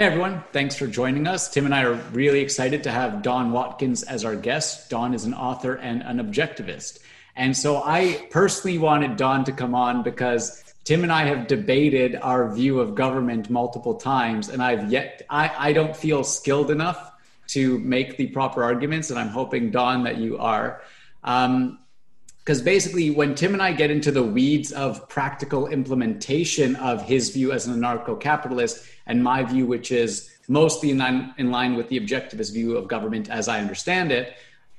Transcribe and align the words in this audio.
Hey 0.00 0.06
everyone, 0.06 0.42
thanks 0.52 0.76
for 0.76 0.86
joining 0.86 1.26
us. 1.26 1.50
Tim 1.50 1.66
and 1.66 1.74
I 1.74 1.82
are 1.82 1.92
really 2.12 2.40
excited 2.40 2.84
to 2.84 2.90
have 2.90 3.20
Don 3.20 3.52
Watkins 3.52 4.02
as 4.02 4.24
our 4.24 4.34
guest. 4.34 4.88
Don 4.88 5.12
is 5.12 5.26
an 5.26 5.34
author 5.34 5.74
and 5.74 6.00
an 6.00 6.16
objectivist. 6.16 7.00
And 7.36 7.54
so 7.54 7.82
I 7.84 8.26
personally 8.30 8.78
wanted 8.78 9.18
Don 9.18 9.44
to 9.44 9.52
come 9.52 9.74
on 9.74 10.02
because 10.02 10.64
Tim 10.84 11.02
and 11.02 11.12
I 11.12 11.26
have 11.26 11.48
debated 11.48 12.16
our 12.16 12.50
view 12.50 12.80
of 12.80 12.94
government 12.94 13.50
multiple 13.50 13.96
times, 13.96 14.48
and 14.48 14.62
I've 14.62 14.90
yet, 14.90 15.20
I, 15.28 15.52
I 15.54 15.72
don't 15.74 15.94
feel 15.94 16.24
skilled 16.24 16.70
enough 16.70 17.12
to 17.48 17.78
make 17.80 18.16
the 18.16 18.28
proper 18.28 18.64
arguments, 18.64 19.10
and 19.10 19.18
I'm 19.18 19.28
hoping, 19.28 19.70
Don, 19.70 20.04
that 20.04 20.16
you 20.16 20.38
are. 20.38 20.80
Um, 21.24 21.78
because 22.44 22.62
basically 22.62 23.10
when 23.10 23.34
tim 23.34 23.52
and 23.52 23.62
i 23.62 23.72
get 23.72 23.90
into 23.90 24.10
the 24.10 24.22
weeds 24.22 24.72
of 24.72 25.08
practical 25.08 25.66
implementation 25.66 26.76
of 26.76 27.02
his 27.02 27.30
view 27.30 27.52
as 27.52 27.66
an 27.66 27.78
anarcho-capitalist 27.78 28.84
and 29.06 29.22
my 29.22 29.42
view 29.42 29.66
which 29.66 29.92
is 29.92 30.30
mostly 30.48 30.90
in 30.90 30.98
line, 30.98 31.32
in 31.38 31.50
line 31.50 31.74
with 31.74 31.88
the 31.88 32.00
objectivist 32.00 32.52
view 32.52 32.76
of 32.76 32.88
government 32.88 33.30
as 33.30 33.48
i 33.48 33.58
understand 33.58 34.10
it 34.12 34.34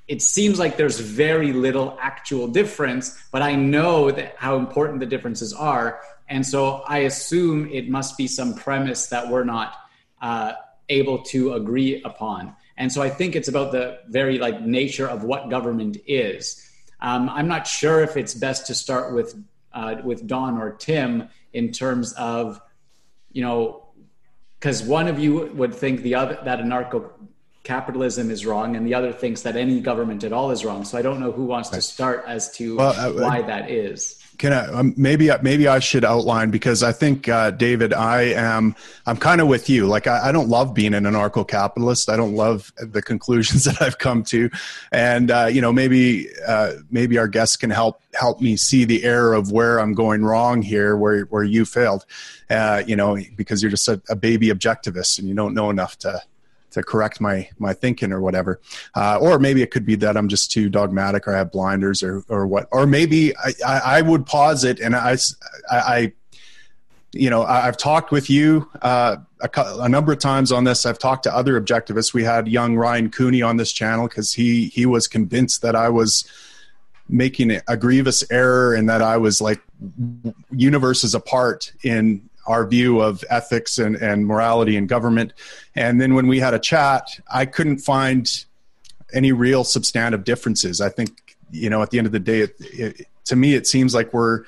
it 0.08 0.22
seems 0.22 0.60
like 0.60 0.76
there's 0.76 1.00
very 1.00 1.54
little 1.54 1.98
actual 2.02 2.48
difference 2.48 3.18
but 3.32 3.42
i 3.42 3.55
know 3.55 4.12
that 4.12 4.36
how 4.38 4.58
important 4.58 5.00
the 5.00 5.05
differences 5.05 5.54
are. 5.54 6.02
And 6.28 6.46
so 6.46 6.84
i 6.88 7.00
assume 7.00 7.70
it 7.72 7.90
must 7.90 8.18
be 8.18 8.28
some 8.28 8.54
premise 8.54 9.08
that 9.08 9.30
we're 9.30 9.44
not 9.44 9.76
uh, 10.22 10.54
able 10.90 11.24
to 11.24 11.54
agree 11.54 12.02
upon. 12.04 12.55
And 12.78 12.91
so 12.91 13.02
i 13.02 13.10
think 13.10 13.36
it's 13.36 13.48
about 13.48 13.72
the 13.72 14.00
very 14.10 14.38
like 14.38 14.62
nature 14.62 15.08
of 15.08 15.24
what 15.24 15.50
government 15.50 15.98
is 16.08 16.68
um, 17.02 17.30
I'm 17.30 17.48
not 17.48 17.68
sure 17.68 18.02
if 18.02 18.18
it's 18.18 18.34
best 18.34 18.68
to 18.68 18.76
start 18.76 19.14
with 19.14 19.36
uh, 19.73 19.96
with 20.04 20.28
Don 20.28 20.58
or 20.58 20.72
Tim 20.72 21.30
in 21.54 21.72
terms 21.72 22.14
of, 22.14 22.62
you 23.32 23.41
know, 23.41 23.84
because 24.60 24.84
one 24.84 25.08
of 25.08 25.18
you 25.18 25.52
would 25.54 25.74
think 25.74 26.02
the 26.02 26.16
other 26.16 26.40
that 26.46 26.60
anarcho 26.60 27.10
capitalism 27.64 28.29
is 28.29 28.46
wrong, 28.46 28.76
and 28.76 28.85
the 28.85 28.94
other 28.94 29.12
thinks 29.12 29.41
that 29.44 29.55
any 29.55 29.79
government 29.79 30.24
at 30.24 30.34
all 30.34 30.52
is 30.52 30.63
wrong. 30.63 30.84
So 30.85 30.98
I 30.98 31.02
don't 31.02 31.20
know 31.20 31.32
who 31.32 31.46
wants 31.46 31.70
to 31.70 31.82
start 31.82 32.24
as 32.27 32.52
to 32.57 32.77
well, 32.77 33.13
why 33.13 33.41
that 33.41 33.72
is 33.72 34.21
can 34.42 34.54
I 34.54 34.66
um, 34.74 34.96
maybe 34.98 35.30
maybe 35.44 35.68
I 35.68 35.78
should 35.78 36.04
outline 36.04 36.50
because 36.50 36.82
I 36.82 36.92
think 36.92 37.30
uh, 37.30 37.52
David, 37.52 37.94
I 37.94 38.22
am 38.24 38.76
I'm 39.06 39.16
kind 39.16 39.40
of 39.40 39.48
with 39.48 39.70
you. 39.70 39.86
Like 39.86 40.08
I, 40.08 40.30
I 40.30 40.32
don't 40.32 40.50
love 40.50 40.74
being 40.74 40.96
an 40.96 41.04
anarcho-capitalist. 41.04 42.10
I 42.10 42.18
don't 42.18 42.34
love 42.34 42.74
the 42.78 43.04
conclusions 43.04 43.64
that 43.66 43.80
I've 43.84 44.00
come 44.00 44.24
to, 44.26 44.50
and 44.92 45.30
uh, 45.30 45.46
you 45.46 45.62
know 45.62 45.72
maybe 45.72 46.28
uh, 46.48 46.74
maybe 46.90 47.20
our 47.20 47.28
guests 47.28 47.56
can 47.56 47.70
help 47.70 48.02
help 48.16 48.42
me 48.42 48.58
see 48.58 48.84
the 48.84 49.04
error 49.04 49.36
of 49.36 49.52
where 49.52 49.80
I'm 49.80 49.94
going 49.94 50.26
wrong 50.26 50.64
here, 50.64 50.98
where 50.98 51.26
where 51.26 51.44
you 51.44 51.64
failed. 51.64 52.06
Uh, 52.50 52.82
you 52.88 52.96
know 52.96 53.18
because 53.36 53.62
you're 53.62 53.70
just 53.70 53.88
a, 53.88 54.02
a 54.10 54.16
baby 54.16 54.48
objectivist 54.48 55.20
and 55.20 55.28
you 55.28 55.36
don't 55.36 55.54
know 55.54 55.70
enough 55.70 56.00
to 56.00 56.20
to 56.72 56.84
correct 56.84 57.22
my 57.22 57.48
my 57.60 57.74
thinking 57.74 58.12
or 58.12 58.22
whatever. 58.22 58.60
Uh, 58.96 59.18
or 59.22 59.40
maybe 59.40 59.62
it 59.62 59.72
could 59.72 59.86
be 59.86 59.96
that 59.96 60.18
I'm 60.18 60.27
just 60.27 60.52
too 60.52 60.70
dogmatic 60.70 61.28
or 61.28 61.36
I 61.36 61.38
have 61.38 61.52
blinders 61.52 62.04
or 62.04 62.24
or 62.28 62.48
what. 62.48 62.68
Or 62.72 62.88
maybe 62.88 63.36
I, 63.38 63.54
I, 63.66 63.80
I 63.80 64.02
would 64.02 64.25
pause 64.25 64.63
it 64.63 64.80
and 64.80 64.96
I, 64.96 65.18
I, 65.69 66.13
you 67.13 67.30
know 67.30 67.44
I've 67.44 67.78
talked 67.78 68.12
with 68.12 68.30
you 68.30 68.69
uh, 68.81 69.18
a, 69.41 69.50
a, 69.56 69.90
number 69.90 70.13
of 70.13 70.19
times 70.19 70.52
on 70.52 70.63
this. 70.63 70.86
I've 70.86 71.00
talked 71.00 71.24
to 71.24 71.36
other 71.36 71.59
objectivists. 71.59 72.13
We 72.13 72.24
had 72.24 72.47
young 72.47 72.75
Ryan 72.75 73.09
Cooney 73.09 73.41
on 73.41 73.58
this 73.58 73.72
channel 73.72 74.08
because 74.08 74.34
he 74.34 74.68
he 74.68 74.85
was 74.85 75.08
convinced 75.08 75.62
that 75.62 75.75
I 75.75 75.90
was 75.90 76.25
making 77.09 77.59
a 77.68 77.75
grievous 77.75 78.24
error 78.31 78.74
and 78.74 78.90
that 78.90 79.02
I 79.02 79.18
was 79.18 79.41
like 79.41 79.62
universes 80.52 81.13
apart 81.13 81.74
in 81.84 82.30
our 82.47 82.66
view 82.68 83.02
of 83.02 83.24
ethics 83.30 83.78
and, 83.78 83.96
and 83.96 84.25
morality 84.25 84.75
and 84.78 84.90
government. 84.90 85.34
And 85.75 86.02
then 86.02 86.14
when 86.14 86.28
we 86.28 86.40
had 86.40 86.53
a 86.53 86.59
chat, 86.59 87.08
I 87.31 87.46
couldn't 87.46 87.80
find 87.80 88.30
any 89.14 89.31
real 89.31 89.64
substantive 89.64 90.24
differences. 90.24 90.81
I 90.81 90.90
think, 90.90 91.38
you 91.52 91.69
know, 91.69 91.81
at 91.81 91.92
the 91.92 91.97
end 91.97 92.07
of 92.07 92.13
the 92.13 92.19
day, 92.19 92.41
it, 92.41 92.56
it, 92.59 93.07
to 93.25 93.35
me, 93.35 93.56
it 93.56 93.68
seems 93.68 93.94
like 93.94 94.13
we're 94.13 94.44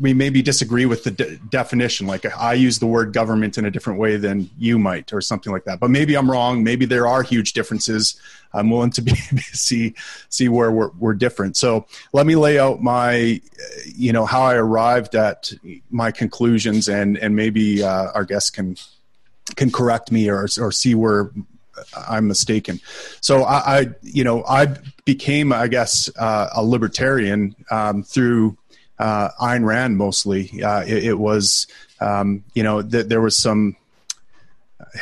we 0.00 0.14
maybe 0.14 0.42
disagree 0.42 0.86
with 0.86 1.04
the 1.04 1.10
de- 1.10 1.36
definition. 1.36 2.06
Like 2.06 2.24
I 2.36 2.54
use 2.54 2.78
the 2.78 2.86
word 2.86 3.12
government 3.12 3.58
in 3.58 3.64
a 3.64 3.70
different 3.70 3.98
way 3.98 4.16
than 4.16 4.48
you 4.58 4.78
might, 4.78 5.12
or 5.12 5.20
something 5.20 5.52
like 5.52 5.64
that. 5.64 5.80
But 5.80 5.90
maybe 5.90 6.16
I'm 6.16 6.30
wrong. 6.30 6.62
Maybe 6.62 6.86
there 6.86 7.06
are 7.06 7.22
huge 7.22 7.52
differences. 7.52 8.20
I'm 8.52 8.70
willing 8.70 8.90
to 8.92 9.02
be 9.02 9.14
see 9.52 9.94
see 10.28 10.48
where 10.48 10.70
we're, 10.70 10.90
we're 10.98 11.14
different. 11.14 11.56
So 11.56 11.86
let 12.12 12.26
me 12.26 12.36
lay 12.36 12.58
out 12.58 12.80
my, 12.82 13.40
you 13.84 14.12
know, 14.12 14.24
how 14.24 14.42
I 14.42 14.54
arrived 14.54 15.14
at 15.14 15.52
my 15.90 16.10
conclusions, 16.10 16.88
and 16.88 17.18
and 17.18 17.34
maybe 17.34 17.82
uh, 17.82 18.12
our 18.12 18.24
guests 18.24 18.50
can 18.50 18.76
can 19.56 19.70
correct 19.72 20.12
me 20.12 20.28
or 20.30 20.46
or 20.58 20.72
see 20.72 20.94
where 20.94 21.32
I'm 22.08 22.26
mistaken. 22.26 22.80
So 23.20 23.42
I, 23.44 23.78
I, 23.78 23.86
you 24.02 24.24
know, 24.24 24.44
I 24.44 24.76
became, 25.04 25.52
I 25.52 25.68
guess, 25.68 26.10
uh, 26.16 26.50
a 26.54 26.62
libertarian 26.62 27.56
um, 27.70 28.02
through 28.02 28.56
uh, 29.00 29.30
Ayn 29.40 29.64
Rand 29.64 29.96
mostly. 29.96 30.62
Uh, 30.62 30.82
it, 30.82 31.04
it, 31.04 31.18
was, 31.18 31.66
um, 32.00 32.44
you 32.54 32.62
know, 32.62 32.82
th- 32.82 33.06
there 33.06 33.22
was 33.22 33.36
some, 33.36 33.76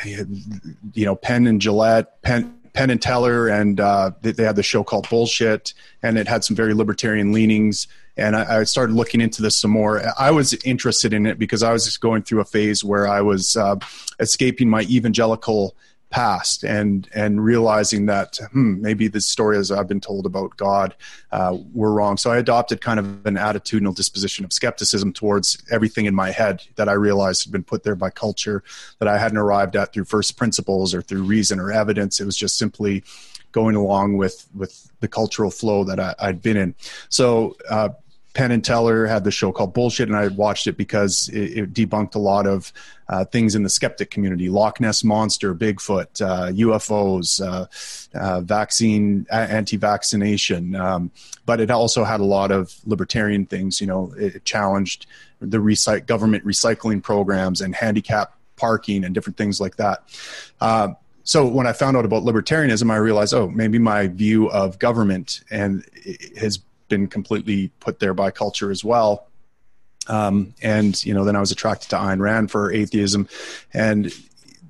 you 0.05 1.05
know, 1.05 1.17
Penn 1.17 1.49
and 1.49 1.61
Jillette, 1.61 2.07
Penn, 2.23 2.55
Penn 2.75 2.91
and 2.91 3.03
Teller, 3.03 3.49
and 3.49 3.81
uh, 3.81 4.13
they, 4.23 4.45
had 4.45 4.55
the 4.55 4.63
show 4.63 4.85
called 4.85 5.09
Bullshit, 5.11 5.75
and 6.01 6.17
it 6.17 6.29
had 6.29 6.45
some 6.45 6.55
very 6.55 6.75
libertarian 6.75 7.33
leanings. 7.33 7.89
And 8.17 8.37
I, 8.37 8.61
I, 8.61 8.65
started 8.65 8.95
looking 8.95 9.21
into 9.21 9.43
this 9.43 9.57
some 9.57 9.73
more. 9.73 10.01
I 10.19 10.31
was 10.31 10.55
interested 10.65 11.13
in 11.13 11.27
it 11.27 11.39
because 11.39 11.65
I 11.65 11.73
was 11.73 11.97
going 11.97 12.23
through 12.23 12.41
a 12.41 12.45
phase 12.45 12.85
where 12.85 13.09
I 13.09 13.21
was 13.21 13.57
uh, 13.57 13.77
escaping 14.21 14.71
my 14.71 14.83
evangelical 14.83 15.75
past 16.11 16.65
and 16.65 17.09
and 17.15 17.45
realizing 17.45 18.07
that 18.07 18.39
hmm, 18.53 18.81
maybe 18.81 19.09
the 19.09 19.21
stories 19.21 19.71
I've 19.71 19.89
been 19.89 20.01
told 20.01 20.25
about 20.25 20.57
God 20.57 20.95
uh, 21.33 21.57
were 21.75 21.93
wrong. 21.93 22.17
So 22.17 22.31
I 22.31 22.39
adopted 22.39 22.81
kind 22.81 22.99
of 22.99 23.27
an 23.27 23.35
attitudinal 23.35 23.95
disposition 23.95 24.45
of 24.45 24.53
skepticism 24.53 25.13
towards 25.13 25.63
everything 25.71 26.07
in 26.07 26.15
my 26.15 26.31
head 26.31 26.63
that 26.77 26.89
I 26.89 26.93
realized 26.93 27.45
had 27.45 27.53
been 27.53 27.65
put 27.65 27.85
there 27.85 27.95
by 27.95 28.11
culture 28.11 28.63
that 28.99 29.09
I 29.09 29.19
hadn't 29.19 29.39
arrived 29.39 29.77
at 29.77 29.93
through 29.93 30.05
first 30.05 30.37
principles 30.37 30.95
or 30.95 31.03
through 31.03 31.25
reason 31.25 31.61
or 31.61 31.73
evidence. 31.73 32.21
It 32.21 32.25
was 32.25 32.37
just 32.37 32.57
simply 32.57 33.05
going 33.53 33.77
along 33.77 34.17
with 34.17 34.49
with 34.55 34.91
the 35.01 35.09
cultural 35.09 35.51
flow 35.51 35.85
that 35.85 36.01
I, 36.01 36.15
had 36.19 36.43
been 36.43 36.57
in. 36.57 36.75
So. 37.09 37.57
Uh, 37.69 37.91
Penn 38.39 38.53
and 38.53 38.65
Teller 38.65 39.05
had 39.05 39.25
the 39.25 39.33
show 39.33 39.51
called 39.51 39.75
Bullshit, 39.75 40.09
and 40.09 40.17
I 40.17 40.29
watched 40.29 40.69
it 40.69 40.77
because 40.77 41.29
it, 41.31 41.59
it 41.59 41.73
debunked 41.73 42.15
a 42.15 42.21
lot 42.21 42.47
of 42.47 42.73
uh, 43.09 43.25
things 43.25 43.57
in 43.57 43.65
the 43.65 43.69
skeptic 43.69 44.13
community: 44.13 44.49
Loch 44.49 44.81
Ness 44.81 45.03
monster, 45.03 45.57
Bigfoot, 45.57 46.23
uh, 46.23 46.53
UFOs, 46.53 47.45
uh, 47.45 47.67
uh, 48.17 48.41
vaccine, 48.43 49.27
anti-vaccination. 49.33 50.77
Um, 50.77 51.11
but 51.47 51.61
it 51.61 51.69
also 51.73 52.05
had 52.05 52.21
a 52.21 52.25
lot 52.25 52.53
of 52.53 52.77
libertarian 52.87 53.45
things. 53.45 53.81
You 53.81 53.89
know, 53.89 54.15
it 54.17 54.45
challenged 54.45 55.07
the 55.41 55.59
recyc- 55.59 56.07
government 56.07 56.45
recycling 56.45 57.03
programs 57.03 57.61
and 57.61 57.75
handicap 57.75 58.35
parking 58.55 59.03
and 59.03 59.17
different 59.17 59.37
things 59.37 59.61
like 59.61 59.75
that. 59.79 60.05
Uh, 60.61 60.91
so 61.25 61.45
when 61.45 61.67
I 61.67 61.73
found 61.73 61.97
out 61.97 62.05
about 62.05 62.23
libertarianism, 62.23 62.89
I 62.89 62.97
realized, 62.99 63.35
oh, 63.35 63.49
maybe 63.49 63.81
my 63.81 64.07
view 64.07 64.49
of 64.49 64.79
government 64.79 65.41
and 65.51 65.85
has 66.39 66.61
been 66.89 67.07
completely 67.07 67.69
put 67.81 68.01
there 68.01 68.15
by 68.15 68.31
culture 68.31 68.71
as 68.71 68.85
well. 68.85 69.29
Um, 70.09 70.55
and 70.63 71.03
you 71.05 71.13
know, 71.13 71.25
then 71.25 71.37
I 71.37 71.41
was 71.41 71.51
attracted 71.51 71.91
to 71.91 71.97
Ayn 71.97 72.21
Rand 72.21 72.51
for 72.51 72.73
atheism, 72.73 73.29
and 73.75 74.13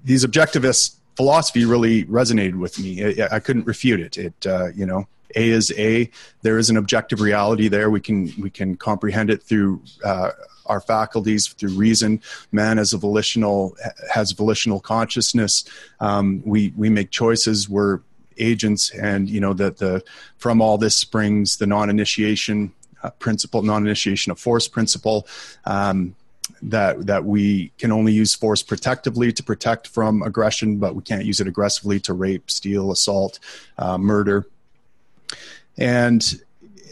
these 0.05 0.25
objectivist 0.25 0.97
philosophy 1.17 1.65
really 1.65 2.05
resonated 2.05 2.57
with 2.57 2.79
me. 2.79 3.23
I, 3.23 3.37
I 3.37 3.39
couldn't 3.41 3.67
refute 3.67 4.01
it. 4.01 4.19
It 4.19 4.47
uh, 4.47 4.69
you 4.75 4.85
know, 4.85 5.07
A 5.37 5.49
is 5.51 5.73
A. 5.79 6.11
There 6.43 6.59
is 6.59 6.71
an 6.71 6.77
objective 6.77 7.21
reality 7.21 7.69
there. 7.69 7.91
We 7.91 8.01
can 8.01 8.33
we 8.39 8.51
can 8.51 8.77
comprehend 8.77 9.31
it 9.31 9.43
through. 9.43 9.83
Uh, 10.05 10.31
our 10.69 10.83
faculties 10.83 11.49
through 11.49 11.71
reason. 11.71 12.21
Man 12.53 12.79
as 12.79 12.93
a 12.93 12.99
volitional 12.99 13.75
has 14.13 14.33
volitional 14.33 14.81
consciousness. 14.81 15.65
Um, 15.99 16.43
we 16.45 16.75
we 16.77 16.91
make 16.91 17.11
choices. 17.11 17.71
We're 17.71 18.01
agents 18.39 18.91
and 18.91 19.29
you 19.29 19.41
know 19.41 19.53
that 19.53 19.79
the 19.79 20.03
from 20.37 20.61
all 20.61 20.79
this 20.79 20.95
springs 20.95 21.57
the 21.57 21.67
non-initiation 21.67 22.73
uh, 23.03 23.11
principle 23.11 23.63
non-initiation 23.63 24.33
of 24.33 24.39
force 24.39 24.69
principle 24.69 25.27
um, 25.65 26.15
that 26.63 27.07
that 27.07 27.25
we 27.25 27.73
can 27.79 27.93
only 27.93 28.13
use 28.13 28.35
force 28.35 28.63
protectively 28.63 29.33
to 29.33 29.43
protect 29.43 29.87
from 29.87 30.23
aggression 30.23 30.79
but 30.79 30.95
we 30.95 31.03
can't 31.03 31.25
use 31.25 31.41
it 31.41 31.47
aggressively 31.47 32.01
to 32.01 32.13
rape 32.13 32.51
steal 32.51 32.91
assault 32.91 33.39
uh, 33.79 33.99
murder. 33.99 34.47
And 35.77 36.25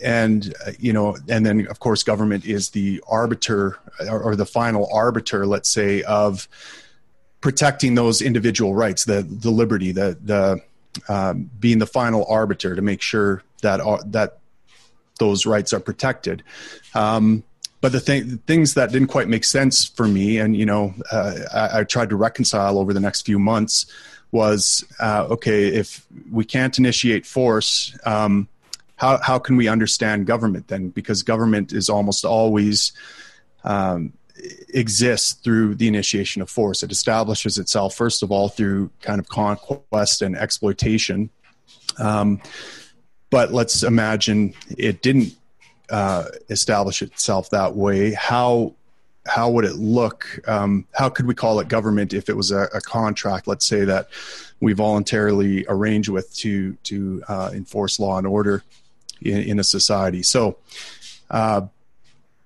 and 0.02 0.54
uh, 0.66 0.72
you 0.78 0.92
know 0.92 1.16
and 1.28 1.44
then 1.44 1.66
of 1.68 1.80
course 1.80 2.02
government 2.02 2.44
is 2.44 2.70
the 2.70 3.02
arbiter 3.08 3.78
or, 4.08 4.22
or 4.22 4.36
the 4.36 4.46
final 4.46 4.88
arbiter 4.92 5.46
let's 5.46 5.70
say 5.70 6.02
of 6.02 6.48
protecting 7.40 7.94
those 7.94 8.20
individual 8.22 8.74
rights 8.74 9.04
the 9.04 9.22
the 9.22 9.50
liberty 9.50 9.92
the 9.92 10.18
the 10.22 10.60
um, 11.08 11.50
being 11.58 11.78
the 11.78 11.86
final 11.86 12.26
arbiter 12.28 12.74
to 12.74 12.82
make 12.82 13.02
sure 13.02 13.42
that 13.62 13.80
uh, 13.80 14.02
that 14.06 14.38
those 15.18 15.46
rights 15.46 15.72
are 15.72 15.80
protected. 15.80 16.42
Um, 16.94 17.42
but 17.80 17.92
the 17.92 18.00
thing, 18.00 18.38
things 18.46 18.74
that 18.74 18.90
didn't 18.90 19.08
quite 19.08 19.28
make 19.28 19.44
sense 19.44 19.86
for 19.86 20.08
me, 20.08 20.38
and 20.38 20.56
you 20.56 20.66
know, 20.66 20.94
uh, 21.12 21.34
I, 21.52 21.80
I, 21.80 21.84
tried 21.84 22.10
to 22.10 22.16
reconcile 22.16 22.78
over 22.78 22.92
the 22.92 23.00
next 23.00 23.22
few 23.22 23.38
months, 23.38 23.86
was 24.32 24.84
uh, 24.98 25.26
okay 25.30 25.68
if 25.68 26.04
we 26.30 26.44
can't 26.44 26.76
initiate 26.78 27.26
force. 27.26 27.96
Um, 28.04 28.48
how 28.96 29.18
how 29.18 29.38
can 29.38 29.56
we 29.56 29.68
understand 29.68 30.26
government 30.26 30.68
then? 30.68 30.88
Because 30.88 31.22
government 31.22 31.72
is 31.72 31.88
almost 31.88 32.24
always 32.24 32.92
um, 33.64 34.12
exists 34.68 35.32
through 35.32 35.74
the 35.74 35.88
initiation 35.88 36.42
of 36.42 36.50
force. 36.50 36.82
It 36.82 36.92
establishes 36.92 37.58
itself 37.58 37.94
first 37.94 38.22
of 38.22 38.30
all 38.30 38.48
through 38.48 38.90
kind 39.00 39.18
of 39.18 39.28
conquest 39.28 40.22
and 40.22 40.36
exploitation. 40.36 41.30
Um, 41.98 42.40
but 43.30 43.52
let's 43.52 43.82
imagine 43.82 44.54
it 44.76 45.02
didn't 45.02 45.34
uh, 45.90 46.24
establish 46.50 47.02
itself 47.02 47.50
that 47.50 47.74
way, 47.76 48.12
how 48.12 48.74
how 49.26 49.50
would 49.50 49.64
it 49.64 49.74
look? 49.74 50.38
Um, 50.46 50.86
how 50.94 51.08
could 51.08 51.26
we 51.26 51.34
call 51.34 51.58
it 51.58 51.68
government 51.68 52.12
if 52.12 52.28
it 52.28 52.36
was 52.36 52.52
a, 52.52 52.68
a, 52.74 52.80
contract? 52.80 53.48
Let's 53.48 53.66
say 53.66 53.84
that 53.84 54.08
we 54.60 54.72
voluntarily 54.72 55.64
arrange 55.68 56.08
with 56.08 56.34
to 56.36 56.74
to 56.84 57.22
uh, 57.28 57.50
enforce 57.52 57.98
law 57.98 58.18
and 58.18 58.26
order 58.26 58.62
in, 59.20 59.38
in 59.38 59.58
a 59.58 59.64
society. 59.64 60.22
So 60.22 60.58
uh, 61.30 61.62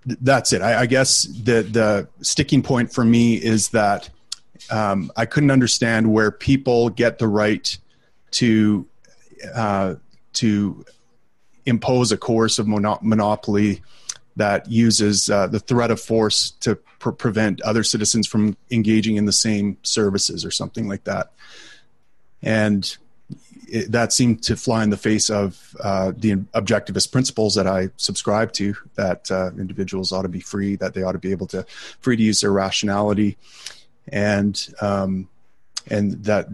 that's 0.06 0.52
it. 0.52 0.62
I, 0.62 0.81
I, 0.81 0.87
guess 0.87 1.25
the 1.25 1.62
the 1.62 2.08
sticking 2.23 2.62
point 2.62 2.93
for 2.93 3.05
me 3.05 3.35
is 3.35 3.69
that 3.70 4.08
um, 4.70 5.12
I 5.17 5.26
couldn't 5.26 5.50
understand 5.50 6.12
where 6.12 6.31
people 6.31 6.91
get 6.91 7.19
the 7.19 7.29
right 7.29 7.76
to 8.32 8.87
uh, 9.55 9.97
to 10.35 10.85
impose 11.67 12.12
a 12.12 12.17
course 12.17 12.56
coercive 12.56 13.02
monopoly 13.02 13.82
that 14.37 14.70
uses 14.70 15.29
uh, 15.29 15.47
the 15.47 15.61
threat 15.61 15.91
of 15.91 16.00
force 16.00 16.52
to 16.52 16.76
pr- 16.99 17.11
prevent 17.11 17.61
other 17.62 17.82
citizens 17.82 18.26
from 18.26 18.56
engaging 18.70 19.17
in 19.17 19.26
the 19.26 19.32
same 19.32 19.76
services 19.82 20.44
or 20.44 20.50
something 20.50 20.88
like 20.88 21.05
that. 21.05 21.32
And 22.43 22.97
it, 23.71 23.93
that 23.93 24.13
seemed 24.13 24.43
to 24.45 24.57
fly 24.57 24.83
in 24.83 24.91
the 24.91 24.97
face 24.97 25.31
of 25.31 25.77
uh, 25.83 26.13
the 26.17 26.37
objectivist 26.55 27.13
principles 27.13 27.55
that 27.55 27.67
I 27.67 27.91
subscribe 27.97 28.53
to 28.55 28.75
that 28.97 29.31
uh, 29.31 29.51
individuals 29.59 30.13
ought 30.13 30.23
to 30.23 30.29
be 30.29 30.41
free, 30.41 30.77
that 30.77 30.95
they 30.95 31.03
ought 31.03 31.13
to 31.13 31.19
be 31.19 31.31
able 31.31 31.47
to 31.49 31.65
free 32.01 32.17
to 32.17 32.23
use 32.23 32.41
their 32.41 32.53
rationality, 32.53 33.39
and 34.09 34.69
um, 34.81 35.29
and 35.89 36.25
that 36.25 36.49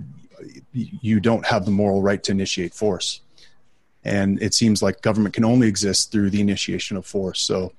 you 0.73 1.21
don't 1.21 1.47
have 1.47 1.65
the 1.65 1.71
moral 1.71 2.03
right 2.03 2.23
to 2.23 2.33
initiate 2.33 2.75
force 2.75 3.21
and 4.07 4.41
it 4.41 4.55
seems 4.55 4.83
like 4.83 5.03
government 5.03 5.35
can 5.35 5.45
only 5.45 5.67
exist 5.67 6.13
through 6.13 6.31
the 6.31 6.41
initiation 6.41 6.97
of 6.97 7.05
force. 7.05 7.41
So, 7.41 7.73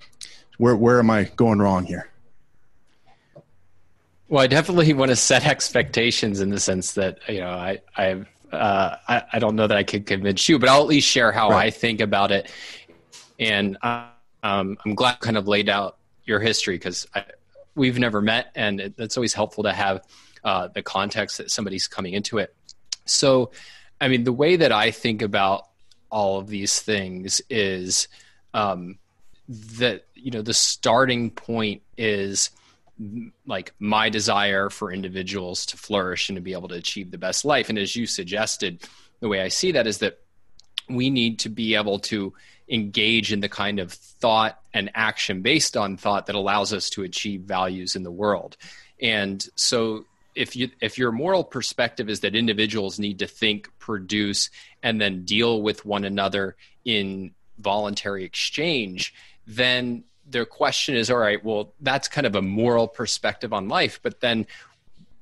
where 0.57 0.75
where 0.75 0.99
am 0.99 1.09
I 1.09 1.23
going 1.23 1.59
wrong 1.59 1.85
here? 1.85 2.09
Well, 4.27 4.43
I 4.43 4.47
definitely 4.47 4.91
want 5.01 5.09
to 5.09 5.15
set 5.15 5.45
expectations 5.45 6.41
in 6.41 6.49
the 6.49 6.59
sense 6.59 6.93
that 6.93 7.19
you 7.29 7.39
know 7.39 7.49
I 7.49 7.79
I 7.95 8.25
uh, 8.51 8.95
I, 9.07 9.23
I, 9.33 9.39
don't 9.39 9.55
know 9.55 9.67
that 9.67 9.77
I 9.77 9.83
could 9.83 10.05
convince 10.05 10.47
you, 10.47 10.59
but 10.59 10.69
I'll 10.69 10.81
at 10.81 10.87
least 10.87 11.07
share 11.07 11.31
how 11.31 11.49
right. 11.49 11.67
I 11.67 11.69
think 11.69 12.01
about 12.01 12.31
it. 12.31 12.51
And 13.39 13.77
uh, 13.81 14.07
um, 14.43 14.77
I'm 14.85 14.95
glad 14.95 15.19
kind 15.19 15.37
of 15.37 15.47
laid 15.47 15.69
out 15.69 15.97
your 16.25 16.39
history 16.39 16.75
because 16.75 17.07
we've 17.75 17.99
never 17.99 18.21
met, 18.21 18.51
and 18.55 18.79
it, 18.79 18.93
it's 18.97 19.17
always 19.17 19.33
helpful 19.33 19.63
to 19.63 19.73
have 19.73 20.01
uh, 20.43 20.67
the 20.67 20.81
context 20.81 21.37
that 21.37 21.51
somebody's 21.51 21.87
coming 21.87 22.13
into 22.13 22.37
it. 22.37 22.55
So, 23.05 23.51
I 23.99 24.07
mean, 24.07 24.23
the 24.23 24.33
way 24.33 24.55
that 24.57 24.71
I 24.71 24.91
think 24.91 25.21
about 25.21 25.67
all 26.09 26.39
of 26.39 26.47
these 26.47 26.79
things 26.79 27.41
is 27.49 28.07
um, 28.53 28.97
that 29.47 30.05
you 30.15 30.31
know 30.31 30.41
the 30.41 30.53
starting 30.53 31.31
point 31.31 31.81
is 31.97 32.49
like 33.45 33.73
my 33.79 34.09
desire 34.09 34.69
for 34.69 34.91
individuals 34.91 35.65
to 35.67 35.77
flourish 35.77 36.29
and 36.29 36.35
to 36.35 36.41
be 36.41 36.53
able 36.53 36.67
to 36.67 36.75
achieve 36.75 37.11
the 37.11 37.17
best 37.17 37.45
life. 37.45 37.69
And 37.69 37.77
as 37.77 37.95
you 37.95 38.07
suggested 38.07 38.81
the 39.19 39.27
way 39.27 39.41
i 39.41 39.47
see 39.47 39.71
that 39.71 39.87
is 39.87 39.97
that 39.97 40.19
we 40.89 41.09
need 41.09 41.39
to 41.39 41.49
be 41.49 41.75
able 41.75 41.99
to 41.99 42.33
engage 42.69 43.31
in 43.31 43.39
the 43.39 43.49
kind 43.49 43.79
of 43.79 43.91
thought 43.91 44.59
and 44.73 44.91
action 44.93 45.41
based 45.41 45.77
on 45.77 45.97
thought 45.97 46.25
that 46.25 46.35
allows 46.35 46.73
us 46.73 46.89
to 46.91 47.03
achieve 47.03 47.41
values 47.41 47.95
in 47.95 48.03
the 48.03 48.11
world. 48.11 48.57
And 49.01 49.45
so 49.55 50.05
if 50.35 50.55
you 50.55 50.69
if 50.81 50.97
your 50.97 51.11
moral 51.11 51.43
perspective 51.43 52.09
is 52.09 52.19
that 52.21 52.35
individuals 52.35 52.99
need 52.99 53.19
to 53.19 53.27
think, 53.27 53.69
produce, 53.79 54.49
and 54.83 54.99
then 55.01 55.23
deal 55.25 55.61
with 55.61 55.85
one 55.85 56.03
another 56.03 56.55
in 56.85 57.31
voluntary 57.57 58.23
exchange, 58.23 59.13
then 59.45 60.03
their 60.29 60.45
question 60.45 60.95
is 60.95 61.09
all 61.09 61.17
right 61.17 61.43
well 61.43 61.73
that's 61.81 62.07
kind 62.07 62.27
of 62.27 62.35
a 62.35 62.41
moral 62.41 62.87
perspective 62.87 63.53
on 63.53 63.67
life 63.67 63.99
but 64.03 64.19
then 64.19 64.45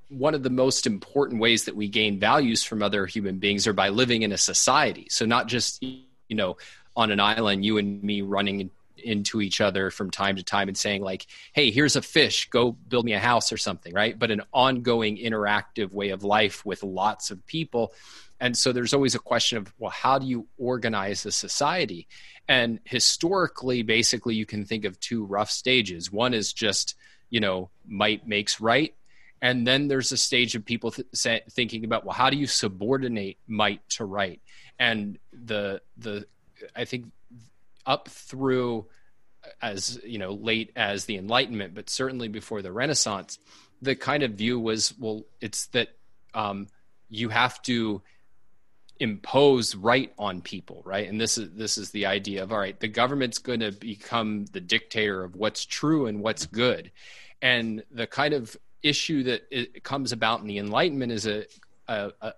one 0.09 0.33
of 0.33 0.43
the 0.43 0.49
most 0.49 0.85
important 0.85 1.41
ways 1.41 1.65
that 1.65 1.75
we 1.75 1.87
gain 1.87 2.19
values 2.19 2.63
from 2.63 2.83
other 2.83 3.05
human 3.05 3.39
beings 3.39 3.67
are 3.67 3.73
by 3.73 3.89
living 3.89 4.21
in 4.21 4.31
a 4.31 4.37
society. 4.37 5.07
So 5.09 5.25
not 5.25 5.47
just 5.47 5.81
you 5.83 6.05
know 6.29 6.57
on 6.95 7.11
an 7.11 7.19
island 7.19 7.65
you 7.65 7.77
and 7.77 8.01
me 8.03 8.21
running 8.21 8.69
into 9.05 9.41
each 9.41 9.61
other 9.61 9.91
from 9.91 10.09
time 10.09 10.35
to 10.35 10.43
time 10.43 10.67
and 10.67 10.77
saying 10.77 11.01
like 11.01 11.27
hey 11.53 11.71
here's 11.71 11.95
a 11.95 12.01
fish 12.01 12.49
go 12.49 12.71
build 12.71 13.05
me 13.05 13.13
a 13.13 13.19
house 13.19 13.51
or 13.51 13.57
something 13.57 13.93
right? 13.93 14.17
But 14.17 14.31
an 14.31 14.41
ongoing 14.53 15.17
interactive 15.17 15.91
way 15.91 16.09
of 16.09 16.23
life 16.23 16.65
with 16.65 16.83
lots 16.83 17.31
of 17.31 17.45
people. 17.45 17.93
And 18.39 18.57
so 18.57 18.73
there's 18.73 18.93
always 18.93 19.15
a 19.15 19.19
question 19.19 19.57
of 19.57 19.73
well 19.77 19.91
how 19.91 20.19
do 20.19 20.27
you 20.27 20.47
organize 20.57 21.25
a 21.25 21.31
society? 21.31 22.07
And 22.47 22.79
historically 22.83 23.83
basically 23.83 24.35
you 24.35 24.45
can 24.45 24.65
think 24.65 24.85
of 24.85 24.99
two 24.99 25.25
rough 25.25 25.51
stages. 25.51 26.11
One 26.11 26.33
is 26.33 26.51
just 26.51 26.95
you 27.29 27.39
know 27.39 27.69
might 27.87 28.27
makes 28.27 28.59
right. 28.59 28.93
And 29.41 29.67
then 29.67 29.87
there's 29.87 30.11
a 30.11 30.17
stage 30.17 30.55
of 30.55 30.65
people 30.65 30.91
th- 30.91 31.43
thinking 31.51 31.85
about 31.85 32.05
well 32.05 32.15
how 32.15 32.29
do 32.29 32.37
you 32.37 32.47
subordinate 32.47 33.37
might 33.47 33.87
to 33.91 34.05
right? 34.05 34.41
And 34.79 35.19
the 35.31 35.81
the 35.97 36.25
i 36.75 36.85
think 36.85 37.05
up 37.85 38.07
through 38.07 38.85
as 39.61 39.99
you 40.03 40.17
know 40.17 40.33
late 40.33 40.71
as 40.75 41.05
the 41.05 41.17
enlightenment 41.17 41.75
but 41.75 41.89
certainly 41.89 42.27
before 42.27 42.61
the 42.61 42.71
renaissance 42.71 43.37
the 43.81 43.95
kind 43.95 44.23
of 44.23 44.31
view 44.31 44.59
was 44.59 44.93
well 44.99 45.23
it's 45.41 45.67
that 45.67 45.89
um, 46.33 46.67
you 47.09 47.29
have 47.29 47.61
to 47.61 48.01
impose 48.99 49.75
right 49.75 50.13
on 50.17 50.41
people 50.41 50.81
right? 50.85 51.07
And 51.09 51.19
this 51.19 51.37
is 51.37 51.51
this 51.53 51.77
is 51.77 51.91
the 51.91 52.05
idea 52.05 52.43
of 52.43 52.51
all 52.51 52.59
right 52.59 52.79
the 52.79 52.87
government's 52.87 53.39
going 53.39 53.59
to 53.59 53.71
become 53.71 54.45
the 54.45 54.61
dictator 54.61 55.23
of 55.23 55.35
what's 55.35 55.65
true 55.65 56.05
and 56.07 56.21
what's 56.21 56.45
good. 56.45 56.91
And 57.41 57.83
the 57.91 58.07
kind 58.07 58.33
of 58.33 58.55
issue 58.81 59.23
that 59.23 59.83
comes 59.83 60.11
about 60.11 60.41
in 60.41 60.47
the 60.47 60.59
enlightenment 60.59 61.11
is 61.11 61.27
a, 61.27 61.45
a, 61.87 62.11
a 62.21 62.33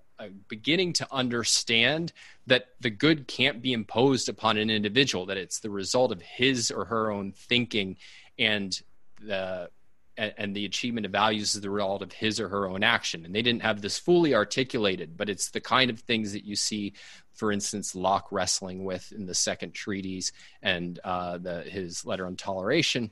beginning 0.48 0.94
to 0.94 1.08
understand 1.12 2.14
that 2.48 2.70
the 2.80 2.90
good 2.90 3.28
can't 3.28 3.62
be 3.62 3.74
imposed 3.74 4.30
upon 4.30 4.58
an 4.58 4.70
individual 4.70 5.26
that 5.28 5.38
it's 5.38 5.60
the 5.60 5.70
result 5.70 6.12
of 6.12 6.22
his 6.22 6.72
or 6.72 6.86
her 6.86 7.12
own 7.12 7.32
thinking 7.32 7.98
and 8.38 8.82
the 9.22 9.70
and 10.18 10.56
the 10.56 10.66
achievement 10.66 11.06
of 11.06 11.12
values 11.12 11.54
is 11.54 11.62
the 11.62 11.70
result 11.70 12.02
of 12.02 12.12
his 12.12 12.40
or 12.40 12.50
her 12.50 12.68
own 12.68 12.84
action. 12.84 13.24
And 13.24 13.36
they 13.36 13.44
didn't 13.44 13.62
have 13.62 13.82
this 13.82 14.00
fully 14.00 14.34
articulated 14.34 15.16
but 15.16 15.30
it's 15.30 15.52
the 15.52 15.62
kind 15.62 15.90
of 15.92 16.00
things 16.00 16.34
that 16.34 16.44
you 16.44 16.56
see 16.56 16.94
for 17.34 17.52
instance 17.52 17.96
locke 17.96 18.32
wrestling 18.32 18.84
with 18.84 19.12
in 19.12 19.28
the 19.28 19.36
second 19.36 19.74
treatise 19.74 20.32
and 20.64 21.00
uh, 21.04 21.38
the, 21.38 21.62
his 21.62 22.06
letter 22.06 22.26
on 22.26 22.36
toleration 22.36 23.12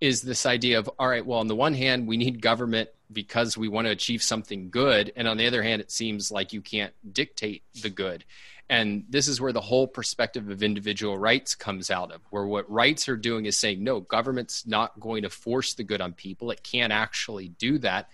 is 0.00 0.22
this 0.22 0.46
idea 0.46 0.78
of 0.78 0.88
all 0.98 1.08
right 1.08 1.26
well 1.26 1.40
on 1.40 1.48
the 1.48 1.56
one 1.56 1.74
hand 1.74 2.06
we 2.06 2.16
need 2.16 2.40
government 2.40 2.88
because 3.12 3.56
we 3.56 3.68
want 3.68 3.86
to 3.86 3.90
achieve 3.90 4.22
something 4.22 4.70
good. 4.70 5.12
And 5.16 5.26
on 5.26 5.36
the 5.36 5.46
other 5.46 5.62
hand 5.62 5.80
it 5.80 5.90
seems 5.90 6.30
like 6.30 6.52
you 6.52 6.60
can't 6.60 6.92
dictate 7.12 7.62
the 7.82 7.90
good. 7.90 8.24
And 8.70 9.04
this 9.08 9.28
is 9.28 9.40
where 9.40 9.52
the 9.52 9.62
whole 9.62 9.86
perspective 9.86 10.50
of 10.50 10.62
individual 10.62 11.16
rights 11.16 11.54
comes 11.54 11.90
out 11.90 12.12
of 12.12 12.20
where 12.30 12.44
what 12.44 12.70
rights 12.70 13.08
are 13.08 13.16
doing 13.16 13.46
is 13.46 13.56
saying 13.56 13.82
no 13.82 14.00
government's 14.00 14.66
not 14.66 15.00
going 15.00 15.22
to 15.22 15.30
force 15.30 15.72
the 15.72 15.84
good 15.84 16.02
on 16.02 16.12
people. 16.12 16.50
It 16.50 16.62
can't 16.62 16.92
actually 16.92 17.48
do 17.48 17.78
that. 17.78 18.10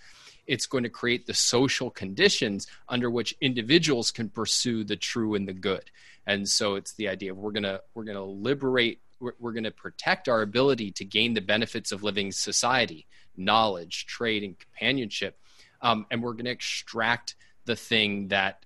It's 0.47 0.65
going 0.65 0.83
to 0.83 0.89
create 0.89 1.25
the 1.25 1.33
social 1.33 1.89
conditions 1.89 2.67
under 2.87 3.09
which 3.09 3.35
individuals 3.41 4.11
can 4.11 4.29
pursue 4.29 4.83
the 4.83 4.95
true 4.95 5.35
and 5.35 5.47
the 5.47 5.53
good. 5.53 5.91
And 6.25 6.47
so 6.47 6.75
it's 6.75 6.93
the 6.93 7.09
idea 7.09 7.31
of 7.31 7.37
we're 7.37 7.51
going 7.51 7.63
to 7.63 7.81
we're 7.93 8.05
going 8.05 8.17
to 8.17 8.23
liberate 8.23 9.01
we're, 9.19 9.33
we're 9.39 9.53
going 9.53 9.63
to 9.63 9.71
protect 9.71 10.27
our 10.27 10.41
ability 10.41 10.91
to 10.91 11.05
gain 11.05 11.33
the 11.33 11.41
benefits 11.41 11.91
of 11.91 12.03
living 12.03 12.31
society 12.31 13.05
knowledge 13.37 14.05
trade 14.05 14.43
and 14.43 14.57
companionship 14.59 15.37
um, 15.81 16.05
and 16.09 16.21
we're 16.21 16.33
going 16.33 16.45
to 16.45 16.51
extract 16.51 17.35
the 17.65 17.75
thing 17.75 18.29
that 18.29 18.65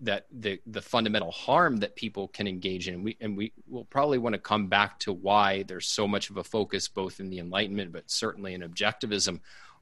that 0.00 0.26
the 0.30 0.60
the 0.66 0.80
fundamental 0.80 1.32
harm 1.32 1.78
that 1.78 1.96
people 1.96 2.28
can 2.28 2.46
engage 2.46 2.88
in. 2.88 3.02
We 3.02 3.16
and 3.20 3.36
we 3.36 3.52
will 3.68 3.84
probably 3.84 4.18
want 4.18 4.34
to 4.34 4.38
come 4.38 4.68
back 4.68 4.98
to 5.00 5.12
why 5.12 5.64
there's 5.64 5.86
so 5.86 6.06
much 6.06 6.30
of 6.30 6.36
a 6.36 6.44
focus 6.44 6.88
both 6.88 7.20
in 7.20 7.30
the 7.30 7.38
Enlightenment, 7.38 7.92
but 7.92 8.10
certainly 8.10 8.54
in 8.54 8.62
objectivism, 8.62 9.40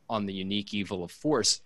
on 0.09 0.27
the 0.27 0.33
unique 0.33 0.73
evil 0.73 1.05
of 1.05 1.11
force. 1.11 1.61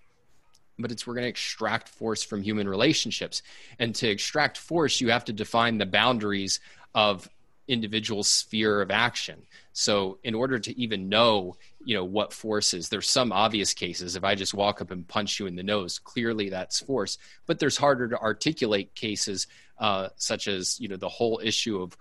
But 0.78 0.90
it's 0.90 1.06
we're 1.06 1.14
going 1.14 1.24
to 1.24 1.28
extract 1.28 1.88
force 1.88 2.22
from 2.22 2.42
human 2.42 2.68
relationships, 2.68 3.42
and 3.78 3.94
to 3.94 4.08
extract 4.08 4.58
force, 4.58 5.00
you 5.00 5.10
have 5.10 5.24
to 5.26 5.32
define 5.32 5.78
the 5.78 5.86
boundaries 5.86 6.60
of 6.94 7.28
individual 7.68 8.22
sphere 8.22 8.80
of 8.80 8.90
action. 8.90 9.42
So 9.72 10.18
in 10.24 10.34
order 10.34 10.58
to 10.58 10.80
even 10.80 11.08
know, 11.08 11.56
you 11.84 11.94
know, 11.94 12.04
what 12.04 12.32
force 12.32 12.74
is, 12.74 12.88
there's 12.88 13.08
some 13.08 13.32
obvious 13.32 13.74
cases. 13.74 14.16
If 14.16 14.24
I 14.24 14.34
just 14.34 14.54
walk 14.54 14.80
up 14.80 14.90
and 14.90 15.06
punch 15.06 15.38
you 15.38 15.46
in 15.46 15.56
the 15.56 15.62
nose, 15.62 15.98
clearly 15.98 16.48
that's 16.50 16.80
force. 16.80 17.18
But 17.46 17.58
there's 17.58 17.76
harder 17.76 18.08
to 18.08 18.20
articulate 18.20 18.94
cases 18.94 19.46
uh, 19.78 20.08
such 20.16 20.48
as, 20.48 20.80
you 20.80 20.88
know, 20.88 20.96
the 20.96 21.08
whole 21.08 21.40
issue 21.42 21.80
of 21.80 21.96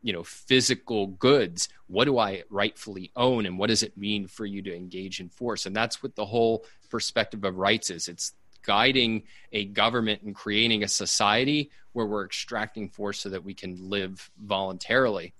you 0.00 0.12
know 0.12 0.22
physical 0.22 1.08
goods 1.08 1.68
what 1.88 2.04
do 2.04 2.18
i 2.18 2.44
rightfully 2.50 3.10
own 3.16 3.46
and 3.46 3.58
what 3.58 3.66
does 3.66 3.82
it 3.82 3.96
mean 3.96 4.28
for 4.28 4.46
you 4.46 4.62
to 4.62 4.74
engage 4.74 5.18
in 5.18 5.28
force 5.28 5.66
and 5.66 5.74
that's 5.74 6.04
what 6.04 6.14
the 6.14 6.24
whole 6.24 6.64
perspective 6.88 7.42
of 7.42 7.56
rights 7.56 7.90
is 7.90 8.06
it's 8.06 8.32
guiding 8.62 9.24
a 9.52 9.64
government 9.64 10.22
and 10.22 10.34
creating 10.34 10.82
a 10.82 10.88
society 10.88 11.70
where 11.92 12.06
we're 12.06 12.24
extracting 12.24 12.88
force 12.88 13.20
so 13.20 13.28
that 13.28 13.44
we 13.44 13.54
can 13.54 13.88
live 13.88 14.30
voluntarily. 14.42 15.32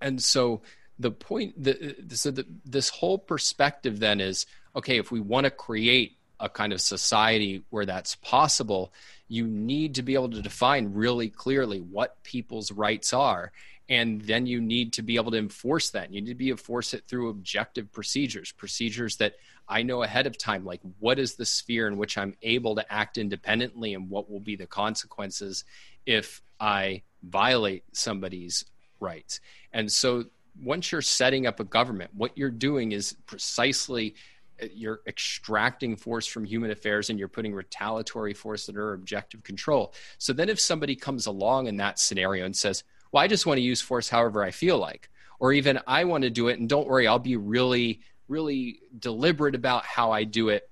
And 0.00 0.22
so 0.22 0.62
the 0.98 1.10
point, 1.10 1.62
the, 1.62 1.96
so 2.10 2.30
the, 2.30 2.46
this 2.64 2.88
whole 2.88 3.18
perspective 3.18 4.00
then 4.00 4.20
is 4.20 4.46
okay, 4.74 4.98
if 4.98 5.10
we 5.10 5.20
want 5.20 5.44
to 5.44 5.50
create 5.50 6.18
a 6.38 6.48
kind 6.48 6.72
of 6.72 6.80
society 6.80 7.62
where 7.70 7.86
that's 7.86 8.14
possible, 8.16 8.92
you 9.28 9.46
need 9.46 9.94
to 9.94 10.02
be 10.02 10.14
able 10.14 10.30
to 10.30 10.42
define 10.42 10.92
really 10.92 11.28
clearly 11.28 11.80
what 11.80 12.22
people's 12.22 12.70
rights 12.70 13.12
are 13.12 13.52
and 13.88 14.20
then 14.22 14.46
you 14.46 14.60
need 14.60 14.92
to 14.94 15.02
be 15.02 15.16
able 15.16 15.30
to 15.30 15.38
enforce 15.38 15.90
that. 15.90 16.12
You 16.12 16.20
need 16.20 16.30
to 16.30 16.34
be 16.34 16.50
enforce 16.50 16.94
it 16.94 17.04
through 17.06 17.28
objective 17.28 17.92
procedures 17.92 18.52
procedures 18.52 19.16
that 19.16 19.34
i 19.68 19.82
know 19.82 20.02
ahead 20.02 20.26
of 20.26 20.38
time 20.38 20.64
like 20.64 20.80
what 21.00 21.18
is 21.18 21.34
the 21.34 21.44
sphere 21.44 21.88
in 21.88 21.96
which 21.96 22.16
i'm 22.16 22.34
able 22.42 22.76
to 22.76 22.92
act 22.92 23.18
independently 23.18 23.94
and 23.94 24.08
what 24.08 24.30
will 24.30 24.40
be 24.40 24.54
the 24.54 24.66
consequences 24.66 25.64
if 26.06 26.40
i 26.60 27.02
violate 27.22 27.84
somebody's 27.92 28.64
rights. 29.00 29.40
And 29.72 29.90
so 29.90 30.24
once 30.62 30.90
you're 30.90 31.02
setting 31.02 31.46
up 31.46 31.60
a 31.60 31.64
government 31.64 32.10
what 32.14 32.36
you're 32.36 32.50
doing 32.50 32.92
is 32.92 33.14
precisely 33.26 34.14
uh, 34.62 34.66
you're 34.74 35.00
extracting 35.06 35.96
force 35.96 36.26
from 36.26 36.44
human 36.44 36.70
affairs 36.70 37.10
and 37.10 37.18
you're 37.18 37.28
putting 37.28 37.52
retaliatory 37.52 38.32
force 38.32 38.68
under 38.70 38.94
objective 38.94 39.42
control. 39.42 39.92
So 40.16 40.32
then 40.32 40.48
if 40.48 40.58
somebody 40.58 40.96
comes 40.96 41.26
along 41.26 41.66
in 41.66 41.76
that 41.76 41.98
scenario 41.98 42.46
and 42.46 42.56
says 42.56 42.84
well, 43.12 43.22
I 43.22 43.28
just 43.28 43.46
want 43.46 43.58
to 43.58 43.62
use 43.62 43.80
force 43.80 44.08
however 44.08 44.42
I 44.42 44.50
feel 44.50 44.78
like. 44.78 45.10
Or 45.38 45.52
even 45.52 45.80
I 45.86 46.04
want 46.04 46.24
to 46.24 46.30
do 46.30 46.48
it, 46.48 46.58
and 46.58 46.68
don't 46.68 46.88
worry, 46.88 47.06
I'll 47.06 47.18
be 47.18 47.36
really, 47.36 48.00
really 48.28 48.80
deliberate 48.98 49.54
about 49.54 49.84
how 49.84 50.10
I 50.12 50.24
do 50.24 50.48
it. 50.48 50.68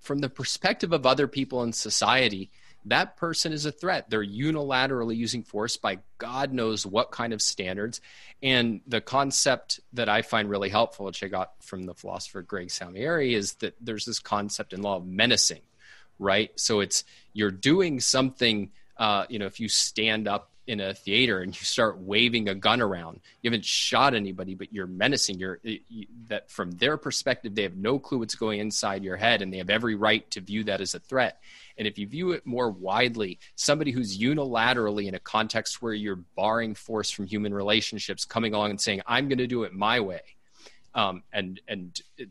From 0.00 0.18
the 0.18 0.28
perspective 0.28 0.92
of 0.92 1.06
other 1.06 1.28
people 1.28 1.62
in 1.62 1.72
society, 1.72 2.50
that 2.86 3.16
person 3.16 3.52
is 3.52 3.64
a 3.64 3.72
threat. 3.72 4.10
They're 4.10 4.24
unilaterally 4.24 5.16
using 5.16 5.42
force 5.42 5.76
by 5.76 6.00
God 6.18 6.52
knows 6.52 6.84
what 6.84 7.10
kind 7.10 7.32
of 7.32 7.40
standards. 7.40 8.00
And 8.42 8.82
the 8.86 9.00
concept 9.00 9.80
that 9.94 10.08
I 10.08 10.22
find 10.22 10.50
really 10.50 10.68
helpful, 10.68 11.06
which 11.06 11.22
I 11.22 11.28
got 11.28 11.52
from 11.62 11.84
the 11.84 11.94
philosopher 11.94 12.42
Greg 12.42 12.68
Salmieri, 12.68 13.34
is 13.34 13.54
that 13.54 13.74
there's 13.80 14.04
this 14.04 14.18
concept 14.18 14.72
in 14.72 14.82
law 14.82 14.96
of 14.96 15.06
menacing, 15.06 15.62
right? 16.18 16.50
So 16.56 16.80
it's 16.80 17.04
you're 17.32 17.50
doing 17.50 18.00
something, 18.00 18.70
uh, 18.98 19.24
you 19.30 19.38
know, 19.38 19.46
if 19.46 19.60
you 19.60 19.68
stand 19.68 20.28
up 20.28 20.50
in 20.66 20.80
a 20.80 20.94
theater 20.94 21.40
and 21.40 21.54
you 21.54 21.64
start 21.64 21.98
waving 21.98 22.48
a 22.48 22.54
gun 22.54 22.80
around. 22.80 23.20
You 23.42 23.50
haven't 23.50 23.64
shot 23.64 24.14
anybody 24.14 24.54
but 24.54 24.72
you're 24.72 24.86
menacing. 24.86 25.38
You're 25.38 25.60
you, 25.62 26.06
that 26.28 26.50
from 26.50 26.72
their 26.72 26.96
perspective 26.96 27.54
they 27.54 27.62
have 27.62 27.76
no 27.76 27.98
clue 27.98 28.18
what's 28.18 28.34
going 28.34 28.60
inside 28.60 29.04
your 29.04 29.16
head 29.16 29.42
and 29.42 29.52
they 29.52 29.58
have 29.58 29.70
every 29.70 29.94
right 29.94 30.28
to 30.30 30.40
view 30.40 30.64
that 30.64 30.80
as 30.80 30.94
a 30.94 31.00
threat. 31.00 31.40
And 31.76 31.88
if 31.88 31.98
you 31.98 32.06
view 32.06 32.32
it 32.32 32.46
more 32.46 32.70
widely 32.70 33.38
somebody 33.54 33.90
who's 33.90 34.18
unilaterally 34.18 35.06
in 35.06 35.14
a 35.14 35.18
context 35.18 35.82
where 35.82 35.94
you're 35.94 36.20
barring 36.36 36.74
force 36.74 37.10
from 37.10 37.26
human 37.26 37.52
relationships 37.52 38.24
coming 38.24 38.54
along 38.54 38.70
and 38.70 38.80
saying 38.80 39.00
i'm 39.06 39.28
going 39.28 39.38
to 39.38 39.46
do 39.46 39.64
it 39.64 39.72
my 39.72 40.00
way 40.00 40.20
um, 40.94 41.22
and 41.32 41.60
and 41.68 42.00
it, 42.18 42.28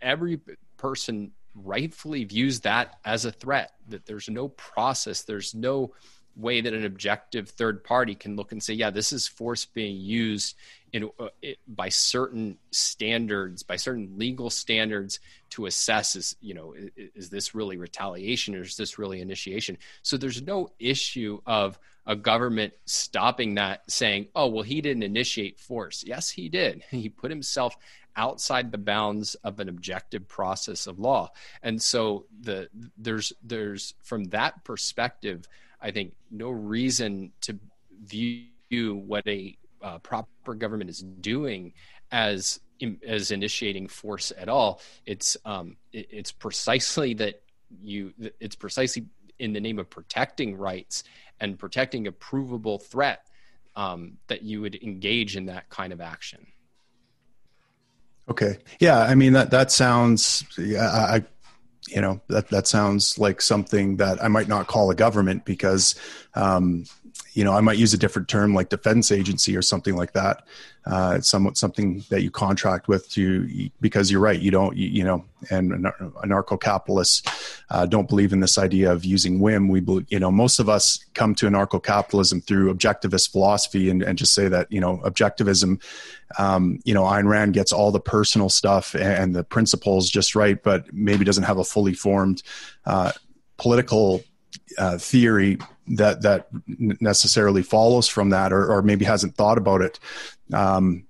every 0.00 0.40
person 0.76 1.32
rightfully 1.54 2.24
views 2.24 2.60
that 2.60 2.98
as 3.04 3.24
a 3.24 3.32
threat 3.32 3.72
that 3.88 4.06
there's 4.06 4.28
no 4.28 4.48
process 4.48 5.22
there's 5.22 5.54
no 5.54 5.92
way 6.36 6.60
that 6.60 6.74
an 6.74 6.84
objective 6.84 7.48
third 7.48 7.82
party 7.82 8.14
can 8.14 8.36
look 8.36 8.52
and 8.52 8.62
say, 8.62 8.74
yeah, 8.74 8.90
this 8.90 9.12
is 9.12 9.26
force 9.26 9.64
being 9.64 9.96
used 9.96 10.54
in 10.92 11.10
uh, 11.18 11.28
it, 11.42 11.58
by 11.66 11.88
certain 11.88 12.58
standards, 12.70 13.62
by 13.62 13.76
certain 13.76 14.18
legal 14.18 14.50
standards 14.50 15.18
to 15.50 15.66
assess 15.66 16.16
is, 16.16 16.36
you 16.40 16.54
know, 16.54 16.74
is, 16.74 16.90
is, 17.14 17.30
this 17.30 17.54
really 17.54 17.76
retaliation 17.76 18.54
or 18.54 18.62
is 18.62 18.76
this 18.76 18.98
really 18.98 19.20
initiation? 19.20 19.78
So 20.02 20.16
there's 20.16 20.42
no 20.42 20.70
issue 20.78 21.40
of 21.46 21.78
a 22.06 22.16
government 22.16 22.72
stopping 22.84 23.54
that 23.56 23.90
saying, 23.90 24.28
oh, 24.34 24.46
well, 24.46 24.62
he 24.62 24.80
didn't 24.80 25.02
initiate 25.02 25.58
force. 25.58 26.04
Yes, 26.06 26.30
he 26.30 26.48
did. 26.48 26.82
He 26.90 27.08
put 27.08 27.30
himself 27.30 27.76
outside 28.16 28.72
the 28.72 28.78
bounds 28.78 29.34
of 29.36 29.60
an 29.60 29.68
objective 29.68 30.26
process 30.26 30.86
of 30.86 30.98
law. 30.98 31.30
And 31.62 31.82
so 31.82 32.26
the 32.40 32.68
there's 32.96 33.32
there's 33.42 33.94
from 34.02 34.24
that 34.26 34.64
perspective, 34.64 35.46
I 35.80 35.90
think, 35.90 36.14
no 36.30 36.50
reason 36.50 37.32
to 37.42 37.58
view 38.04 38.46
what 38.94 39.26
a 39.26 39.56
uh, 39.82 39.98
proper 39.98 40.54
government 40.54 40.90
is 40.90 41.02
doing 41.02 41.72
as 42.10 42.60
as 43.06 43.30
initiating 43.30 43.88
force 43.88 44.32
at 44.36 44.48
all. 44.48 44.80
It's 45.06 45.36
um, 45.44 45.76
it, 45.92 46.08
it's 46.10 46.32
precisely 46.32 47.14
that 47.14 47.42
you. 47.82 48.12
It's 48.40 48.56
precisely 48.56 49.06
in 49.38 49.52
the 49.52 49.60
name 49.60 49.78
of 49.78 49.90
protecting 49.90 50.56
rights 50.56 51.04
and 51.40 51.58
protecting 51.58 52.06
a 52.06 52.12
provable 52.12 52.78
threat 52.78 53.26
um, 53.76 54.16
that 54.28 54.42
you 54.42 54.62
would 54.62 54.74
engage 54.82 55.36
in 55.36 55.46
that 55.46 55.68
kind 55.68 55.92
of 55.92 56.00
action. 56.00 56.46
Okay. 58.28 58.58
Yeah. 58.80 58.98
I 58.98 59.14
mean 59.14 59.34
that 59.34 59.50
that 59.50 59.70
sounds. 59.70 60.44
I 60.58 61.22
you 61.88 62.00
know 62.00 62.20
that 62.28 62.48
that 62.48 62.66
sounds 62.66 63.18
like 63.18 63.40
something 63.40 63.96
that 63.96 64.22
I 64.22 64.28
might 64.28 64.48
not 64.48 64.66
call 64.66 64.90
a 64.90 64.94
government 64.94 65.44
because 65.44 65.94
um, 66.34 66.84
you 67.32 67.44
know 67.44 67.52
I 67.52 67.60
might 67.60 67.78
use 67.78 67.92
a 67.94 67.98
different 67.98 68.28
term 68.28 68.54
like 68.54 68.68
defense 68.68 69.12
agency 69.12 69.56
or 69.56 69.62
something 69.62 69.96
like 69.96 70.12
that. 70.12 70.44
Uh, 70.86 71.14
it's 71.16 71.28
somewhat 71.28 71.56
something 71.56 72.04
that 72.10 72.22
you 72.22 72.30
contract 72.30 72.86
with 72.86 73.10
to 73.10 73.70
because 73.80 74.10
you're 74.10 74.20
right 74.20 74.40
you 74.40 74.50
don't 74.50 74.76
you, 74.76 74.88
you 74.88 75.04
know 75.04 75.24
and 75.50 75.72
anarcho 76.24 76.60
capitalists 76.60 77.22
uh, 77.70 77.84
don't 77.86 78.08
believe 78.08 78.32
in 78.32 78.40
this 78.40 78.56
idea 78.58 78.92
of 78.92 79.04
using 79.04 79.40
whim. 79.40 79.68
We 79.68 79.80
believe 79.80 80.06
you 80.08 80.18
know 80.18 80.30
most 80.30 80.58
of 80.58 80.68
us 80.68 81.04
come 81.14 81.34
to 81.36 81.46
anarcho 81.46 81.82
capitalism 81.82 82.40
through 82.40 82.72
objectivist 82.72 83.32
philosophy 83.32 83.90
and, 83.90 84.02
and 84.02 84.16
just 84.16 84.32
say 84.32 84.48
that 84.48 84.70
you 84.70 84.80
know 84.80 84.98
objectivism 84.98 85.80
um, 86.38 86.80
you 86.84 86.92
know, 86.92 87.04
Ayn 87.04 87.28
Rand 87.28 87.54
gets 87.54 87.72
all 87.72 87.92
the 87.92 88.00
personal 88.00 88.48
stuff 88.48 88.94
and 88.94 89.34
the 89.34 89.44
principles 89.44 90.10
just 90.10 90.34
right, 90.34 90.60
but 90.62 90.92
maybe 90.92 91.24
doesn't 91.24 91.44
have 91.44 91.58
a 91.58 91.64
fully 91.64 91.94
formed 91.94 92.42
uh, 92.84 93.12
political 93.58 94.22
uh, 94.78 94.98
theory 94.98 95.58
that 95.88 96.22
that 96.22 96.48
necessarily 96.68 97.62
follows 97.62 98.08
from 98.08 98.30
that, 98.30 98.52
or, 98.52 98.72
or 98.72 98.82
maybe 98.82 99.04
hasn't 99.04 99.34
thought 99.36 99.58
about 99.58 99.82
it 99.82 99.98
um, 100.52 101.06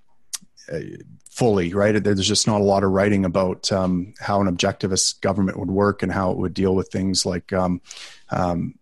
fully. 1.30 1.72
Right? 1.72 2.02
There's 2.02 2.26
just 2.26 2.46
not 2.46 2.60
a 2.60 2.64
lot 2.64 2.84
of 2.84 2.90
writing 2.90 3.24
about 3.24 3.70
um, 3.72 4.14
how 4.20 4.40
an 4.40 4.54
objectivist 4.54 5.20
government 5.20 5.58
would 5.58 5.70
work 5.70 6.02
and 6.02 6.12
how 6.12 6.30
it 6.30 6.38
would 6.38 6.54
deal 6.54 6.74
with 6.74 6.88
things 6.88 7.26
like 7.26 7.52
um, 7.52 7.80
um 8.30 8.74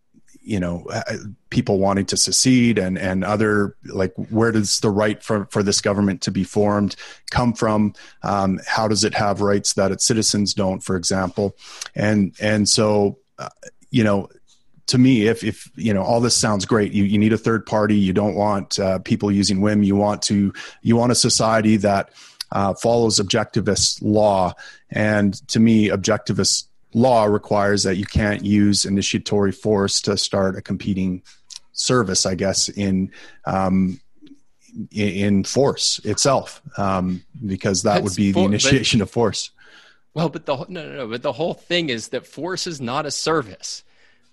you 0.44 0.61
know 0.61 0.85
uh, 0.92 1.02
people 1.50 1.78
wanting 1.78 2.04
to 2.04 2.16
secede 2.16 2.78
and 2.78 2.99
and 2.99 3.25
other 3.25 3.76
like 3.87 4.12
where 4.28 4.52
does 4.52 4.78
the 4.80 4.90
right 4.90 5.23
for 5.23 5.47
for 5.47 5.62
this 5.62 5.80
government 5.80 6.21
to 6.21 6.30
be 6.30 6.44
formed 6.44 6.94
come 7.30 7.52
from 7.52 7.94
um, 8.23 8.61
how 8.66 8.87
does 8.87 9.04
it 9.04 9.14
have 9.14 9.40
rights 9.40 9.73
that 9.73 9.90
its 9.90 10.04
citizens 10.04 10.54
don't 10.54 10.83
for 10.83 10.97
example 10.97 11.56
and 11.94 12.37
and 12.40 12.68
so 12.68 13.18
uh, 13.38 13.49
you 13.90 14.04
know 14.04 14.28
to 14.87 14.99
me 14.99 15.26
if 15.26 15.43
if 15.43 15.71
you 15.76 15.93
know 15.95 16.03
all 16.03 16.21
this 16.21 16.37
sounds 16.37 16.67
great 16.67 16.93
you, 16.93 17.05
you 17.05 17.19
need 17.19 17.33
a 17.33 17.38
third 17.38 17.64
party 17.64 17.97
you 17.97 18.12
don't 18.12 18.35
want 18.35 18.79
uh, 18.79 18.99
people 19.00 19.31
using 19.31 19.61
whim 19.61 19.83
you 19.83 19.97
want 19.97 20.23
to 20.23 20.53
you 20.83 20.97
want 20.97 21.12
a 21.12 21.14
society 21.14 21.76
that 21.76 22.11
uh, 22.53 22.75
follows 22.75 23.19
objectivist 23.19 23.99
law 24.03 24.53
and 24.91 25.47
to 25.49 25.59
me 25.59 25.88
objectivist 25.88 26.67
law 26.95 27.25
requires 27.25 27.83
that 27.83 27.97
you 27.97 28.05
can't 28.05 28.45
use 28.45 28.85
initiatory 28.85 29.53
force 29.53 30.00
to 30.03 30.17
start 30.17 30.57
a 30.57 30.62
competing 30.62 31.23
service, 31.73 32.25
I 32.25 32.35
guess, 32.37 32.69
in 32.69 33.11
um, 33.45 34.00
in 34.91 35.45
force 35.45 36.00
itself, 36.05 36.62
um, 36.79 37.23
because 37.45 37.83
that 37.83 37.95
That's 37.95 38.05
would 38.05 38.17
be 38.17 38.33
the 38.33 38.41
initiation 38.41 39.00
but, 39.00 39.05
of 39.05 39.11
force. 39.11 39.50
Well, 40.14 40.29
but 40.29 40.47
the 40.47 40.57
no, 40.57 40.64
no, 40.69 40.93
no, 40.93 41.09
but 41.09 41.23
the 41.23 41.33
whole 41.33 41.55
thing 41.55 41.91
is 41.91 42.09
that 42.09 42.26
force 42.26 42.67
is 42.67 42.81
not 42.81 43.05
a 43.05 43.11
service. 43.11 43.85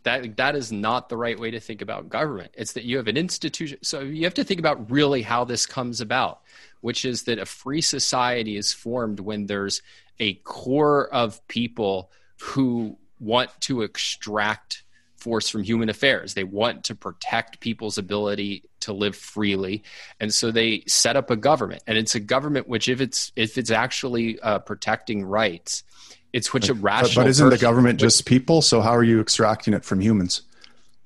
That 0.04 0.38
that 0.38 0.56
is 0.56 0.72
not 0.72 1.10
the 1.10 1.18
right 1.18 1.40
way 1.40 1.52
to 1.52 1.60
think 1.60 1.82
about 1.82 2.10
government. 2.10 2.52
It's 2.56 2.74
that 2.74 2.84
you 2.84 2.98
have 2.98 3.08
an 3.08 3.18
institution. 3.18 3.80
So 3.84 4.02
you 4.02 4.24
have 4.24 4.34
to 4.36 4.44
think 4.44 4.60
about 4.60 4.90
really 4.90 5.22
how 5.22 5.44
this 5.44 5.66
comes 5.66 6.02
about, 6.02 6.42
which 6.82 7.06
is 7.06 7.24
that 7.24 7.40
a 7.40 7.46
free 7.46 7.82
society 7.82 8.58
is 8.58 8.74
formed 8.74 9.20
when 9.20 9.46
there's 9.46 9.82
a 10.20 10.36
core 10.36 11.08
of 11.14 11.46
people 11.48 12.12
who 12.40 12.98
want 13.20 13.50
to 13.62 13.84
extract 13.84 14.84
force 15.16 15.50
from 15.50 15.62
human 15.62 15.88
affairs. 15.88 16.34
They 16.34 16.44
want 16.44 16.86
to 16.86 16.96
protect 16.96 17.60
people's 17.60 18.00
ability 18.00 18.64
to 18.82 18.94
live 18.94 19.16
freely, 19.16 19.84
and 20.20 20.34
so 20.34 20.50
they 20.50 20.84
set 20.88 21.16
up 21.16 21.30
a 21.30 21.36
government. 21.36 21.84
And 21.86 21.98
it's 21.98 22.16
a 22.16 22.20
government 22.20 22.68
which, 22.68 22.90
if 22.90 23.02
it's 23.02 23.32
if 23.36 23.58
it's 23.58 23.72
actually 23.72 24.40
uh, 24.40 24.60
protecting 24.60 25.24
rights, 25.24 25.84
it's 26.34 26.54
which 26.54 26.70
a 26.70 26.74
rational. 26.74 27.16
But, 27.16 27.22
but 27.24 27.30
isn't 27.30 27.50
the 27.50 27.58
government 27.58 28.00
just 28.00 28.26
people? 28.26 28.62
So 28.62 28.82
how 28.82 28.96
are 28.96 29.04
you 29.04 29.20
extracting 29.20 29.74
it 29.74 29.84
from 29.84 30.00
humans? 30.00 30.42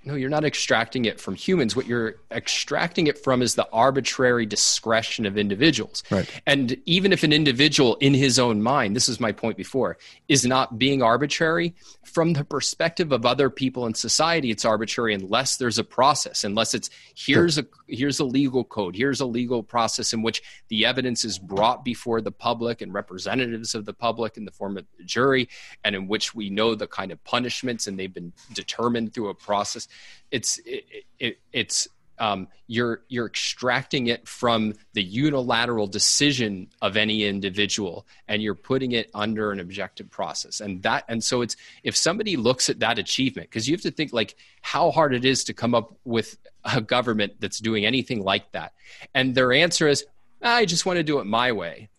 No, 0.05 0.13
you're 0.13 0.29
not 0.29 0.45
extracting 0.45 1.05
it 1.05 1.19
from 1.19 1.33
humans. 1.33 1.75
What 1.75 1.87
you're 1.87 2.15
extracting 2.31 3.07
it 3.07 3.17
from 3.17 3.41
is 3.41 3.55
the 3.55 3.67
arbitrary 3.73 4.45
discretion 4.45 5.25
of 5.25 5.35
individuals. 5.35 6.03
Right. 6.11 6.29
And 6.45 6.77
even 6.85 7.11
if 7.11 7.23
an 7.23 7.33
individual 7.33 7.95
in 7.95 8.13
his 8.13 8.37
own 8.37 8.61
mind, 8.61 8.95
this 8.95 9.09
is 9.09 9.19
my 9.19 9.31
point 9.31 9.57
before, 9.57 9.97
is 10.27 10.45
not 10.45 10.77
being 10.77 11.01
arbitrary, 11.01 11.73
from 12.03 12.33
the 12.33 12.45
perspective 12.45 13.11
of 13.11 13.25
other 13.25 13.49
people 13.49 13.87
in 13.87 13.93
society, 13.95 14.51
it's 14.51 14.63
arbitrary 14.63 15.13
unless 15.13 15.57
there's 15.57 15.79
a 15.79 15.83
process, 15.83 16.43
unless 16.43 16.73
it's 16.73 16.89
here's 17.15 17.57
a 17.57 17.65
here's 17.87 18.19
a 18.19 18.23
legal 18.23 18.63
code, 18.63 18.95
here's 18.95 19.21
a 19.21 19.25
legal 19.25 19.63
process 19.63 20.13
in 20.13 20.21
which 20.21 20.41
the 20.69 20.85
evidence 20.85 21.25
is 21.25 21.39
brought 21.39 21.83
before 21.83 22.21
the 22.21 22.31
public 22.31 22.81
and 22.81 22.93
representatives 22.93 23.75
of 23.75 23.85
the 23.85 23.93
public 23.93 24.37
in 24.37 24.45
the 24.45 24.51
form 24.51 24.77
of 24.77 24.85
the 24.97 25.03
jury, 25.03 25.49
and 25.83 25.95
in 25.95 26.07
which 26.07 26.35
we 26.35 26.49
know 26.49 26.75
the 26.75 26.87
kind 26.87 27.11
of 27.11 27.23
punishments 27.23 27.87
and 27.87 27.99
they've 27.99 28.13
been 28.13 28.31
determined 28.53 29.13
through 29.13 29.29
a 29.29 29.33
process 29.33 29.87
it's 30.31 30.59
it, 30.65 30.85
it, 31.19 31.37
it's 31.51 31.87
um, 32.17 32.47
you're 32.67 33.01
you're 33.07 33.25
extracting 33.25 34.07
it 34.07 34.27
from 34.27 34.73
the 34.93 35.03
unilateral 35.03 35.87
decision 35.87 36.67
of 36.81 36.97
any 36.97 37.25
individual 37.25 38.07
and 38.27 38.41
you're 38.41 38.55
putting 38.55 38.93
it 38.93 39.09
under 39.13 39.51
an 39.51 39.59
objective 39.59 40.09
process. 40.09 40.61
And 40.61 40.81
that 40.83 41.03
and 41.07 41.23
so 41.23 41.41
it's 41.41 41.55
if 41.83 41.95
somebody 41.95 42.37
looks 42.37 42.69
at 42.69 42.79
that 42.79 42.99
achievement 42.99 43.49
because 43.49 43.67
you 43.67 43.73
have 43.73 43.81
to 43.81 43.91
think 43.91 44.13
like 44.13 44.35
how 44.61 44.91
hard 44.91 45.13
it 45.13 45.25
is 45.25 45.43
to 45.45 45.53
come 45.53 45.75
up 45.75 45.95
with 46.05 46.37
a 46.63 46.81
government 46.81 47.33
that's 47.39 47.59
doing 47.59 47.85
anything 47.85 48.23
like 48.23 48.51
that. 48.53 48.73
And 49.13 49.35
their 49.35 49.51
answer 49.51 49.87
is 49.87 50.05
i 50.41 50.65
just 50.65 50.85
want 50.85 50.97
to 50.97 51.03
do 51.03 51.19
it 51.19 51.25
my 51.25 51.51
way. 51.51 51.89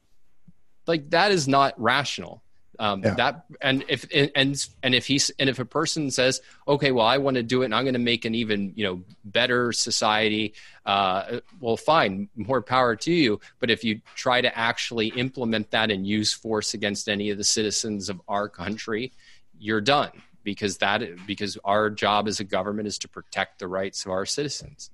Like 0.86 1.10
that 1.10 1.32
is 1.32 1.48
not 1.48 1.80
rational 1.80 2.42
um, 2.78 3.02
yeah. 3.02 3.14
That 3.14 3.44
and 3.60 3.84
if 3.88 4.06
and 4.12 4.66
and 4.82 4.94
if 4.94 5.06
he's 5.06 5.30
and 5.38 5.48
if 5.48 5.58
a 5.58 5.64
person 5.64 6.10
says, 6.10 6.40
okay, 6.66 6.92
well, 6.92 7.06
I 7.06 7.18
want 7.18 7.36
to 7.36 7.42
do 7.42 7.62
it, 7.62 7.66
and 7.66 7.74
I'm 7.74 7.84
going 7.84 7.94
to 7.94 7.98
make 7.98 8.24
an 8.24 8.34
even 8.34 8.72
you 8.76 8.84
know 8.84 9.02
better 9.24 9.72
society. 9.72 10.54
Uh, 10.84 11.40
well, 11.60 11.76
fine, 11.76 12.28
more 12.36 12.62
power 12.62 12.96
to 12.96 13.12
you. 13.12 13.40
But 13.58 13.70
if 13.70 13.84
you 13.84 14.00
try 14.14 14.40
to 14.40 14.56
actually 14.56 15.08
implement 15.08 15.70
that 15.70 15.90
and 15.90 16.06
use 16.06 16.32
force 16.32 16.74
against 16.74 17.08
any 17.08 17.30
of 17.30 17.38
the 17.38 17.44
citizens 17.44 18.08
of 18.08 18.20
our 18.28 18.48
country, 18.48 19.12
you're 19.58 19.80
done 19.80 20.10
because 20.44 20.78
that 20.78 21.02
because 21.26 21.58
our 21.64 21.90
job 21.90 22.28
as 22.28 22.40
a 22.40 22.44
government 22.44 22.86
is 22.86 22.98
to 22.98 23.08
protect 23.08 23.58
the 23.58 23.68
rights 23.68 24.04
of 24.04 24.12
our 24.12 24.26
citizens. 24.26 24.90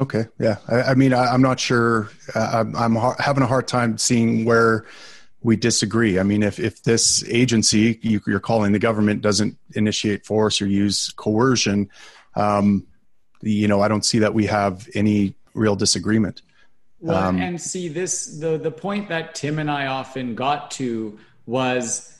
Okay, 0.00 0.26
yeah. 0.38 0.58
I, 0.68 0.82
I 0.82 0.94
mean, 0.94 1.12
I, 1.12 1.34
am 1.34 1.42
not 1.42 1.58
sure. 1.58 2.08
Uh, 2.34 2.50
I'm, 2.54 2.76
I'm 2.76 2.94
ha- 2.94 3.16
having 3.18 3.42
a 3.42 3.46
hard 3.46 3.66
time 3.66 3.98
seeing 3.98 4.44
where 4.44 4.86
we 5.42 5.56
disagree. 5.56 6.18
I 6.18 6.22
mean, 6.22 6.42
if, 6.42 6.58
if 6.58 6.82
this 6.82 7.24
agency 7.28 7.98
you, 8.02 8.20
are 8.28 8.40
calling 8.40 8.72
the 8.72 8.78
government 8.78 9.22
doesn't 9.22 9.56
initiate 9.74 10.26
force 10.26 10.60
or 10.60 10.66
use 10.66 11.12
coercion, 11.16 11.90
um, 12.34 12.86
you 13.40 13.68
know, 13.68 13.80
I 13.80 13.88
don't 13.88 14.04
see 14.04 14.18
that 14.20 14.34
we 14.34 14.46
have 14.46 14.88
any 14.94 15.34
real 15.54 15.76
disagreement. 15.76 16.42
Well, 17.00 17.16
um, 17.16 17.40
and 17.40 17.60
see 17.60 17.88
this 17.88 18.38
the 18.38 18.58
the 18.58 18.72
point 18.72 19.08
that 19.10 19.36
Tim 19.36 19.60
and 19.60 19.70
I 19.70 19.86
often 19.86 20.34
got 20.34 20.72
to 20.72 21.18
was 21.46 22.18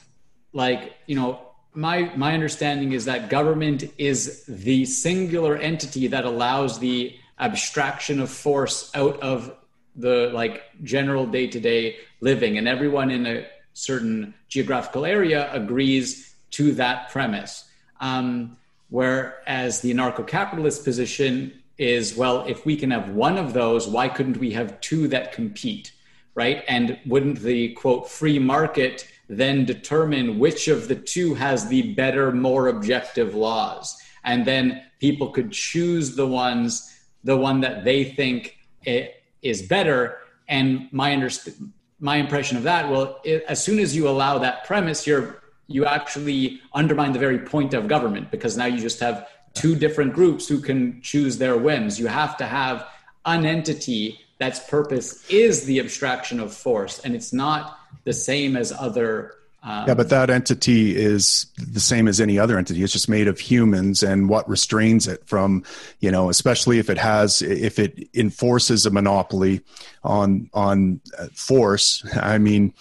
like 0.53 0.95
you 1.07 1.17
know 1.17 1.41
my 1.75 2.13
my 2.17 2.33
understanding 2.33 2.93
is 2.93 3.05
that 3.07 3.29
government 3.29 3.85
is 3.99 4.45
the 4.47 4.85
singular 4.85 5.57
entity 5.57 6.07
that 6.09 6.25
allows 6.25 6.79
the 6.79 7.17
abstraction 7.41 8.21
of 8.21 8.31
force 8.31 8.91
out 8.95 9.21
of 9.21 9.55
the 9.99 10.31
like 10.33 10.63
general 10.83 11.27
day-to-day 11.27 11.97
living 12.21 12.59
and 12.59 12.67
everyone 12.67 13.11
in 13.11 13.27
a 13.27 13.47
certain 13.75 14.35
geographical 14.49 15.05
area 15.05 15.53
agrees 15.53 16.35
to 16.51 16.73
that 16.73 17.11
premise. 17.11 17.69
Um, 18.01 18.57
whereas 18.91 19.81
the 19.81 19.93
anarcho-capitalist 19.93 20.85
position 20.85 21.53
is 21.77 22.17
well 22.17 22.45
if 22.47 22.65
we 22.65 22.75
can 22.75 22.91
have 22.91 23.11
one 23.11 23.37
of 23.37 23.53
those 23.53 23.87
why 23.87 24.09
couldn't 24.09 24.39
we 24.39 24.51
have 24.51 24.81
two 24.81 25.07
that 25.07 25.31
compete 25.31 25.93
right? 26.39 26.63
And 26.69 26.97
wouldn't 27.05 27.41
the 27.41 27.73
quote 27.75 28.09
free 28.09 28.39
market 28.39 29.09
then 29.29 29.65
determine 29.65 30.39
which 30.39 30.69
of 30.69 30.87
the 30.87 30.95
two 30.95 31.35
has 31.35 31.67
the 31.67 31.95
better 31.95 32.31
more 32.31 32.69
objective 32.69 33.35
laws? 33.35 34.01
And 34.23 34.47
then 34.47 34.85
people 35.01 35.31
could 35.31 35.51
choose 35.51 36.15
the 36.15 36.29
ones 36.29 36.95
the 37.25 37.37
one 37.37 37.61
that 37.63 37.85
they 37.85 38.05
think 38.05 38.57
it, 38.85 39.18
is 39.43 39.63
better. 39.63 40.19
And 40.49 40.89
my 40.93 41.11
underst- 41.11 41.55
my 42.01 42.17
impression 42.17 42.57
of 42.57 42.63
that, 42.63 42.91
well, 42.91 43.21
it, 43.25 43.45
as 43.49 43.63
soon 43.63 43.79
as 43.79 43.95
you 43.95 44.09
allow 44.09 44.39
that 44.39 44.65
premise, 44.65 45.07
you're 45.07 45.43
you 45.69 45.85
actually 45.85 46.61
undermine 46.73 47.13
the 47.13 47.19
very 47.19 47.39
point 47.39 47.75
of 47.75 47.89
government 47.89 48.31
because 48.31 48.57
now 48.57 48.65
you 48.65 48.81
just 48.81 49.01
have 49.01 49.29
two 49.53 49.75
different 49.75 50.15
groups 50.15 50.49
who 50.49 50.61
can 50.61 51.01
choose 51.03 51.37
their 51.37 51.59
whims. 51.59 52.01
You 52.01 52.07
have 52.07 52.39
to 52.39 52.47
have 52.47 52.87
an 53.27 53.45
entity 53.45 54.19
that's 54.39 54.61
purpose 54.61 55.29
is 55.29 55.65
the 55.65 55.79
abstraction 55.79 56.41
of 56.41 56.55
force, 56.55 57.01
and 57.01 57.15
it's 57.15 57.33
not 57.33 57.79
the 58.05 58.13
same 58.13 58.57
as 58.57 58.73
other 58.73 59.35
um, 59.63 59.89
yeah, 59.89 59.95
but 59.95 60.09
that 60.11 60.31
entity 60.31 60.97
is 60.97 61.47
the 61.57 61.81
same 61.81 62.07
as 62.07 62.21
any 62.21 62.39
other 62.39 62.57
entity. 62.59 62.83
It's 62.83 62.93
just 62.93 63.09
made 63.09 63.27
of 63.27 63.41
humans, 63.41 64.05
and 64.05 64.29
what 64.29 64.49
restrains 64.49 65.09
it 65.09 65.27
from, 65.27 65.65
you 65.99 66.13
know, 66.13 66.31
especially 66.31 66.79
if 66.79 66.89
it 66.89 66.99
has, 66.99 67.43
if 67.43 67.79
it 67.79 68.09
enforces 68.15 68.87
a 68.87 68.91
monopoly 68.91 69.63
on 70.05 70.49
on 70.55 71.01
uh, 71.19 71.27
force. 71.35 72.07
I 72.15 72.39
mean, 72.39 72.73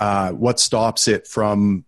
uh, 0.00 0.30
what 0.30 0.58
stops 0.58 1.08
it 1.08 1.26
from 1.26 1.84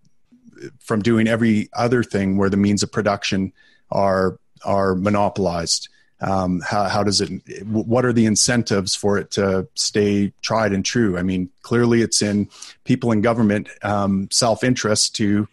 from 0.81 1.01
doing 1.01 1.29
every 1.29 1.71
other 1.73 2.03
thing 2.03 2.37
where 2.37 2.51
the 2.51 2.57
means 2.59 2.83
of 2.83 2.93
production 2.93 3.55
are 3.91 4.39
are 4.65 4.95
monopolized? 4.95 5.89
Um, 6.21 6.63
how, 6.67 6.85
how 6.85 7.03
does 7.03 7.21
it 7.21 7.31
what 7.67 8.05
are 8.05 8.13
the 8.13 8.27
incentives 8.27 8.95
for 8.95 9.19
it 9.19 9.31
to 9.33 9.69
stay 9.75 10.33
tried 10.43 10.73
and 10.73 10.85
true? 10.85 11.19
I 11.19 11.23
mean 11.23 11.51
clearly 11.63 12.03
it's 12.03 12.23
in 12.23 12.49
people 12.85 13.13
in 13.13 13.21
government 13.21 13.69
um, 13.83 14.29
self-interest 14.31 15.15
to 15.17 15.49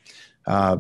uh, 0.46 0.78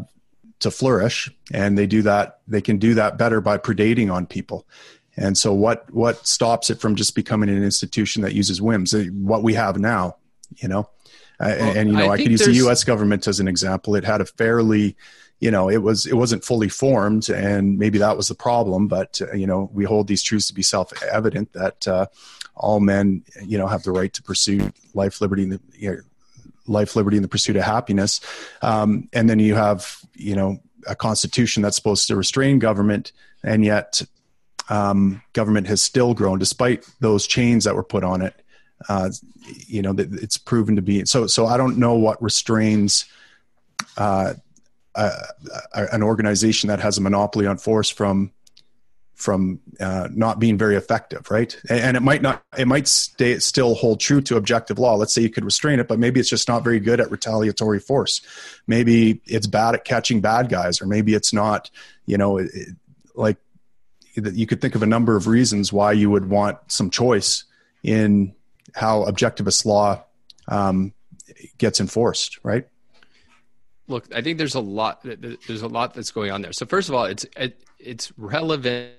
to 0.59 0.71
flourish 0.71 1.29
and 1.53 1.77
they 1.77 1.87
do 1.87 2.01
that 2.03 2.39
they 2.47 2.61
can 2.61 2.77
do 2.77 2.93
that 2.93 3.17
better 3.17 3.41
by 3.41 3.57
predating 3.57 4.11
on 4.13 4.25
people. 4.25 4.65
And 5.17 5.37
so 5.37 5.53
what 5.53 5.93
what 5.93 6.25
stops 6.25 6.69
it 6.69 6.79
from 6.79 6.95
just 6.95 7.13
becoming 7.13 7.49
an 7.49 7.63
institution 7.63 8.21
that 8.23 8.33
uses 8.33 8.61
whims? 8.61 8.95
What 9.11 9.43
we 9.43 9.53
have 9.55 9.77
now 9.77 10.15
you 10.57 10.67
know? 10.67 10.89
Well, 11.39 11.77
and 11.77 11.89
you 11.89 11.97
know 11.97 12.09
i, 12.09 12.13
I 12.13 12.17
could 12.17 12.31
use 12.31 12.45
the 12.45 12.53
us 12.69 12.83
government 12.83 13.27
as 13.27 13.39
an 13.39 13.47
example. 13.47 13.95
It 13.95 14.05
had 14.05 14.21
a 14.21 14.25
fairly 14.25 14.95
you 15.43 15.51
know 15.51 15.69
it 15.69 15.81
was 15.83 16.05
it 16.05 16.15
wasn't 16.15 16.43
fully 16.43 16.69
formed 16.69 17.29
and 17.29 17.77
maybe 17.77 17.97
that 17.97 18.15
was 18.15 18.29
the 18.29 18.35
problem 18.35 18.87
but 18.87 19.19
uh, 19.21 19.33
you 19.33 19.45
know 19.45 19.69
we 19.73 19.83
hold 19.83 20.07
these 20.07 20.23
truths 20.23 20.47
to 20.47 20.53
be 20.53 20.63
self-evident 20.63 21.51
that 21.51 21.85
uh, 21.85 22.05
all 22.55 22.79
men 22.79 23.21
you 23.43 23.57
know 23.57 23.67
have 23.67 23.83
the 23.83 23.91
right 23.91 24.13
to 24.13 24.23
pursue 24.23 24.71
life 24.93 25.19
liberty 25.19 25.43
and 25.43 25.51
the 25.51 25.59
you 25.73 25.91
know, 25.91 25.97
life 26.65 26.95
liberty 26.95 27.17
and 27.17 27.25
the 27.25 27.29
pursuit 27.29 27.57
of 27.57 27.63
happiness. 27.63 28.21
Um, 28.61 29.09
and 29.11 29.29
then 29.29 29.39
you 29.39 29.53
have 29.55 29.97
you 30.15 30.35
know 30.35 30.59
a 30.87 30.95
constitution 30.95 31.61
that's 31.61 31.75
supposed 31.75 32.07
to 32.07 32.15
restrain 32.15 32.59
government 32.59 33.11
and 33.43 33.65
yet 33.65 34.01
um, 34.69 35.21
government 35.33 35.67
has 35.67 35.81
still 35.83 36.13
grown 36.13 36.39
despite 36.39 36.87
those 37.01 37.27
chains 37.27 37.65
that 37.65 37.75
were 37.75 37.83
put 37.83 38.05
on 38.05 38.21
it. 38.21 38.33
Uh, 38.87 39.09
you 39.67 39.81
know 39.81 39.93
it's 39.97 40.37
proven 40.37 40.75
to 40.75 40.81
be 40.81 41.05
so 41.05 41.27
so 41.27 41.45
i 41.45 41.57
don't 41.57 41.77
know 41.77 41.95
what 41.95 42.21
restrains 42.21 43.05
uh, 43.97 44.33
an 44.95 46.03
organization 46.03 46.67
that 46.67 46.79
has 46.79 46.97
a 46.97 47.01
monopoly 47.01 47.47
on 47.47 47.57
force 47.57 47.89
from 47.89 48.31
from 49.15 49.59
uh, 49.79 50.09
not 50.11 50.39
being 50.39 50.57
very 50.57 50.75
effective, 50.75 51.29
right? 51.31 51.55
And, 51.69 51.79
and, 51.79 51.97
it 51.97 52.01
might 52.01 52.21
not, 52.21 52.43
it 52.57 52.67
might 52.67 52.87
stay 52.87 53.39
still 53.39 53.73
hold 53.73 53.99
true 53.99 54.19
to 54.21 54.35
objective 54.35 54.79
law. 54.79 54.95
Let's 54.95 55.13
say 55.13 55.21
you 55.21 55.29
could 55.29 55.45
restrain 55.45 55.79
it, 55.79 55.87
but 55.87 55.97
maybe 55.97 56.19
it's 56.19 56.29
just 56.29 56.49
not 56.49 56.63
very 56.63 56.79
good 56.79 56.99
at 56.99 57.09
retaliatory 57.09 57.79
force. 57.79 58.21
Maybe 58.67 59.21
it's 59.25 59.47
bad 59.47 59.75
at 59.75 59.85
catching 59.85 60.19
bad 60.19 60.49
guys, 60.49 60.81
or 60.81 60.87
maybe 60.87 61.13
it's 61.13 61.31
not. 61.31 61.69
You 62.05 62.17
know, 62.17 62.37
it, 62.37 62.49
like 63.15 63.37
you 64.15 64.45
could 64.45 64.61
think 64.61 64.75
of 64.75 64.83
a 64.83 64.87
number 64.87 65.15
of 65.15 65.27
reasons 65.27 65.71
why 65.71 65.93
you 65.93 66.09
would 66.09 66.29
want 66.29 66.57
some 66.67 66.89
choice 66.89 67.45
in 67.83 68.35
how 68.75 69.05
objectivist 69.05 69.65
law 69.65 70.03
um, 70.47 70.93
gets 71.57 71.79
enforced, 71.79 72.39
right? 72.43 72.67
Look, 73.87 74.07
I 74.13 74.21
think 74.21 74.37
there's 74.37 74.55
a 74.55 74.59
lot. 74.59 75.03
There's 75.03 75.61
a 75.61 75.67
lot 75.67 75.93
that's 75.93 76.11
going 76.11 76.31
on 76.31 76.41
there. 76.41 76.53
So 76.53 76.65
first 76.65 76.89
of 76.89 76.95
all, 76.95 77.05
it's 77.05 77.25
it, 77.37 77.61
it's 77.79 78.11
relevant 78.17 78.93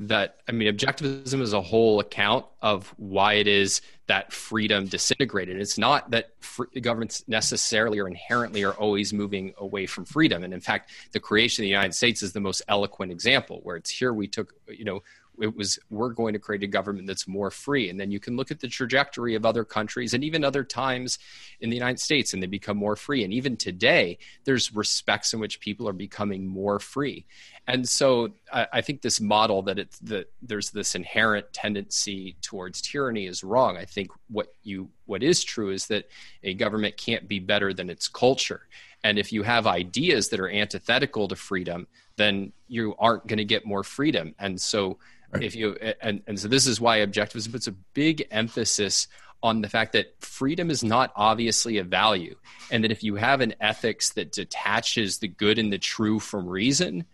that 0.00 0.36
I 0.48 0.52
mean, 0.52 0.74
objectivism 0.74 1.40
is 1.40 1.52
a 1.52 1.60
whole 1.60 2.00
account 2.00 2.44
of 2.60 2.92
why 2.98 3.34
it 3.34 3.46
is 3.46 3.80
that 4.06 4.32
freedom 4.32 4.86
disintegrated. 4.86 5.58
It's 5.58 5.78
not 5.78 6.10
that 6.10 6.32
free, 6.40 6.66
governments 6.80 7.24
necessarily 7.28 7.98
or 7.98 8.08
inherently 8.08 8.64
are 8.64 8.74
always 8.74 9.12
moving 9.12 9.54
away 9.58 9.86
from 9.86 10.04
freedom. 10.04 10.44
And 10.44 10.52
in 10.52 10.60
fact, 10.60 10.90
the 11.12 11.20
creation 11.20 11.62
of 11.62 11.64
the 11.64 11.70
United 11.70 11.94
States 11.94 12.22
is 12.22 12.32
the 12.32 12.40
most 12.40 12.62
eloquent 12.68 13.10
example, 13.10 13.60
where 13.62 13.76
it's 13.76 13.90
here 13.90 14.12
we 14.12 14.28
took, 14.28 14.52
you 14.68 14.84
know, 14.84 15.02
it 15.40 15.56
was 15.56 15.78
we're 15.90 16.10
going 16.10 16.32
to 16.32 16.38
create 16.38 16.62
a 16.62 16.66
government 16.66 17.06
that's 17.06 17.28
more 17.28 17.50
free. 17.50 17.90
And 17.90 17.98
then 17.98 18.10
you 18.10 18.20
can 18.20 18.36
look 18.36 18.50
at 18.50 18.60
the 18.60 18.68
trajectory 18.68 19.34
of 19.34 19.46
other 19.46 19.64
countries 19.64 20.14
and 20.14 20.24
even 20.24 20.44
other 20.44 20.64
times 20.64 21.18
in 21.60 21.70
the 21.70 21.76
united 21.76 22.00
states 22.00 22.32
and 22.32 22.42
they 22.42 22.46
become 22.46 22.76
more 22.76 22.96
free. 22.96 23.24
And 23.24 23.32
even 23.32 23.56
today 23.56 24.18
there's 24.44 24.74
respects 24.74 25.32
in 25.32 25.40
which 25.40 25.60
people 25.60 25.88
are 25.88 25.92
becoming 25.92 26.46
more 26.46 26.78
free. 26.78 27.26
And 27.66 27.88
so 27.88 28.30
i, 28.52 28.66
I 28.74 28.80
think 28.80 29.02
this 29.02 29.20
model 29.20 29.62
that 29.62 29.78
it's 29.78 29.98
that 30.00 30.30
there's 30.42 30.70
this 30.70 30.94
inherent 30.94 31.52
tendency 31.52 32.36
towards 32.42 32.80
tyranny 32.80 33.26
is 33.26 33.44
wrong. 33.44 33.76
I 33.76 33.84
think 33.84 34.10
what 34.28 34.54
you 34.62 34.90
what 35.06 35.22
is 35.22 35.42
true 35.44 35.70
is 35.70 35.86
that 35.86 36.08
a 36.42 36.54
government 36.54 36.96
can't 36.96 37.28
be 37.28 37.38
better 37.38 37.72
than 37.72 37.90
its 37.90 38.08
culture. 38.08 38.62
And 39.04 39.18
if 39.18 39.32
you 39.32 39.44
have 39.44 39.66
ideas 39.66 40.28
that 40.30 40.40
are 40.40 40.50
antithetical 40.50 41.28
to 41.28 41.36
freedom 41.36 41.86
then 42.18 42.52
you 42.66 42.94
aren't 42.98 43.26
going 43.26 43.38
to 43.38 43.44
get 43.44 43.64
more 43.64 43.82
freedom. 43.82 44.34
And 44.38 44.60
so 44.60 44.98
Right. 45.30 45.42
If 45.42 45.54
you 45.54 45.76
and 46.00 46.22
and 46.26 46.38
so 46.38 46.48
this 46.48 46.66
is 46.66 46.80
why 46.80 46.98
objectivism 46.98 47.52
puts 47.52 47.66
a 47.66 47.72
big 47.72 48.26
emphasis 48.30 49.08
on 49.42 49.60
the 49.60 49.68
fact 49.68 49.92
that 49.92 50.14
freedom 50.20 50.70
is 50.70 50.82
not 50.82 51.12
obviously 51.14 51.78
a 51.78 51.84
value, 51.84 52.34
and 52.70 52.82
that 52.82 52.90
if 52.90 53.02
you 53.02 53.16
have 53.16 53.40
an 53.40 53.54
ethics 53.60 54.10
that 54.14 54.32
detaches 54.32 55.18
the 55.18 55.28
good 55.28 55.58
and 55.58 55.72
the 55.72 55.78
true 55.78 56.18
from 56.18 56.48
reason, 56.48 57.04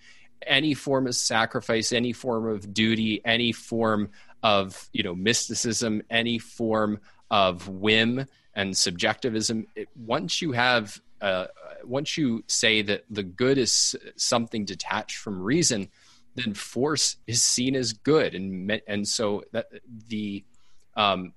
any 0.47 0.75
form 0.75 1.07
of 1.07 1.15
sacrifice, 1.15 1.93
any 1.93 2.13
form 2.13 2.47
of 2.47 2.73
duty, 2.73 3.21
any 3.25 3.53
form 3.53 4.11
of 4.43 4.89
you 4.93 5.03
know 5.03 5.15
mysticism, 5.15 6.03
any 6.09 6.39
form 6.39 7.01
of 7.31 7.69
whim 7.69 8.27
and 8.55 8.77
subjectivism, 8.77 9.67
it, 9.75 9.89
once 9.97 10.41
you 10.41 10.53
have 10.53 11.01
uh, 11.21 11.47
once 11.83 12.17
you 12.17 12.45
say 12.47 12.83
that 12.83 13.05
the 13.11 13.23
good 13.23 13.59
is 13.59 13.97
something 14.17 14.65
detached 14.65 15.17
from 15.17 15.43
reason, 15.43 15.89
then 16.35 16.55
force 16.55 17.17
is 17.27 17.43
seen 17.43 17.75
as 17.75 17.93
good, 17.93 18.35
and 18.35 18.81
and 18.87 19.07
so 19.07 19.45
that 19.53 19.67
the 20.09 20.45
um, 20.97 21.33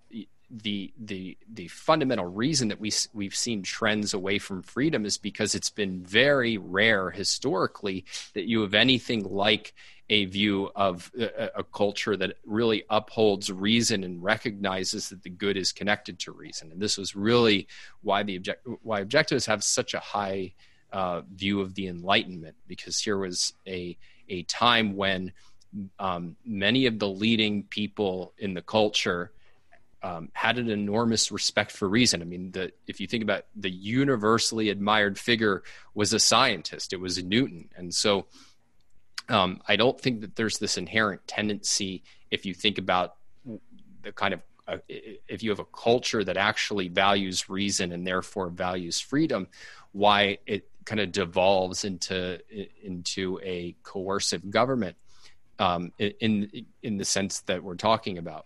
the 0.50 0.94
the 0.98 1.38
the 1.52 1.68
fundamental 1.68 2.26
reason 2.26 2.70
that 2.70 2.80
we 2.80 2.92
we've 3.14 3.36
seen 3.36 3.64
trends 3.64 4.14
away 4.14 4.40
from 4.40 4.62
freedom 4.62 5.06
is 5.06 5.18
because 5.18 5.56
it's 5.56 5.70
been 5.70 6.04
very 6.04 6.58
rare 6.58 7.12
historically 7.12 8.06
that 8.34 8.48
you 8.48 8.62
have 8.62 8.74
anything 8.74 9.24
like 9.24 9.74
a 10.10 10.26
view 10.26 10.72
of 10.74 11.12
a, 11.20 11.50
a, 11.56 11.64
culture 11.66 12.16
that 12.16 12.38
really 12.46 12.84
upholds 12.90 13.52
reason 13.52 14.06
and 14.06 14.24
recognizes 14.24 15.10
that 15.10 15.22
the 15.24 15.30
good 15.30 15.58
is 15.58 15.74
connected 15.74 16.18
to 16.18 16.32
reason. 16.32 16.72
And 16.72 16.80
this 16.80 16.98
was 16.98 17.14
really 17.14 17.68
why 18.02 18.24
the 18.24 18.38
object 18.38 18.66
why 18.84 19.04
objectivists 19.04 19.48
have 19.48 19.66
such 19.66 19.94
a 19.94 20.00
high 20.00 20.54
uh, 20.94 21.22
view 21.36 21.60
of 21.60 21.76
the 21.76 21.88
Enlightenment 21.88 22.56
because 22.68 23.00
here 23.00 23.18
was 23.18 23.54
a 23.68 23.98
a 24.30 24.44
time 24.44 24.96
when 24.96 25.32
um, 26.00 26.36
many 26.46 26.86
of 26.86 27.00
the 27.00 27.08
leading 27.08 27.64
people 27.64 28.34
in 28.38 28.54
the 28.54 28.62
culture 28.62 29.32
um, 30.04 30.30
had 30.34 30.58
an 30.58 30.70
enormous 30.70 31.32
respect 31.32 31.72
for 31.72 31.90
reason. 31.90 32.22
I 32.22 32.26
mean, 32.26 32.52
the, 32.52 32.72
if 32.86 33.00
you 33.00 33.08
think 33.08 33.24
about 33.24 33.46
the 33.56 33.70
universally 33.70 34.70
admired 34.70 35.18
figure 35.18 35.64
was 35.94 36.14
a 36.14 36.20
scientist, 36.20 36.94
it 36.94 37.00
was 37.00 37.22
Newton, 37.24 37.70
and 37.76 37.94
so 37.94 38.28
um, 39.30 39.62
I 39.68 39.76
don't 39.76 40.00
think 40.00 40.22
that 40.22 40.36
there's 40.36 40.60
this 40.60 40.78
inherent 40.78 41.28
tendency 41.28 42.04
if 42.32 42.46
you 42.46 42.54
think 42.54 42.78
about 42.78 43.16
the 44.04 44.12
kind 44.12 44.34
of 44.34 44.42
uh, 44.68 44.78
if 44.88 45.44
you 45.44 45.50
have 45.50 45.60
a 45.60 45.66
culture 45.66 46.24
that 46.24 46.36
actually 46.36 46.90
values 46.90 47.50
reason 47.50 47.94
and 47.94 48.06
therefore 48.06 48.50
values 48.50 49.00
freedom, 49.00 49.48
why 49.94 50.38
it 50.46 50.68
kind 50.88 51.02
of 51.02 51.12
devolves 51.12 51.84
into 51.84 52.40
into 52.82 53.40
a 53.44 53.76
coercive 53.84 54.50
government 54.50 54.96
um, 55.60 55.92
in 56.00 56.66
in 56.82 56.98
the 56.98 57.04
sense 57.04 57.42
that 57.42 57.62
we're 57.62 57.76
talking 57.76 58.18
about. 58.18 58.46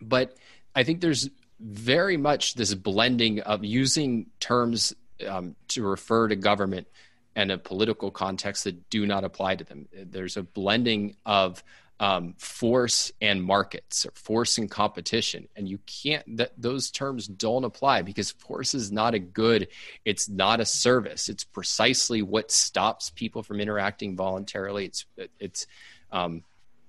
But 0.00 0.36
I 0.76 0.84
think 0.84 1.00
there's 1.00 1.28
very 1.58 2.16
much 2.16 2.54
this 2.54 2.72
blending 2.72 3.40
of 3.40 3.64
using 3.64 4.26
terms 4.38 4.94
um, 5.28 5.56
to 5.68 5.82
refer 5.82 6.28
to 6.28 6.36
government 6.36 6.86
and 7.34 7.50
a 7.50 7.58
political 7.58 8.12
context 8.12 8.64
that 8.64 8.88
do 8.88 9.04
not 9.04 9.24
apply 9.24 9.56
to 9.56 9.64
them. 9.64 9.88
There's 9.92 10.36
a 10.36 10.44
blending 10.44 11.16
of 11.26 11.64
um, 12.00 12.34
force 12.38 13.12
and 13.20 13.44
markets 13.44 14.06
or 14.06 14.10
force 14.14 14.56
and 14.56 14.70
competition. 14.70 15.46
And 15.54 15.68
you 15.68 15.78
can't 15.86 16.38
that 16.38 16.52
those 16.56 16.90
terms 16.90 17.28
don't 17.28 17.64
apply 17.64 18.02
because 18.02 18.30
force 18.30 18.72
is 18.72 18.90
not 18.90 19.14
a 19.14 19.18
good 19.18 19.68
it's 20.06 20.28
not 20.28 20.60
a 20.60 20.64
service. 20.64 21.28
It's 21.28 21.44
precisely 21.44 22.22
what 22.22 22.50
stops 22.50 23.10
people 23.10 23.42
from 23.42 23.60
interacting 23.60 24.16
voluntarily. 24.16 24.86
It's 24.86 25.04
it's 25.38 25.66
um, 26.10 26.42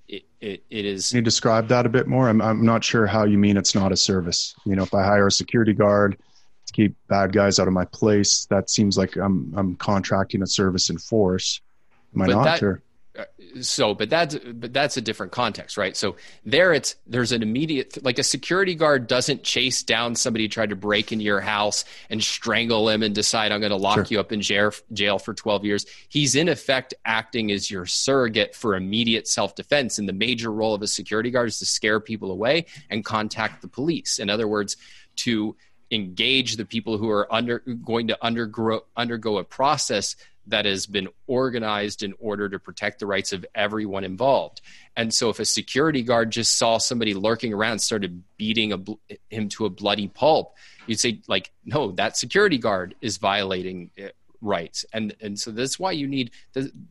it, 0.08 0.24
it, 0.40 0.64
it 0.70 0.86
is 0.86 1.10
Can 1.10 1.18
you 1.18 1.22
describe 1.22 1.68
that 1.68 1.86
a 1.86 1.90
bit 1.90 2.08
more? 2.08 2.30
I'm, 2.30 2.42
I'm 2.42 2.66
not 2.66 2.84
sure 2.84 3.06
how 3.06 3.26
you 3.26 3.38
mean 3.38 3.58
it's 3.58 3.76
not 3.76 3.92
a 3.92 3.98
service. 3.98 4.56
You 4.66 4.78
know 4.78 4.84
if 4.84 4.94
i 4.94 5.04
hire 5.04 5.28
a 5.28 5.32
security 5.32 5.74
guard 5.74 6.18
to 6.68 6.74
keep 6.74 6.96
bad 7.10 7.34
guys 7.34 7.60
out 7.60 7.68
of 7.68 7.74
my 7.74 7.86
place 7.86 8.46
that 8.46 8.70
seems 8.70 8.98
like 8.98 9.18
i'm 9.18 9.54
i'm 9.58 9.76
contracting 9.76 10.42
a 10.42 10.48
service 10.48 10.90
in 10.90 10.98
force. 10.98 11.60
Am 12.16 12.22
i 12.22 12.28
but 12.28 12.36
not? 12.36 12.44
that, 12.46 12.64
or? 12.64 12.82
So 13.62 13.94
but 13.94 14.10
that's 14.10 14.36
but 14.36 14.72
that's 14.74 14.98
a 14.98 15.02
different 15.02 15.32
context 15.32 15.78
right? 15.78 15.98
So 15.98 16.16
there 16.46 16.74
it's 16.74 16.96
there's 17.08 17.32
an 17.32 17.44
immediate 17.44 18.04
like 18.04 18.20
a 18.20 18.24
security 18.24 18.76
guard 18.76 19.08
doesn't 19.08 19.44
chase 19.44 19.84
down 19.84 20.16
somebody 20.16 20.46
who 20.46 20.50
tried 20.50 20.70
to 20.70 20.76
break 20.76 21.12
into 21.12 21.26
your 21.26 21.42
house 21.42 21.84
and 22.10 22.24
strangle 22.24 22.88
him 22.90 23.04
and 23.04 23.14
decide 23.14 23.52
i'm 23.52 23.60
going 23.60 23.72
to 23.72 23.76
lock 23.76 23.96
sure. 23.96 24.06
you 24.10 24.20
up 24.20 24.32
in 24.32 24.42
jail, 24.42 24.72
jail 24.94 25.20
for 25.20 25.34
12 25.34 25.66
years. 25.66 25.86
He's 26.10 26.36
in 26.36 26.48
effect 26.48 26.94
acting 27.06 27.52
as 27.52 27.70
your 27.70 27.86
surrogate 27.86 28.56
for 28.56 28.76
immediate 28.76 29.28
self-defense. 29.28 29.98
And 29.98 30.08
the 30.08 30.14
major 30.14 30.52
role 30.52 30.74
of 30.74 30.82
a 30.82 30.88
security 30.88 31.32
guard 31.32 31.50
is 31.50 31.60
to 31.60 31.66
scare 31.66 32.00
people 32.00 32.32
away 32.32 32.66
and 32.90 33.04
contact 33.04 33.62
the 33.62 33.68
police. 33.68 34.20
In 34.20 34.30
other 34.30 34.48
words 34.48 34.78
to 35.18 35.56
engage 35.92 36.56
the 36.56 36.66
people 36.66 36.98
who 36.98 37.10
are 37.10 37.32
under 37.34 37.60
going 37.60 38.08
to 38.08 38.18
undergo 38.24 38.86
undergo 38.96 39.38
a 39.38 39.44
process 39.44 40.16
that 40.48 40.66
has 40.66 40.86
been 40.86 41.08
organized 41.28 42.04
in 42.04 42.14
order 42.20 42.50
to 42.50 42.60
protect 42.60 43.00
the 43.00 43.06
rights 43.06 43.32
of 43.34 43.46
everyone 43.54 44.04
involved. 44.04 44.62
And 44.96 45.14
so, 45.14 45.30
if 45.30 45.40
a 45.40 45.46
security 45.46 46.02
guard 46.02 46.32
just 46.32 46.58
saw 46.58 46.78
somebody 46.78 47.14
lurking 47.14 47.54
around, 47.54 47.80
started 47.80 48.24
beating 48.38 48.74
a, 48.74 49.16
him 49.30 49.50
to 49.50 49.66
a 49.66 49.70
bloody 49.70 50.08
pulp, 50.08 50.56
you'd 50.88 51.00
say, 51.00 51.22
like, 51.28 51.52
no, 51.66 51.92
that 51.94 52.18
security 52.18 52.58
guard 52.58 52.96
is 53.02 53.18
violating 53.18 53.92
uh, 54.02 54.10
rights. 54.42 54.86
And 54.94 55.16
and 55.22 55.40
so 55.40 55.52
that's 55.52 55.80
why 55.80 55.92
you 55.92 56.08
need. 56.08 56.32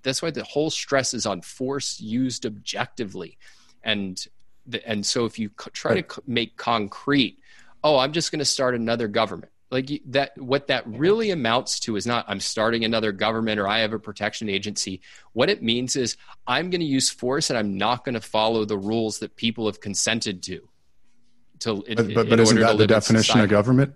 That's 0.03 0.23
why 0.23 0.31
the 0.31 0.45
whole 0.45 0.71
stress 0.71 1.13
is 1.13 1.27
on 1.27 1.43
force 1.43 2.01
used 2.01 2.47
objectively, 2.47 3.37
and 3.83 4.25
the, 4.67 4.87
and 4.89 5.05
so 5.05 5.25
if 5.25 5.39
you 5.39 5.51
try 5.73 6.01
to 6.01 6.23
make 6.27 6.57
concrete, 6.57 7.39
oh, 7.83 7.99
I'm 7.99 8.13
just 8.13 8.31
going 8.31 8.39
to 8.39 8.45
start 8.45 8.75
another 8.75 9.09
government 9.09 9.50
like 9.70 10.02
that 10.06 10.37
what 10.37 10.66
that 10.66 10.87
really 10.87 11.30
amounts 11.30 11.80
to 11.80 11.96
is 11.96 12.06
not 12.06 12.24
i'm 12.28 12.40
starting 12.40 12.85
another 12.85 13.12
government 13.12 13.61
or 13.61 13.68
i 13.68 13.80
have 13.80 13.92
a 13.92 13.98
protection 13.98 14.48
agency. 14.48 15.00
What 15.33 15.48
it 15.48 15.62
means 15.62 15.96
is 15.96 16.16
i'm 16.46 16.70
going 16.70 16.80
to 16.80 16.87
use 16.87 17.11
force 17.11 17.50
and 17.50 17.59
i'm 17.59 17.78
not 17.78 18.04
going 18.04 18.14
to 18.14 18.20
follow 18.20 18.64
the 18.64 18.78
rules 18.78 19.20
that 19.20 19.37
people 19.37 19.66
have 19.66 19.80
consented 19.80 20.42
to 20.44 20.68
to 21.61 21.85
but, 21.87 22.14
but, 22.14 22.28
but 22.28 22.40
isn't 22.40 22.59
that 22.59 22.78
the 22.78 22.87
definition 22.87 23.40
of 23.40 23.48
government? 23.48 23.94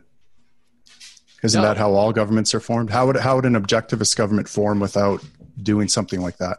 Isn't 1.42 1.60
no. 1.60 1.68
that 1.68 1.76
how 1.76 1.92
all 1.92 2.12
governments 2.12 2.54
are 2.54 2.60
formed? 2.60 2.88
How 2.90 3.06
would 3.06 3.16
how 3.16 3.36
would 3.36 3.44
an 3.44 3.54
objectivist 3.54 4.16
government 4.16 4.48
form 4.48 4.80
without 4.80 5.22
doing 5.62 5.88
something 5.88 6.20
like 6.20 6.38
that? 6.38 6.58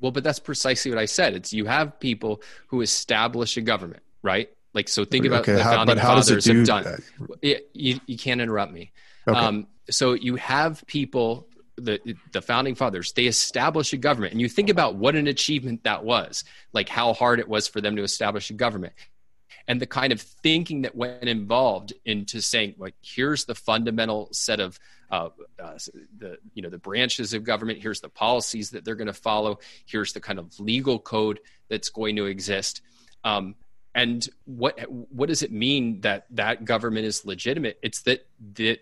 Well 0.00 0.12
but 0.12 0.22
that's 0.22 0.38
precisely 0.38 0.90
what 0.90 0.98
i 0.98 1.06
said. 1.06 1.34
It's 1.34 1.52
you 1.52 1.64
have 1.64 1.98
people 1.98 2.42
who 2.68 2.80
establish 2.80 3.56
a 3.56 3.60
government 3.60 4.02
right 4.22 4.50
like, 4.74 4.88
so 4.88 5.04
think 5.04 5.24
about 5.24 5.42
okay, 5.42 5.54
the 5.54 5.62
how, 5.62 5.76
founding 5.76 5.98
fathers 5.98 6.44
have 6.46 6.66
done. 6.66 7.02
You, 7.40 8.00
you 8.06 8.18
can't 8.18 8.40
interrupt 8.40 8.72
me. 8.72 8.92
Okay. 9.26 9.38
Um, 9.38 9.68
so 9.88 10.14
you 10.14 10.36
have 10.36 10.84
people, 10.86 11.46
the 11.76 12.16
the 12.32 12.42
founding 12.42 12.74
fathers, 12.74 13.12
they 13.12 13.26
establish 13.26 13.92
a 13.92 13.96
government, 13.96 14.32
and 14.32 14.40
you 14.40 14.48
think 14.48 14.68
about 14.68 14.96
what 14.96 15.14
an 15.14 15.26
achievement 15.26 15.84
that 15.84 16.04
was. 16.04 16.44
Like 16.72 16.88
how 16.88 17.12
hard 17.12 17.40
it 17.40 17.48
was 17.48 17.68
for 17.68 17.80
them 17.80 17.96
to 17.96 18.02
establish 18.02 18.50
a 18.50 18.54
government, 18.54 18.94
and 19.66 19.80
the 19.80 19.86
kind 19.86 20.12
of 20.12 20.20
thinking 20.20 20.82
that 20.82 20.94
went 20.94 21.24
involved 21.24 21.92
into 22.04 22.40
saying, 22.40 22.74
like, 22.78 22.94
here's 23.02 23.44
the 23.44 23.54
fundamental 23.54 24.28
set 24.32 24.60
of 24.60 24.78
uh, 25.10 25.28
uh, 25.62 25.78
the 26.18 26.38
you 26.54 26.62
know 26.62 26.70
the 26.70 26.78
branches 26.78 27.34
of 27.34 27.44
government. 27.44 27.80
Here's 27.80 28.00
the 28.00 28.08
policies 28.08 28.70
that 28.70 28.84
they're 28.84 28.94
going 28.94 29.06
to 29.06 29.12
follow. 29.12 29.58
Here's 29.86 30.12
the 30.12 30.20
kind 30.20 30.38
of 30.38 30.58
legal 30.58 30.98
code 30.98 31.40
that's 31.68 31.88
going 31.88 32.16
to 32.16 32.26
exist. 32.26 32.82
Um, 33.24 33.54
and 33.94 34.28
what 34.44 34.78
what 34.88 35.28
does 35.28 35.42
it 35.42 35.52
mean 35.52 36.00
that 36.00 36.26
that 36.30 36.64
government 36.64 37.06
is 37.06 37.24
legitimate? 37.24 37.78
It's 37.82 38.02
that 38.02 38.26
that 38.54 38.78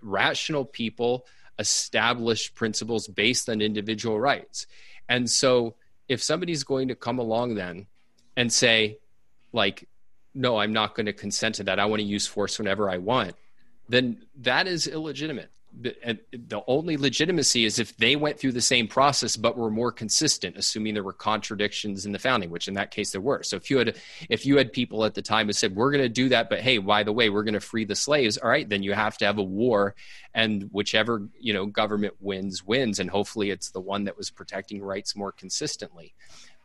rational 0.00 0.64
people 0.64 1.26
establish 1.58 2.54
principles 2.54 3.08
based 3.08 3.48
on 3.48 3.60
individual 3.60 4.18
rights. 4.18 4.66
And 5.08 5.28
so 5.28 5.74
if 6.08 6.22
somebody's 6.22 6.64
going 6.64 6.88
to 6.88 6.94
come 6.94 7.18
along 7.18 7.54
then 7.54 7.86
and 8.36 8.52
say, 8.52 8.98
like, 9.52 9.88
no, 10.34 10.58
I'm 10.58 10.72
not 10.72 10.94
going 10.94 11.06
to 11.06 11.12
consent 11.12 11.56
to 11.56 11.64
that. 11.64 11.78
I 11.78 11.84
want 11.86 12.00
to 12.00 12.06
use 12.06 12.26
force 12.26 12.58
whenever 12.58 12.88
I 12.88 12.98
want, 12.98 13.34
then 13.88 14.22
that 14.40 14.66
is 14.66 14.86
illegitimate 14.86 15.50
the 15.80 16.62
only 16.66 16.96
legitimacy 16.96 17.64
is 17.64 17.78
if 17.78 17.96
they 17.96 18.14
went 18.14 18.38
through 18.38 18.52
the 18.52 18.60
same 18.60 18.86
process 18.86 19.36
but 19.36 19.56
were 19.56 19.70
more 19.70 19.90
consistent 19.90 20.56
assuming 20.56 20.92
there 20.94 21.02
were 21.02 21.12
contradictions 21.12 22.04
in 22.04 22.12
the 22.12 22.18
founding 22.18 22.50
which 22.50 22.68
in 22.68 22.74
that 22.74 22.90
case 22.90 23.12
there 23.12 23.20
were. 23.20 23.42
So 23.42 23.56
if 23.56 23.70
you 23.70 23.78
had 23.78 23.96
if 24.28 24.44
you 24.44 24.58
had 24.58 24.72
people 24.72 25.04
at 25.04 25.14
the 25.14 25.22
time 25.22 25.46
who 25.46 25.52
said 25.52 25.74
we're 25.74 25.90
going 25.90 26.04
to 26.04 26.08
do 26.08 26.28
that 26.28 26.50
but 26.50 26.60
hey 26.60 26.78
by 26.78 27.02
the 27.02 27.12
way 27.12 27.30
we're 27.30 27.42
going 27.42 27.54
to 27.54 27.60
free 27.60 27.84
the 27.84 27.96
slaves 27.96 28.36
all 28.36 28.50
right 28.50 28.68
then 28.68 28.82
you 28.82 28.92
have 28.92 29.16
to 29.18 29.24
have 29.24 29.38
a 29.38 29.42
war 29.42 29.94
and 30.34 30.68
whichever 30.72 31.28
you 31.38 31.52
know 31.52 31.66
government 31.66 32.14
wins 32.20 32.64
wins 32.64 32.98
and 32.98 33.10
hopefully 33.10 33.50
it's 33.50 33.70
the 33.70 33.80
one 33.80 34.04
that 34.04 34.16
was 34.16 34.30
protecting 34.30 34.82
rights 34.82 35.16
more 35.16 35.32
consistently 35.32 36.14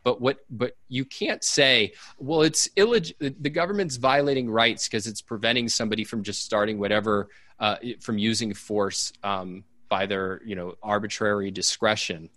but 0.04 0.20
what 0.20 0.38
but 0.50 0.76
you 0.88 1.04
can't 1.04 1.44
say 1.44 1.92
well 2.18 2.42
it's 2.42 2.68
illeg- 2.76 3.14
the 3.18 3.50
government's 3.50 3.96
violating 3.96 4.50
rights 4.50 4.88
because 4.88 5.06
it's 5.06 5.20
preventing 5.20 5.68
somebody 5.68 6.04
from 6.04 6.22
just 6.22 6.44
starting 6.44 6.78
whatever 6.78 7.28
uh, 7.60 7.76
from 8.00 8.18
using 8.18 8.54
force 8.54 9.12
um, 9.22 9.64
by 9.88 10.06
their 10.06 10.40
you 10.44 10.54
know 10.54 10.74
arbitrary 10.82 11.50
discretion 11.50 12.28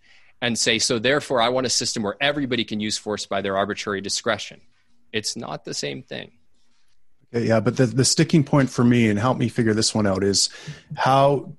and 0.41 0.57
say 0.57 0.79
so 0.79 0.99
therefore 0.99 1.41
i 1.41 1.49
want 1.49 1.65
a 1.65 1.69
system 1.69 2.03
where 2.03 2.17
everybody 2.19 2.63
can 2.63 2.79
use 2.79 2.97
force 2.97 3.25
by 3.25 3.41
their 3.41 3.57
arbitrary 3.57 4.01
discretion. 4.01 4.59
It's 5.13 5.35
not 5.35 5.65
the 5.65 5.73
same 5.73 6.03
thing. 6.03 6.31
Yeah 7.31 7.59
but 7.59 7.77
the, 7.77 7.85
the 7.85 8.05
sticking 8.05 8.43
point 8.43 8.69
for 8.69 8.83
me 8.83 9.09
and 9.09 9.19
help 9.19 9.37
me 9.37 9.49
figure 9.49 9.73
this 9.73 9.93
one 9.93 10.07
out 10.07 10.23
is 10.23 10.49
how 10.95 11.53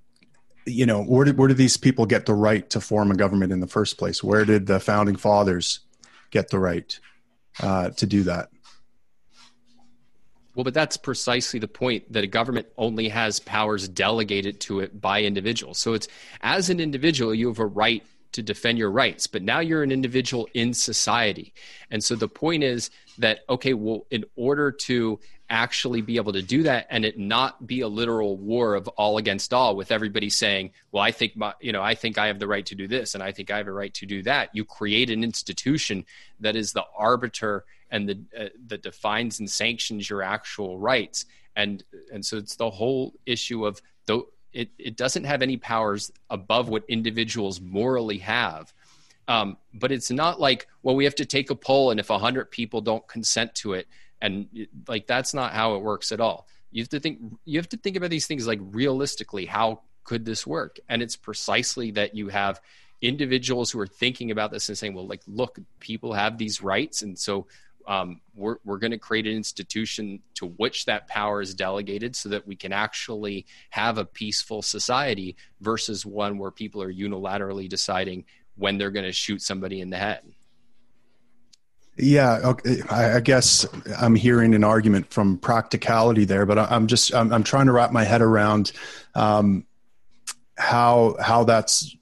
you 0.66 0.86
know 0.86 1.02
where 1.02 1.24
did, 1.24 1.38
where 1.38 1.48
did 1.48 1.56
these 1.56 1.76
people 1.76 2.06
get 2.06 2.26
the 2.26 2.34
right 2.34 2.68
to 2.70 2.80
form 2.80 3.10
a 3.10 3.14
government 3.14 3.52
in 3.52 3.60
the 3.60 3.66
first 3.66 3.98
place? 3.98 4.22
Where 4.22 4.44
did 4.44 4.66
the 4.66 4.80
founding 4.80 5.16
fathers 5.16 5.80
get 6.32 6.50
the 6.50 6.58
right 6.58 6.98
uh, 7.62 7.90
to 7.90 8.06
do 8.06 8.24
that 8.24 8.48
well, 10.54 10.64
but 10.64 10.74
that's 10.74 10.96
precisely 10.96 11.58
the 11.58 11.68
point 11.68 12.12
that 12.12 12.24
a 12.24 12.26
government 12.26 12.66
only 12.76 13.08
has 13.08 13.40
powers 13.40 13.88
delegated 13.88 14.60
to 14.60 14.80
it 14.80 15.00
by 15.00 15.22
individuals. 15.22 15.78
So 15.78 15.94
it's 15.94 16.08
as 16.42 16.68
an 16.68 16.78
individual, 16.78 17.34
you 17.34 17.48
have 17.48 17.58
a 17.58 17.66
right 17.66 18.04
to 18.32 18.42
defend 18.42 18.78
your 18.78 18.90
rights, 18.90 19.26
but 19.26 19.42
now 19.42 19.60
you're 19.60 19.82
an 19.82 19.92
individual 19.92 20.48
in 20.54 20.74
society. 20.74 21.54
And 21.90 22.02
so 22.04 22.16
the 22.16 22.28
point 22.28 22.64
is 22.64 22.90
that, 23.18 23.40
okay, 23.48 23.72
well, 23.74 24.06
in 24.10 24.24
order 24.36 24.70
to 24.72 25.20
actually 25.52 26.00
be 26.00 26.16
able 26.16 26.32
to 26.32 26.42
do 26.42 26.64
that 26.64 26.86
and 26.90 27.04
it 27.04 27.18
not 27.18 27.66
be 27.66 27.82
a 27.82 27.88
literal 27.88 28.36
war 28.36 28.74
of 28.74 28.88
all 28.88 29.18
against 29.18 29.52
all 29.52 29.76
with 29.76 29.92
everybody 29.92 30.30
saying 30.30 30.70
well 30.92 31.02
i 31.02 31.12
think 31.12 31.36
my, 31.36 31.52
you 31.60 31.72
know 31.72 31.82
i 31.82 31.94
think 31.94 32.16
i 32.16 32.26
have 32.26 32.38
the 32.38 32.46
right 32.46 32.64
to 32.64 32.74
do 32.74 32.88
this 32.88 33.14
and 33.14 33.22
i 33.22 33.30
think 33.30 33.50
i 33.50 33.58
have 33.58 33.68
a 33.68 33.72
right 33.72 33.92
to 33.92 34.06
do 34.06 34.22
that 34.22 34.48
you 34.54 34.64
create 34.64 35.10
an 35.10 35.22
institution 35.22 36.04
that 36.40 36.56
is 36.56 36.72
the 36.72 36.84
arbiter 36.96 37.64
and 37.92 38.08
the, 38.08 38.18
uh, 38.36 38.48
that 38.66 38.82
defines 38.82 39.38
and 39.38 39.48
sanctions 39.48 40.10
your 40.10 40.22
actual 40.22 40.78
rights. 40.78 41.26
And 41.54 41.84
and 42.12 42.24
so 42.24 42.38
it's 42.38 42.56
the 42.56 42.70
whole 42.70 43.12
issue 43.26 43.66
of 43.66 43.80
though 44.06 44.28
it, 44.52 44.70
it 44.78 44.96
doesn't 44.96 45.24
have 45.24 45.42
any 45.42 45.58
powers 45.58 46.10
above 46.30 46.68
what 46.68 46.84
individuals 46.88 47.60
morally 47.60 48.18
have. 48.18 48.72
Um, 49.28 49.56
but 49.72 49.92
it's 49.92 50.10
not 50.10 50.40
like 50.40 50.66
well 50.82 50.96
we 50.96 51.04
have 51.04 51.14
to 51.16 51.26
take 51.26 51.50
a 51.50 51.54
poll 51.54 51.90
and 51.90 52.00
if 52.00 52.10
a 52.10 52.18
hundred 52.18 52.50
people 52.50 52.80
don't 52.80 53.06
consent 53.06 53.54
to 53.56 53.74
it 53.74 53.86
and 54.22 54.46
like 54.88 55.06
that's 55.06 55.34
not 55.34 55.52
how 55.52 55.74
it 55.74 55.82
works 55.82 56.12
at 56.12 56.20
all. 56.20 56.46
You 56.70 56.82
have 56.82 56.88
to 56.90 57.00
think 57.00 57.18
you 57.44 57.58
have 57.58 57.68
to 57.70 57.76
think 57.76 57.96
about 57.96 58.08
these 58.08 58.26
things 58.26 58.46
like 58.46 58.60
realistically 58.62 59.44
how 59.44 59.82
could 60.04 60.24
this 60.24 60.46
work? 60.46 60.78
And 60.88 61.02
it's 61.02 61.16
precisely 61.16 61.90
that 61.92 62.14
you 62.14 62.28
have 62.28 62.60
individuals 63.02 63.70
who 63.70 63.80
are 63.80 63.86
thinking 63.86 64.30
about 64.30 64.50
this 64.50 64.68
and 64.68 64.78
saying, 64.78 64.94
well, 64.94 65.06
like, 65.06 65.22
look, 65.26 65.58
people 65.80 66.12
have 66.12 66.38
these 66.38 66.62
rights. 66.62 67.02
And 67.02 67.18
so 67.18 67.46
um, 67.86 68.20
we're, 68.34 68.56
we're 68.64 68.78
going 68.78 68.92
to 68.92 68.98
create 68.98 69.26
an 69.26 69.32
institution 69.32 70.20
to 70.34 70.46
which 70.46 70.84
that 70.86 71.08
power 71.08 71.40
is 71.42 71.54
delegated 71.54 72.14
so 72.14 72.28
that 72.28 72.46
we 72.46 72.54
can 72.54 72.72
actually 72.72 73.44
have 73.70 73.98
a 73.98 74.04
peaceful 74.04 74.62
society 74.62 75.36
versus 75.60 76.06
one 76.06 76.38
where 76.38 76.52
people 76.52 76.80
are 76.80 76.92
unilaterally 76.92 77.68
deciding 77.68 78.24
when 78.56 78.78
they're 78.78 78.90
going 78.90 79.04
to 79.04 79.12
shoot 79.12 79.42
somebody 79.42 79.80
in 79.80 79.90
the 79.90 79.96
head. 79.96 80.22
Yeah, 82.02 82.40
okay. 82.42 82.82
I 82.90 83.20
guess 83.20 83.64
I'm 83.96 84.16
hearing 84.16 84.56
an 84.56 84.64
argument 84.64 85.12
from 85.12 85.38
practicality 85.38 86.24
there, 86.24 86.44
but 86.44 86.58
I'm 86.58 86.88
just 86.88 87.14
I'm, 87.14 87.32
I'm 87.32 87.44
trying 87.44 87.66
to 87.66 87.72
wrap 87.72 87.92
my 87.92 88.02
head 88.02 88.20
around 88.20 88.72
um, 89.14 89.64
how 90.58 91.14
how 91.20 91.44
that's 91.44 91.96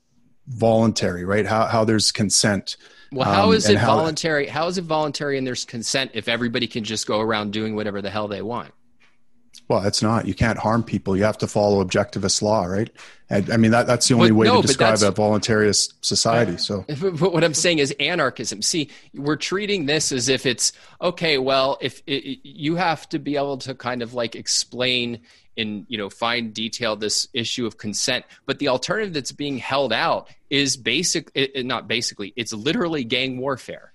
voluntary, 0.46 1.26
right? 1.26 1.44
How 1.44 1.66
how 1.66 1.84
there's 1.84 2.12
consent. 2.12 2.78
Well, 3.12 3.30
how 3.30 3.48
um, 3.48 3.54
is 3.54 3.68
it 3.68 3.76
how, 3.76 3.96
voluntary? 3.96 4.46
How 4.46 4.68
is 4.68 4.78
it 4.78 4.84
voluntary 4.84 5.36
and 5.36 5.46
there's 5.46 5.66
consent 5.66 6.12
if 6.14 6.28
everybody 6.28 6.66
can 6.66 6.82
just 6.82 7.06
go 7.06 7.20
around 7.20 7.52
doing 7.52 7.76
whatever 7.76 8.00
the 8.00 8.08
hell 8.10 8.26
they 8.26 8.40
want? 8.40 8.72
Well, 9.70 9.86
it's 9.86 10.02
not. 10.02 10.26
You 10.26 10.34
can't 10.34 10.58
harm 10.58 10.82
people. 10.82 11.16
You 11.16 11.22
have 11.22 11.38
to 11.38 11.46
follow 11.46 11.84
objectivist 11.84 12.42
law, 12.42 12.64
right? 12.64 12.90
And, 13.28 13.52
I 13.52 13.56
mean, 13.56 13.70
that, 13.70 13.86
that's 13.86 14.08
the 14.08 14.14
only 14.14 14.32
way 14.32 14.48
no, 14.48 14.60
to 14.60 14.66
describe 14.66 14.98
a 15.02 15.12
voluntarist 15.12 15.94
society. 16.00 16.56
So, 16.56 16.84
but 17.00 17.32
what 17.32 17.44
I'm 17.44 17.54
saying 17.54 17.78
is 17.78 17.94
anarchism. 18.00 18.62
See, 18.62 18.90
we're 19.14 19.36
treating 19.36 19.86
this 19.86 20.10
as 20.10 20.28
if 20.28 20.44
it's 20.44 20.72
okay. 21.00 21.38
Well, 21.38 21.78
if 21.80 22.02
it, 22.08 22.40
you 22.42 22.74
have 22.74 23.08
to 23.10 23.20
be 23.20 23.36
able 23.36 23.58
to 23.58 23.76
kind 23.76 24.02
of 24.02 24.12
like 24.12 24.34
explain 24.34 25.20
in 25.54 25.86
you 25.88 25.98
know 25.98 26.10
fine 26.10 26.50
detail 26.50 26.96
this 26.96 27.28
issue 27.32 27.66
of 27.66 27.76
consent 27.76 28.24
but 28.46 28.60
the 28.60 28.68
alternative 28.68 29.12
that's 29.12 29.32
being 29.32 29.58
held 29.58 29.92
out 29.92 30.28
is 30.48 30.76
basic 30.76 31.28
it, 31.34 31.66
not 31.66 31.88
basically 31.88 32.32
it's 32.36 32.52
literally 32.52 33.02
gang 33.02 33.36
warfare 33.36 33.89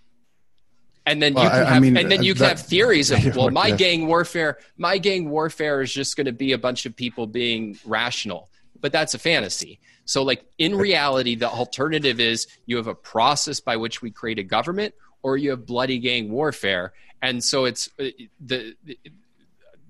and 1.06 1.22
then 1.22 1.34
well, 1.34 1.44
you 1.44 1.50
can 1.50 1.60
I, 1.60 1.64
have, 1.66 1.78
I 1.78 1.80
mean, 1.80 1.98
and 1.98 2.12
then 2.12 2.24
you 2.24 2.34
can 2.34 2.46
have 2.46 2.60
theories 2.60 3.12
of 3.12 3.36
well 3.36 3.50
my 3.50 3.72
gang 3.72 4.08
warfare 4.08 4.60
my 4.78 4.98
gang 4.98 5.30
warfare 5.30 5.82
is 5.82 5.94
just 5.94 6.18
going 6.18 6.26
to 6.26 6.34
be 6.34 6.54
a 6.54 6.58
bunch 6.58 6.86
of 6.86 6.96
people 6.96 7.28
being 7.28 7.78
rational 7.86 8.50
but 8.86 8.92
that's 8.92 9.16
a 9.16 9.18
fantasy. 9.18 9.80
So 10.06 10.22
like 10.22 10.46
in 10.60 10.76
reality 10.76 11.34
the 11.34 11.50
alternative 11.50 12.20
is 12.20 12.46
you 12.68 12.78
have 12.78 12.86
a 12.86 12.94
process 12.94 13.60
by 13.60 13.78
which 13.78 14.00
we 14.02 14.12
create 14.12 14.38
a 14.38 14.44
government 14.44 14.94
or 15.24 15.38
you 15.38 15.50
have 15.50 15.66
bloody 15.66 15.98
gang 15.98 16.32
warfare. 16.32 16.94
And 17.22 17.44
so 17.44 17.66
it's 17.66 17.90
uh, 18.00 18.10
the 18.40 18.76
the, 18.84 19.00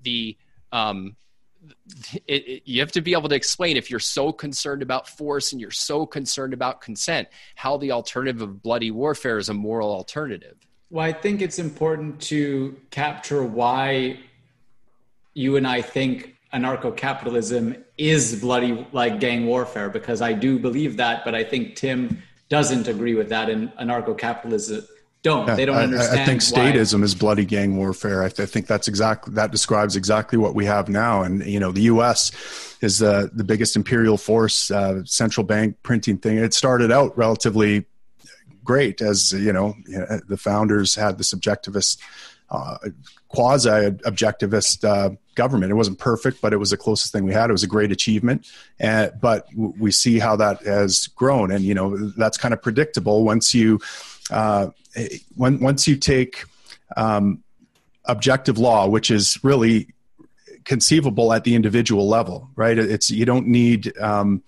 the 0.02 0.36
um 0.72 1.16
it, 2.26 2.48
it, 2.48 2.62
you 2.64 2.80
have 2.80 2.92
to 2.92 3.02
be 3.02 3.12
able 3.12 3.28
to 3.28 3.34
explain 3.34 3.76
if 3.76 3.90
you're 3.90 4.00
so 4.00 4.32
concerned 4.32 4.80
about 4.80 5.08
force 5.08 5.52
and 5.52 5.60
you're 5.60 5.70
so 5.70 6.06
concerned 6.06 6.54
about 6.54 6.80
consent, 6.80 7.28
how 7.54 7.76
the 7.76 7.92
alternative 7.92 8.40
of 8.40 8.62
bloody 8.62 8.90
warfare 8.90 9.36
is 9.36 9.50
a 9.50 9.54
moral 9.54 9.90
alternative. 9.90 10.56
Well, 10.90 11.04
I 11.04 11.12
think 11.12 11.42
it's 11.42 11.58
important 11.58 12.20
to 12.22 12.76
capture 12.90 13.42
why 13.42 14.20
you 15.34 15.56
and 15.56 15.66
I 15.66 15.82
think 15.82 16.36
anarcho 16.52 16.96
capitalism 16.96 17.76
is 17.98 18.40
bloody 18.40 18.86
like 18.92 19.20
gang 19.20 19.46
warfare, 19.46 19.90
because 19.90 20.22
I 20.22 20.32
do 20.32 20.58
believe 20.58 20.96
that, 20.98 21.24
but 21.24 21.34
I 21.34 21.44
think 21.44 21.76
Tim 21.76 22.22
doesn't 22.48 22.86
agree 22.86 23.14
with 23.14 23.28
that, 23.30 23.50
and 23.50 23.70
anarcho 23.76 24.16
capitalism 24.16 24.86
don't. 25.26 25.56
They 25.56 25.64
don't 25.64 25.76
understand. 25.76 26.20
I, 26.20 26.22
I 26.22 26.26
think 26.26 26.40
statism 26.40 27.00
why. 27.00 27.04
is 27.04 27.14
bloody 27.14 27.44
gang 27.44 27.76
warfare. 27.76 28.22
I, 28.22 28.28
th- 28.28 28.40
I, 28.40 28.50
think 28.50 28.68
that's 28.68 28.86
exactly 28.86 29.34
that 29.34 29.50
describes 29.50 29.96
exactly 29.96 30.38
what 30.38 30.54
we 30.54 30.64
have 30.66 30.88
now. 30.88 31.22
And 31.22 31.44
you 31.44 31.58
know, 31.58 31.72
the 31.72 31.82
U.S. 31.82 32.30
is 32.80 33.02
uh, 33.02 33.26
the 33.32 33.42
biggest 33.42 33.74
imperial 33.74 34.18
force, 34.18 34.70
uh, 34.70 35.04
central 35.04 35.44
bank 35.44 35.76
printing 35.82 36.18
thing. 36.18 36.38
It 36.38 36.54
started 36.54 36.92
out 36.92 37.16
relatively 37.18 37.86
great, 38.66 39.00
as 39.00 39.32
you 39.32 39.52
know, 39.52 39.74
the 40.28 40.36
founders 40.36 40.94
had 40.94 41.16
this 41.18 41.32
objectivist, 41.32 41.98
uh, 42.50 42.76
quasi 43.28 43.90
objectivist 44.04 44.84
uh, 44.84 45.10
government. 45.34 45.70
It 45.70 45.76
wasn't 45.76 45.98
perfect, 45.98 46.42
but 46.42 46.52
it 46.52 46.58
was 46.58 46.70
the 46.70 46.76
closest 46.76 47.12
thing 47.12 47.24
we 47.24 47.32
had. 47.32 47.48
It 47.48 47.52
was 47.52 47.62
a 47.62 47.68
great 47.68 47.92
achievement. 47.92 48.46
And, 48.78 49.12
but 49.20 49.48
we 49.56 49.90
see 49.90 50.18
how 50.18 50.36
that 50.36 50.62
has 50.64 51.06
grown, 51.08 51.50
and 51.50 51.64
you 51.64 51.74
know, 51.74 51.96
that's 52.10 52.36
kind 52.36 52.52
of 52.52 52.60
predictable 52.60 53.24
once 53.24 53.54
you 53.54 53.80
uh, 54.30 54.68
when, 55.36 55.60
once 55.60 55.86
you 55.86 55.96
take 55.96 56.44
um, 56.96 57.42
objective 58.04 58.58
law, 58.58 58.88
which 58.88 59.10
is 59.10 59.38
really 59.42 59.88
conceivable 60.64 61.32
at 61.32 61.44
the 61.44 61.54
individual 61.54 62.08
level, 62.08 62.50
right? 62.56 62.78
It's 62.78 63.10
you 63.10 63.24
don't 63.24 63.46
need 63.46 63.96
um, 63.98 64.42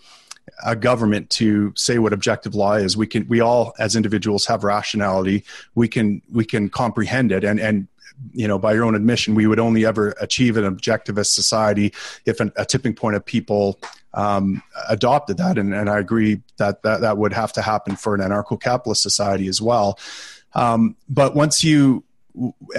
a 0.65 0.77
government 0.77 1.31
to 1.31 1.73
say 1.77 1.99
what 1.99 2.13
objective 2.13 2.55
law 2.55 2.75
is. 2.75 2.97
We 2.97 3.07
can 3.07 3.27
we 3.29 3.41
all 3.41 3.75
as 3.79 3.97
individuals 3.97 4.47
have 4.47 4.65
rationality. 4.65 5.45
We 5.75 5.89
can 5.89 6.23
we 6.33 6.45
can 6.45 6.69
comprehend 6.69 7.33
it 7.33 7.45
and 7.45 7.61
and 7.61 7.89
you 8.33 8.49
know 8.49 8.59
by 8.59 8.75
your 8.75 8.85
own 8.85 8.95
admission 8.95 9.35
we 9.35 9.47
would 9.47 9.61
only 9.61 9.85
ever 9.85 10.15
achieve 10.21 10.57
an 10.57 10.65
objectivist 10.65 11.33
society 11.33 11.93
if 12.27 12.41
an, 12.41 12.53
a 12.57 12.65
tipping 12.65 12.95
point 12.95 13.17
of 13.17 13.25
people 13.25 13.79
um, 14.15 14.63
adopted 14.89 15.37
that 15.37 15.59
and, 15.59 15.73
and 15.73 15.89
i 15.89 15.99
agree 15.99 16.41
that, 16.57 16.83
that 16.83 17.01
that 17.01 17.17
would 17.17 17.33
have 17.33 17.53
to 17.53 17.63
happen 17.63 17.97
for 17.97 18.15
an 18.15 18.21
anarcho-capitalist 18.21 19.03
society 19.03 19.47
as 19.47 19.63
well 19.63 19.99
um, 20.55 20.97
but 21.09 21.35
once 21.37 21.63
you 21.63 22.03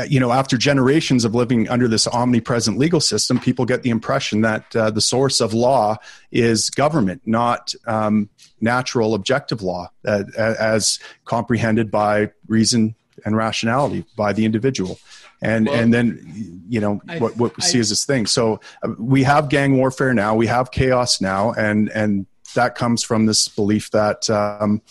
you 0.08 0.20
know, 0.20 0.32
after 0.32 0.58
generations 0.58 1.26
of 1.26 1.36
living 1.36 1.70
under 1.70 1.88
this 1.88 2.08
omnipresent 2.08 2.78
legal 2.78 3.00
system, 3.00 3.40
people 3.40 3.66
get 3.66 3.84
the 3.84 3.90
impression 3.90 4.42
that 4.42 4.76
uh, 4.76 4.90
the 4.90 5.02
source 5.02 5.42
of 5.42 5.54
law 5.54 5.98
is 6.32 6.70
government, 6.70 7.22
not 7.26 7.74
um, 7.86 8.30
natural 8.62 9.14
objective 9.14 9.62
law, 9.62 9.90
uh, 10.06 10.24
as 10.38 11.00
comprehended 11.26 11.92
by 11.92 12.32
reason 12.48 12.96
and 13.26 13.36
rationality 13.36 14.06
by 14.16 14.34
the 14.34 14.46
individual. 14.46 15.00
And 15.42 15.68
well, 15.68 15.80
and 15.80 15.94
then 15.94 16.64
you 16.68 16.82
know 16.82 17.02
I, 17.08 17.20
what 17.20 17.38
what 17.38 17.58
we 17.58 17.64
I, 17.64 17.66
see 17.66 17.80
as 17.80 17.90
this 17.90 18.06
thing. 18.06 18.26
So 18.26 18.60
uh, 18.84 18.90
we 18.98 19.24
have 19.24 19.50
gang 19.50 19.78
warfare 19.78 20.14
now, 20.14 20.36
we 20.36 20.48
have 20.48 20.72
chaos 20.72 21.22
now, 21.22 21.54
and 21.54 21.90
and 21.90 22.26
that 22.56 22.76
comes 22.76 23.04
from 23.04 23.26
this 23.26 23.48
belief 23.48 23.92
that 23.92 24.30
um, 24.30 24.82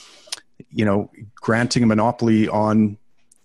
you 0.71 0.85
know 0.85 1.11
granting 1.35 1.83
a 1.83 1.87
monopoly 1.87 2.49
on 2.49 2.97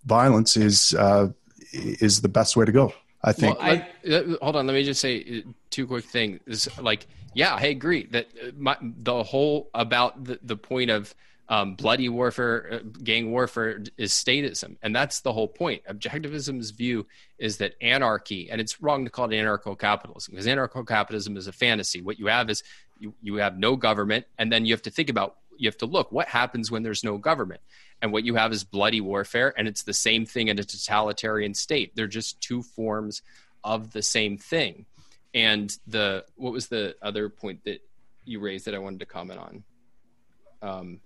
violence 0.06 0.58
is 0.58 0.94
uh, 0.94 1.30
is 1.72 2.22
the 2.22 2.30
best 2.30 2.56
way 2.56 2.66
to 2.66 2.72
go. 2.72 2.94
I 3.24 3.32
think. 3.32 3.58
Well, 3.58 3.86
I, 4.06 4.12
uh, 4.12 4.36
hold 4.42 4.58
on, 4.58 4.68
let 4.68 4.74
me 4.74 4.84
just 4.84 5.00
say 5.00 5.44
uh, 5.46 5.50
two 5.70 5.88
quick 5.88 6.04
things. 6.06 6.68
Like, 6.78 7.08
yeah, 7.34 7.56
I 7.56 7.68
agree 7.68 8.06
that 8.08 8.28
uh, 8.42 8.52
my, 8.58 8.78
the 8.82 9.24
whole 9.24 9.70
about 9.74 10.26
the, 10.26 10.39
the 10.44 10.58
point 10.58 10.92
of 10.92 11.16
um, 11.48 11.76
bloody 11.76 12.10
warfare, 12.10 12.82
gang 13.04 13.32
warfare 13.32 13.84
is 13.98 14.12
statism, 14.12 14.76
and 14.82 14.96
that's 14.96 15.22
the 15.22 15.32
whole 15.32 15.48
point. 15.48 15.84
Objectivism's 15.86 16.72
view 16.72 17.06
is 17.38 17.58
that 17.58 17.76
anarchy, 17.82 18.50
and 18.50 18.60
it's 18.60 18.82
wrong 18.82 19.06
to 19.06 19.12
call 19.12 19.26
it 19.26 19.36
anarcho-capitalism 19.36 20.32
because 20.32 20.48
anarcho-capitalism 20.48 21.38
is 21.38 21.48
a 21.48 21.54
fantasy. 21.54 22.02
What 22.02 22.20
you 22.20 22.28
have 22.28 22.50
is 22.50 22.63
you, 23.00 23.13
you 23.22 23.36
have 23.36 23.58
no 23.58 23.76
government, 23.76 24.26
and 24.38 24.52
then 24.52 24.66
you 24.66 24.74
have 24.74 24.82
to 24.84 24.92
think 24.92 25.10
about 25.10 25.38
you 25.58 25.68
have 25.68 25.78
to 25.78 25.86
look 25.86 26.12
what 26.12 26.28
happens 26.28 26.72
when 26.72 26.84
there's 26.84 27.04
no 27.04 27.18
government? 27.18 27.62
And 28.02 28.12
what 28.12 28.26
you 28.26 28.36
have 28.36 28.52
is 28.52 28.63
bloody 28.63 29.02
warfare 29.02 29.54
and 29.58 29.68
it's 29.68 29.84
the 29.84 29.94
same 29.94 30.26
thing 30.26 30.50
in 30.50 30.60
a 30.60 30.63
totalitarian 30.63 31.54
state. 31.54 31.96
They're 31.96 32.08
just 32.08 32.42
two 32.42 32.62
forms 32.62 33.22
of 33.63 33.92
the 33.94 34.02
same 34.02 34.38
thing. 34.38 34.86
And 35.34 35.76
the 35.88 36.26
what 36.36 36.54
was 36.54 36.68
the 36.68 36.96
other 37.02 37.30
point 37.30 37.63
that 37.66 37.82
you 38.26 38.39
raised 38.39 38.66
that 38.66 38.76
i 38.76 38.78
wanted 38.78 39.00
to 39.00 39.06
comment 39.06 39.39
on? 39.39 39.63
Um, 40.62 41.00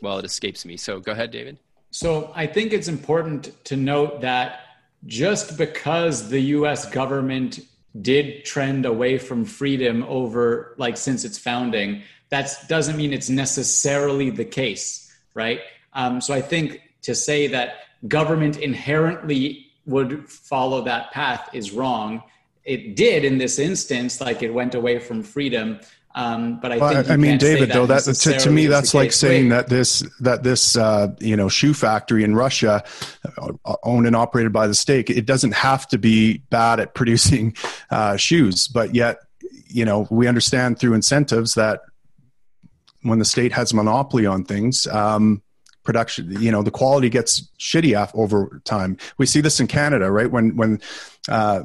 well 0.00 0.18
it 0.18 0.24
escapes 0.24 0.64
me. 0.64 0.76
So 0.76 1.00
go 1.00 1.12
ahead 1.12 1.30
david. 1.30 1.58
So 1.90 2.32
i 2.34 2.46
think 2.46 2.72
it's 2.72 2.88
important 2.88 3.52
to 3.66 3.76
note 3.76 4.22
that 4.22 4.60
just 5.06 5.58
because 5.58 6.30
the 6.30 6.40
us 6.40 6.90
government 6.90 7.60
did 8.00 8.44
trend 8.44 8.86
away 8.86 9.18
from 9.18 9.44
freedom 9.44 10.04
over 10.08 10.74
like 10.78 10.96
since 10.96 11.24
its 11.24 11.38
founding 11.38 12.02
that 12.34 12.56
doesn't 12.68 12.96
mean 12.96 13.12
it's 13.12 13.30
necessarily 13.30 14.28
the 14.28 14.44
case, 14.44 15.12
right? 15.34 15.60
Um, 15.92 16.20
so 16.20 16.34
I 16.34 16.40
think 16.40 16.80
to 17.02 17.14
say 17.14 17.46
that 17.48 17.76
government 18.08 18.56
inherently 18.58 19.68
would 19.86 20.28
follow 20.28 20.82
that 20.82 21.12
path 21.12 21.48
is 21.52 21.70
wrong. 21.70 22.22
It 22.64 22.96
did 22.96 23.24
in 23.24 23.38
this 23.38 23.58
instance, 23.58 24.20
like 24.20 24.42
it 24.42 24.52
went 24.52 24.74
away 24.74 24.98
from 24.98 25.22
freedon. 25.22 25.86
Um, 26.16 26.60
but 26.60 26.70
I 26.70 26.78
well, 26.78 26.94
think 26.94 27.10
I 27.10 27.16
mean, 27.16 27.38
David, 27.38 27.70
though 27.70 27.86
that 27.86 28.04
to, 28.04 28.38
to, 28.38 28.50
me 28.50 28.66
that's 28.66 28.94
like 28.94 29.12
saying 29.12 29.48
that 29.48 29.68
this 29.68 30.00
that 30.20 30.44
this 30.44 30.76
uh, 30.76 31.08
you 31.18 31.36
know 31.36 31.48
shoe 31.48 31.74
factory 31.74 32.22
in 32.22 32.36
Russia, 32.36 32.84
uh, 33.36 33.76
owned 33.82 34.06
and 34.06 34.14
operated 34.14 34.52
by 34.52 34.68
the 34.68 34.74
state, 34.74 35.10
it 35.10 35.26
doesn't 35.26 35.54
have 35.54 35.88
to 35.88 35.98
be 35.98 36.38
bad 36.50 36.78
at 36.78 36.94
producing 36.94 37.56
uh, 37.90 38.16
shoes, 38.16 38.68
but 38.68 38.94
yet 38.94 39.18
you 39.66 39.84
know 39.84 40.06
we 40.08 40.28
understand 40.28 40.78
through 40.78 40.94
incentives 40.94 41.54
that 41.54 41.80
when 43.02 43.18
the 43.18 43.24
state 43.24 43.52
has 43.52 43.74
monopoly 43.74 44.24
on 44.24 44.44
things, 44.44 44.86
um, 44.86 45.42
production, 45.84 46.40
you 46.40 46.50
know, 46.50 46.62
the 46.62 46.70
quality 46.70 47.08
gets 47.08 47.48
shitty 47.58 48.10
over 48.14 48.60
time. 48.64 48.96
We 49.18 49.26
see 49.26 49.40
this 49.40 49.60
in 49.60 49.66
Canada, 49.66 50.10
right? 50.10 50.30
When 50.30 50.56
when 50.56 50.80
uh, 51.28 51.62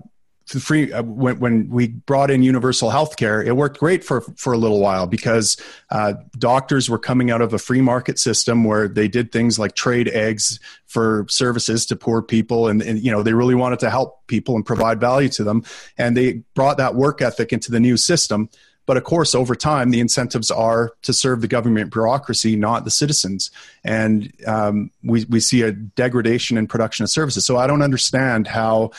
free 0.57 0.91
uh, 0.91 1.03
when, 1.03 1.39
when 1.39 1.69
we 1.69 1.87
brought 1.87 2.31
in 2.31 2.41
universal 2.41 2.89
health 2.89 3.17
care 3.17 3.41
it 3.43 3.55
worked 3.55 3.79
great 3.79 4.03
for 4.03 4.21
for 4.35 4.53
a 4.53 4.57
little 4.57 4.79
while 4.79 5.05
because 5.05 5.57
uh, 5.91 6.13
doctors 6.37 6.89
were 6.89 6.97
coming 6.97 7.29
out 7.29 7.41
of 7.41 7.53
a 7.53 7.59
free 7.59 7.81
market 7.81 8.17
system 8.17 8.63
where 8.63 8.87
they 8.87 9.07
did 9.07 9.31
things 9.31 9.59
like 9.59 9.75
trade 9.75 10.07
eggs 10.07 10.59
for 10.87 11.25
services 11.29 11.85
to 11.85 11.95
poor 11.95 12.21
people 12.21 12.67
and, 12.67 12.81
and 12.81 12.99
you 13.03 13.11
know 13.11 13.21
they 13.21 13.33
really 13.33 13.55
wanted 13.55 13.79
to 13.79 13.89
help 13.89 14.25
people 14.27 14.55
and 14.55 14.65
provide 14.65 14.99
value 14.99 15.29
to 15.29 15.43
them 15.43 15.63
and 15.97 16.17
they 16.17 16.41
brought 16.55 16.77
that 16.77 16.95
work 16.95 17.21
ethic 17.21 17.53
into 17.53 17.71
the 17.71 17.79
new 17.79 17.97
system 17.97 18.49
but 18.89 18.97
of 18.97 19.03
course, 19.03 19.35
over 19.35 19.53
time, 19.53 19.91
the 19.91 19.99
incentives 19.99 20.49
are 20.49 20.93
to 21.03 21.13
serve 21.13 21.41
the 21.41 21.47
government 21.47 21.93
bureaucracy, 21.93 22.55
not 22.55 22.85
the 22.85 22.89
citizens. 22.89 23.51
And 23.83 24.33
um, 24.47 24.89
we, 25.03 25.25
we 25.25 25.41
see 25.41 25.61
a 25.61 25.71
degradation 25.71 26.57
in 26.57 26.65
production 26.65 27.03
of 27.03 27.11
services. 27.11 27.45
So 27.45 27.55
I 27.55 27.67
don't 27.67 27.83
understand 27.83 28.47
how 28.47 28.89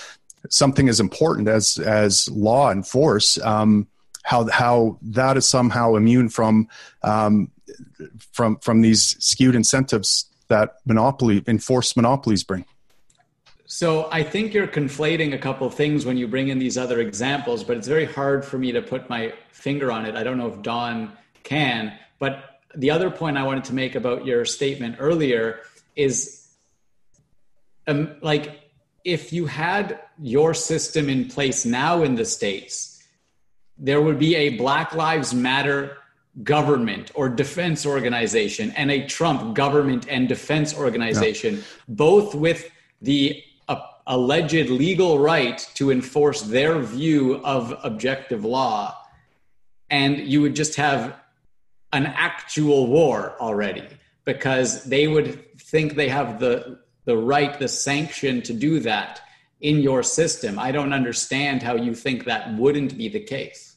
something 0.48 0.88
as 0.88 1.00
important 1.00 1.48
as, 1.48 1.78
as 1.78 2.28
law 2.30 2.70
and 2.70 2.86
force, 2.86 3.38
um, 3.42 3.86
how, 4.22 4.48
how 4.48 4.98
that 5.02 5.36
is 5.36 5.48
somehow 5.48 5.94
immune 5.94 6.28
from, 6.28 6.68
um, 7.02 7.50
from, 8.32 8.56
from 8.58 8.80
these 8.80 9.16
skewed 9.22 9.54
incentives 9.54 10.26
that 10.48 10.76
monopoly 10.84 11.44
enforced 11.46 11.96
monopolies 11.96 12.44
bring. 12.44 12.64
So 13.66 14.08
I 14.10 14.24
think 14.24 14.52
you're 14.52 14.66
conflating 14.66 15.32
a 15.32 15.38
couple 15.38 15.70
things 15.70 16.04
when 16.04 16.16
you 16.16 16.26
bring 16.26 16.48
in 16.48 16.58
these 16.58 16.76
other 16.76 16.98
examples, 16.98 17.62
but 17.62 17.76
it's 17.76 17.86
very 17.86 18.04
hard 18.04 18.44
for 18.44 18.58
me 18.58 18.72
to 18.72 18.82
put 18.82 19.08
my 19.08 19.32
finger 19.52 19.92
on 19.92 20.06
it. 20.06 20.16
I 20.16 20.24
don't 20.24 20.38
know 20.38 20.48
if 20.48 20.60
Don 20.62 21.12
can, 21.44 21.96
but 22.18 22.60
the 22.74 22.90
other 22.90 23.10
point 23.10 23.38
I 23.38 23.44
wanted 23.44 23.64
to 23.64 23.74
make 23.74 23.94
about 23.94 24.26
your 24.26 24.44
statement 24.44 24.96
earlier 24.98 25.60
is 25.94 26.48
um, 27.86 28.16
like 28.22 28.69
if 29.04 29.32
you 29.32 29.46
had 29.46 30.00
your 30.20 30.54
system 30.54 31.08
in 31.08 31.28
place 31.28 31.64
now 31.64 32.02
in 32.02 32.14
the 32.14 32.24
states, 32.24 33.02
there 33.78 34.00
would 34.00 34.18
be 34.18 34.36
a 34.36 34.56
Black 34.56 34.94
Lives 34.94 35.32
Matter 35.32 35.96
government 36.42 37.10
or 37.14 37.28
defense 37.28 37.84
organization 37.84 38.70
and 38.72 38.90
a 38.90 39.06
Trump 39.06 39.54
government 39.54 40.06
and 40.08 40.28
defense 40.28 40.76
organization, 40.76 41.56
yeah. 41.56 41.62
both 41.88 42.34
with 42.34 42.70
the 43.02 43.42
uh, 43.68 43.80
alleged 44.06 44.68
legal 44.68 45.18
right 45.18 45.66
to 45.74 45.90
enforce 45.90 46.42
their 46.42 46.78
view 46.78 47.36
of 47.44 47.74
objective 47.82 48.44
law. 48.44 48.96
And 49.88 50.18
you 50.18 50.40
would 50.42 50.54
just 50.54 50.76
have 50.76 51.16
an 51.92 52.06
actual 52.06 52.86
war 52.86 53.34
already 53.40 53.86
because 54.24 54.84
they 54.84 55.08
would 55.08 55.58
think 55.58 55.94
they 55.94 56.08
have 56.08 56.38
the, 56.38 56.79
the 57.04 57.16
right, 57.16 57.58
the 57.58 57.68
sanction 57.68 58.42
to 58.42 58.52
do 58.52 58.80
that 58.80 59.20
in 59.60 59.80
your 59.80 60.02
system. 60.02 60.58
I 60.58 60.72
don't 60.72 60.92
understand 60.92 61.62
how 61.62 61.76
you 61.76 61.94
think 61.94 62.24
that 62.24 62.54
wouldn't 62.54 62.96
be 62.96 63.08
the 63.08 63.20
case. 63.20 63.69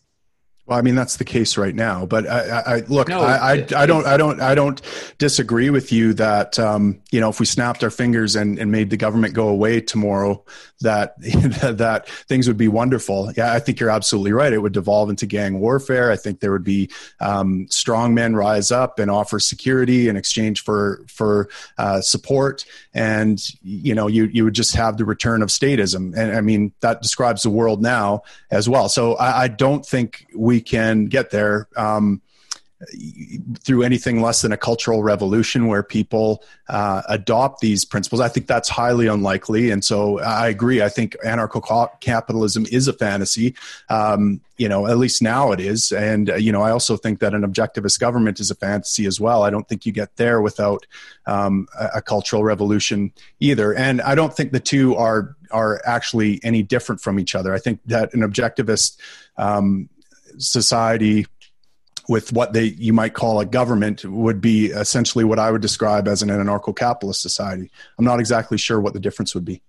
Well, 0.66 0.80
I 0.80 0.82
mean 0.82 0.96
that's 0.96 1.18
the 1.18 1.26
case 1.26 1.58
right 1.58 1.76
now, 1.76 2.06
but 2.06 2.26
I, 2.26 2.64
I 2.66 2.80
look, 2.88 3.10
no, 3.10 3.20
I, 3.20 3.34
I, 3.34 3.52
I, 3.76 3.86
don't, 3.86 4.06
I 4.06 4.16
don't, 4.16 4.40
I 4.40 4.56
don't 4.56 4.82
disagree 5.18 5.70
with 5.70 5.92
you 5.92 6.14
that 6.14 6.58
um, 6.58 7.02
you 7.12 7.20
know 7.20 7.28
if 7.28 7.42
we 7.42 7.46
snapped 7.46 7.84
our 7.84 7.90
fingers 7.90 8.38
and, 8.38 8.58
and 8.58 8.72
made 8.72 8.90
the 8.90 8.96
government 8.96 9.34
go 9.34 9.50
away 9.50 9.82
tomorrow, 9.82 10.42
that 10.80 11.20
that 11.22 12.08
things 12.08 12.48
would 12.48 12.58
be 12.58 12.70
wonderful. 12.70 13.34
Yeah, 13.36 13.52
I 13.52 13.60
think 13.60 13.80
you're 13.80 13.90
absolutely 13.90 14.32
right. 14.32 14.54
It 14.54 14.60
would 14.60 14.72
devolve 14.72 15.10
into 15.10 15.26
gang 15.26 15.60
warfare. 15.60 16.12
I 16.12 16.16
think 16.16 16.40
there 16.40 16.52
would 16.52 16.64
be 16.64 16.90
um, 17.20 17.68
strong 17.70 18.14
men 18.14 18.34
rise 18.34 18.72
up 18.72 19.00
and 19.00 19.12
offer 19.12 19.40
security 19.40 20.08
in 20.08 20.16
exchange 20.16 20.64
for 20.64 21.04
for 21.08 21.50
uh, 21.78 22.00
support, 22.00 22.64
and 22.94 23.42
you 23.64 23.96
know 23.96 24.08
you 24.08 24.26
you 24.26 24.46
would 24.46 24.56
just 24.56 24.76
have 24.76 24.96
the 24.96 25.04
return 25.04 25.42
of 25.42 25.50
statism, 25.50 26.16
and 26.16 26.36
I 26.38 26.40
mean 26.42 26.72
that 26.80 27.02
describes 27.02 27.44
the 27.44 27.50
world 27.50 27.82
now 27.82 28.22
as 28.52 28.70
well. 28.70 28.88
So 28.88 29.16
I, 29.16 29.44
I 29.44 29.48
don't 29.48 29.86
think 29.86 30.26
we 30.34 30.53
we 30.54 30.62
can 30.62 31.06
get 31.06 31.32
there 31.32 31.68
um, 31.76 32.22
through 33.66 33.82
anything 33.82 34.22
less 34.22 34.42
than 34.44 34.52
a 34.52 34.58
cultural 34.58 35.02
revolution 35.02 35.68
where 35.68 35.82
people 35.82 36.44
uh, 36.70 37.02
adopt 37.10 37.60
these 37.60 37.86
principles. 37.86 38.22
I 38.22 38.28
think 38.28 38.46
that's 38.46 38.70
highly 38.70 39.08
unlikely. 39.08 39.72
And 39.72 39.84
so 39.84 40.20
I 40.20 40.48
agree. 40.50 40.84
I 40.84 40.90
think 40.90 41.16
anarcho 41.26 41.90
capitalism 42.02 42.66
is 42.72 42.88
a 42.88 42.94
fantasy. 42.94 43.56
Um, 43.90 44.42
you 44.58 44.70
know, 44.70 44.86
at 44.86 44.98
least 44.98 45.22
now 45.22 45.52
it 45.52 45.60
is. 45.60 45.92
And, 45.92 46.30
uh, 46.30 46.36
you 46.36 46.52
know, 46.52 46.62
I 46.62 46.72
also 46.72 46.96
think 46.98 47.20
that 47.20 47.34
an 47.34 47.42
objectivist 47.42 48.00
government 48.00 48.40
is 48.40 48.52
a 48.52 48.56
fantasy 48.56 49.08
as 49.08 49.20
well. 49.20 49.42
I 49.42 49.50
don't 49.50 49.68
think 49.68 49.86
you 49.86 49.92
get 49.92 50.16
there 50.18 50.42
without 50.42 50.86
um, 51.26 51.68
a, 51.80 51.86
a 51.96 52.02
cultural 52.02 52.44
revolution 52.44 53.12
either. 53.40 53.74
And 53.74 54.02
I 54.02 54.14
don't 54.14 54.36
think 54.36 54.52
the 54.52 54.60
two 54.60 54.96
are, 54.96 55.36
are 55.52 55.82
actually 55.86 56.40
any 56.44 56.64
different 56.64 57.02
from 57.02 57.18
each 57.18 57.34
other. 57.34 57.54
I 57.54 57.60
think 57.60 57.80
that 57.88 58.14
an 58.14 58.22
objectivist 58.22 58.98
um, 59.38 59.90
society 60.38 61.26
with 62.10 62.34
what 62.34 62.54
they 62.54 62.66
you 62.66 62.92
might 62.92 63.14
call 63.14 63.40
a 63.40 63.46
government 63.46 64.04
would 64.04 64.42
be 64.42 64.68
essentially 64.68 65.24
what 65.24 65.40
I 65.40 65.52
would 65.52 65.62
describe 65.62 66.08
as 66.08 66.22
an 66.22 66.30
anarcho-capitalist 66.30 67.22
society. 67.22 67.72
I'm 67.98 68.06
not 68.06 68.20
exactly 68.20 68.58
sure 68.58 68.80
what 68.82 68.94
the 68.94 69.00
difference 69.00 69.34
would 69.34 69.46
be. 69.46 69.62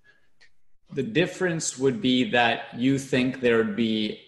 The 0.92 1.02
difference 1.02 1.78
would 1.78 2.00
be 2.00 2.30
that 2.30 2.74
you 2.76 2.98
think 2.98 3.40
there 3.40 3.58
would 3.58 3.76
be 3.76 4.20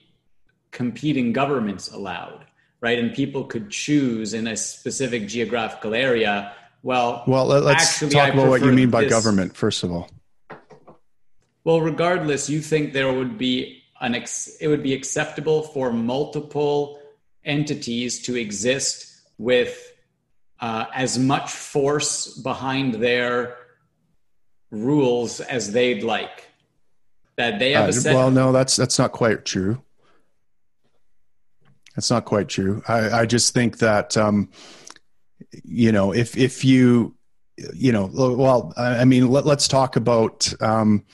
competing 0.71 1.33
governments 1.33 1.91
allowed, 1.91 2.45
right? 2.81 2.99
And 2.99 3.13
people 3.13 3.45
could 3.45 3.71
choose 3.71 4.35
in 4.35 4.47
a 4.47 4.57
specific 4.57 5.27
geographical 5.27 5.95
area 5.95 6.53
well, 6.87 7.25
well, 7.27 7.47
let's 7.47 7.83
actually, 7.83 8.11
talk 8.11 8.33
about 8.33 8.49
what 8.49 8.63
you 8.63 8.71
mean 8.71 8.91
by 8.91 9.03
this. 9.03 9.11
government 9.11 9.57
first 9.57 9.83
of 9.83 9.91
all. 9.91 10.09
Well, 11.65 11.81
regardless, 11.81 12.49
you 12.49 12.61
think 12.61 12.93
there 12.93 13.13
would 13.13 13.37
be 13.37 13.83
an 14.01 14.15
ex- 14.15 14.57
it 14.61 14.69
would 14.69 14.83
be 14.83 14.95
acceptable 14.95 15.63
for 15.63 15.93
multiple 15.93 17.01
entities 17.45 18.23
to 18.23 18.37
exist 18.37 19.21
with 19.39 19.93
uh, 20.61 20.87
as 20.95 21.19
much 21.19 21.51
force 21.51 22.29
behind 22.39 22.95
their 22.95 23.57
rules 24.71 25.41
as 25.41 25.73
they'd 25.73 26.03
like. 26.03 26.49
That 27.37 27.59
they 27.59 27.73
have 27.73 27.87
uh, 27.87 27.89
a 27.89 27.93
set. 27.93 28.15
Well, 28.15 28.31
no, 28.31 28.53
that's 28.53 28.77
that's 28.77 28.99
not 28.99 29.13
quite 29.13 29.45
true. 29.45 29.83
That's 31.95 32.11
not 32.11 32.25
quite 32.25 32.49
true. 32.49 32.83
I, 32.89 33.21
I 33.21 33.27
just 33.27 33.55
think 33.55 33.79
that 33.79 34.17
um, 34.17 34.51
you 35.65 35.93
know 35.93 36.13
if 36.13 36.37
if 36.37 36.65
you 36.65 37.15
you 37.75 37.93
know 37.93 38.11
well 38.13 38.73
I 38.77 39.05
mean 39.05 39.29
let, 39.29 39.47
us 39.47 39.69
talk 39.69 39.97
about. 39.97 40.53
Um, 40.63 41.05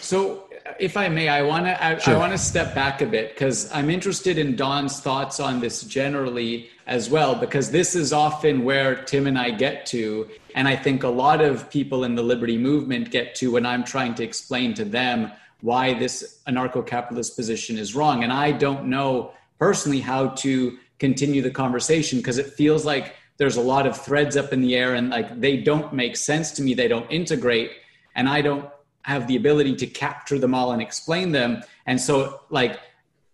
so 0.00 0.41
if 0.78 0.96
I 0.96 1.08
may, 1.08 1.28
I 1.28 1.42
want 1.42 1.66
to 1.66 1.84
I, 1.84 1.98
sure. 1.98 2.14
I 2.14 2.18
want 2.18 2.32
to 2.32 2.38
step 2.38 2.74
back 2.74 3.00
a 3.00 3.06
bit 3.06 3.34
because 3.34 3.70
I'm 3.72 3.90
interested 3.90 4.38
in 4.38 4.56
Don's 4.56 5.00
thoughts 5.00 5.40
on 5.40 5.60
this 5.60 5.82
generally 5.82 6.70
as 6.86 7.08
well 7.08 7.34
because 7.34 7.70
this 7.70 7.94
is 7.94 8.12
often 8.12 8.64
where 8.64 9.02
Tim 9.04 9.26
and 9.26 9.38
I 9.38 9.50
get 9.50 9.86
to 9.86 10.28
and 10.54 10.68
I 10.68 10.76
think 10.76 11.02
a 11.02 11.08
lot 11.08 11.40
of 11.40 11.70
people 11.70 12.04
in 12.04 12.14
the 12.14 12.22
liberty 12.22 12.58
movement 12.58 13.10
get 13.10 13.34
to 13.36 13.52
when 13.52 13.64
I'm 13.64 13.84
trying 13.84 14.14
to 14.16 14.24
explain 14.24 14.74
to 14.74 14.84
them 14.84 15.32
why 15.60 15.94
this 15.94 16.40
anarcho-capitalist 16.48 17.36
position 17.36 17.78
is 17.78 17.94
wrong 17.94 18.24
and 18.24 18.32
I 18.32 18.52
don't 18.52 18.86
know 18.86 19.32
personally 19.58 20.00
how 20.00 20.28
to 20.28 20.76
continue 20.98 21.42
the 21.42 21.50
conversation 21.50 22.18
because 22.18 22.38
it 22.38 22.46
feels 22.46 22.84
like 22.84 23.14
there's 23.36 23.56
a 23.56 23.62
lot 23.62 23.86
of 23.86 23.96
threads 23.96 24.36
up 24.36 24.52
in 24.52 24.60
the 24.60 24.74
air 24.74 24.94
and 24.94 25.10
like 25.10 25.40
they 25.40 25.56
don't 25.56 25.92
make 25.92 26.16
sense 26.16 26.50
to 26.52 26.62
me 26.62 26.74
they 26.74 26.88
don't 26.88 27.10
integrate 27.10 27.70
and 28.14 28.28
I 28.28 28.42
don't 28.42 28.68
have 29.02 29.26
the 29.26 29.36
ability 29.36 29.76
to 29.76 29.86
capture 29.86 30.38
them 30.38 30.54
all 30.54 30.72
and 30.72 30.80
explain 30.80 31.32
them. 31.32 31.62
And 31.86 32.00
so, 32.00 32.40
like, 32.50 32.78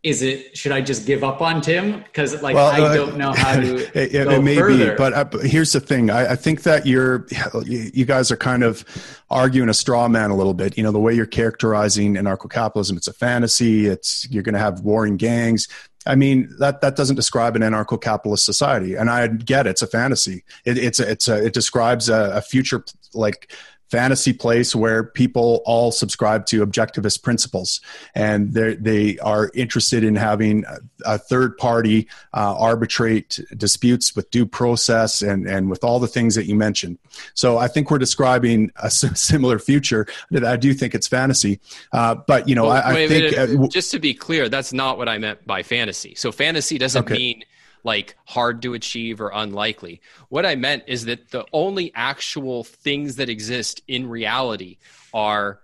is 0.04 0.22
it 0.22 0.56
should 0.56 0.70
I 0.70 0.80
just 0.80 1.06
give 1.06 1.24
up 1.24 1.42
on 1.42 1.60
Tim 1.60 2.00
because 2.00 2.40
like 2.40 2.54
well, 2.54 2.70
I 2.70 2.80
uh, 2.80 2.94
don't 2.94 3.16
know 3.16 3.32
how 3.32 3.56
to 3.56 3.78
it, 4.00 4.14
it 4.14 4.42
may 4.42 4.56
further. 4.56 4.92
be 4.92 4.96
but, 4.96 5.12
uh, 5.12 5.24
but 5.24 5.44
here's 5.44 5.72
the 5.72 5.80
thing 5.80 6.08
I, 6.08 6.32
I, 6.32 6.36
think 6.36 6.62
that 6.62 6.86
you're 6.86 7.26
you 7.66 8.04
guys 8.04 8.30
are 8.30 8.36
kind 8.36 8.62
of 8.62 8.84
arguing 9.28 9.68
a 9.68 9.74
straw 9.74 10.06
man 10.06 10.30
a 10.30 10.36
little 10.36 10.54
bit 10.54 10.78
you 10.78 10.84
know 10.84 10.92
the 10.92 11.00
way 11.00 11.12
you're 11.12 11.26
characterizing 11.26 12.14
anarcho-capitalism 12.14 12.96
it's 12.96 13.08
a 13.08 13.12
fantasy 13.12 13.86
it's 13.86 14.30
you're 14.30 14.44
going 14.44 14.54
to 14.54 14.60
have 14.60 14.82
warring 14.82 15.16
gangs 15.16 15.66
I 16.06 16.14
mean 16.14 16.54
that 16.58 16.80
that 16.80 16.96
doesn't 16.96 17.16
describe 17.16 17.54
an 17.54 17.62
anarcho-capitalist 17.62 18.44
society, 18.44 18.94
and 18.94 19.10
I 19.10 19.26
get 19.26 19.66
it, 19.66 19.70
it's 19.70 19.82
a 19.82 19.86
fantasy. 19.86 20.42
It, 20.64 20.78
it's 20.78 20.98
a, 20.98 21.10
it's 21.10 21.28
a, 21.28 21.44
it 21.44 21.52
describes 21.52 22.08
a, 22.08 22.36
a 22.36 22.40
future 22.40 22.82
like 23.12 23.52
fantasy 23.90 24.32
place 24.32 24.74
where 24.74 25.02
people 25.02 25.62
all 25.64 25.90
subscribe 25.90 26.46
to 26.46 26.64
objectivist 26.64 27.22
principles 27.22 27.80
and 28.14 28.52
they 28.52 29.18
are 29.18 29.50
interested 29.54 30.04
in 30.04 30.14
having 30.14 30.64
a 31.04 31.18
third 31.18 31.56
party 31.56 32.06
uh, 32.34 32.54
arbitrate 32.58 33.40
disputes 33.56 34.14
with 34.14 34.30
due 34.30 34.46
process 34.46 35.22
and, 35.22 35.46
and 35.46 35.70
with 35.70 35.84
all 35.84 35.98
the 35.98 36.06
things 36.06 36.34
that 36.34 36.46
you 36.46 36.54
mentioned. 36.54 36.98
So 37.34 37.58
I 37.58 37.68
think 37.68 37.90
we're 37.90 37.98
describing 37.98 38.70
a 38.76 38.90
similar 38.90 39.58
future. 39.58 40.06
I 40.44 40.56
do 40.56 40.74
think 40.74 40.94
it's 40.94 41.08
fantasy. 41.08 41.60
Uh, 41.92 42.14
but, 42.14 42.48
you 42.48 42.54
know, 42.54 42.64
well, 42.64 42.82
I, 42.84 42.92
I 42.92 43.08
think. 43.08 43.36
Minute, 43.36 43.60
uh, 43.60 43.68
just 43.68 43.90
to 43.92 43.98
be 43.98 44.14
clear, 44.14 44.48
that's 44.48 44.72
not 44.72 44.98
what 44.98 45.08
I 45.08 45.18
meant 45.18 45.46
by 45.46 45.62
fantasy. 45.62 46.14
So 46.14 46.30
fantasy 46.32 46.78
doesn't 46.78 47.04
okay. 47.04 47.14
mean 47.14 47.44
like 47.84 48.16
hard 48.26 48.62
to 48.62 48.74
achieve 48.74 49.20
or 49.20 49.30
unlikely. 49.32 50.00
What 50.28 50.46
I 50.46 50.54
meant 50.54 50.84
is 50.86 51.06
that 51.06 51.30
the 51.30 51.46
only 51.52 51.92
actual 51.94 52.64
things 52.64 53.16
that 53.16 53.28
exist 53.28 53.82
in 53.88 54.08
reality 54.08 54.78
are 55.12 55.60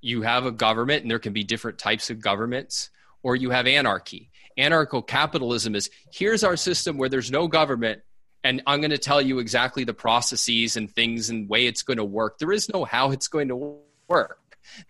you 0.00 0.22
have 0.22 0.46
a 0.46 0.52
government 0.52 1.02
and 1.02 1.10
there 1.10 1.18
can 1.18 1.32
be 1.32 1.44
different 1.44 1.78
types 1.78 2.10
of 2.10 2.20
governments, 2.20 2.90
or 3.22 3.36
you 3.36 3.50
have 3.50 3.66
anarchy. 3.66 4.30
Anarcho 4.56 5.06
capitalism 5.06 5.74
is 5.74 5.90
here's 6.12 6.44
our 6.44 6.56
system 6.56 6.98
where 6.98 7.08
there's 7.08 7.30
no 7.30 7.48
government, 7.48 8.02
and 8.42 8.62
I'm 8.66 8.80
going 8.80 8.90
to 8.90 8.98
tell 8.98 9.20
you 9.20 9.38
exactly 9.38 9.84
the 9.84 9.94
processes 9.94 10.76
and 10.76 10.90
things 10.90 11.30
and 11.30 11.48
way 11.48 11.66
it's 11.66 11.82
going 11.82 11.98
to 11.98 12.04
work. 12.04 12.38
There 12.38 12.52
is 12.52 12.68
no 12.68 12.84
how 12.84 13.10
it's 13.12 13.28
going 13.28 13.48
to 13.48 13.78
work. 14.08 14.37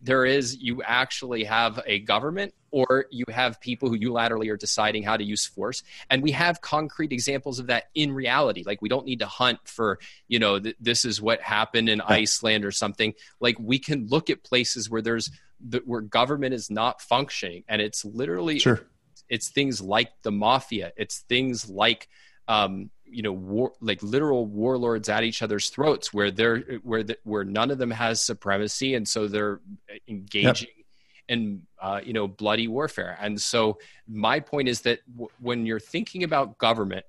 There 0.00 0.24
is 0.24 0.56
you 0.56 0.82
actually 0.82 1.44
have 1.44 1.80
a 1.86 2.00
government 2.00 2.54
or 2.70 3.06
you 3.10 3.24
have 3.30 3.60
people 3.60 3.88
who 3.88 3.98
unilaterally 3.98 4.50
are 4.50 4.56
deciding 4.56 5.02
how 5.02 5.16
to 5.16 5.24
use 5.24 5.46
force. 5.46 5.82
And 6.10 6.22
we 6.22 6.32
have 6.32 6.60
concrete 6.60 7.12
examples 7.12 7.58
of 7.58 7.68
that 7.68 7.84
in 7.94 8.12
reality. 8.12 8.62
Like 8.66 8.82
we 8.82 8.88
don't 8.88 9.06
need 9.06 9.20
to 9.20 9.26
hunt 9.26 9.60
for 9.64 9.98
you 10.28 10.38
know 10.38 10.58
th- 10.58 10.76
this 10.80 11.04
is 11.04 11.20
what 11.20 11.40
happened 11.40 11.88
in 11.88 12.00
iceland 12.00 12.64
or 12.64 12.72
something. 12.72 13.14
Like 13.40 13.56
we 13.58 13.78
can 13.78 14.06
look 14.08 14.30
at 14.30 14.44
places 14.44 14.90
where 14.90 15.02
there's 15.02 15.30
the, 15.60 15.82
where 15.84 16.00
government 16.00 16.54
is 16.54 16.70
not 16.70 17.00
functioning. 17.00 17.64
And 17.68 17.80
it's 17.80 18.04
literally 18.04 18.58
sure. 18.58 18.80
it's 19.28 19.48
things 19.48 19.80
like 19.80 20.10
the 20.22 20.32
mafia. 20.32 20.92
It's 20.96 21.20
things 21.20 21.68
like 21.68 22.08
um, 22.46 22.90
you 23.10 23.22
know 23.22 23.32
war 23.32 23.72
like 23.80 24.02
literal 24.02 24.46
warlords 24.46 25.08
at 25.08 25.24
each 25.24 25.42
other's 25.42 25.70
throats 25.70 26.12
where 26.12 26.30
they're 26.30 26.60
where 26.82 27.02
the, 27.02 27.18
where 27.24 27.44
none 27.44 27.70
of 27.70 27.78
them 27.78 27.90
has 27.90 28.20
supremacy 28.20 28.94
and 28.94 29.06
so 29.06 29.26
they're 29.26 29.60
engaging 30.08 30.68
yep. 30.76 30.86
in 31.28 31.62
uh, 31.80 32.00
you 32.04 32.12
know 32.12 32.28
bloody 32.28 32.68
warfare 32.68 33.16
and 33.20 33.40
so 33.40 33.78
my 34.06 34.40
point 34.40 34.68
is 34.68 34.82
that 34.82 35.00
w- 35.12 35.30
when 35.40 35.66
you're 35.66 35.80
thinking 35.80 36.24
about 36.24 36.58
government 36.58 37.04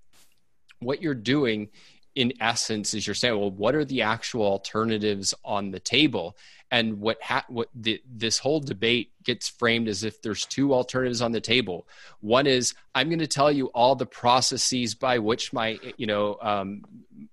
what 0.80 1.02
you're 1.02 1.14
doing 1.16 1.70
in 2.16 2.34
essence 2.39 2.93
is 2.93 3.06
you're 3.06 3.14
saying 3.14 3.38
well 3.38 3.52
what 3.52 3.76
are 3.76 3.86
the 3.86 4.02
actual 4.02 4.43
alternatives 4.43 5.34
on 5.43 5.72
the 5.72 5.80
table 5.80 6.36
and 6.72 6.99
what 6.99 7.22
ha- 7.22 7.45
what 7.47 7.70
the, 7.74 8.01
this 8.07 8.38
whole 8.38 8.59
debate 8.59 9.11
gets 9.24 9.49
framed 9.49 9.88
as 9.88 10.03
if 10.03 10.22
there's 10.22 10.45
two 10.45 10.74
alternatives 10.74 11.22
on 11.22 11.32
the 11.32 11.41
table. 11.41 11.88
One 12.22 12.47
is 12.47 12.74
i'm 12.95 13.09
going 13.09 13.20
to 13.20 13.28
tell 13.28 13.51
you 13.51 13.67
all 13.67 13.95
the 13.95 14.05
processes 14.05 14.95
by 14.95 15.20
which 15.20 15.53
my 15.53 15.80
you 15.97 16.07
know 16.07 16.38
um, 16.41 16.84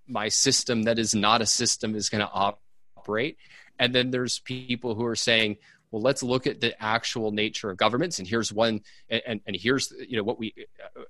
my 0.06 0.28
system 0.28 0.84
that 0.84 0.98
is 0.98 1.14
not 1.14 1.42
a 1.42 1.46
system 1.46 1.94
is 1.94 2.08
going 2.08 2.24
to 2.26 2.54
operate. 2.96 3.38
And 3.78 3.94
then 3.94 4.10
there's 4.10 4.38
people 4.38 4.94
who 4.94 5.04
are 5.04 5.16
saying 5.16 5.58
well 5.90 6.02
let's 6.02 6.22
look 6.22 6.46
at 6.46 6.60
the 6.60 6.82
actual 6.82 7.30
nature 7.30 7.70
of 7.70 7.76
governments. 7.76 8.18
And 8.18 8.26
here's 8.26 8.52
one 8.52 8.80
and, 9.08 9.40
and 9.46 9.56
here's 9.56 9.92
you 10.08 10.16
know 10.16 10.24
what 10.24 10.38
we 10.38 10.54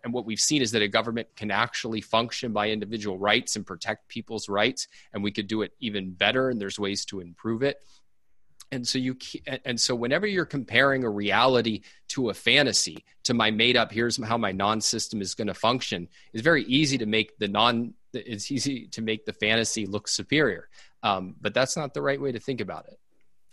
and 0.03 0.13
what 0.13 0.27
we've 0.27 0.41
seen 0.41 0.63
is 0.63 0.73
that 0.73 0.83
a 0.83 0.89
government 0.89 1.29
can 1.37 1.51
actually 1.51 2.01
function 2.01 2.53
by 2.53 2.71
individual 2.71 3.19
rights 3.19 3.57
and 3.57 3.65
protect 3.65 4.09
people's 4.09 4.49
rights 4.49 4.89
and 5.13 5.23
we 5.23 5.31
could 5.31 5.47
do 5.47 5.63
it 5.63 5.73
even 5.79 6.13
better 6.13 6.51
and 6.51 6.61
there's 6.61 6.79
ways 6.79 7.05
to 7.07 7.21
improve 7.21 7.63
it 7.63 7.81
and 8.73 8.87
so 8.87 8.99
you 8.99 9.17
and 9.65 9.81
so 9.81 9.95
whenever 9.95 10.27
you're 10.27 10.45
comparing 10.45 11.05
a 11.05 11.11
reality 11.11 11.83
to 12.09 12.31
a 12.31 12.35
fantasy 12.35 13.05
to 13.25 13.35
my 13.35 13.51
made 13.51 13.77
up 13.77 13.93
here's 13.93 14.23
how 14.25 14.37
my 14.37 14.53
non-system 14.53 15.21
is 15.21 15.35
going 15.35 15.47
to 15.47 15.55
function 15.55 16.09
it's 16.33 16.43
very 16.43 16.65
easy 16.65 16.99
to 16.99 17.07
make 17.07 17.39
the 17.39 17.49
non 17.49 17.95
it's 18.25 18.51
easy 18.51 18.87
to 18.89 19.03
make 19.03 19.25
the 19.25 19.33
fantasy 19.33 19.87
look 19.87 20.09
superior. 20.09 20.69
Um, 21.03 21.35
but 21.41 21.55
that's 21.55 21.77
not 21.77 21.95
the 21.95 22.03
right 22.03 22.21
way 22.21 22.33
to 22.33 22.41
think 22.41 22.61
about 22.61 22.87
it. 22.87 22.99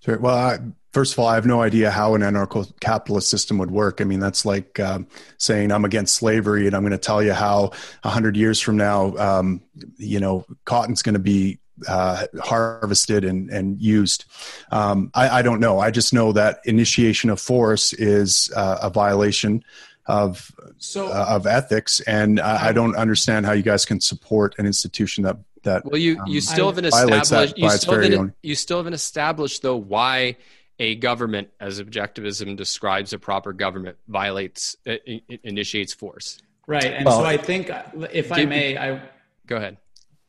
Sure. 0.03 0.17
Well 0.17 0.35
I, 0.35 0.59
first 0.91 1.13
of 1.13 1.19
all 1.19 1.27
i 1.27 1.35
have 1.35 1.45
no 1.45 1.61
idea 1.61 1.89
how 1.89 2.13
an 2.13 2.21
anarcho-capitalist 2.21 3.29
system 3.29 3.57
would 3.59 3.71
work. 3.71 4.01
I 4.01 4.03
mean 4.03 4.19
that's 4.19 4.45
like 4.45 4.77
um, 4.79 5.07
saying 5.37 5.71
i'm 5.71 5.85
against 5.85 6.15
slavery 6.15 6.67
and 6.67 6.75
i'm 6.75 6.81
going 6.81 6.91
to 6.91 6.97
tell 6.97 7.23
you 7.23 7.31
how 7.31 7.71
100 8.01 8.35
years 8.35 8.59
from 8.59 8.75
now 8.75 9.15
um, 9.15 9.61
you 9.95 10.19
know 10.19 10.45
cotton's 10.65 11.03
going 11.03 11.13
to 11.13 11.19
be 11.19 11.59
uh, 11.87 12.27
harvested 12.41 13.23
and, 13.23 13.49
and 13.49 13.81
used. 13.81 14.25
Um, 14.71 15.11
I, 15.13 15.39
I, 15.39 15.41
don't 15.41 15.59
know. 15.59 15.79
I 15.79 15.91
just 15.91 16.13
know 16.13 16.31
that 16.33 16.59
initiation 16.65 17.29
of 17.29 17.39
force 17.39 17.93
is 17.93 18.51
uh, 18.55 18.79
a 18.81 18.89
violation 18.89 19.63
of 20.05 20.51
so, 20.77 21.07
uh, 21.07 21.25
of 21.29 21.47
ethics, 21.47 21.99
and 22.01 22.39
I, 22.39 22.67
I, 22.67 22.71
don't 22.73 22.95
understand 22.95 23.45
how 23.45 23.53
you 23.53 23.63
guys 23.63 23.85
can 23.85 24.01
support 24.01 24.55
an 24.57 24.65
institution 24.65 25.23
that 25.23 25.37
that. 25.63 25.85
Well, 25.85 25.99
you 25.99 26.21
you 26.27 26.37
um, 26.37 26.41
still 26.41 26.67
haven't 26.67 26.85
established 26.85 27.57
you 27.57 27.69
still 27.69 28.01
haven't, 28.01 28.33
you 28.41 28.55
still 28.55 28.77
haven't 28.77 28.93
established 28.93 29.61
though 29.61 29.77
why 29.77 30.35
a 30.79 30.95
government, 30.95 31.49
as 31.59 31.81
objectivism 31.81 32.57
describes 32.57 33.13
a 33.13 33.19
proper 33.19 33.53
government, 33.53 33.97
violates 34.07 34.75
uh, 34.87 34.95
initiates 35.43 35.93
force. 35.93 36.39
Right, 36.67 36.85
and 36.85 37.05
well, 37.05 37.19
so 37.19 37.25
I 37.25 37.37
think, 37.37 37.69
if 38.11 38.31
I 38.31 38.45
may, 38.45 38.77
I 38.77 39.01
go 39.47 39.57
ahead. 39.57 39.77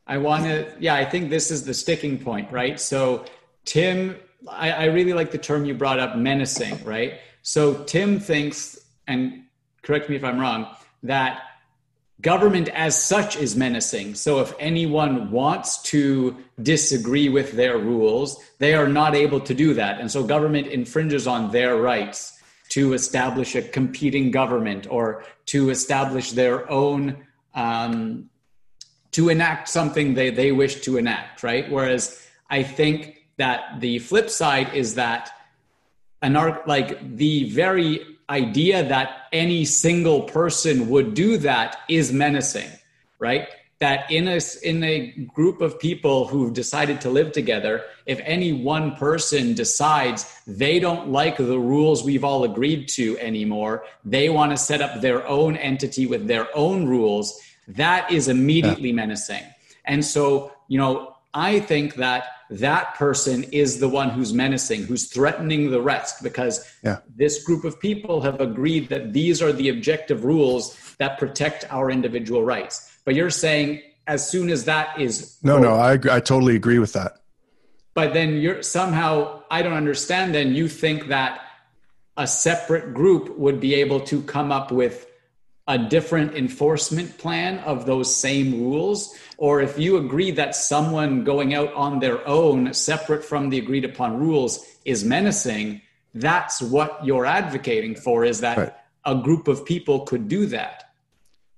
I 0.07 0.17
want 0.17 0.43
to, 0.43 0.71
yeah, 0.79 0.95
I 0.95 1.05
think 1.05 1.29
this 1.29 1.49
is 1.49 1.65
the 1.65 1.73
sticking 1.73 2.19
point, 2.19 2.51
right? 2.51 2.79
So, 2.79 3.25
Tim, 3.65 4.15
I, 4.47 4.71
I, 4.71 4.85
really 4.85 5.13
like 5.13 5.31
the 5.31 5.39
term 5.39 5.65
you 5.65 5.73
brought 5.73 5.99
up, 5.99 6.15
menacing, 6.15 6.83
right? 6.83 7.19
So, 7.41 7.83
Tim 7.85 8.19
thinks, 8.19 8.77
and 9.07 9.43
correct 9.81 10.09
me 10.09 10.15
if 10.15 10.23
I'm 10.23 10.39
wrong, 10.39 10.67
that 11.01 11.41
government 12.21 12.69
as 12.69 13.01
such 13.01 13.35
is 13.35 13.55
menacing. 13.55 14.13
So, 14.13 14.41
if 14.41 14.53
anyone 14.59 15.31
wants 15.31 15.81
to 15.83 16.37
disagree 16.61 17.29
with 17.29 17.53
their 17.53 17.79
rules, 17.79 18.37
they 18.59 18.75
are 18.75 18.87
not 18.87 19.15
able 19.15 19.39
to 19.39 19.55
do 19.55 19.73
that. 19.73 19.99
And 19.99 20.11
so, 20.11 20.23
government 20.23 20.67
infringes 20.67 21.25
on 21.25 21.49
their 21.49 21.77
rights 21.77 22.39
to 22.69 22.93
establish 22.93 23.55
a 23.55 23.63
competing 23.63 24.29
government 24.29 24.85
or 24.87 25.23
to 25.47 25.71
establish 25.71 26.31
their 26.31 26.69
own. 26.69 27.25
Um, 27.55 28.29
to 29.15 29.29
enact 29.29 29.69
something 29.69 30.13
they, 30.13 30.29
they 30.29 30.51
wish 30.51 30.81
to 30.81 30.97
enact, 30.97 31.41
right? 31.41 31.71
Whereas 31.71 32.21
I 32.49 32.63
think 32.63 33.25
that 33.37 33.79
the 33.79 33.99
flip 33.99 34.29
side 34.29 34.73
is 34.73 34.95
that 34.95 35.31
anar- 36.21 36.67
like 36.67 37.15
the 37.15 37.49
very 37.49 38.05
idea 38.29 38.83
that 38.83 39.27
any 39.31 39.63
single 39.63 40.23
person 40.23 40.89
would 40.89 41.13
do 41.13 41.37
that 41.37 41.77
is 41.87 42.11
menacing, 42.11 42.69
right? 43.17 43.47
That 43.79 44.11
in 44.11 44.27
a, 44.27 44.41
in 44.63 44.83
a 44.83 45.11
group 45.33 45.61
of 45.61 45.79
people 45.79 46.27
who've 46.27 46.53
decided 46.53 46.99
to 47.01 47.09
live 47.09 47.31
together, 47.31 47.83
if 48.05 48.19
any 48.21 48.51
one 48.51 48.97
person 48.97 49.53
decides 49.53 50.41
they 50.45 50.77
don't 50.77 51.07
like 51.07 51.37
the 51.37 51.59
rules 51.59 52.03
we've 52.03 52.25
all 52.25 52.43
agreed 52.43 52.89
to 52.89 53.17
anymore, 53.19 53.85
they 54.03 54.27
want 54.27 54.51
to 54.51 54.57
set 54.57 54.81
up 54.81 54.99
their 54.99 55.25
own 55.25 55.55
entity 55.55 56.05
with 56.05 56.27
their 56.27 56.49
own 56.53 56.85
rules, 56.85 57.39
that 57.67 58.11
is 58.11 58.27
immediately 58.27 58.89
yeah. 58.89 58.95
menacing. 58.95 59.43
And 59.85 60.03
so, 60.03 60.51
you 60.67 60.77
know, 60.77 61.15
I 61.33 61.59
think 61.59 61.95
that 61.95 62.27
that 62.49 62.95
person 62.95 63.43
is 63.45 63.79
the 63.79 63.89
one 63.89 64.09
who's 64.09 64.33
menacing, 64.33 64.83
who's 64.83 65.07
threatening 65.07 65.71
the 65.71 65.81
rest, 65.81 66.23
because 66.23 66.65
yeah. 66.83 66.99
this 67.15 67.43
group 67.43 67.63
of 67.63 67.79
people 67.79 68.21
have 68.21 68.39
agreed 68.39 68.89
that 68.89 69.13
these 69.13 69.41
are 69.41 69.51
the 69.51 69.69
objective 69.69 70.23
rules 70.23 70.77
that 70.97 71.19
protect 71.19 71.65
our 71.71 71.91
individual 71.91 72.43
rights. 72.43 72.99
But 73.03 73.15
you're 73.15 73.29
saying 73.29 73.81
as 74.07 74.27
soon 74.29 74.49
as 74.49 74.65
that 74.65 74.99
is 74.99 75.37
no, 75.43 75.57
no, 75.57 75.73
I 75.73 75.93
I 75.93 76.19
totally 76.19 76.55
agree 76.55 76.79
with 76.79 76.93
that. 76.93 77.17
But 77.93 78.13
then 78.13 78.37
you're 78.37 78.61
somehow 78.61 79.41
I 79.49 79.61
don't 79.61 79.73
understand. 79.73 80.35
Then 80.35 80.53
you 80.53 80.67
think 80.67 81.07
that 81.07 81.41
a 82.17 82.27
separate 82.27 82.93
group 82.93 83.37
would 83.37 83.59
be 83.59 83.73
able 83.75 83.99
to 84.01 84.21
come 84.21 84.51
up 84.51 84.71
with 84.71 85.07
a 85.67 85.77
different 85.77 86.35
enforcement 86.35 87.17
plan 87.17 87.59
of 87.59 87.85
those 87.85 88.15
same 88.15 88.61
rules? 88.61 89.17
Or 89.37 89.61
if 89.61 89.77
you 89.79 89.97
agree 89.97 90.31
that 90.31 90.55
someone 90.55 91.23
going 91.23 91.53
out 91.53 91.73
on 91.73 91.99
their 91.99 92.25
own 92.27 92.73
separate 92.73 93.23
from 93.23 93.49
the 93.49 93.57
agreed 93.57 93.85
upon 93.85 94.19
rules 94.19 94.65
is 94.85 95.03
menacing 95.03 95.81
that's 96.15 96.61
what 96.61 97.05
you're 97.05 97.25
advocating 97.25 97.93
for 97.93 98.23
is 98.23 98.39
that 98.39 98.57
right. 98.57 98.73
a 99.03 99.15
group 99.15 99.47
of 99.47 99.65
people 99.65 100.01
could 100.01 100.27
do 100.27 100.45
that. 100.47 100.91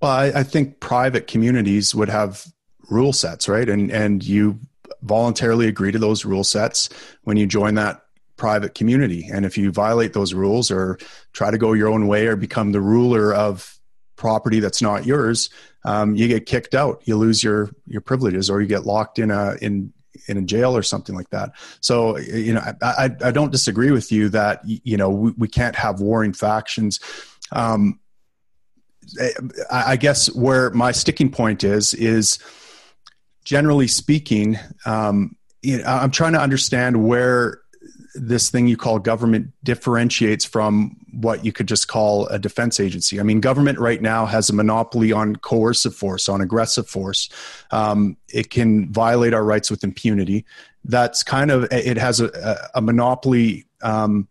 Well 0.01 0.11
I, 0.11 0.25
I 0.25 0.43
think 0.43 0.79
private 0.79 1.27
communities 1.27 1.95
would 1.95 2.09
have 2.09 2.45
rule 2.89 3.13
sets 3.13 3.47
right? 3.47 3.69
And 3.69 3.91
and 3.91 4.23
you 4.23 4.59
voluntarily 5.03 5.67
agree 5.67 5.91
to 5.91 5.99
those 5.99 6.25
rule 6.25 6.43
sets 6.43 6.89
when 7.23 7.37
you 7.37 7.45
join 7.45 7.75
that 7.75 8.03
private 8.35 8.73
community. 8.75 9.29
And 9.31 9.45
if 9.45 9.57
you 9.57 9.71
violate 9.71 10.13
those 10.13 10.33
rules 10.33 10.69
or 10.69 10.97
try 11.33 11.51
to 11.51 11.57
go 11.57 11.73
your 11.73 11.89
own 11.89 12.07
way 12.07 12.27
or 12.27 12.35
become 12.35 12.71
the 12.71 12.81
ruler 12.81 13.33
of 13.33 13.76
property 14.17 14.59
that's 14.59 14.81
not 14.81 15.05
yours, 15.05 15.49
um, 15.85 16.15
you 16.15 16.27
get 16.27 16.45
kicked 16.45 16.75
out. 16.75 17.01
You 17.05 17.15
lose 17.15 17.43
your 17.43 17.69
your 17.85 18.01
privileges, 18.01 18.49
or 18.49 18.61
you 18.61 18.67
get 18.67 18.85
locked 18.85 19.19
in 19.19 19.31
a 19.31 19.55
in 19.61 19.93
in 20.27 20.37
a 20.37 20.41
jail 20.41 20.75
or 20.75 20.83
something 20.83 21.15
like 21.15 21.29
that. 21.29 21.51
So 21.79 22.17
you 22.17 22.53
know, 22.53 22.61
I 22.81 23.05
I, 23.05 23.09
I 23.23 23.31
don't 23.31 23.51
disagree 23.51 23.91
with 23.91 24.11
you 24.11 24.29
that 24.29 24.61
you 24.65 24.97
know 24.97 25.09
we, 25.09 25.31
we 25.37 25.47
can't 25.47 25.75
have 25.75 26.01
warring 26.01 26.33
factions. 26.33 26.99
Um, 27.51 27.99
I, 29.71 29.95
guess 29.95 30.33
where 30.35 30.69
my 30.71 30.91
sticking 30.91 31.31
point 31.31 31.63
is 31.63 31.93
is 31.93 32.39
generally 33.45 33.87
speaking, 33.87 34.57
um, 34.85 35.37
you 35.61 35.77
know, 35.77 35.85
I'm 35.85 36.11
trying 36.11 36.33
to 36.33 36.41
understand 36.41 37.07
where 37.07 37.61
this 38.15 38.49
thing 38.49 38.67
you 38.67 38.75
call 38.75 38.99
government 38.99 39.53
differentiates 39.63 40.43
from 40.43 40.97
what 41.17 41.43
you 41.43 41.51
could 41.51 41.67
just 41.67 41.87
call 41.87 42.27
a 42.27 42.37
defense 42.37 42.79
agency. 42.79 43.19
I 43.19 43.23
mean, 43.23 43.41
government 43.41 43.79
right 43.79 44.01
now 44.01 44.27
has 44.27 44.49
a 44.49 44.53
monopoly 44.53 45.11
on 45.11 45.35
coercive 45.37 45.95
force, 45.95 46.29
on 46.29 46.41
aggressive 46.41 46.87
force. 46.87 47.27
Um, 47.71 48.17
it 48.29 48.51
can 48.51 48.91
violate 48.93 49.33
our 49.33 49.43
rights 49.43 49.71
with 49.71 49.83
impunity. 49.83 50.45
That's 50.85 51.23
kind 51.23 51.49
of 51.49 51.67
it 51.71 51.97
has 51.97 52.21
a, 52.21 52.69
a 52.75 52.81
monopoly 52.81 53.65
um, 53.81 54.27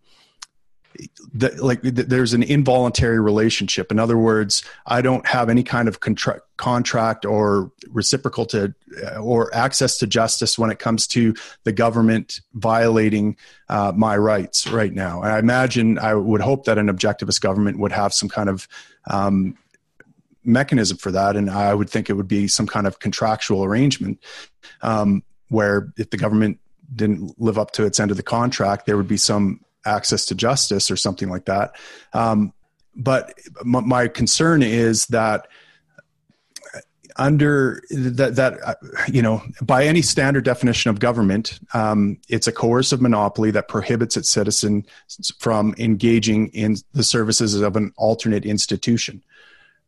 like 1.58 1.82
there's 1.82 2.32
an 2.32 2.42
involuntary 2.42 3.20
relationship. 3.20 3.90
In 3.90 3.98
other 3.98 4.16
words, 4.16 4.64
I 4.86 5.02
don't 5.02 5.26
have 5.26 5.48
any 5.48 5.62
kind 5.62 5.88
of 5.88 6.00
contra- 6.00 6.40
contract 6.56 7.24
or 7.24 7.70
reciprocal 7.88 8.46
to 8.46 8.74
uh, 9.04 9.16
or 9.16 9.54
access 9.54 9.98
to 9.98 10.06
justice 10.06 10.58
when 10.58 10.70
it 10.70 10.78
comes 10.78 11.06
to 11.08 11.34
the 11.64 11.72
government 11.72 12.40
violating 12.54 13.36
uh, 13.68 13.92
my 13.94 14.16
rights 14.16 14.66
right 14.66 14.92
now. 14.92 15.22
And 15.22 15.32
I 15.32 15.38
imagine 15.38 15.98
I 15.98 16.14
would 16.14 16.40
hope 16.40 16.64
that 16.64 16.78
an 16.78 16.88
objectivist 16.88 17.40
government 17.40 17.78
would 17.78 17.92
have 17.92 18.14
some 18.14 18.28
kind 18.28 18.48
of 18.48 18.68
um, 19.10 19.56
mechanism 20.44 20.96
for 20.96 21.10
that, 21.10 21.36
and 21.36 21.50
I 21.50 21.74
would 21.74 21.90
think 21.90 22.08
it 22.08 22.14
would 22.14 22.28
be 22.28 22.48
some 22.48 22.66
kind 22.66 22.86
of 22.86 23.00
contractual 23.00 23.64
arrangement 23.64 24.22
um, 24.82 25.22
where 25.48 25.92
if 25.96 26.10
the 26.10 26.16
government 26.16 26.58
didn't 26.94 27.38
live 27.40 27.58
up 27.58 27.72
to 27.72 27.84
its 27.84 27.98
end 27.98 28.10
of 28.10 28.16
the 28.16 28.22
contract, 28.22 28.86
there 28.86 28.96
would 28.96 29.08
be 29.08 29.16
some 29.16 29.60
access 29.86 30.26
to 30.26 30.34
justice 30.34 30.90
or 30.90 30.96
something 30.96 31.28
like 31.28 31.46
that. 31.46 31.76
Um, 32.12 32.52
but 32.94 33.34
m- 33.60 33.88
my 33.88 34.08
concern 34.08 34.62
is 34.62 35.06
that 35.06 35.46
under 37.18 37.82
that, 37.90 38.36
that 38.36 38.58
uh, 38.62 38.74
you 39.08 39.22
know 39.22 39.42
by 39.62 39.86
any 39.86 40.02
standard 40.02 40.44
definition 40.44 40.90
of 40.90 40.98
government 40.98 41.58
um, 41.72 42.18
it's 42.28 42.46
a 42.46 42.52
coercive 42.52 43.00
monopoly 43.00 43.50
that 43.50 43.68
prohibits 43.68 44.16
its 44.18 44.28
citizens 44.28 44.86
from 45.38 45.74
engaging 45.78 46.48
in 46.48 46.76
the 46.92 47.02
services 47.02 47.58
of 47.60 47.74
an 47.74 47.90
alternate 47.96 48.44
institution 48.44 49.22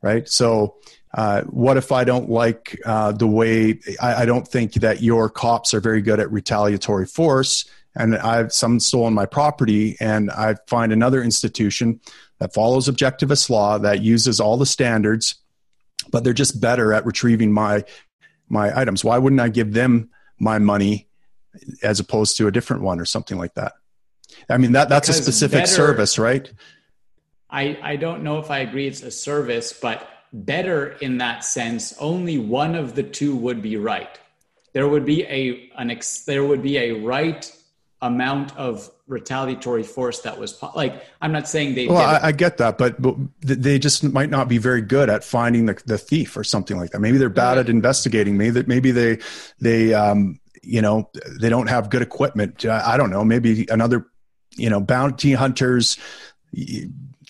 right 0.01 0.27
so 0.27 0.77
uh, 1.15 1.43
what 1.45 1.77
if 1.77 1.91
I 1.91 2.05
don't 2.05 2.29
like 2.29 2.79
uh, 2.85 3.13
the 3.13 3.27
way 3.27 3.81
I, 4.01 4.23
I, 4.23 4.25
don't 4.27 4.47
think 4.47 4.75
that 4.75 5.03
your 5.03 5.31
cops 5.31 5.73
are 5.73 5.81
very 5.81 6.03
good 6.03 6.21
at 6.21 6.31
retaliatory 6.31 7.07
force? 7.07 7.65
And 7.99 8.17
I've 8.17 8.53
some 8.53 8.81
stolen 8.81 9.13
my 9.13 9.27
property, 9.27 9.97
and 10.01 10.31
I 10.31 10.55
find 10.67 10.93
another 10.93 11.23
institution 11.23 12.01
that 12.39 12.55
follows 12.55 12.89
objectivist 12.89 13.51
law 13.51 13.79
that 13.79 14.03
uses 14.03 14.41
all 14.41 14.57
the 14.57 14.67
standards, 14.67 15.35
but 16.11 16.25
they're 16.25 16.33
just 16.33 16.61
better 16.61 16.93
at 16.95 17.05
retrieving 17.05 17.53
my 17.53 17.85
my 18.49 18.77
items. 18.79 19.05
Why 19.05 19.19
wouldn't 19.19 19.41
I 19.41 19.49
give 19.49 19.75
them 19.75 20.11
my 20.39 20.59
money 20.59 21.09
as 21.83 22.01
opposed 22.01 22.37
to 22.39 22.47
a 22.47 22.53
different 22.53 22.83
one 22.83 23.01
or 23.01 23.05
something 23.05 23.37
like 23.37 23.55
that? 23.55 23.73
I 24.49 24.57
mean 24.57 24.73
that 24.73 24.89
that's 24.89 25.09
because 25.09 25.21
a 25.21 25.23
specific 25.23 25.63
better, 25.63 25.73
service, 25.73 26.19
right? 26.19 26.51
I 27.51 27.79
I 27.83 27.97
don't 27.97 28.23
know 28.23 28.39
if 28.39 28.51
I 28.51 28.61
agree 28.61 28.87
it's 28.87 29.03
a 29.03 29.11
service, 29.11 29.73
but 29.73 30.09
better 30.33 30.91
in 31.01 31.19
that 31.19 31.45
sense, 31.45 31.97
only 31.99 32.39
one 32.39 32.77
of 32.77 32.95
the 32.95 33.03
two 33.03 33.35
would 33.35 33.61
be 33.61 33.77
right. 33.77 34.19
There 34.73 34.87
would 34.87 35.05
be 35.05 35.25
a 35.25 35.71
an 35.77 35.91
ex, 35.91 36.25
there 36.25 36.45
would 36.45 36.63
be 36.63 36.79
a 36.79 36.93
right 36.93 37.53
amount 38.01 38.57
of 38.57 38.91
retaliatory 39.07 39.83
force 39.83 40.21
that 40.21 40.39
was 40.39 40.63
like 40.77 41.03
i'm 41.21 41.33
not 41.33 41.49
saying 41.49 41.75
they 41.75 41.89
well 41.89 41.97
I, 41.99 42.29
I, 42.29 42.33
get 42.33 42.59
that 42.59 42.79
but, 42.79 43.01
but 43.01 43.17
they 43.41 43.79
just 43.79 44.05
might 44.05 44.31
not 44.31 44.49
be 44.49 44.59
very 44.59 44.83
good 44.83 45.11
at 45.11 45.25
finding 45.25 45.67
the, 45.67 45.81
the 45.87 45.99
thief 45.99 46.37
or 46.37 46.45
something 46.45 46.77
like 46.77 46.91
that. 46.91 47.01
Maybe 47.01 47.19
they're 47.19 47.29
bad 47.29 47.57
right. 47.57 47.59
at 47.59 47.69
investigating. 47.69 48.37
Maybe 48.37 48.51
that 48.51 48.69
maybe 48.69 48.91
they 48.91 49.19
they 49.61 49.95
um 49.95 50.41
you 50.63 50.83
know 50.83 51.11
they 51.41 51.49
don't 51.49 51.69
have 51.69 51.91
good 51.91 52.03
equipment. 52.03 52.65
I 52.65 52.97
don't 52.97 53.11
know. 53.11 53.25
Maybe 53.25 53.67
another 53.71 54.07
you 54.57 54.71
know 54.71 54.81
bounty 54.81 55.33
hunters 55.33 55.99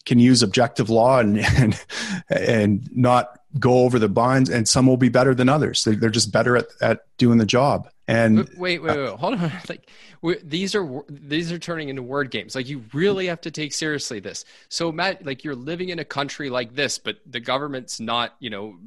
can 0.05 0.19
use 0.19 0.43
objective 0.43 0.91
law 0.91 1.19
and 1.19 1.39
and, 1.57 1.85
and 2.31 2.89
not 2.97 3.38
go 3.59 3.79
over 3.81 3.99
the 3.99 4.09
binds 4.09 4.51
and 4.51 4.69
some 4.69 4.87
will 4.87 4.97
be 4.97 5.09
better 5.09 5.35
than 5.35 5.49
others 5.49 5.83
they're, 5.85 6.11
just 6.11 6.33
better 6.33 6.57
at, 6.57 6.67
at 6.83 7.01
doing 7.17 7.39
the 7.39 7.47
job 7.47 7.89
and 8.09 8.39
wait, 8.39 8.59
wait, 8.59 8.83
wait, 8.83 8.99
wait. 8.99 9.19
hold 9.19 9.35
on. 9.35 9.53
Like 9.69 9.91
these 10.43 10.75
are 10.75 11.05
these 11.09 11.53
are 11.53 11.59
turning 11.59 11.91
into 11.91 12.03
word 12.03 12.31
games. 12.31 12.57
Like 12.57 12.69
you 12.69 12.83
really 12.93 13.27
have 13.27 13.41
to 13.43 13.51
take 13.51 13.73
seriously 13.73 14.19
this. 14.19 14.45
So 14.69 14.91
Matt, 14.91 15.25
like 15.25 15.45
you're 15.45 15.55
living 15.55 15.91
in 15.91 16.01
a 16.01 16.05
country 16.05 16.51
like 16.51 16.75
this, 16.75 16.99
but 16.99 17.19
the 17.27 17.39
government's 17.39 18.01
not, 18.01 18.35
you 18.41 18.51
know, 18.51 18.79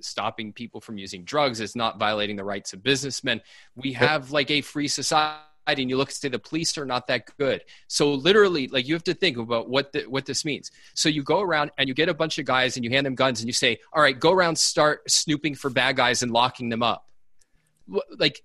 stopping 0.00 0.52
people 0.52 0.80
from 0.80 0.96
using 0.96 1.24
drugs. 1.24 1.60
It's 1.60 1.76
not 1.76 1.98
violating 1.98 2.36
the 2.36 2.44
rights 2.44 2.72
of 2.72 2.82
businessmen. 2.82 3.42
We 3.76 3.92
have 3.94 4.30
like 4.30 4.50
a 4.50 4.60
free 4.60 4.88
society 4.88 5.42
and 5.76 5.90
you 5.90 5.96
look 5.96 6.08
and 6.08 6.14
say 6.14 6.28
the 6.28 6.38
police 6.38 6.78
are 6.78 6.86
not 6.86 7.06
that 7.08 7.36
good. 7.38 7.62
So 7.88 8.14
literally, 8.14 8.68
like 8.68 8.88
you 8.88 8.94
have 8.94 9.04
to 9.04 9.14
think 9.14 9.36
about 9.36 9.68
what 9.68 9.92
the, 9.92 10.04
what 10.04 10.24
this 10.24 10.44
means. 10.44 10.70
So 10.94 11.08
you 11.08 11.22
go 11.22 11.40
around 11.40 11.70
and 11.76 11.88
you 11.88 11.94
get 11.94 12.08
a 12.08 12.14
bunch 12.14 12.38
of 12.38 12.46
guys 12.46 12.76
and 12.76 12.84
you 12.84 12.90
hand 12.90 13.04
them 13.04 13.14
guns 13.14 13.40
and 13.40 13.48
you 13.48 13.52
say, 13.52 13.78
"All 13.92 14.00
right, 14.00 14.18
go 14.18 14.32
around, 14.32 14.56
start 14.56 15.10
snooping 15.10 15.56
for 15.56 15.68
bad 15.68 15.96
guys 15.96 16.22
and 16.22 16.32
locking 16.32 16.68
them 16.68 16.82
up." 16.82 17.06
Like 18.18 18.42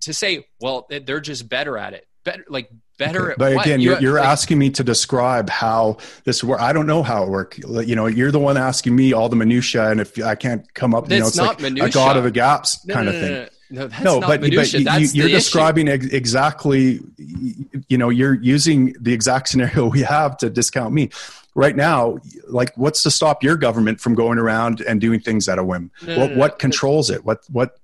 to 0.00 0.14
say, 0.14 0.46
well, 0.60 0.86
they're 0.88 1.20
just 1.20 1.48
better 1.48 1.76
at 1.76 1.92
it. 1.92 2.06
Better, 2.24 2.44
like 2.48 2.70
better. 2.98 3.32
Okay. 3.32 3.34
But 3.38 3.52
again, 3.64 3.80
you're, 3.80 4.00
you're 4.00 4.18
like, 4.18 4.26
asking 4.26 4.58
me 4.58 4.70
to 4.70 4.84
describe 4.84 5.48
how 5.48 5.98
this 6.24 6.42
work 6.42 6.60
I 6.60 6.72
don't 6.72 6.86
know 6.86 7.02
how 7.02 7.22
it 7.22 7.28
works. 7.28 7.58
You 7.58 7.94
know, 7.94 8.06
you're 8.06 8.32
the 8.32 8.40
one 8.40 8.56
asking 8.56 8.96
me 8.96 9.12
all 9.12 9.28
the 9.28 9.36
minutia, 9.36 9.90
and 9.90 10.00
if 10.00 10.20
I 10.22 10.34
can't 10.34 10.72
come 10.74 10.94
up, 10.94 11.08
you 11.10 11.20
know, 11.20 11.26
it's 11.28 11.36
like 11.36 11.60
minutia. 11.60 11.88
a 11.88 11.90
god 11.90 12.16
of 12.16 12.24
the 12.24 12.30
gaps 12.32 12.84
no, 12.84 12.94
kind 12.94 13.06
no, 13.06 13.12
no, 13.12 13.18
of 13.18 13.24
thing. 13.24 13.55
No, 13.70 13.88
that's 13.88 14.02
no, 14.02 14.20
not 14.20 14.28
but, 14.28 14.40
minutia. 14.40 14.84
but 14.84 15.14
you, 15.14 15.24
are 15.24 15.28
describing 15.28 15.88
ex- 15.88 16.06
exactly 16.06 17.00
you 17.16 17.98
know 17.98 18.10
you're 18.10 18.34
using 18.34 18.94
the 19.00 19.12
exact 19.12 19.48
scenario 19.50 19.86
we 19.86 20.02
have 20.02 20.36
to 20.38 20.50
discount 20.50 20.94
me. 20.94 21.10
Right 21.54 21.74
now 21.74 22.18
like 22.48 22.76
what's 22.76 23.02
to 23.04 23.10
stop 23.10 23.42
your 23.42 23.56
government 23.56 24.00
from 24.00 24.14
going 24.14 24.38
around 24.38 24.82
and 24.82 25.00
doing 25.00 25.20
things 25.20 25.48
at 25.48 25.58
a 25.58 25.64
whim? 25.64 25.90
No, 26.06 26.18
what, 26.18 26.30
no, 26.30 26.36
what 26.36 26.58
controls 26.58 27.10
it? 27.10 27.24
What 27.24 27.40
what 27.50 27.78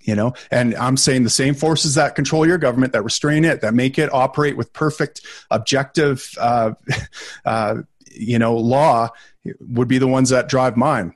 you 0.00 0.14
know? 0.14 0.32
And 0.50 0.74
i'm 0.76 0.96
saying 0.96 1.24
the 1.24 1.30
same 1.30 1.54
forces 1.54 1.94
that 1.94 2.14
control 2.14 2.46
your 2.46 2.58
government 2.58 2.92
that 2.94 3.02
restrain 3.02 3.44
it 3.44 3.60
that 3.60 3.74
make 3.74 3.98
it 3.98 4.12
operate 4.12 4.56
with 4.56 4.72
perfect 4.72 5.20
objective 5.50 6.34
uh, 6.40 6.72
uh, 7.44 7.76
you 8.10 8.38
know 8.38 8.56
law 8.56 9.10
would 9.60 9.88
be 9.88 9.98
the 9.98 10.08
ones 10.08 10.30
that 10.30 10.48
drive 10.48 10.76
mine 10.76 11.14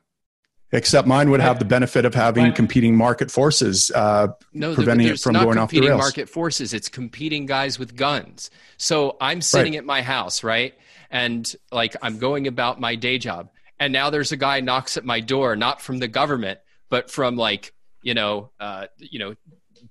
except 0.72 1.06
mine 1.06 1.30
would 1.30 1.40
have 1.40 1.58
the 1.58 1.64
benefit 1.64 2.04
of 2.04 2.14
having 2.14 2.44
right. 2.44 2.54
competing 2.54 2.96
market 2.96 3.30
forces 3.30 3.90
uh, 3.94 4.28
no, 4.52 4.74
preventing 4.74 5.08
it 5.08 5.20
from 5.20 5.34
going 5.34 5.58
off 5.58 5.70
the 5.70 5.80
rails. 5.80 5.98
market 5.98 6.28
forces 6.28 6.74
it's 6.74 6.88
competing 6.88 7.46
guys 7.46 7.78
with 7.78 7.94
guns 7.94 8.50
so 8.76 9.16
i'm 9.20 9.40
sitting 9.40 9.74
right. 9.74 9.78
at 9.78 9.84
my 9.84 10.02
house 10.02 10.42
right 10.42 10.74
and 11.10 11.54
like 11.70 11.94
i'm 12.02 12.18
going 12.18 12.46
about 12.46 12.80
my 12.80 12.94
day 12.94 13.18
job 13.18 13.50
and 13.78 13.92
now 13.92 14.10
there's 14.10 14.32
a 14.32 14.36
guy 14.36 14.60
knocks 14.60 14.96
at 14.96 15.04
my 15.04 15.20
door 15.20 15.56
not 15.56 15.80
from 15.80 15.98
the 15.98 16.08
government 16.08 16.58
but 16.88 17.10
from 17.10 17.36
like 17.36 17.72
you 18.02 18.14
know 18.14 18.50
uh, 18.60 18.86
you 18.98 19.18
know 19.18 19.34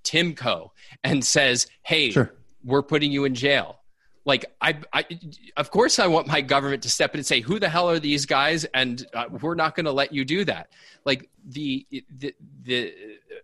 timco 0.04 0.70
and 1.04 1.24
says 1.24 1.68
hey 1.84 2.12
sure. 2.12 2.34
we're 2.64 2.82
putting 2.82 3.12
you 3.12 3.26
in 3.26 3.36
jail 3.36 3.81
like 4.26 4.46
I, 4.62 4.78
I 4.94 5.06
of 5.58 5.72
course 5.72 5.98
i 5.98 6.06
want 6.08 6.28
my 6.28 6.42
government 6.42 6.84
to 6.84 6.90
step 6.90 7.14
in 7.14 7.20
and 7.20 7.26
say 7.26 7.40
who 7.40 7.60
the 7.60 7.70
hell 7.70 7.90
are 7.90 8.00
these 8.00 8.26
guys? 8.26 8.66
And 8.74 9.06
uh, 9.14 9.26
we're 9.42 9.56
not 9.56 9.76
going 9.76 9.86
to 9.86 9.92
let 9.92 10.12
you 10.14 10.26
do 10.26 10.44
that. 10.46 10.70
Like 11.06 11.30
the, 11.48 11.86
the 12.18 12.34
the 12.64 12.94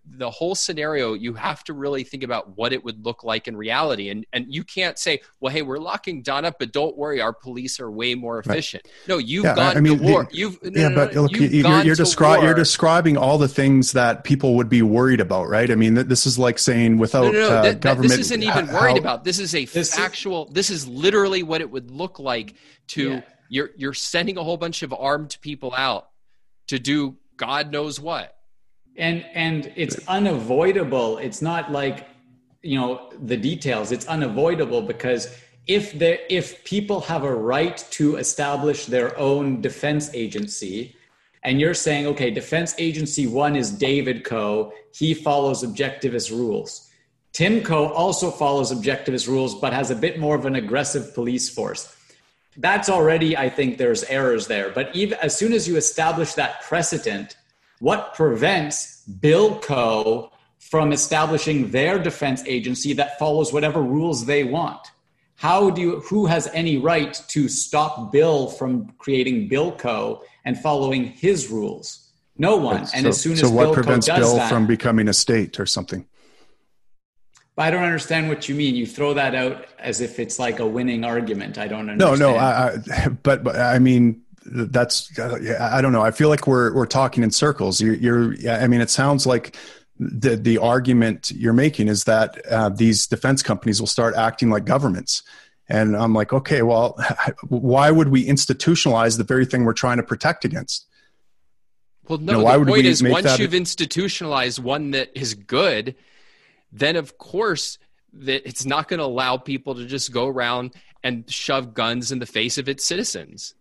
the 0.05 0.29
whole 0.29 0.55
scenario 0.55 1.13
you 1.13 1.33
have 1.33 1.63
to 1.63 1.73
really 1.73 2.03
think 2.03 2.23
about 2.23 2.57
what 2.57 2.73
it 2.73 2.83
would 2.83 3.05
look 3.05 3.23
like 3.23 3.47
in 3.47 3.55
reality. 3.55 4.09
And 4.09 4.25
and 4.33 4.45
you 4.53 4.63
can't 4.63 4.97
say 4.97 5.21
well 5.39 5.53
hey 5.53 5.61
we're 5.61 5.79
locking 5.79 6.21
Don 6.21 6.45
up 6.45 6.55
but 6.59 6.71
don't 6.71 6.97
worry 6.97 7.21
our 7.21 7.33
police 7.33 7.79
are 7.79 7.91
way 7.91 8.15
more 8.15 8.39
efficient. 8.39 8.83
Right. 8.85 9.07
no 9.07 9.17
you've 9.17 9.45
yeah, 9.45 9.55
gone 9.55 9.77
I 9.77 9.79
mean, 9.79 9.99
to 9.99 10.03
war. 10.03 10.27
The, 10.29 10.37
you've 10.37 10.63
no, 10.63 10.81
yeah 10.81 10.89
no, 10.89 10.95
but 10.95 11.15
look 11.15 11.31
you've 11.31 11.53
you're, 11.53 11.83
you're, 11.83 11.95
descri- 11.95 12.41
you're 12.41 12.53
describing 12.53 13.17
all 13.17 13.37
the 13.37 13.47
things 13.47 13.91
that 13.93 14.23
people 14.23 14.55
would 14.55 14.69
be 14.69 14.81
worried 14.81 15.19
about 15.19 15.47
right? 15.47 15.69
I 15.69 15.75
mean 15.75 15.93
this 15.93 16.25
is 16.25 16.39
like 16.39 16.59
saying 16.59 16.97
without 16.97 17.33
no, 17.33 17.49
uh, 17.49 17.61
that, 17.63 17.79
government 17.79 18.11
this 18.11 18.19
isn't 18.19 18.43
even 18.43 18.67
worried 18.67 18.93
how, 18.93 18.97
about. 18.97 19.23
This 19.23 19.39
is 19.39 19.53
a 19.55 19.65
this 19.65 19.93
factual 19.93 20.47
is, 20.47 20.53
this 20.53 20.69
is 20.69 20.87
literally 20.87 21.43
what 21.43 21.61
it 21.61 21.69
would 21.69 21.91
look 21.91 22.19
like 22.19 22.55
to 22.87 23.09
yeah. 23.09 23.21
you're 23.49 23.69
you're 23.75 23.93
sending 23.93 24.37
a 24.37 24.43
whole 24.43 24.57
bunch 24.57 24.83
of 24.83 24.93
armed 24.93 25.37
people 25.41 25.73
out 25.75 26.09
to 26.67 26.79
do 26.79 27.15
god 27.37 27.71
knows 27.71 27.99
what 27.99 28.36
and 28.97 29.25
and 29.33 29.71
it's 29.75 29.97
unavoidable. 30.07 31.17
It's 31.17 31.41
not 31.41 31.71
like 31.71 32.07
you 32.61 32.79
know 32.79 33.09
the 33.23 33.37
details. 33.37 33.91
It's 33.91 34.07
unavoidable 34.07 34.81
because 34.81 35.33
if 35.67 35.93
there 35.93 36.19
if 36.29 36.63
people 36.63 37.01
have 37.01 37.23
a 37.23 37.33
right 37.33 37.77
to 37.91 38.15
establish 38.17 38.85
their 38.85 39.17
own 39.17 39.61
defense 39.61 40.09
agency 40.13 40.95
and 41.43 41.59
you're 41.61 41.73
saying 41.73 42.07
okay 42.07 42.31
defense 42.31 42.73
agency 42.77 43.27
1 43.27 43.55
is 43.55 43.71
david 43.71 44.23
co 44.23 44.73
he 44.93 45.13
follows 45.13 45.63
objectivist 45.63 46.31
rules. 46.31 46.89
Tim 47.33 47.61
co 47.61 47.89
also 47.89 48.31
follows 48.31 48.71
objectivist 48.71 49.27
rules 49.27 49.55
but 49.55 49.73
has 49.73 49.91
a 49.91 49.95
bit 49.95 50.19
more 50.19 50.35
of 50.35 50.45
an 50.45 50.55
aggressive 50.55 51.13
police 51.13 51.49
force. 51.49 51.95
That's 52.57 52.89
already 52.89 53.37
i 53.37 53.49
think 53.49 53.77
there's 53.77 54.03
errors 54.05 54.47
there. 54.47 54.71
But 54.71 54.95
even 54.95 55.17
as 55.21 55.37
soon 55.37 55.53
as 55.53 55.67
you 55.67 55.75
establish 55.75 56.33
that 56.33 56.61
precedent 56.63 57.36
what 57.79 58.13
prevents 58.15 59.03
Bilco 59.09 60.31
from 60.59 60.91
establishing 60.91 61.71
their 61.71 61.99
defense 61.99 62.43
agency 62.45 62.93
that 62.93 63.17
follows 63.19 63.53
whatever 63.53 63.81
rules 63.81 64.25
they 64.25 64.43
want? 64.43 64.79
How 65.35 65.69
do 65.69 65.81
you, 65.81 65.99
who 66.01 66.25
has 66.25 66.49
any 66.53 66.77
right 66.77 67.13
to 67.27 67.47
stop 67.47 68.11
Bill 68.11 68.47
from 68.47 68.89
creating 68.97 69.49
Bilco 69.49 70.21
and 70.43 70.57
following 70.59 71.05
his 71.05 71.49
rules? 71.49 72.09
No 72.39 72.57
one. 72.57 72.81
And 72.93 73.03
so, 73.03 73.09
as 73.09 73.21
soon 73.21 73.33
as 73.33 73.41
so 73.41 73.51
what 73.51 73.69
Bilco 73.69 73.73
prevents 73.73 74.07
Bill 74.07 74.35
that, 74.35 74.49
from 74.49 74.65
becoming 74.65 75.07
a 75.07 75.13
state 75.13 75.59
or 75.59 75.67
something? 75.67 76.05
I 77.57 77.71
don't 77.71 77.83
understand 77.83 78.29
what 78.29 78.49
you 78.49 78.55
mean. 78.55 78.75
You 78.75 78.85
throw 78.85 79.13
that 79.15 79.33
out 79.33 79.65
as 79.79 80.01
if 80.01 80.19
it's 80.19 80.37
like 80.37 80.59
a 80.59 80.67
winning 80.67 81.03
argument. 81.03 81.57
I 81.57 81.67
don't 81.67 81.89
understand. 81.89 82.19
No, 82.19 82.31
no. 82.33 82.37
I, 82.37 82.77
I, 82.91 83.07
but, 83.23 83.43
but 83.43 83.55
I 83.55 83.79
mean, 83.79 84.23
that's 84.51 85.17
I 85.19 85.81
don't 85.81 85.91
know. 85.91 86.01
I 86.01 86.11
feel 86.11 86.29
like 86.29 86.47
we're 86.47 86.73
we're 86.73 86.85
talking 86.85 87.23
in 87.23 87.31
circles. 87.31 87.81
You're, 87.81 87.95
you're 87.95 88.51
I 88.51 88.67
mean, 88.67 88.81
it 88.81 88.89
sounds 88.89 89.25
like 89.25 89.55
the 89.99 90.35
the 90.35 90.57
argument 90.57 91.31
you're 91.31 91.53
making 91.53 91.87
is 91.87 92.05
that 92.05 92.45
uh, 92.47 92.69
these 92.69 93.07
defense 93.07 93.43
companies 93.43 93.79
will 93.79 93.87
start 93.87 94.15
acting 94.15 94.49
like 94.49 94.65
governments. 94.65 95.23
And 95.69 95.97
I'm 95.97 96.13
like, 96.13 96.31
okay, 96.31 96.61
well, 96.61 96.97
why 97.49 97.91
would 97.91 98.07
we 98.07 98.25
institutionalize 98.25 99.17
the 99.17 99.25
very 99.25 99.45
thing 99.45 99.65
we're 99.65 99.73
trying 99.73 99.97
to 99.97 100.03
protect 100.03 100.45
against? 100.45 100.87
Well, 102.07 102.19
no. 102.19 102.31
You 102.31 102.37
know, 102.37 102.43
why 102.45 102.53
the 102.53 102.59
would 102.59 102.67
point 102.69 102.83
we 102.83 102.89
is, 102.89 103.03
once 103.03 103.37
you've 103.37 103.53
institutionalized 103.53 104.63
one 104.63 104.91
that 104.91 105.09
is 105.13 105.33
good, 105.33 105.95
then 106.71 106.95
of 106.95 107.17
course 107.17 107.79
that 108.13 108.47
it's 108.47 108.65
not 108.65 108.87
going 108.87 108.99
to 108.99 109.05
allow 109.05 109.37
people 109.37 109.75
to 109.75 109.85
just 109.85 110.11
go 110.11 110.27
around 110.27 110.73
and 111.03 111.29
shove 111.29 111.73
guns 111.73 112.11
in 112.11 112.19
the 112.19 112.25
face 112.25 112.57
of 112.57 112.69
its 112.69 112.83
citizens. 112.85 113.53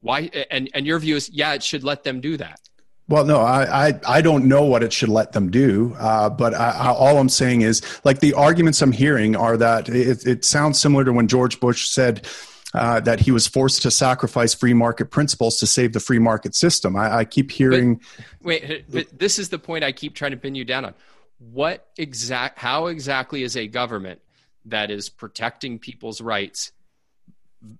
Why? 0.00 0.30
And 0.50 0.70
and 0.74 0.86
your 0.86 0.98
view 0.98 1.16
is, 1.16 1.28
yeah, 1.30 1.52
it 1.54 1.62
should 1.62 1.84
let 1.84 2.04
them 2.04 2.20
do 2.20 2.36
that. 2.36 2.60
Well, 3.08 3.24
no, 3.24 3.40
I, 3.40 3.88
I, 3.88 4.00
I 4.06 4.22
don't 4.22 4.46
know 4.46 4.64
what 4.64 4.84
it 4.84 4.92
should 4.92 5.08
let 5.08 5.32
them 5.32 5.50
do, 5.50 5.96
uh, 5.98 6.30
but 6.30 6.54
I, 6.54 6.70
I, 6.70 6.88
all 6.90 7.18
I'm 7.18 7.28
saying 7.28 7.62
is, 7.62 7.82
like 8.04 8.20
the 8.20 8.34
arguments 8.34 8.80
I'm 8.82 8.92
hearing 8.92 9.34
are 9.34 9.56
that 9.56 9.88
it, 9.88 10.24
it 10.24 10.44
sounds 10.44 10.80
similar 10.80 11.04
to 11.04 11.12
when 11.12 11.26
George 11.26 11.58
Bush 11.58 11.88
said 11.88 12.28
uh, 12.72 13.00
that 13.00 13.18
he 13.18 13.32
was 13.32 13.48
forced 13.48 13.82
to 13.82 13.90
sacrifice 13.90 14.54
free 14.54 14.74
market 14.74 15.10
principles 15.10 15.58
to 15.58 15.66
save 15.66 15.92
the 15.92 15.98
free 15.98 16.20
market 16.20 16.54
system. 16.54 16.94
I, 16.94 17.16
I 17.16 17.24
keep 17.24 17.50
hearing. 17.50 17.96
But, 17.96 18.44
wait, 18.44 18.84
but 18.88 19.18
this 19.18 19.40
is 19.40 19.48
the 19.48 19.58
point 19.58 19.82
I 19.82 19.90
keep 19.90 20.14
trying 20.14 20.30
to 20.30 20.36
pin 20.36 20.54
you 20.54 20.64
down 20.64 20.84
on. 20.84 20.94
What 21.38 21.88
exact? 21.98 22.60
How 22.60 22.86
exactly 22.86 23.42
is 23.42 23.56
a 23.56 23.66
government 23.66 24.20
that 24.66 24.92
is 24.92 25.08
protecting 25.08 25.80
people's 25.80 26.20
rights 26.20 26.70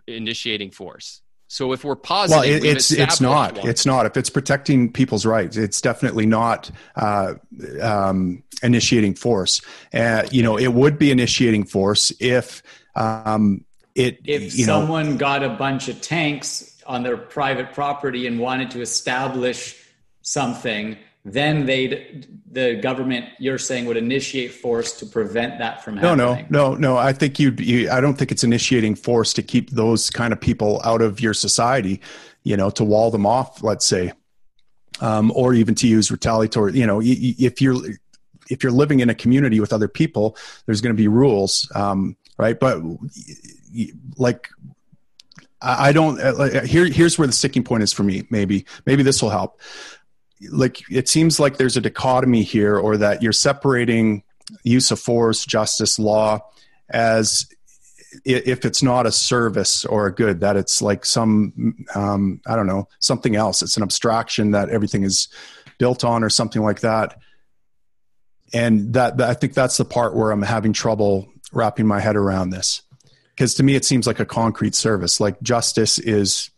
initiating 0.09 0.73
force? 0.73 1.23
So 1.51 1.73
if 1.73 1.83
we're 1.83 1.97
positive, 1.97 2.45
well, 2.45 2.49
it, 2.49 2.65
it's 2.65 2.93
it's 2.93 3.21
not. 3.21 3.57
One. 3.59 3.69
It's 3.69 3.85
not. 3.85 4.07
If 4.07 4.17
it's 4.17 4.31
protecting 4.31 4.93
people's 4.93 5.27
rights, 5.27 5.57
it's 5.57 5.81
definitely 5.81 6.25
not 6.25 6.71
uh, 6.95 7.35
um, 7.83 8.45
initiating 8.63 9.17
force. 9.17 9.61
Uh, 9.93 10.29
you 10.31 10.45
know, 10.45 10.57
it 10.57 10.69
would 10.69 10.97
be 10.97 11.11
initiating 11.11 11.65
force 11.65 12.13
if 12.21 12.63
um, 12.95 13.65
it. 13.97 14.21
If 14.25 14.57
you 14.57 14.65
someone 14.65 15.11
know, 15.11 15.17
got 15.17 15.43
a 15.43 15.49
bunch 15.49 15.89
of 15.89 16.01
tanks 16.01 16.81
on 16.87 17.03
their 17.03 17.17
private 17.17 17.73
property 17.73 18.29
and 18.29 18.39
wanted 18.39 18.71
to 18.71 18.81
establish 18.81 19.77
something 20.23 20.99
then 21.25 21.67
they'd 21.67 22.27
the 22.53 22.77
government 22.77 23.27
you're 23.39 23.59
saying 23.59 23.85
would 23.87 23.97
initiate 23.97 24.53
force 24.53 24.99
to 24.99 25.07
prevent 25.07 25.59
that 25.59 25.85
from 25.85 25.97
happening. 25.97 26.17
No, 26.17 26.35
no, 26.35 26.73
no, 26.73 26.75
no. 26.75 26.97
I 26.97 27.13
think 27.13 27.39
you, 27.39 27.53
you 27.59 27.91
I 27.91 28.01
don't 28.01 28.15
think 28.15 28.33
it's 28.33 28.43
initiating 28.43 28.97
force 28.97 29.33
to 29.35 29.43
keep 29.43 29.71
those 29.71 30.11
kind 30.11 30.33
of 30.33 30.41
people 30.41 30.81
out 30.85 31.01
of 31.01 31.21
your 31.21 31.35
society, 31.35 32.01
you 32.43 32.57
know, 32.57 32.71
to 32.71 32.85
wall 32.85 33.11
them 33.11 33.27
off, 33.27 33.63
let's 33.63 33.87
say. 33.87 34.13
Um, 35.01 35.33
or 35.35 35.55
even 35.55 35.75
to 35.77 35.87
use 35.87 36.11
retaliatory, 36.11 36.73
you 36.75 36.87
know, 36.87 37.01
if 37.03 37.63
you're 37.63 37.77
if 38.51 38.63
you're 38.63 38.73
living 38.73 39.01
in 39.01 39.09
a 39.09 39.15
community 39.15 39.59
with 39.59 39.73
other 39.73 39.89
people, 39.89 40.37
there's 40.67 40.83
going 40.83 40.95
to 40.95 41.01
be 41.01 41.09
rules, 41.09 41.71
um, 41.75 42.17
right? 42.37 42.59
But 42.59 42.83
like 44.19 44.49
I 45.63 45.93
don't 45.93 46.21
uh, 46.21 46.65
here. 46.65 46.87
Here's 46.87 47.19
where 47.19 47.27
the 47.27 47.33
sticking 47.33 47.63
point 47.63 47.83
is 47.83 47.93
for 47.93 48.03
me. 48.03 48.27
Maybe, 48.31 48.67
maybe 48.85 49.03
this 49.03 49.23
will 49.23 49.31
help 49.31 49.61
like 50.51 50.83
it 50.91 51.09
seems 51.09 51.39
like 51.39 51.57
there's 51.57 51.77
a 51.77 51.81
dichotomy 51.81 52.43
here 52.43 52.79
or 52.79 52.97
that 52.97 53.23
you're 53.23 53.33
separating 53.33 54.23
use 54.63 54.91
of 54.91 54.99
force 54.99 55.45
justice 55.45 55.99
law 55.99 56.41
as 56.89 57.47
if 58.25 58.65
it's 58.65 58.83
not 58.83 59.07
a 59.07 59.13
service 59.13 59.85
or 59.85 60.07
a 60.07 60.15
good 60.15 60.41
that 60.41 60.57
it's 60.57 60.83
like 60.83 61.05
some 61.05 61.77
um, 61.95 62.41
i 62.47 62.57
don't 62.57 62.67
know 62.67 62.89
something 62.99 63.37
else. 63.37 63.63
It's 63.63 63.77
an 63.77 63.83
abstraction 63.83 64.51
that 64.53 64.69
everything 64.71 65.05
is 65.05 65.29
built 65.79 66.05
on 66.05 66.25
or 66.25 66.29
something 66.29 66.63
like 66.63 66.81
that. 66.81 67.19
And 68.53 68.95
that, 68.95 69.19
that 69.19 69.31
i 69.31 69.35
think 69.35 69.55
that's 69.55 69.77
the 69.77 69.85
part 69.85 70.17
where 70.17 70.31
i'm 70.31 70.43
having 70.43 70.73
trouble 70.73 71.29
wrapping 71.53 71.87
my 71.87 72.01
head 72.01 72.17
around 72.17 72.51
this. 72.51 72.83
Because 73.31 73.55
to 73.55 73.63
me 73.63 73.75
it 73.75 73.85
seems 73.85 74.07
like 74.07 74.21
a 74.21 74.27
concrete 74.27 74.75
service 74.75 75.21
like 75.21 75.41
justice 75.43 75.99
is 75.99 76.51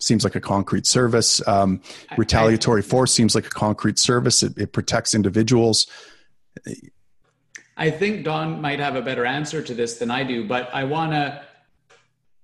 seems 0.00 0.24
like 0.24 0.34
a 0.34 0.40
concrete 0.40 0.86
service. 0.86 1.46
Um, 1.46 1.80
retaliatory 2.16 2.82
force 2.82 3.12
seems 3.12 3.34
like 3.34 3.46
a 3.46 3.50
concrete 3.50 3.98
service. 3.98 4.42
It, 4.42 4.56
it, 4.58 4.72
protects 4.72 5.14
individuals. 5.14 5.86
I 7.76 7.90
think 7.90 8.24
Don 8.24 8.60
might 8.60 8.80
have 8.80 8.96
a 8.96 9.02
better 9.02 9.26
answer 9.26 9.62
to 9.62 9.74
this 9.74 9.98
than 9.98 10.10
I 10.10 10.24
do, 10.24 10.46
but 10.46 10.70
I 10.74 10.84
want 10.84 11.12
to. 11.12 11.42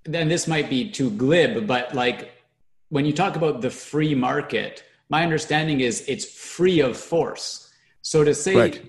Then 0.05 0.29
this 0.29 0.49
might 0.49 0.69
be 0.69 0.91
too 0.91 1.11
glib, 1.11 1.67
but 1.67 1.95
like 1.95 2.33
when 2.89 3.05
you 3.05 3.13
talk 3.13 3.37
about 3.37 3.61
the 3.61 3.71
free 3.71 4.17
market, 4.17 4.83
my 5.09 5.23
understanding 5.23 5.81
is 5.81 6.05
it's 6.09 6.25
free 6.25 6.81
of 6.81 6.97
force. 6.97 7.73
So 8.03 8.25
to 8.25 8.35
say, 8.35 8.57
right. 8.57 8.83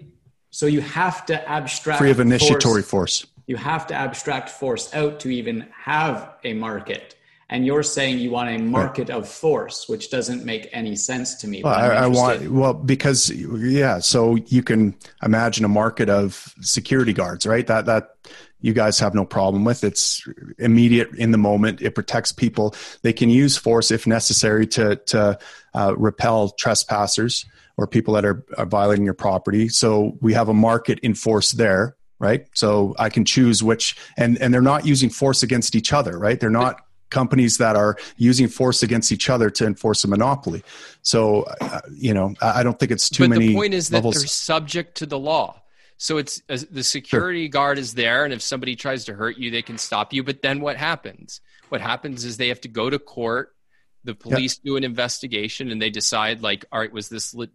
so 0.50 0.66
you 0.66 0.82
have 0.82 1.26
to 1.28 1.48
abstract 1.48 2.00
free 2.00 2.10
of 2.10 2.20
initiatory 2.20 2.82
force. 2.82 3.22
force 3.22 3.34
you 3.48 3.56
have 3.58 3.88
to 3.88 3.94
abstract 3.94 4.50
force 4.50 4.94
out 4.94 5.20
to 5.22 5.30
even 5.30 5.68
have 5.72 6.34
a 6.44 6.54
market 6.54 7.16
and 7.50 7.66
you're 7.66 7.84
saying 7.84 8.20
you 8.20 8.32
want 8.32 8.50
a 8.50 8.58
market 8.58 9.10
of 9.10 9.28
force 9.28 9.88
which 9.88 10.10
doesn't 10.10 10.44
make 10.44 10.68
any 10.74 10.96
sense 10.96 11.36
to 11.36 11.48
me 11.48 11.62
well, 11.64 11.74
I, 11.74 11.88
I, 11.88 12.08
want 12.08 12.50
well 12.52 12.74
because 12.74 13.30
yeah 13.30 14.00
so 14.00 14.36
you 14.36 14.64
can 14.64 14.96
imagine 15.22 15.66
a 15.66 15.70
market 15.70 16.10
of 16.10 16.54
security 16.62 17.14
guards 17.14 17.46
right? 17.46 17.68
That 17.68 17.86
that 17.86 18.16
you 18.64 18.74
guys 18.74 18.98
have 19.00 19.14
no 19.14 19.26
problem 19.26 19.66
with. 19.66 19.84
It's 19.84 20.26
immediate 20.58 21.14
in 21.16 21.32
the 21.32 21.38
moment. 21.38 21.82
It 21.82 21.96
protects 21.96 22.32
people. 22.32 22.74
They 23.02 23.14
can 23.14 23.30
use 23.30 23.58
force 23.58 23.92
if 23.92 24.08
necessary 24.08 24.66
to 24.68 24.96
to 24.96 25.38
uh, 25.74 25.94
repel 25.98 26.50
trespassers 26.50 27.46
or 27.76 27.88
people 27.88 28.14
that 28.14 28.26
are, 28.26 28.46
are 28.58 28.66
violating 28.66 29.04
your 29.04 29.16
property. 29.16 29.68
So 29.68 30.18
we 30.22 30.34
have 30.34 30.48
a 30.48 30.54
market 30.54 31.00
in 31.00 31.14
force 31.14 31.52
there 31.52 31.96
right? 32.20 32.48
So 32.54 32.96
i 33.00 33.10
can 33.10 33.26
choose 33.26 33.62
which 33.62 33.98
and 34.18 34.38
and 34.38 34.54
they're 34.54 34.62
not 34.62 34.86
using 34.86 35.10
force 35.10 35.44
against 35.44 35.76
each 35.76 35.92
other 35.92 36.18
right? 36.18 36.40
They're 36.40 36.50
not 36.50 36.80
companies 37.14 37.58
that 37.60 37.76
are 37.76 37.96
using 38.18 38.48
force 38.50 38.84
against 38.84 39.12
each 39.12 39.30
other 39.30 39.50
to 39.52 39.66
enforce 39.66 40.04
a 40.04 40.08
monopoly. 40.08 40.64
So, 41.04 41.44
uh, 41.62 41.82
you 41.96 42.14
know, 42.14 42.34
I 42.42 42.64
don't 42.64 42.78
think 42.80 42.92
it's 42.92 43.10
too 43.10 43.24
many. 43.24 43.30
but 43.30 43.40
many. 43.40 43.48
the 43.48 43.56
point 43.56 43.74
is 43.74 43.90
that 43.90 44.04
they're 44.04 44.12
subject 44.12 44.98
to 44.98 45.06
the 45.06 45.20
law. 45.20 45.62
So 45.98 46.18
it's 46.18 46.42
uh, 46.50 46.58
the 46.70 46.84
security 46.84 47.46
sure. 47.46 47.50
guard 47.52 47.80
is 47.80 47.94
there, 47.94 48.26
and 48.26 48.34
if 48.34 48.42
somebody 48.42 48.76
tries 48.76 49.06
to 49.06 49.14
hurt 49.14 49.38
you, 49.38 49.52
they 49.52 49.62
can 49.62 49.78
stop 49.78 50.12
you. 50.12 50.24
But 50.24 50.42
then 50.42 50.60
what 50.60 50.76
happens? 50.76 51.40
What 51.70 51.80
happens 51.80 52.26
is 52.26 52.36
they 52.36 52.50
have 52.50 52.62
to 52.62 52.68
go 52.68 52.90
to 52.90 53.00
court. 53.00 53.56
The 54.04 54.14
police 54.14 54.58
do 54.58 54.76
an 54.76 54.84
investigation, 54.84 55.72
and 55.72 55.82
they 55.82 55.90
decide, 55.90 56.42
like, 56.42 56.66
all 56.74 56.80
right, 56.80 56.92
was 56.92 57.08
this 57.08 57.34
li- 57.34 57.48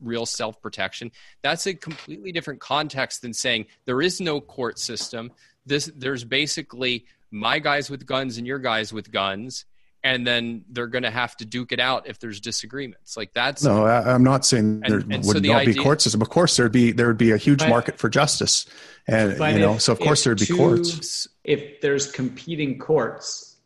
real 0.00 0.26
self 0.26 0.60
protection? 0.60 1.12
That's 1.42 1.66
a 1.68 1.74
completely 1.74 2.32
different 2.32 2.60
context 2.60 3.22
than 3.22 3.32
saying 3.32 3.66
there 3.84 4.02
is 4.02 4.20
no 4.20 4.40
court 4.40 4.80
system. 4.80 5.30
This 5.66 5.90
there's 5.94 6.24
basically 6.24 7.06
my 7.30 7.58
guys 7.58 7.88
with 7.90 8.06
guns 8.06 8.38
and 8.38 8.46
your 8.46 8.58
guys 8.58 8.92
with 8.92 9.10
guns 9.10 9.64
and 10.04 10.26
then 10.26 10.64
they're 10.68 10.88
going 10.88 11.04
to 11.04 11.10
have 11.10 11.36
to 11.36 11.44
duke 11.44 11.72
it 11.72 11.78
out 11.78 12.08
if 12.08 12.18
there's 12.18 12.40
disagreements. 12.40 13.16
Like 13.16 13.32
that's 13.32 13.62
no, 13.62 13.86
I, 13.86 14.14
am 14.14 14.24
not 14.24 14.44
saying 14.44 14.80
there 14.80 14.98
and, 14.98 15.12
and 15.12 15.24
would 15.24 15.36
so 15.36 15.40
the 15.40 15.48
not 15.48 15.62
idea, 15.62 15.74
be 15.74 15.80
court 15.80 16.00
system. 16.00 16.22
Of 16.22 16.28
course, 16.28 16.56
there'd 16.56 16.72
be 16.72 16.92
there 16.92 17.06
would 17.06 17.18
be 17.18 17.30
a 17.30 17.36
huge 17.36 17.60
but, 17.60 17.68
market 17.68 17.98
for 17.98 18.08
justice, 18.08 18.66
and 19.06 19.32
you 19.32 19.60
know, 19.60 19.74
if, 19.74 19.82
so 19.82 19.92
of 19.92 20.00
course 20.00 20.24
there'd 20.24 20.40
be 20.40 20.46
two, 20.46 20.56
courts. 20.56 21.28
If 21.44 21.80
there's 21.80 22.10
competing 22.10 22.78
courts 22.78 23.56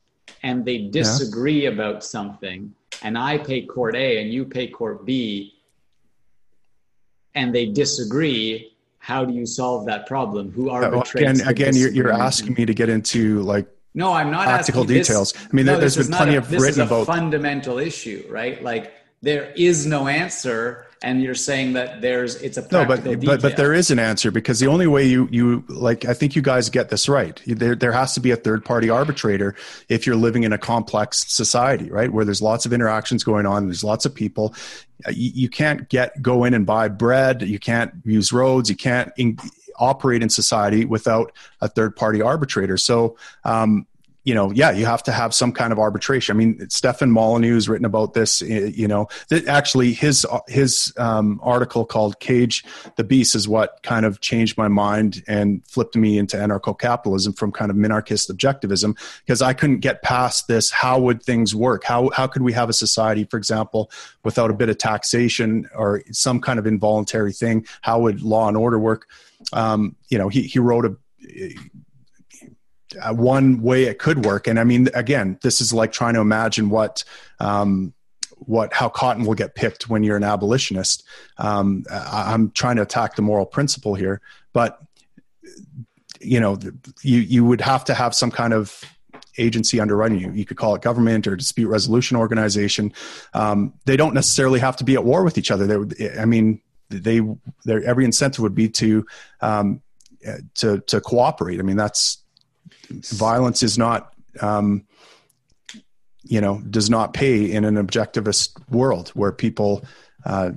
and 0.42 0.64
they 0.64 0.88
disagree 0.88 1.64
yeah. 1.64 1.70
about 1.70 2.04
something, 2.04 2.74
and 3.02 3.16
I 3.16 3.38
pay 3.38 3.64
court 3.64 3.96
A 3.96 4.20
and 4.20 4.32
you 4.32 4.44
pay 4.44 4.68
court 4.68 5.06
B, 5.06 5.54
and 7.34 7.54
they 7.54 7.66
disagree, 7.66 8.75
how 9.06 9.24
do 9.24 9.32
you 9.32 9.46
solve 9.46 9.86
that 9.86 10.04
problem? 10.08 10.50
Who 10.50 10.68
uh, 10.68 10.72
arbitrates? 10.72 11.38
Again, 11.38 11.48
again, 11.48 11.76
you're, 11.76 11.92
you're 11.92 12.12
asking 12.12 12.54
me 12.54 12.66
to 12.66 12.74
get 12.74 12.88
into 12.88 13.40
like 13.42 13.68
no, 13.94 14.12
I'm 14.12 14.32
not 14.32 14.46
practical 14.46 14.82
details. 14.82 15.32
This, 15.32 15.46
I 15.46 15.54
mean, 15.54 15.66
no, 15.66 15.78
there's 15.78 15.96
been 15.96 16.08
plenty 16.08 16.34
a, 16.34 16.38
of 16.38 16.50
this 16.50 16.60
written 16.60 16.82
is 16.82 16.90
a 16.90 16.94
about 16.94 17.06
fundamental 17.06 17.78
issue, 17.78 18.26
right? 18.28 18.60
Like 18.60 18.92
there 19.22 19.52
is 19.56 19.86
no 19.86 20.08
answer, 20.08 20.85
and 21.02 21.22
you're 21.22 21.34
saying 21.34 21.74
that 21.74 22.00
there's 22.00 22.36
it's 22.36 22.56
a 22.56 22.66
no, 22.72 22.84
but 22.84 23.04
but 23.04 23.42
but 23.42 23.56
there 23.56 23.72
is 23.72 23.90
an 23.90 23.98
answer 23.98 24.30
because 24.30 24.60
the 24.60 24.66
only 24.66 24.86
way 24.86 25.04
you 25.04 25.28
you 25.30 25.64
like 25.68 26.04
I 26.04 26.14
think 26.14 26.34
you 26.34 26.42
guys 26.42 26.70
get 26.70 26.88
this 26.88 27.08
right. 27.08 27.40
There 27.46 27.74
there 27.74 27.92
has 27.92 28.14
to 28.14 28.20
be 28.20 28.30
a 28.30 28.36
third 28.36 28.64
party 28.64 28.88
arbitrator 28.88 29.54
if 29.88 30.06
you're 30.06 30.16
living 30.16 30.44
in 30.44 30.52
a 30.52 30.58
complex 30.58 31.26
society, 31.32 31.90
right, 31.90 32.12
where 32.12 32.24
there's 32.24 32.42
lots 32.42 32.66
of 32.66 32.72
interactions 32.72 33.24
going 33.24 33.46
on, 33.46 33.66
there's 33.66 33.84
lots 33.84 34.06
of 34.06 34.14
people, 34.14 34.54
you, 35.10 35.30
you 35.34 35.48
can't 35.48 35.88
get 35.88 36.20
go 36.22 36.44
in 36.44 36.54
and 36.54 36.66
buy 36.66 36.88
bread. 36.88 37.42
You 37.42 37.58
can't 37.58 37.92
use 38.04 38.32
roads. 38.32 38.70
You 38.70 38.76
can't 38.76 39.12
in, 39.16 39.38
operate 39.78 40.22
in 40.22 40.30
society 40.30 40.84
without 40.84 41.32
a 41.60 41.68
third 41.68 41.96
party 41.96 42.22
arbitrator. 42.22 42.76
So 42.76 43.16
um, 43.44 43.86
you 44.26 44.34
know, 44.34 44.50
yeah, 44.50 44.72
you 44.72 44.86
have 44.86 45.04
to 45.04 45.12
have 45.12 45.32
some 45.32 45.52
kind 45.52 45.72
of 45.72 45.78
arbitration. 45.78 46.34
I 46.34 46.36
mean, 46.36 46.68
Stefan 46.68 47.12
Molyneux 47.12 47.54
has 47.54 47.68
written 47.68 47.84
about 47.84 48.12
this. 48.12 48.42
You 48.42 48.88
know, 48.88 49.06
that 49.28 49.46
actually 49.46 49.92
his 49.92 50.26
his 50.48 50.92
um, 50.98 51.38
article 51.44 51.84
called 51.84 52.18
"Cage 52.18 52.64
the 52.96 53.04
Beast" 53.04 53.36
is 53.36 53.46
what 53.46 53.80
kind 53.84 54.04
of 54.04 54.20
changed 54.20 54.58
my 54.58 54.66
mind 54.66 55.22
and 55.28 55.64
flipped 55.68 55.94
me 55.94 56.18
into 56.18 56.36
anarcho-capitalism 56.36 57.34
from 57.34 57.52
kind 57.52 57.70
of 57.70 57.76
minarchist 57.76 58.28
objectivism 58.28 58.98
because 59.24 59.42
I 59.42 59.52
couldn't 59.52 59.78
get 59.78 60.02
past 60.02 60.48
this. 60.48 60.72
How 60.72 60.98
would 60.98 61.22
things 61.22 61.54
work? 61.54 61.84
How 61.84 62.10
how 62.10 62.26
could 62.26 62.42
we 62.42 62.52
have 62.52 62.68
a 62.68 62.72
society, 62.72 63.22
for 63.22 63.36
example, 63.36 63.92
without 64.24 64.50
a 64.50 64.54
bit 64.54 64.68
of 64.68 64.76
taxation 64.76 65.70
or 65.72 66.02
some 66.10 66.40
kind 66.40 66.58
of 66.58 66.66
involuntary 66.66 67.32
thing? 67.32 67.64
How 67.80 68.00
would 68.00 68.22
law 68.22 68.48
and 68.48 68.56
order 68.56 68.80
work? 68.80 69.06
Um, 69.52 69.94
you 70.08 70.18
know, 70.18 70.28
he 70.28 70.42
he 70.42 70.58
wrote 70.58 70.84
a 70.84 70.96
uh, 73.00 73.14
one 73.14 73.62
way 73.62 73.84
it 73.84 73.98
could 73.98 74.24
work. 74.24 74.46
And 74.46 74.58
I 74.58 74.64
mean, 74.64 74.88
again, 74.94 75.38
this 75.42 75.60
is 75.60 75.72
like 75.72 75.92
trying 75.92 76.14
to 76.14 76.20
imagine 76.20 76.70
what 76.70 77.04
um, 77.40 77.92
what 78.38 78.72
how 78.72 78.88
cotton 78.88 79.24
will 79.24 79.34
get 79.34 79.54
picked 79.54 79.88
when 79.88 80.02
you're 80.02 80.16
an 80.16 80.24
abolitionist. 80.24 81.04
Um, 81.38 81.84
I, 81.90 82.32
I'm 82.32 82.50
trying 82.50 82.76
to 82.76 82.82
attack 82.82 83.16
the 83.16 83.22
moral 83.22 83.46
principle 83.46 83.94
here, 83.94 84.20
but 84.52 84.80
you 86.20 86.40
know, 86.40 86.58
you 87.02 87.20
you 87.20 87.44
would 87.44 87.60
have 87.60 87.84
to 87.86 87.94
have 87.94 88.14
some 88.14 88.30
kind 88.30 88.52
of 88.52 88.82
agency 89.38 89.80
underwriting 89.80 90.18
you. 90.18 90.32
You 90.32 90.44
could 90.44 90.56
call 90.56 90.74
it 90.74 90.82
government 90.82 91.26
or 91.26 91.36
dispute 91.36 91.68
resolution 91.68 92.16
organization. 92.16 92.92
Um, 93.34 93.74
they 93.84 93.96
don't 93.96 94.14
necessarily 94.14 94.60
have 94.60 94.76
to 94.76 94.84
be 94.84 94.94
at 94.94 95.04
war 95.04 95.24
with 95.24 95.38
each 95.38 95.50
other. 95.50 95.84
They, 95.84 96.18
I 96.18 96.24
mean, 96.24 96.62
they, 96.88 97.20
every 97.66 98.04
incentive 98.04 98.42
would 98.42 98.54
be 98.54 98.68
to 98.70 99.06
um, 99.40 99.82
to 100.54 100.80
to 100.80 101.00
cooperate. 101.00 101.60
I 101.60 101.62
mean, 101.62 101.76
that's 101.76 102.18
violence 102.90 103.62
is 103.62 103.78
not 103.78 104.12
um, 104.40 104.86
you 106.22 106.40
know 106.40 106.60
does 106.70 106.90
not 106.90 107.14
pay 107.14 107.50
in 107.50 107.64
an 107.64 107.76
objectivist 107.76 108.58
world 108.70 109.08
where 109.10 109.32
people 109.32 109.84
uh, 110.24 110.50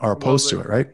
are 0.00 0.12
opposed 0.12 0.52
well, 0.52 0.62
to 0.62 0.68
it 0.68 0.72
right 0.72 0.90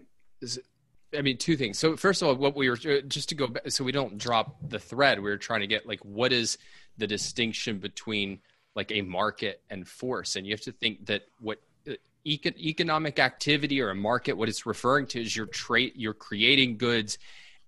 I 1.16 1.22
mean, 1.22 1.38
two 1.38 1.56
things. 1.56 1.78
So, 1.78 1.96
first 1.96 2.20
of 2.20 2.28
all, 2.28 2.34
what 2.34 2.54
we 2.54 2.68
were 2.68 2.76
just 2.76 3.30
to 3.30 3.34
go 3.34 3.46
back, 3.46 3.70
so 3.70 3.82
we 3.82 3.92
don't 3.92 4.18
drop 4.18 4.56
the 4.68 4.78
thread. 4.78 5.20
we 5.20 5.30
are 5.30 5.38
trying 5.38 5.60
to 5.60 5.66
get 5.66 5.86
like, 5.86 6.00
what 6.04 6.32
is 6.32 6.58
the 6.98 7.06
distinction 7.06 7.78
between 7.78 8.40
like 8.74 8.92
a 8.92 9.00
market 9.02 9.62
and 9.70 9.88
force? 9.88 10.36
And 10.36 10.46
you 10.46 10.52
have 10.52 10.60
to 10.62 10.72
think 10.72 11.06
that 11.06 11.22
what 11.40 11.60
uh, 11.88 11.92
econ- 12.26 12.58
economic 12.58 13.18
activity 13.18 13.80
or 13.80 13.90
a 13.90 13.94
market, 13.94 14.34
what 14.34 14.48
it's 14.48 14.66
referring 14.66 15.06
to 15.08 15.22
is 15.22 15.34
you're 15.34 15.46
trade, 15.46 15.92
you're 15.96 16.12
creating 16.12 16.76
goods, 16.76 17.18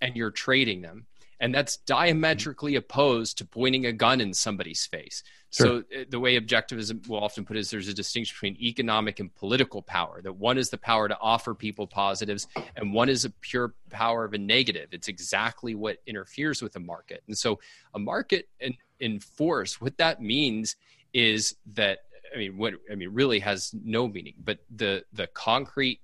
and 0.03 0.17
you're 0.17 0.31
trading 0.31 0.83
them 0.83 1.07
and 1.41 1.55
that's 1.55 1.79
diametrically 1.79 2.77
opposed 2.77 3.39
to 3.39 3.45
pointing 3.45 3.87
a 3.87 3.93
gun 3.93 4.21
in 4.21 4.35
somebody's 4.35 4.87
face. 4.87 5.23
Sure. 5.51 5.67
So 5.67 6.01
uh, 6.01 6.05
the 6.09 6.21
way 6.21 6.39
objectivism 6.39 7.09
will 7.09 7.19
often 7.19 7.45
put 7.45 7.57
it 7.57 7.61
is 7.61 7.71
there's 7.71 7.89
a 7.89 7.95
distinction 7.95 8.35
between 8.37 8.57
economic 8.63 9.19
and 9.19 9.35
political 9.35 9.83
power. 9.83 10.21
That 10.23 10.35
one 10.35 10.59
is 10.59 10.71
the 10.71 10.79
power 10.79 11.09
to 11.09 11.19
offer 11.21 11.55
people 11.55 11.87
positives, 11.87 12.47
and 12.77 12.93
one 12.93 13.09
is 13.09 13.25
a 13.25 13.31
pure 13.31 13.75
power 13.89 14.25
of 14.25 14.35
a 14.35 14.39
negative. 14.39 14.91
It's 14.93 15.09
exactly 15.09 15.75
what 15.75 15.97
interferes 16.07 16.63
with 16.63 16.77
a 16.77 16.81
market. 16.81 17.23
And 17.27 17.37
so 17.37 17.59
a 17.95 17.99
market 17.99 18.49
in, 18.61 18.77
in 19.01 19.19
force, 19.19 19.81
what 19.81 19.97
that 19.99 20.23
means 20.23 20.77
is 21.13 21.57
that 21.73 22.01
I 22.33 22.39
mean, 22.39 22.57
what 22.57 22.75
I 22.91 22.95
mean 22.95 23.13
really 23.13 23.41
has 23.41 23.75
no 23.83 24.07
meaning. 24.07 24.35
But 24.45 24.59
the 24.75 25.05
the 25.13 25.27
concrete 25.29 26.01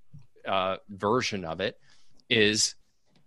uh, 0.46 0.78
version 0.88 1.44
of 1.44 1.60
it 1.60 1.78
is 2.28 2.74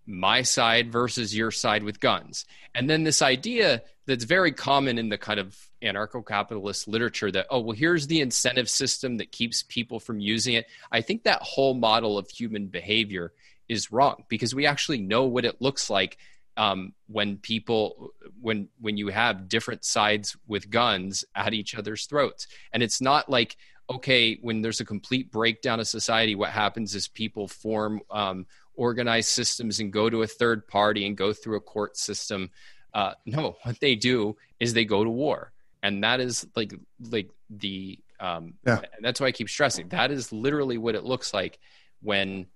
my 0.09 0.41
side 0.41 0.91
versus 0.91 1.35
your 1.35 1.51
side 1.51 1.83
with 1.83 1.99
guns. 1.99 2.45
And 2.73 2.89
then 2.89 3.03
this 3.03 3.21
idea 3.21 3.83
that's 4.07 4.23
very 4.23 4.51
common 4.51 4.97
in 4.97 5.09
the 5.09 5.17
kind 5.17 5.39
of 5.39 5.55
anarcho 5.81 6.25
capitalist 6.25 6.87
literature 6.87 7.31
that, 7.31 7.47
oh, 7.49 7.59
well, 7.59 7.75
here's 7.75 8.07
the 8.07 8.21
incentive 8.21 8.69
system 8.69 9.17
that 9.17 9.31
keeps 9.31 9.63
people 9.63 9.99
from 9.99 10.19
using 10.19 10.55
it. 10.55 10.65
I 10.91 11.01
think 11.01 11.23
that 11.23 11.41
whole 11.41 11.75
model 11.75 12.17
of 12.17 12.29
human 12.29 12.67
behavior 12.67 13.33
is 13.67 13.91
wrong 13.91 14.23
because 14.27 14.55
we 14.55 14.65
actually 14.65 14.97
know 14.97 15.25
what 15.25 15.45
it 15.45 15.61
looks 15.61 15.89
like 15.89 16.17
um, 16.57 16.93
when 17.07 17.37
people 17.37 18.11
when 18.41 18.67
when 18.81 18.97
you 18.97 19.07
have 19.07 19.47
different 19.47 19.85
sides 19.85 20.35
with 20.45 20.69
guns 20.69 21.23
at 21.33 21.53
each 21.53 21.73
other's 21.73 22.05
throats 22.05 22.47
and 22.73 22.83
it's 22.83 22.99
not 22.99 23.29
like 23.29 23.55
okay 23.89 24.37
when 24.41 24.61
there's 24.61 24.81
a 24.81 24.85
complete 24.85 25.31
breakdown 25.31 25.79
of 25.79 25.87
society 25.87 26.35
what 26.35 26.49
happens 26.49 26.95
is 26.95 27.07
people 27.07 27.47
form 27.47 28.01
um, 28.11 28.45
organize 28.79 29.27
systems 29.27 29.81
and 29.81 29.91
go 29.91 30.09
to 30.09 30.23
a 30.23 30.27
third 30.27 30.65
party 30.67 31.05
and 31.05 31.17
go 31.17 31.33
through 31.33 31.57
a 31.57 31.61
court 31.61 31.97
system. 31.97 32.49
Uh, 32.93 33.13
no, 33.25 33.57
what 33.63 33.79
they 33.81 33.95
do 33.95 34.35
is 34.59 34.73
they 34.73 34.85
go 34.85 35.03
to 35.03 35.09
war, 35.09 35.51
and 35.83 36.03
that 36.03 36.19
is 36.19 36.47
like 36.55 36.73
like 37.11 37.29
the 37.49 37.99
um, 38.19 38.53
yeah. 38.65 38.81
that's 39.01 39.19
why 39.19 39.27
I 39.27 39.31
keep 39.31 39.49
stressing 39.49 39.89
that 39.89 40.11
is 40.11 40.33
literally 40.33 40.77
what 40.77 40.95
it 40.95 41.05
looks 41.05 41.33
like 41.33 41.57
when 42.01 42.47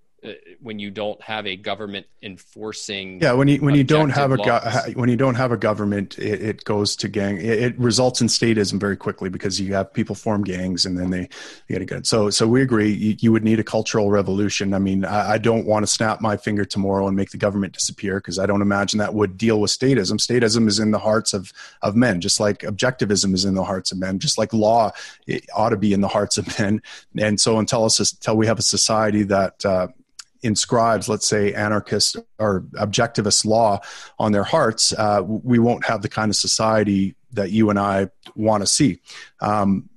when 0.61 0.79
you 0.79 0.89
don't 0.89 1.21
have 1.21 1.45
a 1.45 1.55
government 1.55 2.05
enforcing 2.21 3.21
yeah 3.21 3.33
when 3.33 3.47
you 3.47 3.57
when 3.57 3.75
you 3.75 3.83
don't 3.83 4.09
have 4.09 4.31
a 4.31 4.37
go- 4.37 4.59
when 4.95 5.09
you 5.09 5.17
don't 5.17 5.35
have 5.35 5.51
a 5.51 5.57
government 5.57 6.17
it, 6.17 6.41
it 6.41 6.63
goes 6.63 6.95
to 6.95 7.07
gang 7.07 7.37
it, 7.37 7.45
it, 7.45 7.79
results 7.79 8.21
in 8.21 8.27
statism 8.27 8.79
very 8.79 8.95
quickly 8.95 9.29
because 9.29 9.59
you 9.59 9.73
have 9.73 9.93
people 9.93 10.15
form 10.15 10.43
gangs 10.43 10.85
and 10.85 10.97
then 10.97 11.09
they, 11.09 11.27
they 11.67 11.75
get 11.75 11.81
a 11.81 11.85
good 11.85 12.07
so 12.07 12.29
so 12.29 12.47
we 12.47 12.61
agree 12.61 12.91
you, 12.91 13.15
you 13.19 13.31
would 13.31 13.43
need 13.43 13.59
a 13.59 13.63
cultural 13.63 14.09
revolution. 14.09 14.73
I 14.73 14.79
mean 14.79 15.03
I, 15.03 15.31
I, 15.31 15.37
don't 15.37 15.65
want 15.65 15.83
to 15.83 15.87
snap 15.87 16.21
my 16.21 16.37
finger 16.37 16.63
tomorrow 16.63 17.07
and 17.07 17.17
make 17.17 17.31
the 17.31 17.37
government 17.37 17.73
disappear 17.73 18.19
because 18.19 18.39
i 18.39 18.45
don't 18.45 18.61
imagine 18.61 18.99
that 18.99 19.13
would 19.13 19.37
deal 19.37 19.59
with 19.59 19.71
statism. 19.71 20.13
Statism 20.13 20.67
is 20.67 20.79
in 20.79 20.91
the 20.91 20.99
hearts 20.99 21.33
of 21.33 21.51
of 21.81 21.95
men 21.95 22.21
just 22.21 22.39
like 22.39 22.59
objectivism 22.59 23.33
is 23.33 23.43
in 23.43 23.55
the 23.55 23.63
hearts 23.63 23.91
of 23.91 23.97
men 23.97 24.19
just 24.19 24.37
like 24.37 24.53
law 24.53 24.91
it 25.27 25.45
ought 25.53 25.69
to 25.69 25.77
be 25.77 25.93
in 25.93 26.01
the 26.01 26.07
hearts 26.07 26.37
of 26.37 26.59
men. 26.59 26.81
And 27.17 27.39
so 27.39 27.59
until 27.59 27.85
us 27.85 27.99
until 27.99 28.37
we 28.37 28.47
have 28.47 28.59
a 28.59 28.63
society 28.63 29.23
that 29.23 29.65
uh, 29.65 29.87
inscribes, 30.43 31.09
let's 31.09 31.27
say, 31.27 31.53
anarchist 31.53 32.17
or 32.39 32.61
objectivist 32.75 33.45
law 33.45 33.79
on 34.19 34.31
their 34.31 34.43
hearts, 34.43 34.93
uh, 34.93 35.21
we 35.25 35.59
won't 35.59 35.85
have 35.85 36.01
the 36.01 36.09
kind 36.09 36.29
of 36.29 36.35
society 36.35 37.15
that 37.31 37.51
you 37.51 37.69
and 37.69 37.79
I 37.79 38.09
want 38.35 38.61
to 38.61 38.67
see. 38.67 38.99
Um, 39.41 39.89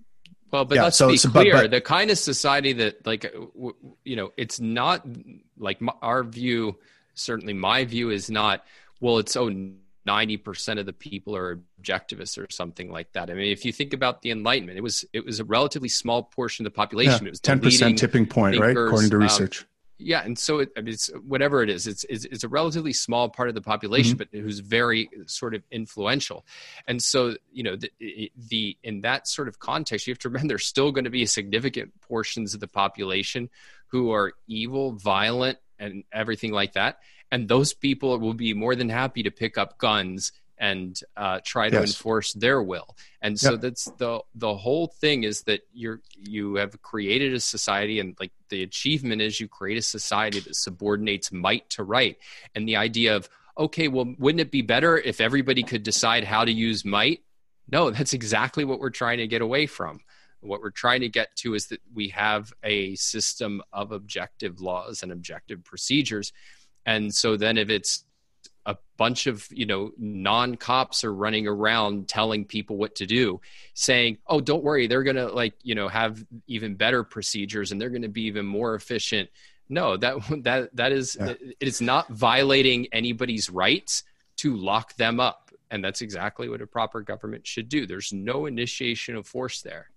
well, 0.51 0.64
but 0.64 0.76
yeah, 0.76 0.84
let's 0.84 0.97
so, 0.97 1.09
be 1.09 1.16
so, 1.16 1.28
clear: 1.28 1.53
but, 1.53 1.62
but, 1.62 1.70
the 1.70 1.80
kind 1.80 2.11
of 2.11 2.18
society 2.18 2.72
that, 2.74 3.05
like, 3.07 3.34
you 4.05 4.16
know, 4.16 4.32
it's 4.36 4.61
not 4.61 5.07
like 5.59 5.80
our 6.03 6.22
view. 6.22 6.78
Certainly, 7.14 7.55
my 7.55 7.84
view 7.84 8.11
is 8.11 8.30
not. 8.30 8.64
Well, 9.01 9.18
it's 9.18 9.36
oh. 9.36 9.51
90% 10.07 10.78
of 10.78 10.86
the 10.86 10.92
people 10.92 11.36
are 11.36 11.61
objectivists 11.82 12.38
or 12.38 12.47
something 12.51 12.90
like 12.90 13.12
that. 13.12 13.28
I 13.28 13.34
mean, 13.34 13.51
if 13.51 13.64
you 13.64 13.72
think 13.72 13.92
about 13.92 14.22
the 14.22 14.30
Enlightenment, 14.30 14.78
it 14.78 14.80
was 14.80 15.05
it 15.12 15.24
was 15.24 15.40
a 15.40 15.44
relatively 15.44 15.88
small 15.88 16.22
portion 16.22 16.64
of 16.64 16.72
the 16.72 16.76
population. 16.76 17.24
Yeah, 17.24 17.28
it 17.28 17.30
was 17.30 17.40
10% 17.40 17.97
tipping 17.97 18.26
point, 18.26 18.55
thinkers, 18.55 18.76
right? 18.76 18.86
According 18.86 19.11
to 19.11 19.18
research. 19.18 19.62
Um, 19.62 19.66
yeah, 19.99 20.22
and 20.22 20.38
so 20.38 20.59
it, 20.59 20.70
I 20.76 20.82
mean, 20.82 20.92
it's 20.92 21.09
whatever 21.26 21.62
it 21.62 21.70
is, 21.70 21.86
it's, 21.86 22.05
it's, 22.05 22.24
it's 22.26 22.44
a 22.44 22.49
relatively 22.49 22.92
small 22.92 23.30
part 23.30 23.49
of 23.49 23.55
the 23.55 23.62
population, 23.62 24.18
mm-hmm. 24.18 24.28
but 24.30 24.40
who's 24.40 24.59
very 24.59 25.09
sort 25.26 25.55
of 25.55 25.62
influential. 25.70 26.44
And 26.86 27.03
so 27.03 27.36
you 27.53 27.62
know 27.62 27.76
the, 27.76 27.90
the 28.36 28.76
in 28.82 29.01
that 29.03 29.26
sort 29.26 29.49
of 29.49 29.59
context, 29.59 30.07
you 30.07 30.12
have 30.12 30.18
to 30.20 30.28
remember 30.28 30.49
there's 30.53 30.66
still 30.66 30.92
going 30.92 31.05
to 31.05 31.11
be 31.11 31.24
significant 31.24 31.99
portions 32.03 32.53
of 32.53 32.61
the 32.61 32.68
population 32.68 33.49
who 33.88 34.12
are 34.12 34.32
evil, 34.47 34.92
violent, 34.92 35.59
and 35.78 36.05
everything 36.12 36.53
like 36.53 36.74
that. 36.74 36.99
And 37.32 37.49
those 37.49 37.72
people 37.72 38.18
will 38.18 38.34
be 38.34 38.55
more 38.55 38.76
than 38.76 38.88
happy 38.88 39.22
to 39.24 39.30
pick 39.30 39.59
up 39.59 39.78
guns 39.78 40.32
and 40.59 40.99
uh, 41.17 41.41
try 41.45 41.69
to 41.69 41.77
yes. 41.77 41.89
enforce 41.89 42.33
their 42.33 42.63
will. 42.63 42.97
And 43.23 43.39
so 43.39 43.53
yep. 43.53 43.61
that's 43.61 43.85
the 43.99 44.21
the 44.35 44.55
whole 44.55 44.87
thing 44.87 45.25
is 45.25 45.43
that 45.43 45.61
you're 45.73 46.01
you 46.17 46.57
have 46.57 46.81
created 46.83 47.35
a 47.35 47.41
society, 47.41 48.01
and 48.01 48.17
like 48.19 48.33
the 48.49 48.63
achievement 48.63 49.23
is 49.23 49.41
you 49.41 49.49
create 49.49 49.79
a 49.79 49.83
society 49.83 50.41
that 50.41 50.57
subordinates 50.57 51.33
might 51.33 51.69
to 51.71 51.85
right, 51.85 52.17
and 52.55 52.69
the 52.69 52.77
idea 52.77 53.17
of 53.17 53.29
okay, 53.59 53.89
well, 53.89 54.15
wouldn't 54.19 54.41
it 54.41 54.51
be 54.51 54.63
better 54.63 54.99
if 54.99 55.21
everybody 55.21 55.63
could 55.63 55.83
decide 55.83 56.25
how 56.25 56.45
to 56.45 56.53
use 56.53 56.85
might? 56.85 57.23
No, 57.71 57.91
that's 57.91 58.13
exactly 58.13 58.65
what 58.65 58.81
we're 58.81 58.91
trying 58.91 59.19
to 59.19 59.27
get 59.27 59.43
away 59.43 59.67
from. 59.67 60.01
What 60.41 60.61
we're 60.61 60.71
trying 60.71 61.01
to 61.01 61.09
get 61.09 61.35
to 61.37 61.55
is 61.55 61.69
that 61.69 61.81
we 61.93 62.09
have 62.09 62.53
a 62.63 62.95
system 62.97 63.63
of 63.73 63.93
objective 63.93 64.61
laws 64.61 65.03
and 65.03 65.11
objective 65.11 65.65
procedures. 65.65 66.33
And 66.85 67.13
so 67.13 67.37
then 67.37 67.59
if 67.59 67.69
it's 67.69 68.05
a 68.67 68.77
bunch 68.97 69.27
of 69.27 69.47
you 69.51 69.64
know 69.64 69.93
non 69.97 70.57
cops 70.57 71.05
are 71.05 71.14
running 71.14 71.47
around 71.47 72.09
telling 72.09 72.45
people 72.45 72.77
what 72.77 72.97
to 72.97 73.07
do 73.07 73.41
saying 73.75 74.19
oh 74.27 74.41
don't 74.41 74.64
worry 74.64 74.89
they're 74.89 75.05
going 75.05 75.17
to 75.17 75.29
like 75.29 75.55
you 75.62 75.75
know 75.75 75.89
have 75.89 76.23
even 76.49 76.75
better 76.75 77.05
procedures 77.05 77.73
and 77.73 77.81
they're 77.81 77.91
going 77.91 78.03
to 78.03 78.09
be 78.09 78.23
even 78.23 78.45
more 78.45 78.75
efficient. 78.75 79.31
No 79.69 79.97
that 79.97 80.17
that 80.43 80.77
that 80.77 80.93
is 80.93 81.17
yeah. 81.19 81.35
it 81.61 81.69
is 81.69 81.81
not 81.81 82.09
violating 82.09 82.89
anybody's 82.93 83.49
rights 83.49 84.03
to 84.39 84.57
lock 84.57 84.95
them 84.97 85.21
up. 85.21 85.53
And 85.71 85.85
that's 85.85 86.03
exactly 86.03 86.49
what 86.49 86.61
a 86.61 86.67
proper 86.67 87.01
government 87.01 87.47
should 87.47 87.69
do. 87.69 87.87
There's 87.87 88.12
no 88.12 88.47
initiation 88.47 89.17
of 89.17 89.27
force 89.27 89.62
there 89.62 89.91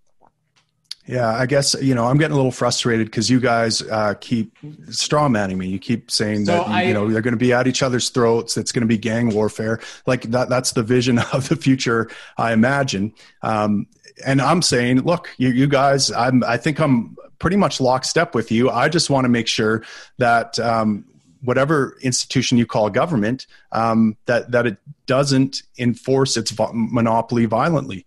yeah, 1.09 1.33
I 1.33 1.47
guess 1.47 1.73
you 1.81 1.95
know 1.95 2.05
I'm 2.05 2.19
getting 2.19 2.33
a 2.33 2.35
little 2.35 2.51
frustrated 2.51 3.07
because 3.07 3.31
you 3.31 3.39
guys 3.39 3.81
uh, 3.81 4.13
keep 4.21 4.55
straw 4.91 5.27
manning 5.27 5.57
me. 5.57 5.67
You 5.67 5.79
keep 5.79 6.11
saying 6.11 6.45
so 6.45 6.51
that 6.51 6.67
I, 6.67 6.83
you 6.83 6.93
know 6.93 7.09
they're 7.09 7.23
going 7.23 7.33
to 7.33 7.37
be 7.37 7.51
at 7.51 7.65
each 7.65 7.81
other's 7.81 8.09
throats. 8.09 8.57
It's 8.57 8.71
going 8.71 8.81
to 8.81 8.87
be 8.87 8.99
gang 8.99 9.33
warfare. 9.33 9.79
Like 10.05 10.21
that. 10.29 10.49
That's 10.49 10.73
the 10.73 10.83
vision 10.83 11.17
of 11.33 11.49
the 11.49 11.55
future. 11.55 12.11
I 12.37 12.53
imagine. 12.53 13.15
Um, 13.41 13.87
and 14.23 14.39
I'm 14.39 14.61
saying, 14.61 14.99
look, 15.01 15.29
you, 15.37 15.49
you 15.49 15.65
guys, 15.65 16.11
I'm, 16.11 16.43
I 16.43 16.57
think 16.57 16.79
I'm 16.79 17.17
pretty 17.39 17.55
much 17.57 17.81
lockstep 17.81 18.35
with 18.35 18.51
you. 18.51 18.69
I 18.69 18.87
just 18.87 19.09
want 19.09 19.25
to 19.25 19.29
make 19.29 19.47
sure 19.47 19.83
that 20.17 20.59
um, 20.59 21.05
whatever 21.41 21.97
institution 22.03 22.59
you 22.59 22.67
call 22.67 22.87
government, 22.91 23.47
um, 23.71 24.15
that 24.27 24.51
that 24.51 24.67
it 24.67 24.77
doesn't 25.07 25.63
enforce 25.79 26.37
its 26.37 26.53
monopoly 26.71 27.45
violently 27.45 28.05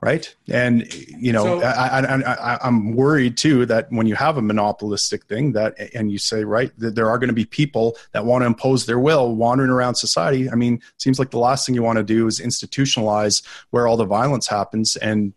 right? 0.00 0.34
And 0.48 0.92
you 0.94 1.32
know 1.32 1.60
so, 1.60 1.62
I, 1.62 2.00
I, 2.00 2.66
am 2.66 2.94
worried 2.94 3.36
too 3.36 3.66
that 3.66 3.86
when 3.90 4.06
you 4.06 4.14
have 4.14 4.36
a 4.36 4.42
monopolistic 4.42 5.24
thing 5.24 5.52
that 5.52 5.74
and 5.94 6.10
you 6.10 6.18
say 6.18 6.44
right 6.44 6.70
that 6.78 6.94
there 6.94 7.08
are 7.08 7.18
going 7.18 7.28
to 7.28 7.34
be 7.34 7.44
people 7.44 7.96
that 8.12 8.24
want 8.24 8.42
to 8.42 8.46
impose 8.46 8.86
their 8.86 8.98
will 8.98 9.34
wandering 9.34 9.70
around 9.70 9.94
society. 9.94 10.50
I 10.50 10.54
mean 10.54 10.80
seems 10.98 11.18
like 11.18 11.30
the 11.30 11.38
last 11.38 11.66
thing 11.66 11.74
you 11.74 11.82
want 11.82 11.96
to 11.96 12.04
do 12.04 12.26
is 12.26 12.40
institutionalize 12.40 13.42
where 13.70 13.86
all 13.86 13.96
the 13.96 14.04
violence 14.04 14.46
happens 14.46 14.96
and 14.96 15.32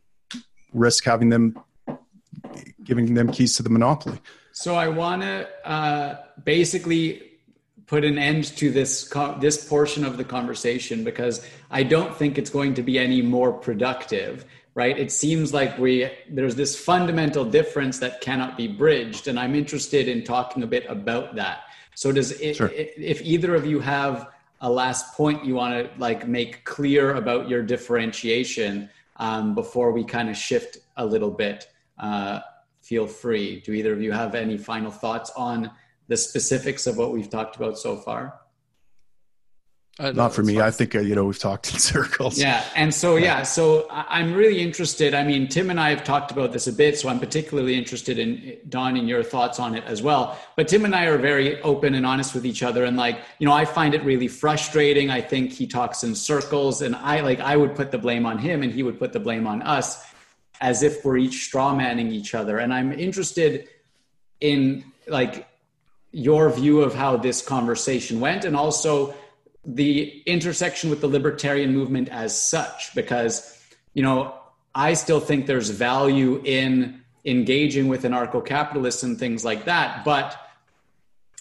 risk 0.74 1.06
having 1.06 1.30
them 1.30 1.58
giving 2.84 3.14
them 3.14 3.32
keys 3.32 3.56
to 3.58 3.64
the 3.64 3.70
monopoly. 3.70 4.20
So 4.52 4.76
i 4.76 4.90
want 4.90 5.22
to 5.22 5.48
uh, 5.64 6.18
basically 6.44 7.29
put 7.90 8.06
an 8.06 8.20
end 8.20 8.44
to 8.56 8.70
this 8.72 9.12
this 9.40 9.68
portion 9.68 10.06
of 10.06 10.16
the 10.16 10.24
conversation 10.24 11.04
because 11.04 11.46
I 11.72 11.84
don't 11.84 12.16
think 12.16 12.38
it's 12.38 12.52
going 12.52 12.76
to 12.76 12.84
be 12.84 12.98
any 12.98 13.22
more 13.22 13.52
productive 13.52 14.46
right? 14.76 14.98
It 14.98 15.12
seems 15.12 15.54
like 15.54 15.78
we 15.78 16.10
there's 16.30 16.56
this 16.56 16.80
fundamental 16.80 17.44
difference 17.44 18.00
that 18.00 18.22
cannot 18.22 18.56
be 18.56 18.68
bridged 18.68 19.28
and 19.28 19.38
I'm 19.38 19.56
interested 19.56 20.08
in 20.08 20.24
talking 20.24 20.64
a 20.64 20.68
bit 20.68 20.86
about 20.88 21.36
that. 21.36 21.64
So 21.96 22.12
does 22.14 22.32
it, 22.32 22.56
sure. 22.56 22.72
if 22.74 23.22
either 23.22 23.56
of 23.56 23.66
you 23.66 23.80
have 23.82 24.30
a 24.62 24.70
last 24.70 25.16
point 25.16 25.44
you 25.44 25.56
want 25.56 25.74
to 25.74 26.00
like 26.00 26.28
make 26.28 26.64
clear 26.64 27.16
about 27.16 27.50
your 27.50 27.64
differentiation 27.64 28.90
um, 29.18 29.56
before 29.56 29.92
we 29.92 30.04
kind 30.06 30.30
of 30.30 30.38
shift 30.38 30.78
a 30.96 31.06
little 31.06 31.32
bit 31.32 31.68
uh, 31.98 32.40
feel 32.82 33.08
free. 33.08 33.60
Do 33.60 33.74
either 33.74 33.94
of 33.94 34.02
you 34.02 34.12
have 34.12 34.34
any 34.34 34.58
final 34.58 34.92
thoughts 34.92 35.32
on 35.36 35.72
the 36.10 36.18
specifics 36.18 36.88
of 36.88 36.98
what 36.98 37.14
we've 37.14 37.30
talked 37.30 37.56
about 37.56 37.78
so 37.78 37.96
far? 37.96 38.42
Uh, 40.00 40.12
Not 40.12 40.34
for 40.34 40.44
me. 40.44 40.56
Fine. 40.56 40.64
I 40.64 40.72
think 40.72 40.96
uh, 40.96 41.02
you 41.02 41.14
know 41.14 41.26
we've 41.26 41.38
talked 41.38 41.74
in 41.74 41.80
circles. 41.94 42.40
Yeah, 42.40 42.64
and 42.74 42.94
so 42.94 43.18
yeah, 43.18 43.44
so 43.44 43.86
I'm 43.92 44.34
really 44.34 44.62
interested. 44.62 45.14
I 45.14 45.26
mean, 45.26 45.50
Tim 45.50 45.70
and 45.70 45.78
I 45.78 45.90
have 45.90 46.06
talked 46.06 46.32
about 46.32 46.54
this 46.54 46.68
a 46.68 46.74
bit, 46.74 46.98
so 46.98 47.10
I'm 47.10 47.20
particularly 47.20 47.78
interested 47.78 48.18
in 48.18 48.58
Don 48.70 48.96
in 48.96 49.10
your 49.10 49.24
thoughts 49.24 49.60
on 49.60 49.76
it 49.76 49.84
as 49.84 50.02
well. 50.02 50.40
But 50.56 50.70
Tim 50.70 50.86
and 50.86 50.96
I 50.96 51.06
are 51.06 51.18
very 51.18 51.62
open 51.64 51.96
and 51.96 52.06
honest 52.06 52.34
with 52.34 52.46
each 52.46 52.64
other, 52.64 52.86
and 52.86 52.96
like 52.96 53.20
you 53.40 53.46
know, 53.46 53.52
I 53.52 53.66
find 53.66 53.94
it 53.94 54.02
really 54.06 54.30
frustrating. 54.30 55.10
I 55.10 55.20
think 55.20 55.52
he 55.52 55.68
talks 55.68 56.04
in 56.04 56.16
circles, 56.16 56.82
and 56.82 56.96
I 56.96 57.20
like 57.20 57.42
I 57.42 57.58
would 57.58 57.76
put 57.76 57.92
the 57.92 58.00
blame 58.00 58.26
on 58.26 58.38
him, 58.38 58.64
and 58.64 58.72
he 58.72 58.84
would 58.84 59.00
put 59.00 59.12
the 59.12 59.20
blame 59.20 59.46
on 59.46 59.62
us, 59.64 60.02
as 60.62 60.82
if 60.82 61.04
we're 61.04 61.18
each 61.18 61.44
straw 61.44 61.76
manning 61.76 62.10
each 62.10 62.34
other. 62.34 62.60
And 62.60 62.74
I'm 62.74 62.94
interested 62.94 63.68
in 64.40 64.86
like 65.10 65.49
your 66.12 66.50
view 66.50 66.82
of 66.82 66.94
how 66.94 67.18
this 67.18 67.42
conversation 67.42 68.20
went 68.20 68.46
and 68.46 68.56
also 68.56 69.14
the 69.66 70.22
intersection 70.26 70.90
with 70.90 71.02
the 71.02 71.08
libertarian 71.08 71.74
movement 71.74 72.10
as 72.10 72.40
such 72.40 72.94
because 72.96 73.62
you 73.94 74.02
know 74.02 74.34
i 74.74 74.94
still 74.94 75.20
think 75.20 75.46
there's 75.46 75.70
value 75.70 76.42
in 76.46 77.02
engaging 77.26 77.88
with 77.88 78.04
anarcho-capitalists 78.04 79.04
and 79.04 79.20
things 79.20 79.46
like 79.46 79.66
that 79.66 80.04
but 80.04 80.38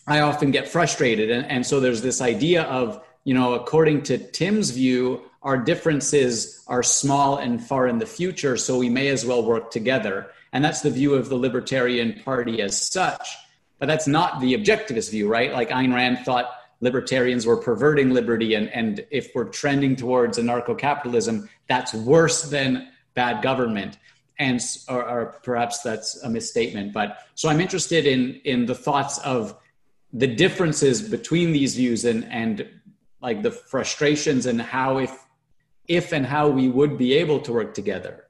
i 0.07 0.21
often 0.21 0.51
get 0.51 0.69
frustrated. 0.69 1.31
And, 1.31 1.47
and 1.47 1.67
so 1.67 1.81
there's 1.81 2.03
this 2.03 2.21
idea 2.21 2.65
of 2.65 3.03
you 3.25 3.33
know 3.33 3.55
according 3.55 4.03
to 4.05 4.19
tim's 4.19 4.71
view 4.71 5.23
our 5.43 5.57
differences 5.57 6.63
are 6.67 6.83
small 6.83 7.37
and 7.37 7.63
far 7.63 7.87
in 7.87 7.99
the 7.99 8.07
future 8.07 8.57
so 8.57 8.77
we 8.77 8.89
may 8.89 9.09
as 9.09 9.25
well 9.25 9.43
work 9.43 9.71
together. 9.71 10.31
And 10.53 10.65
that's 10.65 10.81
the 10.81 10.91
view 10.91 11.15
of 11.15 11.29
the 11.29 11.37
libertarian 11.37 12.21
party 12.25 12.61
as 12.61 12.81
such 12.81 13.37
but 13.79 13.87
that's 13.87 14.07
not 14.07 14.41
the 14.41 14.55
objectivist 14.55 15.11
view, 15.11 15.29
right? 15.29 15.53
Like 15.53 15.71
Ayn 15.71 15.95
Rand 15.95 16.21
thought 16.25 16.51
libertarians 16.81 17.47
were 17.47 17.57
perverting 17.57 18.11
liberty, 18.11 18.55
and, 18.55 18.69
and 18.71 19.05
if 19.11 19.31
we're 19.35 19.45
trending 19.45 19.97
towards 19.97 20.39
anarcho 20.39 20.77
capitalism, 20.79 21.49
that's 21.69 21.95
worse 21.95 22.43
than 22.43 22.89
bad 23.15 23.43
government. 23.43 23.99
And 24.41 24.61
or, 24.89 25.09
or 25.09 25.27
perhaps 25.43 25.81
that's 25.81 26.23
a 26.23 26.31
misstatement. 26.31 26.93
But 26.93 27.19
so 27.35 27.49
I'm 27.49 27.61
interested 27.61 28.07
in 28.07 28.41
in 28.45 28.67
the 28.67 28.75
thoughts 28.75 29.19
of 29.19 29.57
the 30.13 30.29
differences 30.29 31.03
between 31.03 31.53
these 31.53 31.75
views 31.75 32.05
and 32.05 32.25
and 32.27 32.69
like 33.21 33.43
the 33.43 33.51
frustrations 33.51 34.47
and 34.47 34.63
how 34.63 34.99
if 34.99 35.27
if 35.89 36.13
and 36.13 36.25
how 36.25 36.49
we 36.49 36.69
would 36.69 36.97
be 36.97 37.15
able 37.15 37.41
to 37.41 37.53
work 37.53 37.75
together. 37.75 38.27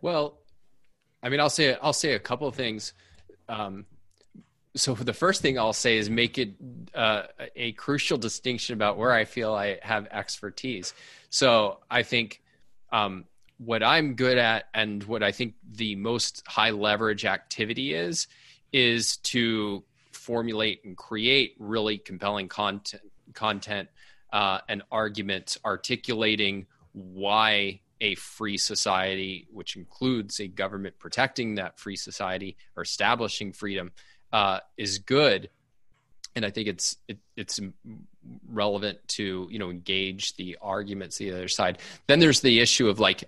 Well, 0.00 0.38
I 1.22 1.28
mean, 1.28 1.38
I'll 1.38 1.50
say 1.50 1.76
I'll 1.80 1.92
say 1.92 2.14
a 2.14 2.18
couple 2.18 2.48
of 2.48 2.56
things 2.56 2.94
um, 3.48 3.86
so 4.74 4.94
the 4.94 5.12
first 5.12 5.42
thing 5.42 5.58
I'll 5.58 5.72
say 5.72 5.98
is 5.98 6.08
make 6.08 6.38
it 6.38 6.54
uh, 6.94 7.24
a 7.54 7.72
crucial 7.72 8.16
distinction 8.16 8.74
about 8.74 8.96
where 8.96 9.12
I 9.12 9.24
feel 9.24 9.52
I 9.52 9.78
have 9.82 10.06
expertise. 10.10 10.94
So 11.30 11.78
I 11.90 12.02
think 12.02 12.40
um, 12.90 13.26
what 13.58 13.82
I'm 13.82 14.14
good 14.14 14.38
at 14.38 14.64
and 14.74 15.02
what 15.04 15.22
I 15.22 15.32
think 15.32 15.54
the 15.70 15.94
most 15.96 16.42
high 16.46 16.70
leverage 16.70 17.24
activity 17.24 17.94
is 17.94 18.26
is 18.72 19.18
to 19.18 19.84
formulate 20.12 20.84
and 20.84 20.96
create 20.96 21.54
really 21.58 21.98
compelling 21.98 22.48
content 22.48 23.02
content 23.34 23.88
uh, 24.32 24.58
and 24.68 24.82
arguments 24.90 25.58
articulating 25.64 26.66
why 26.92 27.80
a 28.02 28.16
free 28.16 28.58
society, 28.58 29.46
which 29.50 29.76
includes 29.76 30.40
a 30.40 30.48
government 30.48 30.98
protecting 30.98 31.54
that 31.54 31.78
free 31.78 31.96
society 31.96 32.56
or 32.76 32.82
establishing 32.82 33.52
freedom, 33.52 33.92
uh, 34.32 34.58
is 34.76 34.98
good. 34.98 35.48
And 36.34 36.44
I 36.44 36.50
think 36.50 36.66
it's 36.66 36.96
it, 37.06 37.18
it's 37.36 37.60
relevant 38.48 38.98
to 39.06 39.46
you 39.50 39.58
know 39.58 39.70
engage 39.70 40.34
the 40.36 40.58
arguments 40.60 41.16
the 41.16 41.30
other 41.30 41.48
side. 41.48 41.78
Then 42.08 42.18
there's 42.18 42.40
the 42.40 42.60
issue 42.60 42.88
of 42.88 42.98
like 42.98 43.24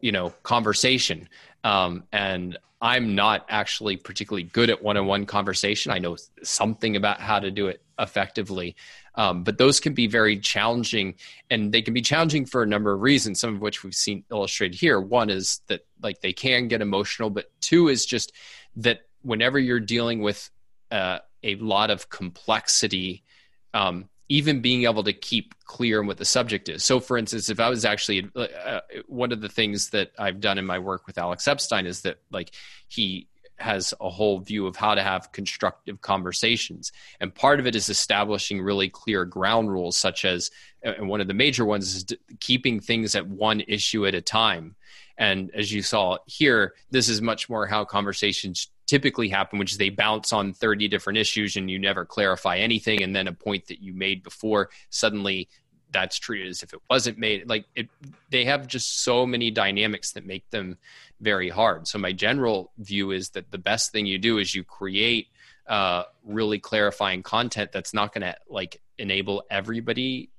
you 0.00 0.12
know 0.12 0.30
conversation, 0.42 1.28
um, 1.62 2.04
and 2.12 2.58
I'm 2.80 3.14
not 3.14 3.46
actually 3.48 3.96
particularly 3.96 4.44
good 4.44 4.70
at 4.70 4.82
one-on-one 4.82 5.26
conversation. 5.26 5.90
I 5.90 5.98
know 5.98 6.16
something 6.42 6.96
about 6.96 7.20
how 7.20 7.38
to 7.40 7.50
do 7.50 7.68
it 7.68 7.82
effectively, 7.98 8.76
um, 9.14 9.44
but 9.44 9.58
those 9.58 9.80
can 9.80 9.94
be 9.94 10.06
very 10.06 10.38
challenging, 10.38 11.14
and 11.50 11.72
they 11.72 11.82
can 11.82 11.94
be 11.94 12.02
challenging 12.02 12.46
for 12.46 12.62
a 12.62 12.66
number 12.66 12.92
of 12.92 13.00
reasons. 13.00 13.40
Some 13.40 13.54
of 13.54 13.60
which 13.60 13.82
we've 13.82 13.94
seen 13.94 14.24
illustrated 14.30 14.78
here. 14.78 15.00
One 15.00 15.30
is 15.30 15.60
that 15.68 15.86
like 16.02 16.20
they 16.20 16.32
can 16.32 16.68
get 16.68 16.82
emotional, 16.82 17.30
but 17.30 17.50
two 17.60 17.88
is 17.88 18.04
just 18.04 18.32
that 18.76 19.00
whenever 19.22 19.58
you're 19.58 19.80
dealing 19.80 20.20
with 20.20 20.50
uh, 20.90 21.18
a 21.42 21.54
lot 21.56 21.90
of 21.90 22.10
complexity, 22.10 23.24
um, 23.72 24.08
even 24.28 24.60
being 24.60 24.84
able 24.84 25.04
to 25.04 25.12
keep 25.12 25.54
clear 25.64 26.00
on 26.00 26.06
what 26.06 26.16
the 26.16 26.24
subject 26.24 26.68
is. 26.68 26.82
So, 26.84 27.00
for 27.00 27.18
instance, 27.18 27.50
if 27.50 27.60
I 27.60 27.68
was 27.68 27.84
actually 27.84 28.30
uh, 28.34 28.80
one 29.06 29.32
of 29.32 29.40
the 29.40 29.48
things 29.48 29.90
that 29.90 30.12
I've 30.18 30.40
done 30.40 30.58
in 30.58 30.64
my 30.64 30.78
work 30.78 31.06
with 31.06 31.18
Alex 31.18 31.46
Epstein 31.46 31.86
is 31.86 32.02
that 32.02 32.18
like 32.30 32.52
he 32.88 33.28
has 33.58 33.94
a 34.00 34.10
whole 34.10 34.40
view 34.40 34.66
of 34.66 34.76
how 34.76 34.94
to 34.94 35.02
have 35.02 35.32
constructive 35.32 36.00
conversations. 36.00 36.90
And 37.20 37.34
part 37.34 37.60
of 37.60 37.66
it 37.66 37.76
is 37.76 37.88
establishing 37.88 38.60
really 38.60 38.88
clear 38.88 39.24
ground 39.24 39.70
rules, 39.70 39.96
such 39.96 40.24
as, 40.24 40.50
and 40.82 41.08
one 41.08 41.20
of 41.20 41.28
the 41.28 41.34
major 41.34 41.64
ones 41.64 41.94
is 41.94 42.06
keeping 42.40 42.80
things 42.80 43.14
at 43.14 43.28
one 43.28 43.60
issue 43.60 44.06
at 44.06 44.14
a 44.14 44.20
time. 44.20 44.74
And 45.16 45.52
as 45.54 45.70
you 45.70 45.82
saw 45.82 46.18
here, 46.26 46.74
this 46.90 47.08
is 47.08 47.22
much 47.22 47.48
more 47.48 47.66
how 47.66 47.84
conversations 47.84 48.68
typically 48.86 49.28
happen, 49.28 49.58
which 49.58 49.72
is 49.72 49.78
they 49.78 49.90
bounce 49.90 50.32
on 50.32 50.52
30 50.52 50.88
different 50.88 51.18
issues 51.18 51.56
and 51.56 51.70
you 51.70 51.78
never 51.78 52.04
clarify 52.04 52.58
anything. 52.58 53.02
And 53.02 53.14
then 53.14 53.28
a 53.28 53.32
point 53.32 53.66
that 53.68 53.80
you 53.82 53.94
made 53.94 54.22
before 54.22 54.70
suddenly 54.90 55.48
that's 55.94 56.18
treated 56.18 56.48
as 56.48 56.62
if 56.62 56.74
it 56.74 56.80
wasn't 56.90 57.16
made. 57.16 57.48
Like 57.48 57.64
it 57.74 57.88
they 58.30 58.44
have 58.44 58.66
just 58.66 59.04
so 59.04 59.24
many 59.24 59.50
dynamics 59.50 60.12
that 60.12 60.26
make 60.26 60.48
them 60.50 60.76
very 61.20 61.48
hard. 61.48 61.88
So 61.88 61.98
my 61.98 62.12
general 62.12 62.72
view 62.78 63.12
is 63.12 63.30
that 63.30 63.50
the 63.50 63.58
best 63.58 63.92
thing 63.92 64.04
you 64.04 64.18
do 64.18 64.38
is 64.38 64.54
you 64.54 64.64
create 64.64 65.28
uh, 65.66 66.02
really 66.24 66.58
clarifying 66.58 67.22
content 67.22 67.72
that's 67.72 67.94
not 67.94 68.12
going 68.12 68.22
to 68.22 68.36
like 68.48 68.82
enable 68.98 69.44
everybody 69.50 70.30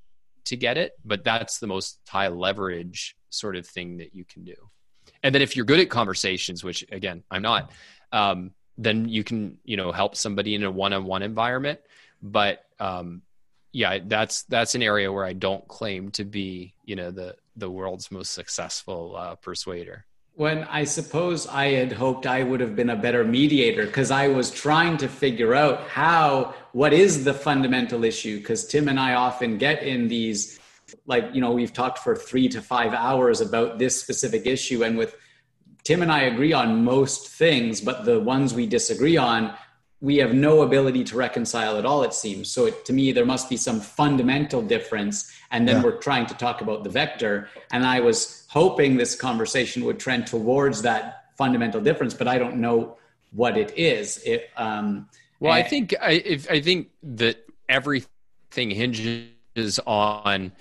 to 0.46 0.56
get 0.56 0.78
it 0.78 0.94
but 1.04 1.24
that's 1.24 1.58
the 1.58 1.66
most 1.66 2.00
high 2.08 2.28
leverage 2.28 3.16
sort 3.32 3.56
of 3.56 3.66
thing 3.66 3.98
that 3.98 4.14
you 4.14 4.24
can 4.24 4.44
do. 4.44 4.54
And 5.24 5.34
then 5.34 5.42
if 5.42 5.56
you're 5.56 5.66
good 5.66 5.80
at 5.80 5.90
conversations 5.90 6.64
which 6.64 6.86
again 6.92 7.24
i'm 7.32 7.42
not 7.42 7.72
um, 8.12 8.52
then 8.78 9.08
you 9.08 9.24
can 9.24 9.58
you 9.64 9.78
know 9.78 9.92
help 9.92 10.16
somebody 10.16 10.56
in 10.56 10.64
a 10.64 10.72
one-on-one 10.72 11.22
environment 11.22 11.80
but 12.22 12.66
um, 12.80 13.22
yeah, 13.76 14.00
that's 14.06 14.44
that's 14.44 14.74
an 14.74 14.82
area 14.82 15.12
where 15.12 15.26
I 15.26 15.34
don't 15.34 15.68
claim 15.68 16.10
to 16.12 16.24
be, 16.24 16.74
you 16.86 16.96
know, 16.96 17.12
the 17.12 17.36
the 17.58 17.70
world's 17.70 18.10
most 18.10 18.32
successful 18.32 19.16
uh, 19.18 19.36
persuader. 19.36 20.06
When 20.36 20.64
I 20.66 20.86
suppose 20.86 21.46
I 21.48 21.72
had 21.72 21.92
hoped 21.92 22.26
I 22.26 22.44
would 22.44 22.62
have 22.62 22.76
been 22.76 22.90
a 22.90 22.96
better 22.96 23.26
mediator 23.26 23.86
because 23.86 24.12
I 24.12 24.30
was 24.30 24.50
trying 24.50 24.96
to 24.98 25.10
figure 25.10 25.54
out 25.54 25.88
how 25.90 26.54
what 26.72 26.94
is 26.94 27.26
the 27.26 27.34
fundamental 27.34 28.06
issue 28.06 28.40
because 28.40 28.66
Tim 28.66 28.88
and 28.88 28.98
I 29.00 29.16
often 29.16 29.58
get 29.58 29.84
in 29.84 30.08
these 30.08 30.58
like 31.06 31.26
you 31.34 31.42
know 31.42 31.52
we've 31.52 31.74
talked 31.74 32.00
for 32.00 32.16
3 32.16 32.48
to 32.50 32.62
5 32.62 32.94
hours 32.94 33.42
about 33.42 33.78
this 33.78 34.00
specific 34.00 34.46
issue 34.46 34.84
and 34.84 34.98
with 34.98 35.18
Tim 35.86 36.02
and 36.02 36.12
I 36.12 36.22
agree 36.22 36.52
on 36.52 36.84
most 36.84 37.30
things 37.30 37.80
but 37.80 38.04
the 38.04 38.20
ones 38.20 38.54
we 38.54 38.66
disagree 38.66 39.16
on 39.16 39.54
we 40.02 40.18
have 40.18 40.34
no 40.34 40.62
ability 40.62 41.04
to 41.06 41.16
reconcile 41.16 41.78
at 41.78 41.86
all 41.86 42.04
it 42.04 42.14
seems. 42.14 42.52
So 42.52 42.66
it, 42.66 42.84
to 42.86 42.94
me 42.94 43.12
there 43.12 43.26
must 43.26 43.50
be 43.50 43.56
some 43.56 43.80
fundamental 43.80 44.62
difference 44.62 45.32
and 45.52 45.68
then 45.68 45.78
yeah. 45.78 45.84
we're 45.84 45.98
trying 45.98 46.26
to 46.26 46.34
talk 46.34 46.62
about 46.62 46.84
the 46.84 46.90
vector. 46.90 47.48
And 47.72 47.86
i 47.86 48.00
was 48.00 48.46
hoping 48.50 48.98
this 48.98 49.16
conversation 49.16 49.86
would 49.86 50.00
trend 50.00 50.28
towards 50.28 50.82
that 50.82 51.26
fundamental 51.38 51.82
difference 51.82 52.14
but 52.14 52.28
i 52.28 52.38
don't 52.38 52.58
know 52.58 52.98
what 53.32 53.58
it 53.58 53.78
is. 53.78 54.18
It, 54.26 54.50
um, 54.58 55.08
well 55.40 55.54
i 55.54 55.64
think 55.64 55.94
I, 56.02 56.12
if, 56.12 56.50
I 56.50 56.62
think 56.62 56.90
that 57.04 57.46
everything 57.70 58.72
hinges 58.72 59.80
on 59.86 60.52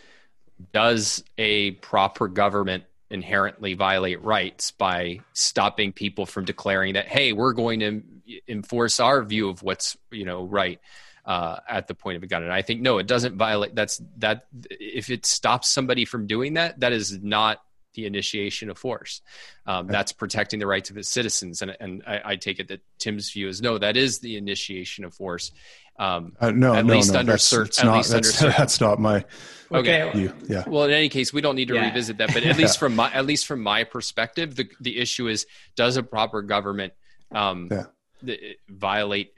does 0.72 1.25
a 1.39 1.72
proper 1.72 2.29
government 2.29 2.85
inherently 3.15 3.75
violate 3.75 4.23
rights 4.23 4.73
by 4.73 5.21
stopping 5.33 5.93
people 5.93 6.27
from 6.27 6.45
declaring 6.45 6.95
that 6.95 7.07
hey 7.07 7.33
we're 7.33 7.53
going 7.53 7.81
to 7.81 8.03
enforce 8.49 9.01
our 9.01 9.23
view 9.23 9.49
of 9.49 9.62
what's 9.62 9.97
you 10.11 10.25
know 10.25 10.45
right 10.45 10.81
uh, 11.25 11.59
at 11.67 11.89
the 11.89 11.95
point 11.95 12.19
of 12.19 12.23
a 12.23 12.27
gun. 12.27 12.43
And 12.43 12.53
i 12.53 12.61
think 12.61 12.83
no 12.83 12.99
it 12.99 13.07
doesn't 13.07 13.37
violate 13.37 13.75
that's 13.75 14.03
that 14.19 14.47
if 14.69 15.09
it 15.09 15.25
stops 15.25 15.69
somebody 15.69 16.05
from 16.05 16.27
doing 16.27 16.55
that 16.55 16.81
that 16.81 16.93
is 16.93 17.23
not 17.23 17.64
the 17.95 18.07
initiation 18.07 18.70
of 18.70 18.78
force 18.78 19.22
um, 19.66 19.86
that's 19.86 20.12
protecting 20.12 20.59
the 20.59 20.66
rights 20.66 20.90
of 20.90 20.97
its 20.97 21.09
citizens 21.09 21.62
and, 21.62 21.76
and 21.80 22.03
I, 22.07 22.20
I, 22.24 22.36
take 22.36 22.59
it 22.59 22.68
that 22.68 22.80
tim's 22.99 23.30
view 23.30 23.49
is 23.49 23.62
no 23.62 23.78
that 23.78 23.97
is 23.97 24.18
the 24.18 24.36
initiation 24.36 25.05
of 25.05 25.14
force 25.14 25.53
um, 25.97 26.32
uh, 26.40 26.51
no, 26.51 26.74
at 26.74 26.86
no, 26.86 26.95
least 26.95 27.12
no, 27.12 27.20
under 27.20 27.32
that's, 27.32 27.45
certain, 27.45 27.86
not, 27.86 28.05
that's, 28.07 28.40
that's, 28.40 28.80
not 28.80 28.99
my. 28.99 29.24
Okay. 29.70 30.11
View. 30.12 30.34
Yeah. 30.49 30.64
Well, 30.66 30.84
in 30.84 30.90
any 30.90 31.09
case, 31.09 31.32
we 31.32 31.40
don't 31.40 31.55
need 31.55 31.68
to 31.68 31.74
yeah. 31.74 31.86
revisit 31.86 32.18
that. 32.18 32.32
But 32.34 32.42
at 32.45 32.57
least 32.57 32.78
from 32.78 32.97
my, 32.97 33.12
at 33.12 33.26
least 33.26 33.47
from 33.47 33.62
my 33.62 33.84
perspective, 33.84 34.57
the 34.57 34.68
the 34.80 34.99
issue 34.99 35.28
is: 35.28 35.47
does 35.76 35.97
a 35.97 36.03
proper 36.03 36.42
government 36.42 36.95
um, 37.32 37.68
yeah. 37.70 38.34
violate 38.68 39.34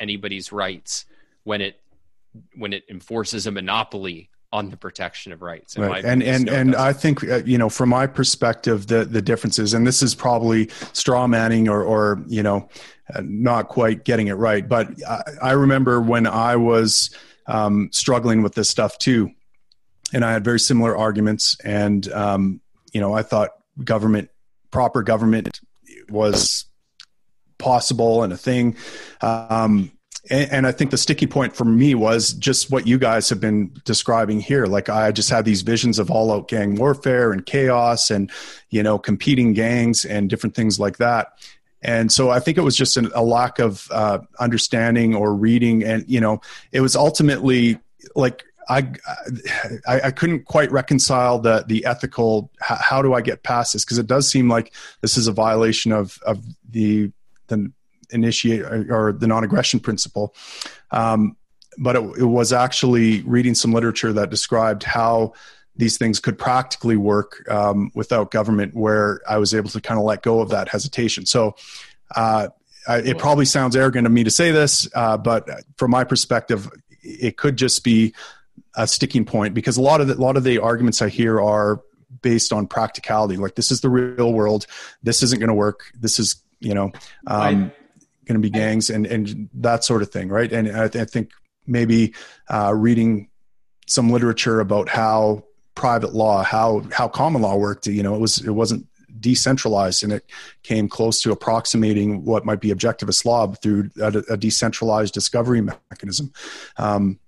anybody's 0.00 0.50
rights 0.50 1.04
when 1.44 1.60
it 1.60 1.78
when 2.56 2.72
it 2.72 2.84
enforces 2.88 3.46
a 3.46 3.50
monopoly 3.50 4.30
on 4.52 4.70
the 4.70 4.76
protection 4.76 5.32
of 5.32 5.42
rights. 5.42 5.76
Right. 5.76 6.04
And 6.04 6.22
and 6.22 6.48
and 6.48 6.74
I 6.74 6.92
think 6.92 7.22
uh, 7.24 7.42
you 7.44 7.58
know 7.58 7.68
from 7.68 7.90
my 7.90 8.06
perspective 8.06 8.86
the 8.86 9.04
the 9.04 9.20
differences 9.20 9.74
and 9.74 9.86
this 9.86 10.02
is 10.02 10.14
probably 10.14 10.68
straw 10.92 11.26
manning 11.26 11.68
or 11.68 11.82
or 11.82 12.22
you 12.26 12.42
know 12.42 12.68
uh, 13.14 13.22
not 13.24 13.68
quite 13.68 14.04
getting 14.04 14.28
it 14.28 14.34
right 14.34 14.66
but 14.66 14.88
I, 15.06 15.22
I 15.42 15.52
remember 15.52 16.00
when 16.00 16.26
I 16.26 16.56
was 16.56 17.10
um, 17.46 17.90
struggling 17.92 18.42
with 18.42 18.54
this 18.54 18.70
stuff 18.70 18.96
too 18.98 19.30
and 20.14 20.24
I 20.24 20.32
had 20.32 20.44
very 20.44 20.60
similar 20.60 20.96
arguments 20.96 21.56
and 21.62 22.10
um, 22.12 22.60
you 22.92 23.00
know 23.00 23.12
I 23.12 23.22
thought 23.22 23.50
government 23.84 24.30
proper 24.70 25.02
government 25.02 25.60
was 26.08 26.64
possible 27.58 28.22
and 28.22 28.32
a 28.32 28.36
thing 28.36 28.76
um, 29.20 29.92
and, 30.30 30.52
and, 30.52 30.66
I 30.66 30.72
think 30.72 30.90
the 30.90 30.98
sticky 30.98 31.26
point 31.26 31.54
for 31.54 31.64
me 31.64 31.94
was 31.94 32.32
just 32.34 32.70
what 32.70 32.86
you 32.86 32.98
guys 32.98 33.28
have 33.28 33.40
been 33.40 33.72
describing 33.84 34.40
here. 34.40 34.66
Like 34.66 34.88
I 34.88 35.12
just 35.12 35.30
had 35.30 35.44
these 35.44 35.62
visions 35.62 35.98
of 35.98 36.10
all 36.10 36.32
out 36.32 36.48
gang 36.48 36.76
warfare 36.76 37.32
and 37.32 37.44
chaos 37.44 38.10
and, 38.10 38.30
you 38.70 38.82
know, 38.82 38.98
competing 38.98 39.52
gangs 39.52 40.04
and 40.04 40.28
different 40.28 40.54
things 40.54 40.78
like 40.78 40.98
that. 40.98 41.28
And 41.82 42.10
so 42.10 42.30
I 42.30 42.40
think 42.40 42.58
it 42.58 42.62
was 42.62 42.76
just 42.76 42.96
an, 42.96 43.10
a 43.14 43.22
lack 43.22 43.58
of 43.58 43.86
uh, 43.90 44.18
understanding 44.40 45.14
or 45.14 45.34
reading. 45.34 45.84
And, 45.84 46.04
you 46.08 46.20
know, 46.20 46.40
it 46.72 46.80
was 46.80 46.96
ultimately 46.96 47.78
like 48.14 48.44
I, 48.68 48.92
I, 49.86 50.00
I 50.02 50.10
couldn't 50.10 50.44
quite 50.44 50.70
reconcile 50.70 51.38
the 51.38 51.64
the 51.66 51.84
ethical. 51.86 52.50
How, 52.60 52.76
how 52.76 53.02
do 53.02 53.14
I 53.14 53.20
get 53.22 53.42
past 53.42 53.72
this? 53.72 53.84
Because 53.84 53.98
it 53.98 54.06
does 54.06 54.30
seem 54.30 54.48
like 54.48 54.74
this 55.00 55.16
is 55.16 55.26
a 55.26 55.32
violation 55.32 55.92
of 55.92 56.18
of 56.26 56.44
the 56.68 57.10
the 57.46 57.72
initiate 58.10 58.62
or 58.62 59.12
the 59.12 59.26
non-aggression 59.26 59.80
principle. 59.80 60.34
Um, 60.90 61.36
but 61.78 61.96
it, 61.96 62.02
it 62.18 62.24
was 62.24 62.52
actually 62.52 63.22
reading 63.22 63.54
some 63.54 63.72
literature 63.72 64.12
that 64.12 64.30
described 64.30 64.82
how 64.82 65.32
these 65.76 65.96
things 65.96 66.18
could 66.18 66.36
practically 66.36 66.96
work 66.96 67.48
um, 67.48 67.90
without 67.94 68.32
government, 68.32 68.74
where 68.74 69.20
I 69.28 69.38
was 69.38 69.54
able 69.54 69.70
to 69.70 69.80
kind 69.80 69.98
of 69.98 70.04
let 70.04 70.22
go 70.22 70.40
of 70.40 70.50
that 70.50 70.68
hesitation. 70.68 71.24
So 71.24 71.54
uh, 72.16 72.48
it 72.88 73.18
probably 73.18 73.44
sounds 73.44 73.76
arrogant 73.76 74.06
of 74.06 74.12
me 74.12 74.24
to 74.24 74.30
say 74.30 74.50
this, 74.50 74.88
uh, 74.94 75.16
but 75.16 75.48
from 75.76 75.92
my 75.92 76.04
perspective, 76.04 76.68
it 77.02 77.36
could 77.36 77.56
just 77.56 77.84
be 77.84 78.12
a 78.74 78.86
sticking 78.86 79.24
point 79.24 79.54
because 79.54 79.76
a 79.76 79.82
lot 79.82 80.00
of 80.00 80.08
the, 80.08 80.14
a 80.14 80.22
lot 80.22 80.36
of 80.36 80.44
the 80.44 80.58
arguments 80.58 81.00
I 81.00 81.08
hear 81.08 81.40
are 81.40 81.80
based 82.22 82.52
on 82.52 82.66
practicality. 82.66 83.36
Like 83.36 83.54
this 83.54 83.70
is 83.70 83.80
the 83.80 83.90
real 83.90 84.32
world. 84.32 84.66
This 85.02 85.22
isn't 85.22 85.38
going 85.38 85.48
to 85.48 85.54
work. 85.54 85.92
This 85.94 86.18
is 86.18 86.42
you 86.60 86.74
know. 86.74 86.92
Um, 87.26 87.72
going 88.28 88.40
to 88.40 88.40
be 88.40 88.50
gangs 88.50 88.90
and 88.90 89.06
and 89.06 89.48
that 89.54 89.82
sort 89.82 90.02
of 90.02 90.10
thing, 90.10 90.28
right? 90.28 90.52
And 90.52 90.68
I, 90.68 90.88
th- 90.88 91.02
I 91.02 91.04
think 91.04 91.30
maybe 91.66 92.14
uh, 92.48 92.72
reading 92.74 93.28
some 93.86 94.10
literature 94.10 94.60
about 94.60 94.88
how 94.88 95.44
private 95.74 96.14
law, 96.14 96.42
how 96.42 96.82
how 96.92 97.08
common 97.08 97.42
law 97.42 97.56
worked. 97.56 97.86
You 97.86 98.02
know, 98.02 98.14
it 98.14 98.20
was 98.20 98.38
it 98.38 98.50
wasn't 98.50 98.86
decentralized 99.20 100.02
and 100.02 100.12
it 100.12 100.24
came 100.62 100.88
close 100.88 101.20
to 101.22 101.32
approximating 101.32 102.24
what 102.24 102.44
might 102.44 102.60
be 102.60 102.68
objectivist 102.68 103.24
law 103.24 103.46
through 103.48 103.90
a, 104.00 104.22
a 104.30 104.36
decentralized 104.36 105.14
discovery 105.14 105.60
mechanism 105.60 106.32
um, 106.76 107.18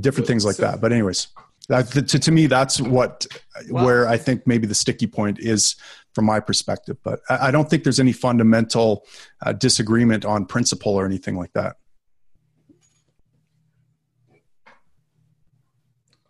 different 0.00 0.26
things 0.26 0.44
like 0.44 0.56
so, 0.56 0.62
that 0.62 0.80
but 0.80 0.92
anyways 0.92 1.28
that, 1.68 1.88
to, 1.88 2.18
to 2.18 2.30
me 2.30 2.46
that's 2.46 2.80
what 2.80 3.26
well, 3.70 3.84
where 3.84 4.08
i 4.08 4.16
think 4.16 4.46
maybe 4.46 4.66
the 4.66 4.74
sticky 4.74 5.06
point 5.06 5.38
is 5.40 5.76
from 6.14 6.24
my 6.24 6.40
perspective 6.40 6.96
but 7.02 7.20
i, 7.28 7.48
I 7.48 7.50
don't 7.50 7.68
think 7.68 7.84
there's 7.84 8.00
any 8.00 8.12
fundamental 8.12 9.04
uh, 9.42 9.52
disagreement 9.52 10.24
on 10.24 10.46
principle 10.46 10.94
or 10.94 11.04
anything 11.04 11.36
like 11.36 11.52
that 11.52 11.76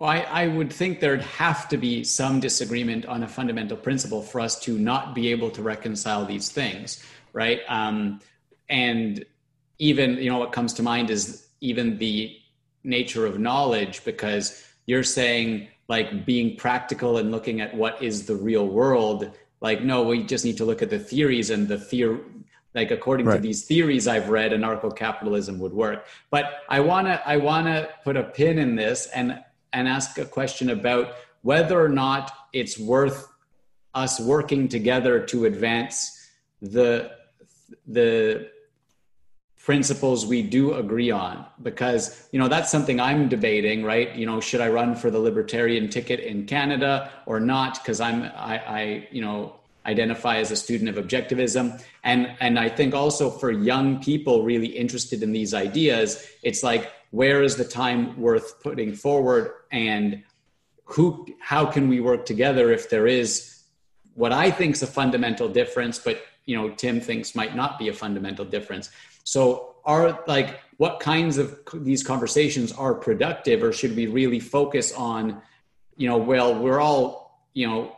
Well, 0.01 0.11
I, 0.11 0.19
I, 0.21 0.49
would 0.49 0.73
think 0.73 1.01
there'd 1.01 1.23
have 1.23 1.67
to 1.69 1.79
be 1.79 2.05
some 2.05 2.39
disagreement 2.39 3.07
on 3.07 3.23
a 3.23 3.29
fundamental 3.29 3.77
principle 3.77 4.23
for 4.23 4.41
us 4.41 4.59
to 4.61 4.77
not 4.77 5.15
be 5.15 5.29
able 5.29 5.51
to 5.53 5.63
reconcile 5.63 6.27
these 6.27 6.51
things, 6.51 7.03
right? 7.33 7.61
Um, 7.69 8.21
and 8.69 9.25
even, 9.79 10.19
you 10.19 10.29
know, 10.29 10.39
what 10.39 10.53
comes 10.53 10.73
to 10.75 10.83
mind 10.83 11.11
is 11.11 11.47
even 11.61 11.97
the 11.97 12.37
nature 12.83 13.25
of 13.25 13.39
knowledge, 13.39 14.05
because 14.05 14.67
you're 14.87 15.05
saying 15.05 15.69
like 15.89 16.27
being 16.27 16.57
practical 16.57 17.19
and 17.19 17.31
looking 17.31 17.61
at 17.61 17.75
what 17.75 18.03
is 18.03 18.27
the 18.27 18.35
real 18.35 18.67
world. 18.67 19.31
Like, 19.65 19.81
no, 19.83 20.03
we 20.03 20.23
just 20.23 20.45
need 20.45 20.59
to 20.59 20.67
look 20.67 20.83
at 20.83 20.91
the 20.91 20.99
theories 20.99 21.49
and 21.49 21.67
the 21.67 21.79
theory, 21.79 22.21
like 22.75 22.91
according 22.91 23.25
right. 23.25 23.37
to 23.37 23.41
these 23.41 23.65
theories 23.65 24.07
I've 24.07 24.29
read, 24.29 24.53
anarcho-capitalism 24.53 25.59
would 25.59 25.73
work. 25.73 26.07
But 26.31 26.45
I 26.69 26.81
wanna 26.81 27.23
I 27.25 27.39
wanna 27.39 27.89
put 28.05 28.19
a 28.19 28.25
pin 28.25 28.59
in 28.59 28.77
this 28.77 29.07
and 29.15 29.43
and 29.73 29.89
ask 29.89 30.19
a 30.19 30.27
question 30.27 30.69
about 30.69 31.15
whether 31.41 31.83
or 31.83 31.89
not 31.89 32.31
it's 32.53 32.79
worth 32.79 33.27
us 33.95 34.21
working 34.21 34.69
together 34.69 35.25
to 35.33 35.47
advance 35.47 35.97
the 36.61 37.13
the 37.87 38.51
principles 39.65 40.27
we 40.27 40.43
do 40.43 40.75
agree 40.75 41.11
on. 41.11 41.45
Because 41.63 42.29
you 42.33 42.39
know 42.39 42.49
that's 42.49 42.71
something 42.71 43.01
i'm 43.01 43.29
debating 43.29 43.85
right? 43.85 44.15
You 44.15 44.27
know 44.27 44.41
should 44.41 44.61
i 44.61 44.69
run 44.69 44.95
for 44.95 45.11
the 45.11 45.19
libertarian 45.19 45.89
ticket 45.89 46.21
in 46.21 46.47
canada 46.47 47.11
or 47.27 47.41
not? 47.41 47.83
Because 47.83 48.01
i'm 48.01 48.23
I, 48.23 48.55
I 48.79 49.09
you 49.11 49.23
know 49.23 49.57
identify 49.87 50.37
as 50.37 50.51
a 50.51 50.57
student 50.57 50.89
of 50.89 50.97
objectivism. 51.05 51.83
And 52.05 52.37
and 52.41 52.59
i 52.59 52.69
think 52.69 52.95
also 52.95 53.31
for 53.31 53.51
young 53.51 54.01
people 54.03 54.45
really 54.45 54.73
interested 54.85 55.23
in 55.23 55.33
these 55.33 55.55
ideas 55.55 56.27
it's 56.43 56.63
like 56.63 56.93
where 57.11 57.43
is 57.45 57.55
the 57.55 57.65
time 57.65 58.21
worth 58.21 58.61
putting 58.61 58.93
forward? 58.93 59.53
And 59.71 60.25
who 60.85 61.27
how 61.41 61.65
can 61.65 61.89
we 61.89 62.01
work 62.01 62.27
together 62.27 62.73
if 62.73 62.91
there 62.91 63.07
is 63.07 63.63
what 64.15 64.33
i 64.33 64.51
think 64.51 64.75
is 64.75 64.83
a 64.83 64.87
fundamental 64.87 65.49
difference 65.49 65.99
but 65.99 66.21
you 66.45 66.57
know 66.57 66.69
tim 66.71 67.01
thinks 67.01 67.35
might 67.35 67.57
not 67.57 67.79
be 67.79 67.89
a 67.89 67.93
fundamental 67.93 68.45
difference 68.45 68.91
so 69.25 69.75
are 69.85 70.23
like 70.27 70.61
what 70.77 71.01
kinds 71.01 71.39
of 71.39 71.59
these 71.75 72.03
conversations 72.03 72.73
are 72.73 72.95
productive 72.95 73.63
or 73.63 73.73
should 73.73 73.95
we 73.97 74.07
really 74.07 74.41
focus 74.41 74.93
on 74.95 75.43
you 75.97 76.09
know 76.09 76.17
well 76.17 76.59
we're 76.59 76.81
all 76.81 77.47
you 77.53 77.67
know 77.67 77.97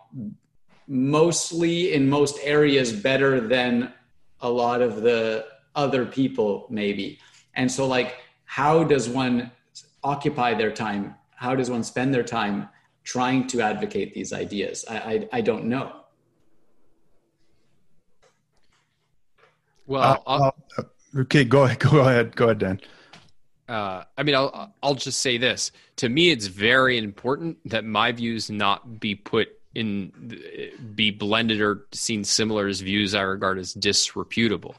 mostly 0.89 1.93
in 1.93 2.09
most 2.09 2.39
areas 2.43 2.93
better 2.93 3.41
than 3.41 3.93
a 4.41 4.49
lot 4.49 4.81
of 4.81 5.03
the 5.03 5.45
other 5.75 6.07
people 6.07 6.67
maybe 6.71 7.19
and 7.55 7.71
so 7.71 7.87
like 7.87 8.17
how 8.47 8.83
does 8.85 9.09
one 9.09 9.51
occupy 10.07 10.55
their 10.55 10.71
time? 10.71 11.17
How 11.35 11.55
does 11.55 11.69
one 11.69 11.85
spend 11.85 12.15
their 12.15 12.23
time 12.23 12.69
trying 13.05 13.47
to 13.49 13.61
advocate 13.61 14.15
these 14.15 14.33
ideas? 14.33 14.85
I, 14.89 14.97
I, 14.97 15.29
I 15.33 15.41
don't 15.43 15.65
know. 15.67 15.93
Well, 19.87 20.23
uh, 20.27 20.51
uh, 20.79 20.83
okay, 21.17 21.45
go 21.45 21.65
ahead, 21.65 21.79
go 21.79 22.01
ahead, 22.01 22.37
go 22.37 22.45
ahead, 22.47 22.59
Don. 22.59 22.81
Uh, 23.69 24.05
I 24.17 24.23
mean, 24.23 24.35
I'll 24.35 24.73
I'll 24.83 24.95
just 24.95 25.21
say 25.21 25.39
this. 25.39 25.73
To 25.97 26.09
me, 26.09 26.31
it's 26.31 26.47
very 26.47 26.99
important 26.99 27.59
that 27.69 27.85
my 27.85 28.13
views 28.13 28.49
not 28.49 29.01
be 29.01 29.15
put 29.17 29.49
in, 29.75 30.13
be 30.95 31.11
blended 31.11 31.61
or 31.61 31.87
seen 31.93 32.23
similar 32.23 32.69
as 32.69 32.81
views 32.81 33.15
I 33.15 33.23
regard 33.23 33.59
as 33.59 33.75
disreputable 33.75 34.77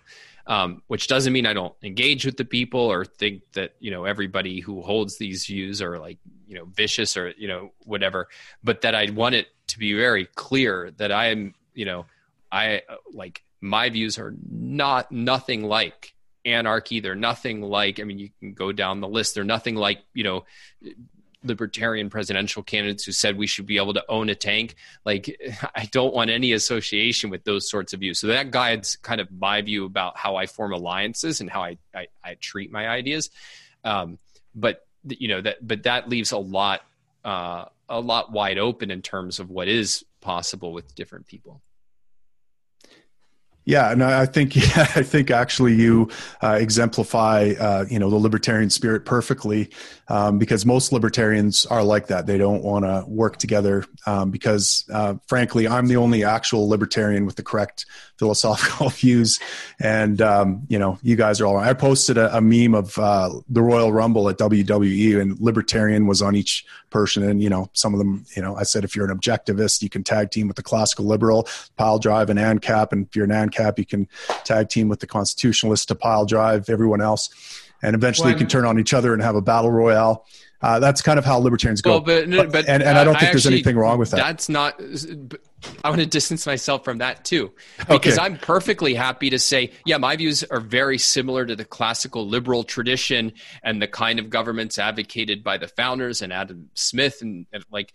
um, 0.47 0.81
which 0.87 1.07
doesn't 1.07 1.33
mean 1.33 1.45
I 1.45 1.53
don't 1.53 1.75
engage 1.83 2.25
with 2.25 2.37
the 2.37 2.45
people 2.45 2.79
or 2.79 3.03
think 3.03 3.43
that 3.53 3.75
you 3.79 3.91
know 3.91 4.05
everybody 4.05 4.61
who 4.61 4.81
holds 4.81 5.17
these 5.17 5.45
views 5.45 5.81
are 5.81 5.99
like 5.99 6.17
you 6.47 6.55
know 6.55 6.65
vicious 6.65 7.17
or 7.17 7.33
you 7.37 7.47
know 7.47 7.73
whatever, 7.83 8.29
but 8.63 8.81
that 8.81 8.95
I 8.95 9.09
want 9.11 9.35
it 9.35 9.47
to 9.67 9.79
be 9.79 9.93
very 9.93 10.25
clear 10.25 10.91
that 10.97 11.11
I 11.11 11.27
am 11.27 11.53
you 11.73 11.85
know 11.85 12.05
I 12.51 12.83
like 13.11 13.43
my 13.59 13.89
views 13.89 14.17
are 14.17 14.33
not 14.49 15.11
nothing 15.11 15.63
like 15.63 16.13
anarchy. 16.47 16.99
They're 16.99 17.15
nothing 17.15 17.61
like 17.61 17.99
I 17.99 18.03
mean 18.03 18.19
you 18.19 18.29
can 18.39 18.53
go 18.53 18.71
down 18.71 19.01
the 19.01 19.07
list. 19.07 19.35
They're 19.35 19.43
nothing 19.43 19.75
like 19.75 19.99
you 20.13 20.23
know 20.23 20.45
libertarian 21.43 22.09
presidential 22.09 22.63
candidates 22.63 23.05
who 23.05 23.11
said 23.11 23.37
we 23.37 23.47
should 23.47 23.65
be 23.65 23.77
able 23.77 23.93
to 23.93 24.03
own 24.09 24.29
a 24.29 24.35
tank. 24.35 24.75
Like, 25.05 25.39
I 25.75 25.85
don't 25.91 26.13
want 26.13 26.29
any 26.29 26.53
association 26.53 27.29
with 27.29 27.43
those 27.43 27.69
sorts 27.69 27.93
of 27.93 28.01
views. 28.01 28.19
So 28.19 28.27
that 28.27 28.51
guides 28.51 28.95
kind 28.97 29.21
of 29.21 29.31
my 29.31 29.61
view 29.61 29.85
about 29.85 30.17
how 30.17 30.35
I 30.35 30.45
form 30.45 30.73
alliances 30.73 31.41
and 31.41 31.49
how 31.49 31.63
I, 31.63 31.77
I, 31.95 32.07
I 32.23 32.35
treat 32.35 32.71
my 32.71 32.87
ideas. 32.87 33.29
Um, 33.83 34.17
but 34.53 34.85
you 35.07 35.27
know 35.27 35.41
that, 35.41 35.65
but 35.65 35.83
that 35.83 36.09
leaves 36.09 36.31
a 36.31 36.37
lot, 36.37 36.81
uh, 37.23 37.65
a 37.87 37.99
lot 37.99 38.31
wide 38.31 38.57
open 38.57 38.91
in 38.91 39.01
terms 39.01 39.39
of 39.39 39.49
what 39.49 39.67
is 39.67 40.03
possible 40.19 40.73
with 40.73 40.93
different 40.95 41.27
people. 41.27 41.61
Yeah, 43.67 43.91
and 43.91 44.01
I 44.01 44.25
think 44.25 44.55
yeah, 44.55 44.87
I 44.95 45.03
think 45.03 45.29
actually 45.29 45.73
you 45.73 46.09
uh, 46.41 46.57
exemplify 46.59 47.53
uh, 47.59 47.85
you 47.89 47.99
know 47.99 48.09
the 48.09 48.15
libertarian 48.15 48.69
spirit 48.69 49.03
perfectly 49.05 49.69
um, 50.09 50.39
because 50.39 50.65
most 50.65 50.91
libertarians 50.91 51.65
are 51.65 51.83
like 51.83 52.07
that. 52.07 52.25
They 52.25 52.37
don't 52.37 52.63
want 52.63 52.85
to 52.85 53.03
work 53.07 53.37
together 53.37 53.85
um, 54.05 54.31
because 54.31 54.85
uh, 54.91 55.15
frankly, 55.27 55.67
I'm 55.67 55.87
the 55.87 55.97
only 55.97 56.23
actual 56.23 56.67
libertarian 56.67 57.25
with 57.25 57.35
the 57.35 57.43
correct 57.43 57.85
philosophical 58.17 58.89
views, 58.89 59.39
and 59.79 60.21
um, 60.21 60.63
you 60.69 60.79
know 60.79 60.97
you 61.03 61.15
guys 61.15 61.39
are 61.39 61.45
all. 61.45 61.57
I 61.57 61.73
posted 61.73 62.17
a, 62.17 62.35
a 62.35 62.41
meme 62.41 62.73
of 62.73 62.97
uh, 62.97 63.29
the 63.49 63.61
Royal 63.61 63.91
Rumble 63.91 64.29
at 64.29 64.37
WWE, 64.37 65.21
and 65.21 65.39
libertarian 65.39 66.07
was 66.07 66.21
on 66.21 66.35
each 66.35 66.65
person, 66.89 67.21
and 67.23 67.43
you 67.43 67.49
know 67.49 67.69
some 67.73 67.93
of 67.93 67.99
them. 67.99 68.25
You 68.35 68.41
know, 68.41 68.55
I 68.55 68.63
said 68.63 68.83
if 68.83 68.95
you're 68.95 69.09
an 69.09 69.15
objectivist, 69.15 69.83
you 69.83 69.89
can 69.89 70.03
tag 70.03 70.31
team 70.31 70.47
with 70.47 70.57
the 70.57 70.63
classical 70.63 71.05
liberal, 71.05 71.47
pile 71.75 71.99
drive, 71.99 72.29
and 72.29 72.39
ANCAP, 72.39 72.91
and 72.91 73.05
if 73.07 73.15
you're 73.15 73.25
an 73.25 73.31
ANCAP 73.31 73.67
cap. 73.67 73.79
You 73.79 73.85
can 73.85 74.07
tag 74.43 74.69
team 74.69 74.87
with 74.87 74.99
the 74.99 75.07
constitutionalist 75.07 75.87
to 75.89 75.95
pile 75.95 76.25
drive 76.25 76.69
everyone 76.69 77.01
else, 77.01 77.29
and 77.81 77.95
eventually 77.95 78.27
well, 78.27 78.33
you 78.33 78.37
can 78.37 78.47
turn 78.47 78.65
on 78.65 78.79
each 78.79 78.93
other 78.93 79.13
and 79.13 79.21
have 79.21 79.35
a 79.35 79.41
battle 79.41 79.71
royale. 79.71 80.25
Uh, 80.59 80.79
that's 80.79 81.03
kind 81.03 81.19
of 81.19 81.25
how 81.25 81.37
libertarians 81.37 81.81
go. 81.81 81.91
Well, 81.91 81.99
but, 81.99 82.29
but, 82.29 82.51
but, 82.51 82.67
and, 82.67 82.81
and 82.81 82.97
I 82.97 83.03
don't 83.03 83.13
think 83.13 83.29
I 83.29 83.31
there's 83.31 83.45
anything 83.45 83.77
wrong 83.77 83.99
with 83.99 84.09
that. 84.09 84.17
That's 84.17 84.49
not. 84.49 84.81
I 85.83 85.89
want 85.89 86.01
to 86.01 86.07
distance 86.07 86.47
myself 86.47 86.83
from 86.83 86.97
that 86.97 87.25
too, 87.25 87.51
because 87.87 88.17
okay. 88.17 88.25
I'm 88.25 88.37
perfectly 88.37 88.95
happy 88.95 89.29
to 89.29 89.37
say, 89.37 89.71
yeah, 89.85 89.97
my 89.97 90.15
views 90.15 90.43
are 90.43 90.59
very 90.59 90.97
similar 90.97 91.45
to 91.45 91.55
the 91.55 91.65
classical 91.65 92.27
liberal 92.27 92.63
tradition 92.63 93.33
and 93.61 93.79
the 93.79 93.87
kind 93.87 94.17
of 94.17 94.31
governments 94.31 94.79
advocated 94.79 95.43
by 95.43 95.57
the 95.57 95.67
founders 95.67 96.23
and 96.23 96.33
Adam 96.33 96.71
Smith 96.73 97.21
and, 97.21 97.45
and 97.53 97.63
like 97.71 97.93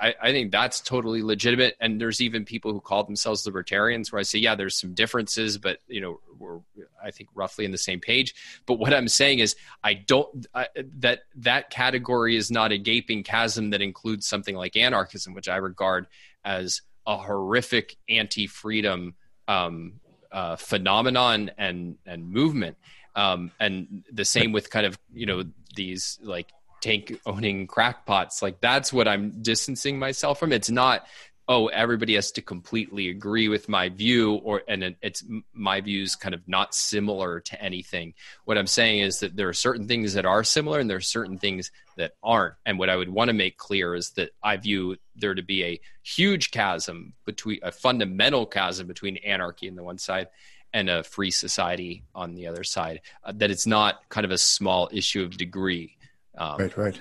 I, 0.00 0.14
I, 0.20 0.32
think 0.32 0.52
that's 0.52 0.80
totally 0.80 1.22
legitimate. 1.22 1.76
And 1.80 2.00
there's 2.00 2.20
even 2.20 2.44
people 2.44 2.72
who 2.72 2.80
call 2.80 3.04
themselves 3.04 3.46
libertarians 3.46 4.10
where 4.10 4.18
I 4.18 4.22
say, 4.22 4.38
yeah, 4.38 4.54
there's 4.54 4.78
some 4.78 4.94
differences, 4.94 5.58
but 5.58 5.78
you 5.86 6.00
know, 6.00 6.20
we're 6.38 6.60
I 7.02 7.10
think 7.10 7.30
roughly 7.34 7.64
in 7.64 7.70
the 7.70 7.78
same 7.78 8.00
page. 8.00 8.34
But 8.66 8.74
what 8.74 8.94
I'm 8.94 9.08
saying 9.08 9.40
is, 9.40 9.56
I 9.82 9.94
don't 9.94 10.46
I, 10.54 10.68
that 10.98 11.20
that 11.36 11.70
category 11.70 12.36
is 12.36 12.50
not 12.50 12.72
a 12.72 12.78
gaping 12.78 13.22
chasm 13.22 13.70
that 13.70 13.82
includes 13.82 14.26
something 14.26 14.56
like 14.56 14.76
anarchism, 14.76 15.34
which 15.34 15.48
I 15.48 15.56
regard 15.56 16.06
as 16.44 16.82
a 17.06 17.16
horrific 17.16 17.96
anti-freedom 18.08 19.14
um, 19.46 19.94
uh, 20.30 20.56
phenomenon 20.56 21.50
and 21.58 21.96
and 22.06 22.30
movement. 22.30 22.76
Um, 23.16 23.50
and 23.58 24.04
the 24.12 24.24
same 24.24 24.52
with 24.52 24.70
kind 24.70 24.86
of 24.86 24.98
you 25.12 25.26
know 25.26 25.44
these 25.74 26.18
like 26.22 26.52
tank 26.80 27.18
owning 27.26 27.66
crackpots 27.66 28.42
like 28.42 28.60
that's 28.60 28.92
what 28.92 29.08
i'm 29.08 29.42
distancing 29.42 29.98
myself 29.98 30.38
from 30.38 30.52
it's 30.52 30.70
not 30.70 31.06
oh 31.48 31.66
everybody 31.68 32.14
has 32.14 32.30
to 32.30 32.42
completely 32.42 33.08
agree 33.08 33.48
with 33.48 33.68
my 33.68 33.88
view 33.88 34.34
or 34.34 34.62
and 34.68 34.94
it's 35.02 35.24
my 35.52 35.80
views 35.80 36.14
kind 36.14 36.34
of 36.34 36.40
not 36.46 36.74
similar 36.74 37.40
to 37.40 37.60
anything 37.60 38.14
what 38.44 38.58
i'm 38.58 38.66
saying 38.66 39.00
is 39.00 39.20
that 39.20 39.34
there 39.34 39.48
are 39.48 39.54
certain 39.54 39.88
things 39.88 40.14
that 40.14 40.26
are 40.26 40.44
similar 40.44 40.78
and 40.78 40.88
there 40.88 40.98
are 40.98 41.00
certain 41.00 41.38
things 41.38 41.70
that 41.96 42.12
aren't 42.22 42.54
and 42.66 42.78
what 42.78 42.90
i 42.90 42.96
would 42.96 43.08
want 43.08 43.28
to 43.28 43.34
make 43.34 43.56
clear 43.56 43.94
is 43.94 44.10
that 44.10 44.30
i 44.42 44.56
view 44.56 44.96
there 45.16 45.34
to 45.34 45.42
be 45.42 45.64
a 45.64 45.80
huge 46.02 46.50
chasm 46.50 47.14
between 47.24 47.58
a 47.62 47.72
fundamental 47.72 48.46
chasm 48.46 48.86
between 48.86 49.16
anarchy 49.18 49.68
on 49.68 49.74
the 49.74 49.82
one 49.82 49.98
side 49.98 50.28
and 50.72 50.90
a 50.90 51.02
free 51.02 51.30
society 51.30 52.04
on 52.14 52.34
the 52.34 52.46
other 52.46 52.64
side. 52.64 53.00
Uh, 53.24 53.32
that 53.36 53.50
it's 53.50 53.66
not 53.66 54.08
kind 54.08 54.24
of 54.24 54.30
a 54.30 54.38
small 54.38 54.88
issue 54.92 55.22
of 55.22 55.36
degree. 55.36 55.96
Um, 56.38 56.58
right, 56.58 56.76
right. 56.76 57.00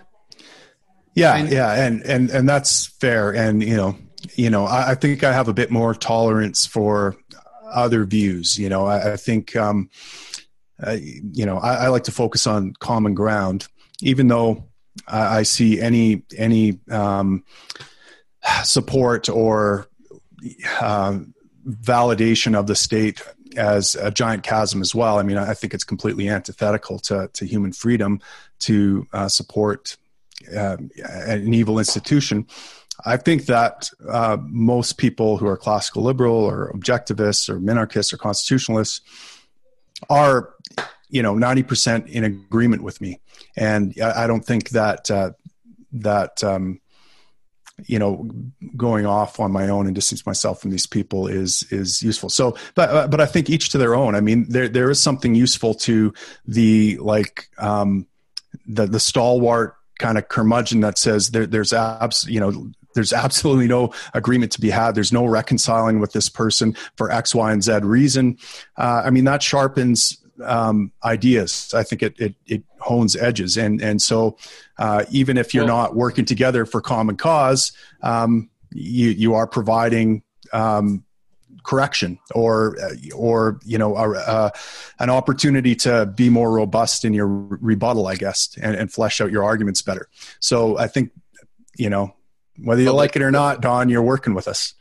Yeah, 1.14 1.36
and, 1.36 1.50
yeah, 1.50 1.74
and 1.74 2.04
and 2.04 2.30
and 2.30 2.48
that's 2.48 2.86
fair. 2.86 3.34
And 3.34 3.64
you 3.64 3.76
know, 3.76 3.98
you 4.36 4.50
know, 4.50 4.66
I, 4.66 4.92
I, 4.92 4.96
think 4.96 5.24
I 5.24 5.32
have 5.34 5.48
a 5.48 5.54
bit 5.54 5.72
more 5.72 5.94
tolerance 5.94 6.66
for 6.66 7.16
other 7.72 8.06
views. 8.06 8.58
You 8.58 8.70
know, 8.70 8.86
I, 8.86 9.14
I 9.14 9.18
think, 9.18 9.56
um, 9.56 9.90
uh, 10.86 10.98
you 11.00 11.46
know, 11.46 11.58
I, 11.58 11.86
I, 11.86 11.88
like 11.88 12.04
to 12.04 12.12
focus 12.12 12.46
on 12.46 12.74
common 12.80 13.14
ground, 13.14 13.68
even 14.02 14.28
though 14.28 14.70
I, 15.08 15.44
see 15.44 15.82
any 15.82 16.24
any 16.36 16.80
um, 16.92 17.44
support 18.64 19.30
or 19.30 19.88
uh, 20.80 21.20
validation 21.68 22.56
of 22.56 22.68
the 22.68 22.76
state 22.76 23.22
as 23.56 23.96
a 23.96 24.12
giant 24.12 24.44
chasm 24.44 24.82
as 24.82 24.94
well. 24.94 25.18
I 25.18 25.24
mean, 25.24 25.38
I 25.38 25.54
think 25.54 25.74
it's 25.74 25.84
completely 25.84 26.30
antithetical 26.30 27.00
to, 27.00 27.30
to 27.34 27.46
human 27.46 27.74
freedom 27.74 28.22
to 28.60 29.08
uh, 29.14 29.28
support 29.28 29.98
uh, 30.56 30.78
an 31.06 31.54
evil 31.54 31.80
institution. 31.80 32.48
I 33.06 33.18
think 33.18 33.46
that 33.46 33.90
uh, 34.10 34.38
most 34.42 34.98
people 34.98 35.38
who 35.38 35.48
are 35.48 35.58
classical 35.58 36.04
liberal 36.04 36.36
or 36.36 36.72
objectivists 36.74 37.48
or 37.48 37.60
minarchists 37.60 38.12
or 38.12 38.18
constitutionalists 38.18 39.02
are, 40.10 40.54
you 41.10 41.22
know, 41.22 41.36
ninety 41.36 41.64
percent 41.64 42.08
in 42.08 42.24
agreement 42.24 42.84
with 42.84 43.00
me, 43.02 43.20
and 43.56 43.94
I, 44.02 44.28
don't 44.28 44.44
think 44.44 44.70
that 44.70 45.10
uh, 45.12 45.32
that 45.94 46.44
um, 46.44 46.82
you 47.86 48.00
know 48.00 48.28
going 48.76 49.06
off 49.06 49.40
on 49.40 49.52
my 49.52 49.70
own 49.70 49.86
and 49.86 49.96
distance 49.96 50.26
myself 50.26 50.62
from 50.62 50.72
these 50.72 50.88
people 50.88 51.28
is 51.28 51.64
is 51.72 52.02
useful. 52.02 52.30
So 52.30 52.58
but 52.76 53.10
but 53.10 53.22
i 53.22 53.26
think 53.26 53.50
each 53.50 53.70
to 53.70 53.78
their 53.78 53.96
own. 53.96 54.16
I 54.16 54.22
mean 54.22 54.50
there 54.50 54.68
there 54.68 54.90
is 54.90 55.02
something 55.02 55.36
useful 55.36 55.76
to 55.76 56.14
the 56.46 56.98
like 56.98 57.50
um 57.60 58.08
the 58.66 58.86
the 58.86 59.00
stalwart 59.00 59.76
kind 60.00 60.18
of 60.18 60.28
curmudgeon 60.28 60.82
that 60.82 60.98
says 60.98 61.32
there, 61.32 61.48
there's 61.48 61.74
abs 61.74 62.26
you 62.28 62.40
know 62.40 62.72
there's 62.98 63.14
absolutely 63.14 63.68
no 63.68 63.94
agreement 64.14 64.52
to 64.54 64.62
be 64.62 64.72
had. 64.72 64.96
There's 64.96 65.14
no 65.14 65.26
reconciling 65.26 66.00
with 66.00 66.14
this 66.14 66.30
person 66.30 66.76
for 66.96 67.12
X, 67.12 67.34
Y, 67.36 67.52
and 67.52 67.64
Z 67.64 67.80
reason. 67.84 68.38
Uh, 68.76 69.04
I 69.06 69.12
mean, 69.12 69.24
that 69.26 69.44
sharpens 69.44 70.18
um, 70.44 70.92
ideas. 71.04 71.72
I 71.76 71.84
think 71.84 72.02
it, 72.04 72.20
it, 72.20 72.36
it 72.48 72.64
hones 72.80 73.16
edges, 73.16 73.56
and 73.56 73.82
and 73.82 74.02
so 74.02 74.38
uh, 74.78 75.06
even 75.12 75.38
if 75.38 75.54
you're 75.54 75.66
well, 75.66 75.78
not 75.78 75.96
working 75.96 76.26
together 76.26 76.66
for 76.66 76.82
common 76.82 77.18
cause, 77.18 77.72
um, 78.02 78.50
you 78.72 79.10
you 79.10 79.36
are 79.36 79.48
providing. 79.48 80.24
Um, 80.52 81.04
correction 81.64 82.20
or 82.34 82.78
or 83.16 83.60
you 83.66 83.78
know 83.78 83.96
uh, 83.96 84.50
an 85.00 85.10
opportunity 85.10 85.76
to 85.76 86.06
be 86.06 86.30
more 86.30 86.52
robust 86.52 87.04
in 87.04 87.14
your 87.14 87.28
rebuttal 87.28 88.08
i 88.08 88.16
guess 88.16 88.58
and, 88.62 88.76
and 88.76 88.92
flesh 88.92 89.20
out 89.20 89.32
your 89.32 89.44
arguments 89.44 89.82
better 89.82 90.08
so 90.40 90.78
i 90.78 90.88
think 90.88 91.12
you 91.78 91.90
know 91.90 92.14
whether 92.64 92.82
you 92.82 92.92
like 92.92 93.16
it 93.16 93.22
or 93.22 93.32
not, 93.32 93.62
Don, 93.62 93.90
you're 93.90 94.02
working 94.02 94.34
with 94.34 94.48
us. 94.48 94.74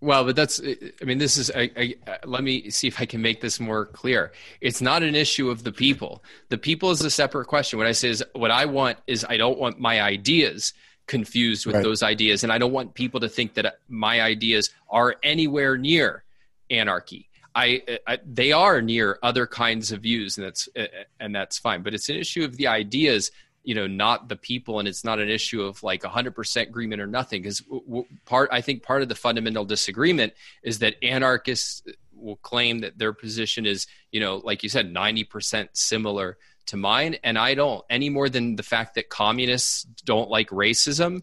Well, 0.00 0.24
but 0.24 0.36
that's, 0.36 0.60
I 0.60 1.04
mean, 1.04 1.18
this 1.18 1.38
is, 1.38 1.50
I, 1.50 1.70
I, 1.76 1.94
let 2.24 2.44
me 2.44 2.68
see 2.70 2.86
if 2.86 3.00
I 3.00 3.06
can 3.06 3.22
make 3.22 3.40
this 3.40 3.58
more 3.58 3.86
clear. 3.86 4.32
It's 4.60 4.82
not 4.82 5.02
an 5.02 5.14
issue 5.14 5.48
of 5.48 5.64
the 5.64 5.72
people. 5.72 6.22
The 6.50 6.58
people 6.58 6.90
is 6.90 7.00
a 7.00 7.10
separate 7.10 7.46
question. 7.46 7.78
What 7.78 7.88
I 7.88 7.92
say 7.92 8.10
is, 8.10 8.22
what 8.34 8.50
I 8.50 8.66
want 8.66 8.98
is, 9.06 9.24
I 9.26 9.38
don't 9.38 9.58
want 9.58 9.80
my 9.80 10.02
ideas 10.02 10.74
confused 11.06 11.66
with 11.66 11.76
right. 11.76 11.84
those 11.84 12.02
ideas. 12.02 12.42
And 12.42 12.52
I 12.52 12.58
don't 12.58 12.72
want 12.72 12.94
people 12.94 13.20
to 13.20 13.28
think 13.28 13.54
that 13.54 13.78
my 13.88 14.20
ideas 14.20 14.70
are 14.88 15.16
anywhere 15.22 15.76
near 15.76 16.24
anarchy. 16.70 17.28
I, 17.54 17.82
I, 18.06 18.18
they 18.26 18.52
are 18.52 18.82
near 18.82 19.18
other 19.22 19.46
kinds 19.46 19.90
of 19.90 20.02
views 20.02 20.36
and 20.36 20.46
that's 20.46 20.68
eh, 20.76 20.82
eh, 20.82 21.04
and 21.18 21.34
that's 21.34 21.58
fine 21.58 21.82
but 21.82 21.94
it's 21.94 22.10
an 22.10 22.16
issue 22.16 22.44
of 22.44 22.54
the 22.58 22.66
ideas 22.66 23.30
you 23.64 23.74
know 23.74 23.86
not 23.86 24.28
the 24.28 24.36
people 24.36 24.78
and 24.78 24.86
it's 24.86 25.04
not 25.04 25.18
an 25.20 25.30
issue 25.30 25.62
of 25.62 25.82
like 25.82 26.02
100% 26.02 26.62
agreement 26.62 27.00
or 27.00 27.06
nothing 27.06 27.40
because 27.40 27.60
w- 27.60 28.04
part 28.26 28.50
i 28.52 28.60
think 28.60 28.82
part 28.82 29.00
of 29.00 29.08
the 29.08 29.14
fundamental 29.14 29.64
disagreement 29.64 30.34
is 30.62 30.80
that 30.80 31.02
anarchists 31.02 31.82
will 32.14 32.36
claim 32.36 32.80
that 32.80 32.98
their 32.98 33.14
position 33.14 33.64
is 33.64 33.86
you 34.12 34.20
know 34.20 34.36
like 34.44 34.62
you 34.62 34.68
said 34.68 34.92
90% 34.92 35.68
similar 35.72 36.36
to 36.66 36.76
mine 36.76 37.16
and 37.22 37.38
i 37.38 37.54
don't 37.54 37.84
any 37.90 38.08
more 38.08 38.28
than 38.28 38.56
the 38.56 38.62
fact 38.62 38.94
that 38.94 39.08
communists 39.08 39.84
don't 40.04 40.30
like 40.30 40.48
racism 40.50 41.22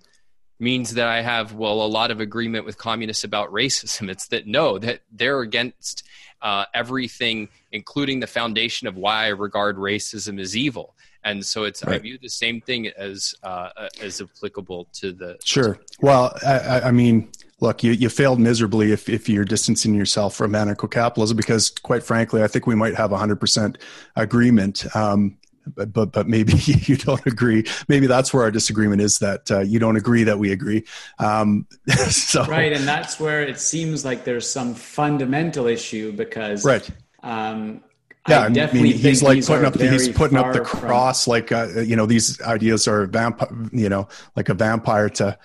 means 0.60 0.94
that 0.94 1.08
i 1.08 1.22
have 1.22 1.54
well 1.54 1.84
a 1.84 1.88
lot 1.88 2.12
of 2.12 2.20
agreement 2.20 2.66
with 2.66 2.78
communists 2.78 3.24
about 3.24 3.52
racism 3.52 4.10
it's 4.14 4.28
that 4.28 4.48
no 4.48 4.78
that 4.78 5.02
they're 5.12 5.42
against 5.42 6.04
uh, 6.42 6.66
everything 6.74 7.48
including 7.72 8.20
the 8.20 8.28
foundation 8.28 8.88
of 8.88 8.98
why 8.98 9.26
i 9.26 9.28
regard 9.30 9.78
racism 9.78 10.40
as 10.40 10.58
evil 10.58 10.94
and 11.24 11.46
so 11.46 11.64
it's 11.64 11.84
right. 11.86 11.96
I 11.96 12.00
view 12.00 12.18
the 12.22 12.30
same 12.30 12.62
thing 12.62 12.88
as 12.88 13.34
uh, 13.44 13.70
as 14.02 14.22
applicable 14.22 14.88
to 14.94 15.14
the. 15.14 15.38
Sure. 15.44 15.80
Well, 16.02 16.38
I, 16.46 16.82
I 16.82 16.92
mean, 16.92 17.30
look, 17.64 17.82
you, 17.82 17.94
you 17.94 18.10
failed 18.10 18.40
miserably 18.40 18.92
if, 18.92 19.10
if 19.10 19.30
you're 19.30 19.46
distancing 19.46 19.96
yourself 19.96 20.36
from 20.36 20.52
anarcho-capitalism 20.52 21.38
because, 21.38 21.70
quite 21.70 22.04
frankly, 22.04 22.44
I 22.44 22.48
think 22.48 22.68
we 22.68 22.76
might 22.76 22.94
have 22.96 23.12
100% 23.12 23.78
agreement. 24.18 24.96
Um, 24.96 25.38
but, 25.66 25.94
but 25.94 26.12
but 26.12 26.28
maybe 26.28 26.52
you 26.66 26.98
don't 26.98 27.26
agree. 27.26 27.64
Maybe 27.88 28.06
that's 28.06 28.34
where 28.34 28.44
our 28.44 28.52
disagreement 28.52 29.02
is 29.02 29.20
that 29.20 29.50
uh, 29.50 29.62
you 29.62 29.80
don't 29.80 29.96
agree 29.96 30.26
that 30.26 30.38
we 30.38 30.52
agree. 30.52 30.84
Um, 31.20 31.66
so 32.10 32.44
right, 32.48 32.74
and 32.74 32.86
that's 32.86 33.18
where 33.18 33.42
it 33.42 33.58
seems 33.58 34.04
like 34.04 34.26
there's 34.26 34.50
some 34.50 34.76
fundamental 34.76 35.68
issue 35.68 36.12
because 36.12 36.66
right. 36.66 36.88
Um, 37.24 37.82
yeah, 38.28 38.42
I, 38.42 38.46
I 38.48 38.74
mean, 38.74 38.88
he's 38.88 39.24
like 39.24 39.46
putting 39.46 39.64
up 39.64 39.74
the, 39.74 39.90
he's 39.90 40.10
putting 40.10 40.38
up 40.38 40.52
the 40.52 40.60
cross, 40.60 41.24
from, 41.24 41.32
like 41.32 41.54
uh, 41.54 41.80
you 41.80 41.96
know, 41.96 42.06
these 42.06 42.42
ideas 42.42 42.86
are 42.86 43.06
vampire, 43.06 43.48
you 43.72 43.88
know, 43.88 44.10
like 44.36 44.50
a 44.50 44.54
vampire 44.54 45.08
to. 45.12 45.38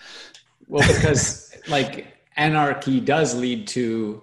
Well, 0.66 0.86
because 0.86 1.49
like 1.69 2.08
anarchy 2.39 3.01
does 3.01 3.35
lead 3.35 3.66
to 3.69 4.23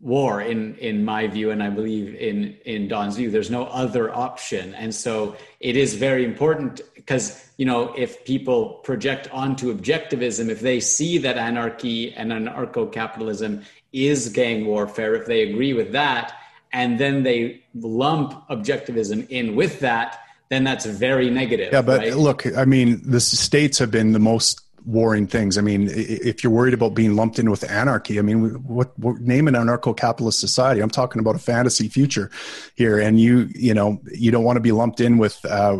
war 0.00 0.40
in 0.40 0.74
in 0.76 1.04
my 1.04 1.28
view 1.28 1.50
and 1.50 1.62
i 1.62 1.70
believe 1.70 2.14
in 2.14 2.56
in 2.64 2.88
don's 2.88 3.16
view 3.16 3.30
there's 3.30 3.50
no 3.50 3.66
other 3.66 4.12
option 4.12 4.74
and 4.74 4.92
so 4.92 5.36
it 5.60 5.76
is 5.76 5.94
very 5.94 6.24
important 6.24 6.80
because 6.96 7.48
you 7.56 7.64
know 7.64 7.94
if 7.96 8.24
people 8.24 8.80
project 8.82 9.28
onto 9.32 9.72
objectivism 9.72 10.48
if 10.48 10.60
they 10.60 10.80
see 10.80 11.18
that 11.18 11.36
anarchy 11.36 12.12
and 12.14 12.32
anarcho-capitalism 12.32 13.62
is 13.92 14.28
gang 14.30 14.66
warfare 14.66 15.14
if 15.14 15.26
they 15.26 15.42
agree 15.42 15.72
with 15.72 15.92
that 15.92 16.34
and 16.72 16.98
then 16.98 17.22
they 17.22 17.62
lump 17.74 18.46
objectivism 18.48 19.28
in 19.28 19.54
with 19.54 19.80
that, 19.80 20.20
then 20.48 20.64
that's 20.64 20.86
very 20.86 21.30
negative. 21.30 21.72
Yeah, 21.72 21.82
but 21.82 22.00
right? 22.00 22.16
look, 22.16 22.46
I 22.56 22.64
mean, 22.64 23.00
the 23.04 23.20
states 23.20 23.78
have 23.78 23.90
been 23.90 24.12
the 24.12 24.18
most 24.18 24.60
warring 24.84 25.26
things. 25.26 25.58
I 25.58 25.60
mean, 25.60 25.88
if 25.92 26.42
you're 26.42 26.52
worried 26.52 26.74
about 26.74 26.94
being 26.94 27.16
lumped 27.16 27.38
in 27.38 27.50
with 27.50 27.68
anarchy, 27.70 28.18
I 28.18 28.22
mean, 28.22 28.54
what, 28.64 28.96
what 28.98 29.20
name 29.20 29.48
an 29.48 29.54
anarcho-capitalist 29.54 30.40
society? 30.40 30.80
I'm 30.80 30.90
talking 30.90 31.20
about 31.20 31.36
a 31.36 31.38
fantasy 31.38 31.88
future 31.88 32.30
here, 32.74 32.98
and 32.98 33.20
you, 33.20 33.48
you 33.54 33.74
know, 33.74 34.00
you 34.12 34.30
don't 34.30 34.44
want 34.44 34.56
to 34.56 34.60
be 34.60 34.72
lumped 34.72 35.00
in 35.00 35.18
with. 35.18 35.44
Uh, 35.44 35.78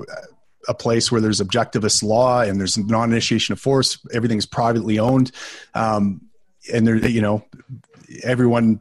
a 0.68 0.74
place 0.74 1.10
where 1.10 1.20
there's 1.20 1.40
objectivist 1.40 2.04
law 2.04 2.40
and 2.40 2.60
there's 2.60 2.78
non-initiation 2.78 3.52
of 3.52 3.58
force 3.58 3.98
everything's 4.12 4.46
privately 4.46 4.96
owned 4.96 5.32
um, 5.74 6.20
and 6.72 6.86
there 6.86 6.94
you 6.94 7.20
know 7.20 7.44
everyone 8.22 8.80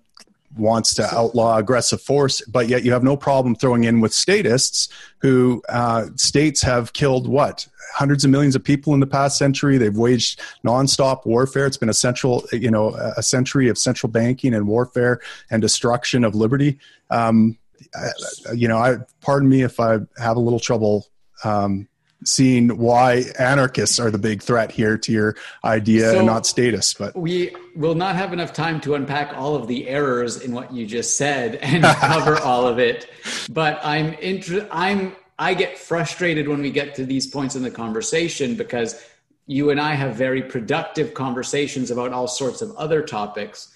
wants 0.57 0.93
to 0.95 1.15
outlaw 1.15 1.57
aggressive 1.57 2.01
force, 2.01 2.41
but 2.41 2.67
yet 2.67 2.83
you 2.83 2.91
have 2.91 3.03
no 3.03 3.15
problem 3.15 3.55
throwing 3.55 3.83
in 3.83 4.01
with 4.01 4.13
statists 4.13 4.89
who 5.19 5.61
uh, 5.69 6.07
states 6.15 6.61
have 6.61 6.93
killed 6.93 7.27
what 7.27 7.67
hundreds 7.93 8.23
of 8.23 8.31
millions 8.31 8.55
of 8.55 8.63
people 8.63 8.93
in 8.93 8.99
the 8.99 9.07
past 9.07 9.37
century. 9.37 9.77
They've 9.77 9.95
waged 9.95 10.39
nonstop 10.65 11.25
warfare. 11.25 11.65
It's 11.65 11.77
been 11.77 11.89
a 11.89 11.93
central, 11.93 12.45
you 12.51 12.71
know, 12.71 12.95
a 13.17 13.23
century 13.23 13.67
of 13.69 13.77
central 13.77 14.11
banking 14.11 14.53
and 14.53 14.67
warfare 14.67 15.19
and 15.49 15.61
destruction 15.61 16.23
of 16.23 16.35
liberty. 16.35 16.79
Um, 17.09 17.57
I, 17.95 18.53
you 18.53 18.67
know, 18.67 18.77
I 18.77 18.97
pardon 19.21 19.49
me 19.49 19.63
if 19.63 19.79
I 19.79 19.99
have 20.17 20.37
a 20.37 20.39
little 20.39 20.59
trouble 20.59 21.07
um, 21.43 21.87
seeing 22.23 22.69
why 22.77 23.23
anarchists 23.39 23.99
are 23.99 24.11
the 24.11 24.17
big 24.17 24.41
threat 24.41 24.71
here 24.71 24.97
to 24.97 25.11
your 25.11 25.35
idea 25.63 26.11
so 26.11 26.17
and 26.17 26.27
not 26.27 26.45
statists 26.45 26.93
but 26.93 27.15
we 27.15 27.55
will 27.75 27.95
not 27.95 28.15
have 28.15 28.33
enough 28.33 28.53
time 28.53 28.79
to 28.79 28.95
unpack 28.95 29.35
all 29.35 29.55
of 29.55 29.67
the 29.67 29.87
errors 29.87 30.39
in 30.41 30.51
what 30.51 30.71
you 30.73 30.85
just 30.85 31.17
said 31.17 31.55
and 31.55 31.83
cover 31.99 32.37
all 32.39 32.67
of 32.67 32.79
it 32.79 33.09
but 33.49 33.79
i'm 33.83 34.13
inter- 34.15 34.67
i'm 34.71 35.15
i 35.39 35.53
get 35.53 35.77
frustrated 35.77 36.47
when 36.47 36.61
we 36.61 36.71
get 36.71 36.93
to 36.95 37.05
these 37.05 37.27
points 37.27 37.55
in 37.55 37.63
the 37.63 37.71
conversation 37.71 38.55
because 38.55 39.03
you 39.47 39.69
and 39.71 39.79
i 39.79 39.93
have 39.93 40.15
very 40.15 40.41
productive 40.41 41.13
conversations 41.13 41.89
about 41.89 42.13
all 42.13 42.27
sorts 42.27 42.61
of 42.61 42.71
other 42.75 43.01
topics 43.01 43.73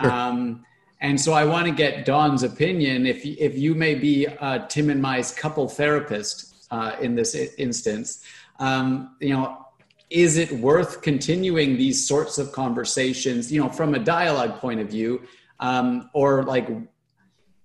sure. 0.00 0.10
um, 0.10 0.64
and 1.00 1.20
so 1.20 1.32
I 1.32 1.44
want 1.44 1.66
to 1.66 1.72
get 1.72 2.04
Don's 2.04 2.42
opinion. 2.42 3.06
If 3.06 3.24
if 3.24 3.56
you 3.56 3.74
may 3.74 3.94
be 3.94 4.26
uh, 4.26 4.66
Tim 4.66 4.90
and 4.90 5.00
my's 5.00 5.32
couple 5.32 5.68
therapist, 5.68 6.47
uh, 6.70 6.96
in 7.00 7.14
this 7.14 7.34
instance. 7.34 8.24
Um, 8.58 9.16
you 9.20 9.30
know, 9.30 9.66
is 10.10 10.36
it 10.36 10.50
worth 10.52 11.02
continuing 11.02 11.76
these 11.76 12.06
sorts 12.06 12.38
of 12.38 12.52
conversations? 12.52 13.52
You 13.52 13.62
know, 13.62 13.68
from 13.68 13.94
a 13.94 13.98
dialogue 13.98 14.58
point 14.60 14.80
of 14.80 14.88
view, 14.88 15.22
um, 15.60 16.10
or 16.12 16.44
like 16.44 16.68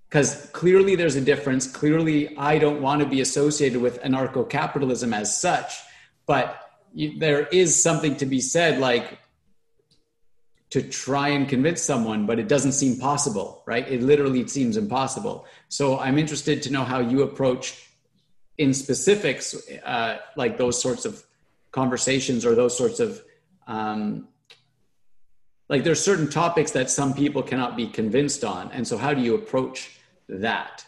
because 0.10 0.48
clearly 0.54 0.96
there's 0.96 1.16
a 1.16 1.22
difference. 1.22 1.66
Clearly, 1.66 2.38
I 2.38 2.60
don't 2.60 2.82
want 2.82 3.02
to 3.02 3.08
be 3.08 3.22
associated 3.22 3.82
with 3.82 4.00
anarcho 4.04 4.48
capitalism 4.48 5.14
as 5.14 5.40
such, 5.40 5.74
but 6.28 6.60
you, 6.94 7.18
there 7.18 7.48
is 7.48 7.82
something 7.82 8.16
to 8.18 8.26
be 8.26 8.40
said 8.40 8.80
like 8.80 9.18
to 10.70 10.82
try 10.82 11.30
and 11.30 11.48
convince 11.48 11.82
someone, 11.82 12.26
but 12.26 12.40
it 12.40 12.48
doesn't 12.48 12.72
seem 12.72 12.98
possible, 12.98 13.64
right? 13.66 13.88
It 13.88 14.02
literally 14.02 14.48
seems 14.48 14.76
impossible. 14.76 15.46
So 15.70 16.00
I'm 16.00 16.18
interested 16.18 16.64
to 16.64 16.72
know 16.72 16.84
how 16.84 17.00
you 17.00 17.22
approach 17.22 17.90
in 18.58 18.74
specifics, 18.74 19.56
uh, 19.86 20.18
like 20.36 20.58
those 20.58 20.82
sorts 20.82 21.06
of 21.06 21.24
conversations 21.72 22.46
or 22.46 22.56
those 22.56 22.78
sorts 22.78 23.00
of 23.00 23.22
um, 23.68 24.28
like 25.70 25.84
there's 25.84 26.04
certain 26.04 26.30
topics 26.30 26.72
that 26.72 26.90
some 26.90 27.14
people 27.14 27.42
cannot 27.42 27.76
be 27.76 27.88
convinced 27.88 28.44
on 28.44 28.70
and 28.72 28.88
so 28.88 28.98
how 28.98 29.14
do 29.14 29.22
you 29.22 29.34
approach 29.34 29.98
that. 30.30 30.86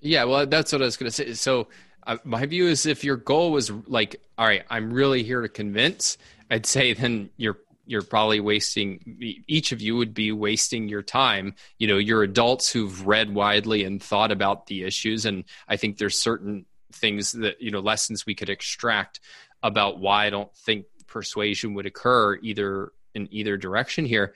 Yeah, 0.00 0.24
well, 0.24 0.46
that's 0.46 0.72
what 0.72 0.82
I 0.82 0.84
was 0.86 0.96
going 0.96 1.10
to 1.10 1.14
say. 1.14 1.34
So, 1.34 1.68
uh, 2.06 2.16
my 2.24 2.46
view 2.46 2.66
is 2.66 2.86
if 2.86 3.04
your 3.04 3.16
goal 3.16 3.52
was 3.52 3.70
like, 3.86 4.16
all 4.38 4.46
right, 4.46 4.64
I'm 4.70 4.92
really 4.92 5.22
here 5.22 5.42
to 5.42 5.48
convince, 5.48 6.16
I'd 6.50 6.66
say 6.66 6.94
then 6.94 7.30
you're 7.36 7.58
you're 7.86 8.02
probably 8.02 8.38
wasting 8.38 9.42
each 9.48 9.72
of 9.72 9.80
you 9.80 9.96
would 9.96 10.14
be 10.14 10.30
wasting 10.30 10.88
your 10.88 11.02
time 11.02 11.56
you 11.78 11.88
know 11.88 11.98
you're 11.98 12.22
adults 12.22 12.70
who've 12.70 13.04
read 13.04 13.34
widely 13.34 13.82
and 13.82 14.00
thought 14.00 14.30
about 14.30 14.66
the 14.66 14.84
issues 14.84 15.26
and 15.26 15.42
i 15.66 15.76
think 15.76 15.98
there's 15.98 16.16
certain 16.16 16.64
things 16.92 17.32
that 17.32 17.60
you 17.60 17.70
know 17.70 17.80
lessons 17.80 18.26
we 18.26 18.34
could 18.34 18.50
extract 18.50 19.20
about 19.62 19.98
why 19.98 20.26
i 20.26 20.30
don't 20.30 20.54
think 20.54 20.86
persuasion 21.06 21.74
would 21.74 21.86
occur 21.86 22.36
either 22.36 22.92
in 23.14 23.28
either 23.30 23.56
direction 23.56 24.04
here 24.04 24.34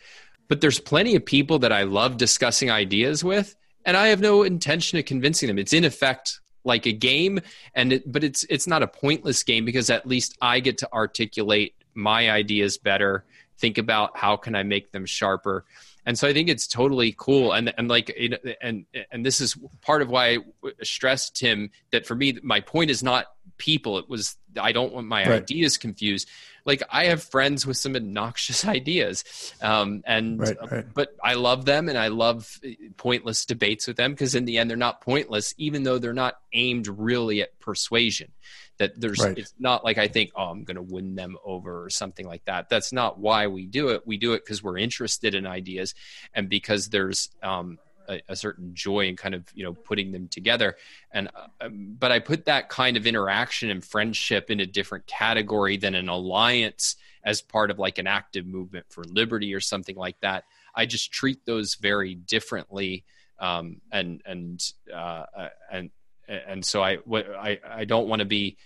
but 0.48 0.60
there's 0.60 0.81
plenty 0.81 1.14
of 1.14 1.24
people 1.24 1.59
that 1.60 1.72
i 1.72 1.82
love 1.82 2.16
discussing 2.16 2.70
ideas 2.70 3.22
with 3.22 3.55
and 3.85 3.97
I 3.97 4.09
have 4.09 4.20
no 4.20 4.43
intention 4.43 4.98
of 4.98 5.05
convincing 5.05 5.47
them. 5.47 5.59
It's 5.59 5.72
in 5.72 5.85
effect 5.85 6.40
like 6.64 6.86
a 6.86 6.93
game, 6.93 7.40
and 7.74 7.93
it, 7.93 8.10
but 8.10 8.24
it's 8.24 8.44
it's 8.48 8.66
not 8.66 8.82
a 8.82 8.86
pointless 8.86 9.43
game 9.43 9.64
because 9.64 9.90
at 9.90 10.06
least 10.06 10.36
I 10.40 10.60
get 10.60 10.78
to 10.78 10.93
articulate 10.93 11.74
my 11.94 12.31
ideas 12.31 12.78
better. 12.78 13.24
Think 13.59 13.78
about 13.78 14.16
how 14.16 14.36
can 14.36 14.55
I 14.55 14.62
make 14.62 14.90
them 14.90 15.06
sharper, 15.06 15.64
and 16.06 16.18
so 16.18 16.28
I 16.28 16.32
think 16.32 16.48
it's 16.48 16.66
totally 16.66 17.14
cool. 17.16 17.52
And 17.52 17.72
and 17.76 17.89
like 17.89 18.16
and 18.60 18.86
and 19.10 19.26
this 19.26 19.40
is 19.40 19.56
part 19.82 20.02
of 20.02 20.10
why 20.10 20.39
I 20.64 20.68
stressed 20.82 21.36
Tim 21.36 21.70
that 21.93 22.06
for 22.06 22.14
me 22.14 22.39
my 22.43 22.60
point 22.60 22.90
is 22.90 23.02
not 23.02 23.26
people. 23.59 23.98
It 23.98 24.09
was 24.09 24.36
I 24.60 24.72
don't 24.72 24.93
want 24.93 25.06
my 25.06 25.28
right. 25.28 25.43
ideas 25.43 25.76
confused 25.76 26.28
like 26.64 26.82
I 26.90 27.06
have 27.06 27.22
friends 27.22 27.66
with 27.66 27.76
some 27.76 27.94
obnoxious 27.94 28.64
ideas, 28.66 29.24
um, 29.60 30.02
and 30.06 30.40
right, 30.40 30.56
right. 30.70 30.86
but 30.93 31.14
I 31.22 31.35
love 31.35 31.64
them 31.64 31.89
and 31.89 31.98
I 31.98 32.09
love 32.09 32.59
pointless 32.97 33.44
debates 33.44 33.86
with 33.86 33.97
them 33.97 34.12
because 34.12 34.35
in 34.35 34.44
the 34.44 34.59
end 34.59 34.70
they're 34.70 34.76
not 34.76 35.01
pointless, 35.01 35.55
even 35.59 35.82
though 35.82 35.98
they're 35.98 36.12
not 36.12 36.39
aimed 36.52 36.89
really 36.89 37.43
at 37.43 37.59
persuasion. 37.60 38.32
That 38.78 39.01
there's 39.01 39.20
right. 39.20 39.38
it's 39.38 39.55
not 39.59 39.84
like 39.84 39.98
I 39.98 40.09
think 40.09 40.32
oh 40.34 40.44
I'm 40.44 40.64
going 40.64 40.76
to 40.76 40.82
win 40.82 41.14
them 41.14 41.36
over 41.44 41.84
or 41.84 41.90
something 41.90 42.26
like 42.26 42.44
that. 42.46 42.68
That's 42.68 42.92
not 42.92 43.18
why 43.18 43.46
we 43.46 43.66
do 43.66 43.90
it. 43.90 44.06
We 44.06 44.16
do 44.16 44.32
it 44.32 44.44
because 44.44 44.62
we're 44.62 44.78
interested 44.78 45.34
in 45.34 45.46
ideas 45.46 45.94
and 46.34 46.48
because 46.48 46.88
there's 46.88 47.30
um, 47.42 47.78
a, 48.09 48.20
a, 48.28 48.36
certain 48.36 48.74
joy 48.74 49.06
in 49.06 49.16
kind 49.16 49.34
of 49.34 49.44
you 49.55 49.64
know 49.64 49.72
putting 49.72 50.12
them 50.12 50.28
together 50.28 50.76
and 51.12 51.28
uh, 51.34 51.46
um, 51.66 51.96
but 51.98 52.12
i 52.12 52.18
put 52.18 52.44
that 52.44 52.68
kind 52.68 52.96
of 52.96 53.06
interaction 53.06 53.70
and 53.70 53.84
friendship 53.84 54.51
in 54.51 54.60
a 54.60 54.66
different 54.66 55.06
category 55.06 55.76
than 55.76 55.94
an 55.94 56.09
alliance 56.09 56.96
as 57.24 57.40
part 57.40 57.70
of 57.70 57.78
like 57.78 57.98
an 57.98 58.06
active 58.06 58.46
movement 58.46 58.86
for 58.88 59.05
liberty 59.05 59.55
or 59.55 59.60
something 59.60 59.96
like 59.96 60.18
that 60.20 60.44
i 60.74 60.86
just 60.86 61.12
treat 61.12 61.44
those 61.46 61.74
very 61.76 62.14
differently 62.14 63.05
um, 63.38 63.80
and 63.90 64.22
and 64.26 64.72
uh, 64.92 65.24
uh 65.36 65.48
and 65.72 65.90
and 66.28 66.64
so 66.64 66.82
i 66.82 66.96
what 67.05 67.26
i 67.30 67.59
i 67.68 67.84
don't 67.84 68.09
want 68.09 68.20
to 68.20 68.26
be 68.26 68.56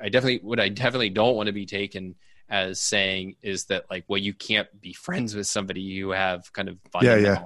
i 0.00 0.08
definitely 0.08 0.40
what 0.42 0.60
i 0.60 0.68
definitely 0.68 1.10
don't 1.10 1.36
want 1.36 1.46
to 1.46 1.52
be 1.52 1.66
taken 1.66 2.14
as 2.50 2.80
saying 2.80 3.36
is 3.42 3.66
that 3.66 3.84
like 3.90 4.04
well 4.08 4.18
you 4.18 4.32
can't 4.32 4.68
be 4.80 4.92
friends 4.92 5.34
with 5.34 5.46
somebody 5.46 5.80
you 5.80 6.10
have 6.10 6.50
kind 6.52 6.68
of 6.68 6.78
yeah 7.02 7.16
yeah. 7.16 7.42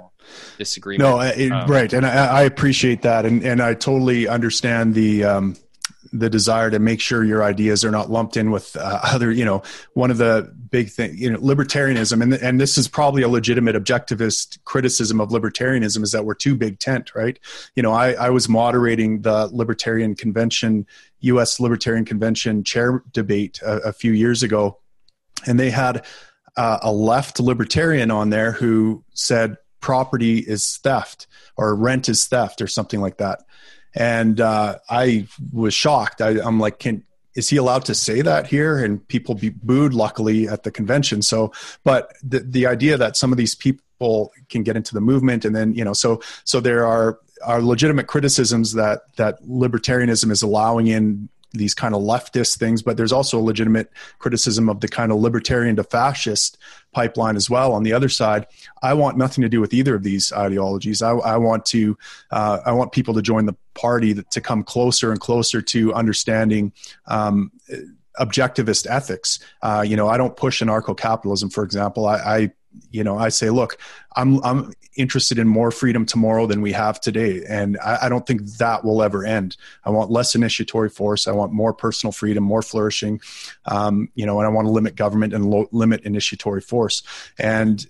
disagreement. 0.59 1.11
No 1.11 1.21
it, 1.21 1.51
um, 1.51 1.69
right 1.69 1.93
and 1.93 2.07
I, 2.07 2.27
I, 2.27 2.43
appreciate 2.43 3.03
that 3.03 3.27
and 3.27 3.43
and 3.43 3.61
i 3.61 3.75
totally 3.75 4.29
understand 4.29 4.95
the 4.95 5.25
um 5.25 5.57
the 6.13 6.31
desire 6.31 6.71
to 6.71 6.79
make 6.79 7.01
sure 7.01 7.25
your 7.25 7.43
ideas 7.43 7.85
are 7.85 7.91
not 7.91 8.11
lumped 8.11 8.37
in 8.37 8.51
with 8.51 8.77
uh, 8.77 9.01
other 9.05 9.31
you 9.31 9.45
know 9.45 9.63
one 9.95 10.11
of 10.11 10.19
the 10.19 10.53
big 10.71 10.91
thing 10.91 11.17
you 11.17 11.31
know 11.31 11.39
libertarianism. 11.39 12.23
And 12.23 12.35
and 12.35 12.61
this 12.61 12.79
is 12.79 12.89
probably 12.89 13.23
a 13.23 13.29
legitimate 13.29 13.77
objectivist 13.77 14.59
criticism 14.65 15.21
of 15.21 15.31
libertarianism 15.31 16.03
is 16.03 16.13
that 16.13 16.25
we're 16.25 16.35
too 16.35 16.57
big 16.57 16.79
tent 16.79 17.15
right? 17.15 17.39
You 17.75 17.83
know 17.83 17.93
i 17.93 18.13
i 18.13 18.31
was 18.31 18.49
moderating 18.49 19.23
the 19.23 19.49
libertarian 19.53 20.15
convention 20.15 20.87
us 21.23 21.61
libertarian 21.61 22.05
convention 22.05 22.65
chair 22.65 23.03
debate 23.13 23.61
a, 23.63 23.77
a 23.79 23.93
few 23.93 24.13
years 24.13 24.43
ago. 24.43 24.79
And 25.47 25.59
they 25.59 25.71
had 25.71 26.05
uh, 26.57 26.79
a 26.83 26.93
left 26.93 27.41
libertarian 27.41 28.11
on 28.11 28.31
there 28.31 28.53
who 28.53 29.05
said 29.15 29.57
property 29.81 30.39
is 30.39 30.79
theft 30.79 31.27
or 31.57 31.75
rent 31.75 32.09
is 32.09 32.27
theft 32.27 32.61
or 32.61 32.67
something 32.67 33.01
like 33.01 33.19
that 33.19 33.43
and 33.95 34.41
uh, 34.41 34.79
i 34.89 35.27
was 35.53 35.75
shocked. 35.75 36.21
I, 36.21 36.41
i'm 36.41 36.59
like 36.61 36.79
can 36.79 37.05
is 37.35 37.49
he 37.49 37.57
allowed 37.57 37.85
to 37.87 37.95
say 37.95 38.21
that 38.23 38.47
here? 38.47 38.85
And 38.85 39.07
people 39.09 39.35
be 39.35 39.51
booed 39.51 39.95
luckily 39.95 40.49
at 40.49 40.65
the 40.65 40.71
convention. 40.71 41.23
So 41.23 41.53
but 41.85 42.13
the, 42.23 42.41
the 42.41 42.67
idea 42.67 42.97
that 42.99 43.17
some 43.17 43.33
of 43.33 43.39
these 43.39 43.55
people 43.55 44.33
can 44.49 44.63
get 44.63 44.77
into 44.77 44.95
the 44.95 45.01
movement 45.01 45.45
and 45.45 45.55
then 45.55 45.75
you 45.75 45.85
know 45.85 45.93
so 45.93 46.21
so 46.45 46.61
there 46.61 46.87
are 46.87 47.19
are 47.45 47.63
legitimate 47.63 48.07
criticisms 48.07 48.73
that 48.75 49.03
that 49.17 49.43
libertarianism 49.43 50.31
is 50.31 50.43
allowing 50.43 50.87
in 50.89 51.29
these 51.53 51.75
kind 51.75 51.95
of 51.95 52.03
leftist 52.03 52.59
things, 52.59 52.83
but 52.83 52.97
there's 52.97 53.13
also 53.13 53.39
a 53.39 53.41
legitimate 53.41 53.91
criticism 54.19 54.69
of 54.69 54.81
the 54.81 54.89
kind 54.89 55.13
of 55.13 55.19
libertarian 55.19 55.77
to 55.77 55.85
fascist 55.85 56.59
pipeline 56.93 57.37
as 57.37 57.49
well. 57.49 57.73
On 57.73 57.83
the 57.83 57.93
other 57.93 58.09
side, 58.09 58.47
I 58.83 58.95
want 58.95 59.17
nothing 59.17 59.43
to 59.43 59.49
do 59.49 59.61
with 59.61 59.73
either 59.73 59.95
of 59.95 60.03
these 60.03 60.33
ideologies. 60.33 61.03
I, 61.03 61.13
I 61.13 61.37
want 61.37 61.65
to, 61.67 61.97
uh, 62.31 62.61
I 62.65 62.73
want 62.73 62.93
people 62.93 63.15
to 63.15 63.23
join 63.23 63.47
the 63.47 63.57
party 63.75 64.15
to 64.15 64.41
come 64.41 64.63
closer 64.65 65.11
and 65.11 65.21
closer 65.21 65.63
to 65.63 65.95
understanding. 65.95 66.73
Um, 67.07 67.53
objectivist 68.21 68.87
ethics. 68.91 69.39
Uh, 69.63 69.83
you 69.87 69.97
know, 69.97 70.07
I 70.07 70.19
don't 70.19 70.37
push 70.37 70.63
anarcho-capitalism, 70.63 71.49
for 71.49 71.65
example. 71.65 72.05
I, 72.05 72.17
I, 72.17 72.53
you 72.91 73.05
know, 73.05 73.19
I 73.19 73.29
say, 73.29 73.51
look, 73.51 73.79
I'm 74.17 74.43
I'm 74.45 74.73
interested 74.97 75.39
in 75.39 75.49
more 75.49 75.71
freedom 75.71 76.05
tomorrow 76.05 76.47
than 76.47 76.61
we 76.61 76.73
have 76.73 77.01
today. 77.01 77.43
And 77.49 77.79
I, 77.79 78.01
I, 78.03 78.09
don't 78.11 78.27
think 78.27 78.45
that 78.59 78.85
will 78.85 79.03
ever 79.03 79.25
end. 79.25 79.57
I 79.85 79.91
want 79.91 80.11
less 80.11 80.35
initiatory 80.35 80.91
force. 80.91 81.27
I 81.27 81.33
want 81.33 81.53
more 81.53 81.73
personal 81.73 82.13
freedom, 82.13 82.45
more 82.45 82.61
flourishing, 82.61 83.21
um, 83.65 84.11
you 84.15 84.27
know, 84.27 84.39
and 84.39 84.47
I 84.47 84.51
want 84.51 84.67
to 84.67 84.71
limit 84.71 84.95
government 84.95 85.33
and 85.33 85.51
lo- 85.51 85.69
limit 85.73 86.03
initiatory 86.03 86.61
force. 86.61 87.03
And 87.39 87.87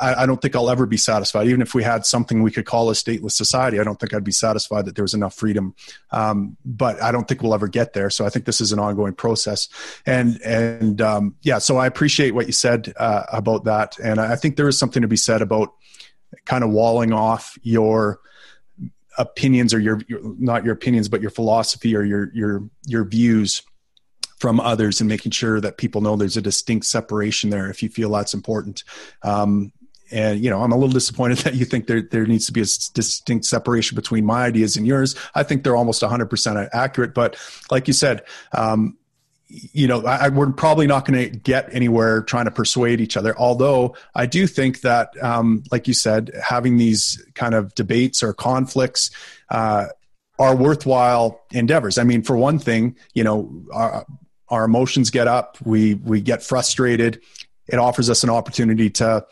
I, 0.00 0.22
I, 0.22 0.26
don't 0.26 0.40
think 0.40 0.56
I'll 0.56 0.70
ever 0.70 0.86
be 0.86 0.96
satisfied. 0.96 1.46
Even 1.46 1.62
if 1.62 1.74
we 1.74 1.82
had 1.82 2.04
something 2.04 2.42
we 2.42 2.50
could 2.50 2.66
call 2.66 2.90
a 2.90 2.92
stateless 2.92 3.32
society, 3.32 3.78
I 3.78 3.84
don't 3.84 3.98
think 3.98 4.14
I'd 4.14 4.24
be 4.24 4.32
satisfied 4.32 4.86
that 4.86 4.94
there 4.94 5.04
was 5.04 5.14
enough 5.14 5.34
freedom. 5.34 5.74
Um, 6.10 6.56
but 6.64 7.00
I 7.02 7.12
don't 7.12 7.28
think 7.28 7.42
we'll 7.42 7.54
ever 7.54 7.68
get 7.68 7.92
there. 7.92 8.10
So 8.10 8.26
I 8.26 8.28
think 8.28 8.44
this 8.44 8.60
is 8.60 8.72
an 8.72 8.78
ongoing 8.78 9.14
process. 9.14 9.68
And 10.04 10.40
and 10.42 11.00
um, 11.00 11.36
yeah, 11.42 11.58
so 11.58 11.76
I 11.76 11.86
appreciate 11.86 12.32
what 12.32 12.46
you 12.46 12.52
said 12.52 12.92
uh, 12.96 13.24
about 13.32 13.64
that. 13.64 13.98
And 13.98 14.20
I 14.20 14.36
think 14.36 14.56
there 14.56 14.68
is 14.68 14.78
something 14.78 15.02
to 15.02 15.08
be 15.08 15.16
said 15.16 15.42
about 15.42 15.72
kind 16.44 16.64
of 16.64 16.70
walling 16.70 17.12
off 17.12 17.56
your 17.62 18.20
opinions 19.18 19.72
or 19.72 19.78
your, 19.78 20.00
your, 20.08 20.20
not 20.38 20.64
your 20.64 20.74
opinions 20.74 21.08
but 21.08 21.20
your 21.20 21.30
philosophy 21.30 21.96
or 21.96 22.02
your 22.02 22.30
your 22.34 22.68
your 22.86 23.04
views 23.04 23.62
from 24.38 24.60
others 24.60 25.00
and 25.00 25.08
making 25.08 25.32
sure 25.32 25.60
that 25.60 25.78
people 25.78 26.00
know 26.00 26.16
there's 26.16 26.36
a 26.36 26.42
distinct 26.42 26.84
separation 26.86 27.50
there 27.50 27.70
if 27.70 27.82
you 27.82 27.88
feel 27.88 28.10
that's 28.10 28.34
important 28.34 28.84
um, 29.22 29.72
and 30.10 30.42
you 30.42 30.50
know 30.50 30.62
i'm 30.62 30.72
a 30.72 30.76
little 30.76 30.92
disappointed 30.92 31.38
that 31.44 31.54
you 31.54 31.64
think 31.64 31.86
there, 31.86 32.02
there 32.02 32.26
needs 32.26 32.46
to 32.46 32.52
be 32.52 32.60
a 32.60 32.70
distinct 32.94 33.44
separation 33.44 33.94
between 33.94 34.24
my 34.24 34.44
ideas 34.44 34.76
and 34.76 34.86
yours 34.86 35.14
i 35.34 35.42
think 35.42 35.64
they're 35.64 35.76
almost 35.76 36.02
100% 36.02 36.68
accurate 36.72 37.14
but 37.14 37.36
like 37.70 37.86
you 37.86 37.94
said 37.94 38.22
um, 38.52 38.96
you 39.48 39.86
know, 39.86 40.04
I, 40.04 40.28
we're 40.28 40.50
probably 40.50 40.86
not 40.86 41.04
going 41.04 41.30
to 41.30 41.38
get 41.38 41.72
anywhere 41.72 42.22
trying 42.22 42.46
to 42.46 42.50
persuade 42.50 43.00
each 43.00 43.16
other. 43.16 43.36
Although 43.38 43.94
I 44.14 44.26
do 44.26 44.46
think 44.46 44.80
that, 44.80 45.10
um, 45.22 45.62
like 45.70 45.86
you 45.86 45.94
said, 45.94 46.32
having 46.42 46.78
these 46.78 47.24
kind 47.34 47.54
of 47.54 47.74
debates 47.74 48.22
or 48.22 48.32
conflicts 48.32 49.10
uh, 49.50 49.86
are 50.38 50.56
worthwhile 50.56 51.40
endeavors. 51.52 51.96
I 51.96 52.04
mean, 52.04 52.22
for 52.22 52.36
one 52.36 52.58
thing, 52.58 52.96
you 53.14 53.22
know, 53.22 53.62
our, 53.72 54.04
our 54.48 54.64
emotions 54.64 55.10
get 55.10 55.28
up, 55.28 55.58
we 55.64 55.94
we 55.94 56.20
get 56.20 56.42
frustrated. 56.42 57.20
It 57.68 57.78
offers 57.78 58.10
us 58.10 58.22
an 58.22 58.30
opportunity 58.30 58.90
to 58.90 59.26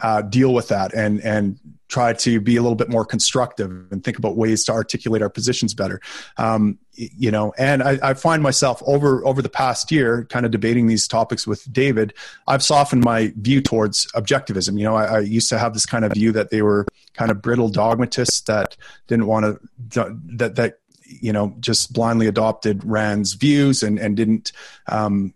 uh, 0.00 0.22
deal 0.22 0.54
with 0.54 0.68
that 0.68 0.94
and 0.94 1.20
and 1.20 1.58
try 1.88 2.14
to 2.14 2.40
be 2.40 2.56
a 2.56 2.62
little 2.62 2.76
bit 2.76 2.88
more 2.88 3.04
constructive 3.04 3.70
and 3.90 4.02
think 4.02 4.16
about 4.16 4.34
ways 4.34 4.64
to 4.64 4.72
articulate 4.72 5.20
our 5.20 5.28
positions 5.28 5.74
better. 5.74 6.00
Um, 6.38 6.78
you 6.94 7.30
know, 7.30 7.52
and 7.58 7.82
I, 7.82 7.98
I, 8.02 8.14
find 8.14 8.42
myself 8.42 8.82
over 8.86 9.24
over 9.26 9.42
the 9.42 9.50
past 9.50 9.92
year, 9.92 10.24
kind 10.30 10.46
of 10.46 10.52
debating 10.52 10.86
these 10.86 11.06
topics 11.06 11.46
with 11.46 11.70
David. 11.70 12.14
I've 12.48 12.62
softened 12.62 13.04
my 13.04 13.32
view 13.36 13.60
towards 13.60 14.10
objectivism. 14.12 14.78
You 14.78 14.84
know, 14.84 14.96
I, 14.96 15.04
I 15.04 15.18
used 15.20 15.50
to 15.50 15.58
have 15.58 15.74
this 15.74 15.84
kind 15.84 16.04
of 16.04 16.12
view 16.12 16.32
that 16.32 16.50
they 16.50 16.62
were 16.62 16.86
kind 17.12 17.30
of 17.30 17.42
brittle 17.42 17.68
dogmatists 17.68 18.40
that 18.42 18.76
didn't 19.06 19.26
want 19.26 19.60
to 19.90 20.16
that 20.36 20.56
that 20.56 20.78
you 21.04 21.32
know 21.32 21.54
just 21.60 21.92
blindly 21.92 22.26
adopted 22.26 22.82
Rand's 22.84 23.34
views 23.34 23.82
and 23.82 23.98
and 23.98 24.16
didn't 24.16 24.52
um, 24.88 25.34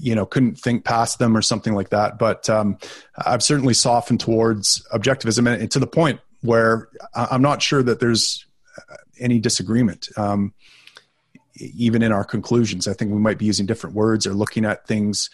you 0.00 0.14
know 0.14 0.26
couldn't 0.26 0.58
think 0.58 0.84
past 0.84 1.18
them 1.18 1.36
or 1.36 1.42
something 1.42 1.74
like 1.74 1.90
that. 1.90 2.18
But 2.18 2.48
um, 2.48 2.78
I've 3.18 3.42
certainly 3.42 3.74
softened 3.74 4.20
towards 4.20 4.86
objectivism 4.92 5.60
and, 5.60 5.70
to 5.70 5.78
the 5.78 5.86
point 5.86 6.20
where 6.42 6.88
I'm 7.14 7.42
not 7.42 7.62
sure 7.62 7.82
that 7.82 8.00
there's 8.00 8.46
any 9.18 9.38
disagreement. 9.38 10.08
Um, 10.16 10.54
even 11.56 12.02
in 12.02 12.12
our 12.12 12.24
conclusions, 12.24 12.88
I 12.88 12.94
think 12.94 13.12
we 13.12 13.18
might 13.18 13.38
be 13.38 13.44
using 13.44 13.66
different 13.66 13.94
words 13.94 14.26
or 14.26 14.32
looking 14.32 14.64
at 14.64 14.86
things 14.86 15.28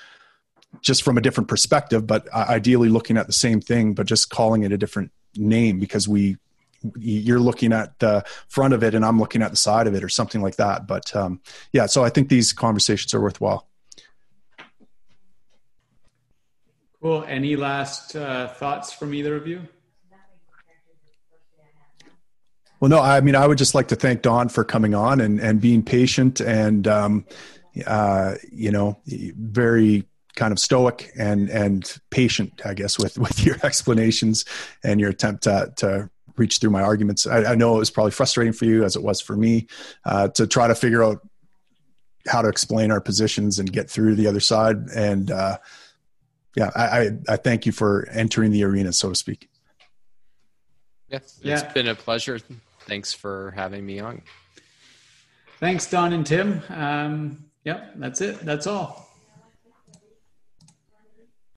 just 0.80 1.02
from 1.02 1.16
a 1.16 1.20
different 1.20 1.48
perspective, 1.48 2.06
but 2.06 2.32
ideally 2.34 2.88
looking 2.88 3.16
at 3.16 3.26
the 3.26 3.32
same 3.32 3.60
thing, 3.60 3.94
but 3.94 4.06
just 4.06 4.30
calling 4.30 4.64
it 4.64 4.72
a 4.72 4.78
different 4.78 5.12
name 5.36 5.78
because 5.78 6.08
we 6.08 6.36
you're 6.96 7.40
looking 7.40 7.72
at 7.72 7.98
the 7.98 8.24
front 8.48 8.74
of 8.74 8.82
it 8.84 8.94
and 8.94 9.04
I'm 9.04 9.18
looking 9.18 9.42
at 9.42 9.50
the 9.50 9.56
side 9.56 9.86
of 9.86 9.94
it 9.94 10.04
or 10.04 10.08
something 10.08 10.42
like 10.42 10.56
that. 10.56 10.86
But 10.86 11.14
um, 11.16 11.40
yeah, 11.72 11.86
so 11.86 12.04
I 12.04 12.10
think 12.10 12.28
these 12.28 12.52
conversations 12.52 13.12
are 13.14 13.20
worthwhile. 13.20 13.66
Cool. 17.02 17.24
Any 17.28 17.56
last 17.56 18.16
uh, 18.16 18.48
thoughts 18.48 18.92
from 18.92 19.14
either 19.14 19.36
of 19.36 19.46
you? 19.46 19.62
Well, 22.80 22.90
no, 22.90 23.00
I 23.00 23.20
mean, 23.20 23.34
I 23.34 23.46
would 23.46 23.58
just 23.58 23.74
like 23.74 23.88
to 23.88 23.96
thank 23.96 24.22
Don 24.22 24.48
for 24.48 24.62
coming 24.62 24.94
on 24.94 25.20
and, 25.20 25.40
and 25.40 25.60
being 25.60 25.82
patient 25.82 26.40
and, 26.40 26.86
um, 26.86 27.26
uh, 27.86 28.34
you 28.52 28.70
know, 28.70 28.98
very 29.06 30.06
kind 30.34 30.52
of 30.52 30.58
stoic 30.58 31.10
and, 31.18 31.48
and 31.48 31.98
patient, 32.10 32.60
I 32.64 32.74
guess, 32.74 32.98
with, 32.98 33.18
with 33.18 33.44
your 33.44 33.56
explanations 33.62 34.44
and 34.84 35.00
your 35.00 35.10
attempt 35.10 35.44
to, 35.44 35.72
to 35.76 36.10
reach 36.36 36.58
through 36.58 36.70
my 36.70 36.82
arguments. 36.82 37.26
I, 37.26 37.52
I 37.52 37.54
know 37.54 37.76
it 37.76 37.78
was 37.78 37.90
probably 37.90 38.12
frustrating 38.12 38.52
for 38.52 38.66
you 38.66 38.84
as 38.84 38.94
it 38.94 39.02
was 39.02 39.20
for 39.20 39.36
me 39.36 39.68
uh, 40.04 40.28
to 40.28 40.46
try 40.46 40.68
to 40.68 40.74
figure 40.74 41.02
out 41.02 41.26
how 42.26 42.42
to 42.42 42.48
explain 42.48 42.90
our 42.90 43.00
positions 43.00 43.58
and 43.58 43.72
get 43.72 43.88
through 43.88 44.16
the 44.16 44.26
other 44.26 44.40
side. 44.40 44.88
And, 44.94 45.30
uh, 45.30 45.58
yeah, 46.56 46.70
I, 46.74 46.84
I, 46.84 47.10
I 47.28 47.36
thank 47.36 47.66
you 47.66 47.72
for 47.72 48.08
entering 48.10 48.50
the 48.50 48.64
arena, 48.64 48.92
so 48.92 49.10
to 49.10 49.14
speak. 49.14 49.48
Yeah, 51.08 51.18
it's 51.18 51.38
yeah. 51.42 51.72
been 51.72 51.86
a 51.86 51.94
pleasure. 51.94 52.40
Thanks 52.80 53.12
for 53.12 53.52
having 53.54 53.84
me 53.84 54.00
on. 54.00 54.22
Thanks, 55.60 55.88
Don 55.88 56.12
and 56.12 56.26
Tim. 56.26 56.62
Um, 56.70 57.44
yep, 57.64 57.92
that's 57.96 58.20
it. 58.20 58.40
That's 58.40 58.66
all. 58.66 59.05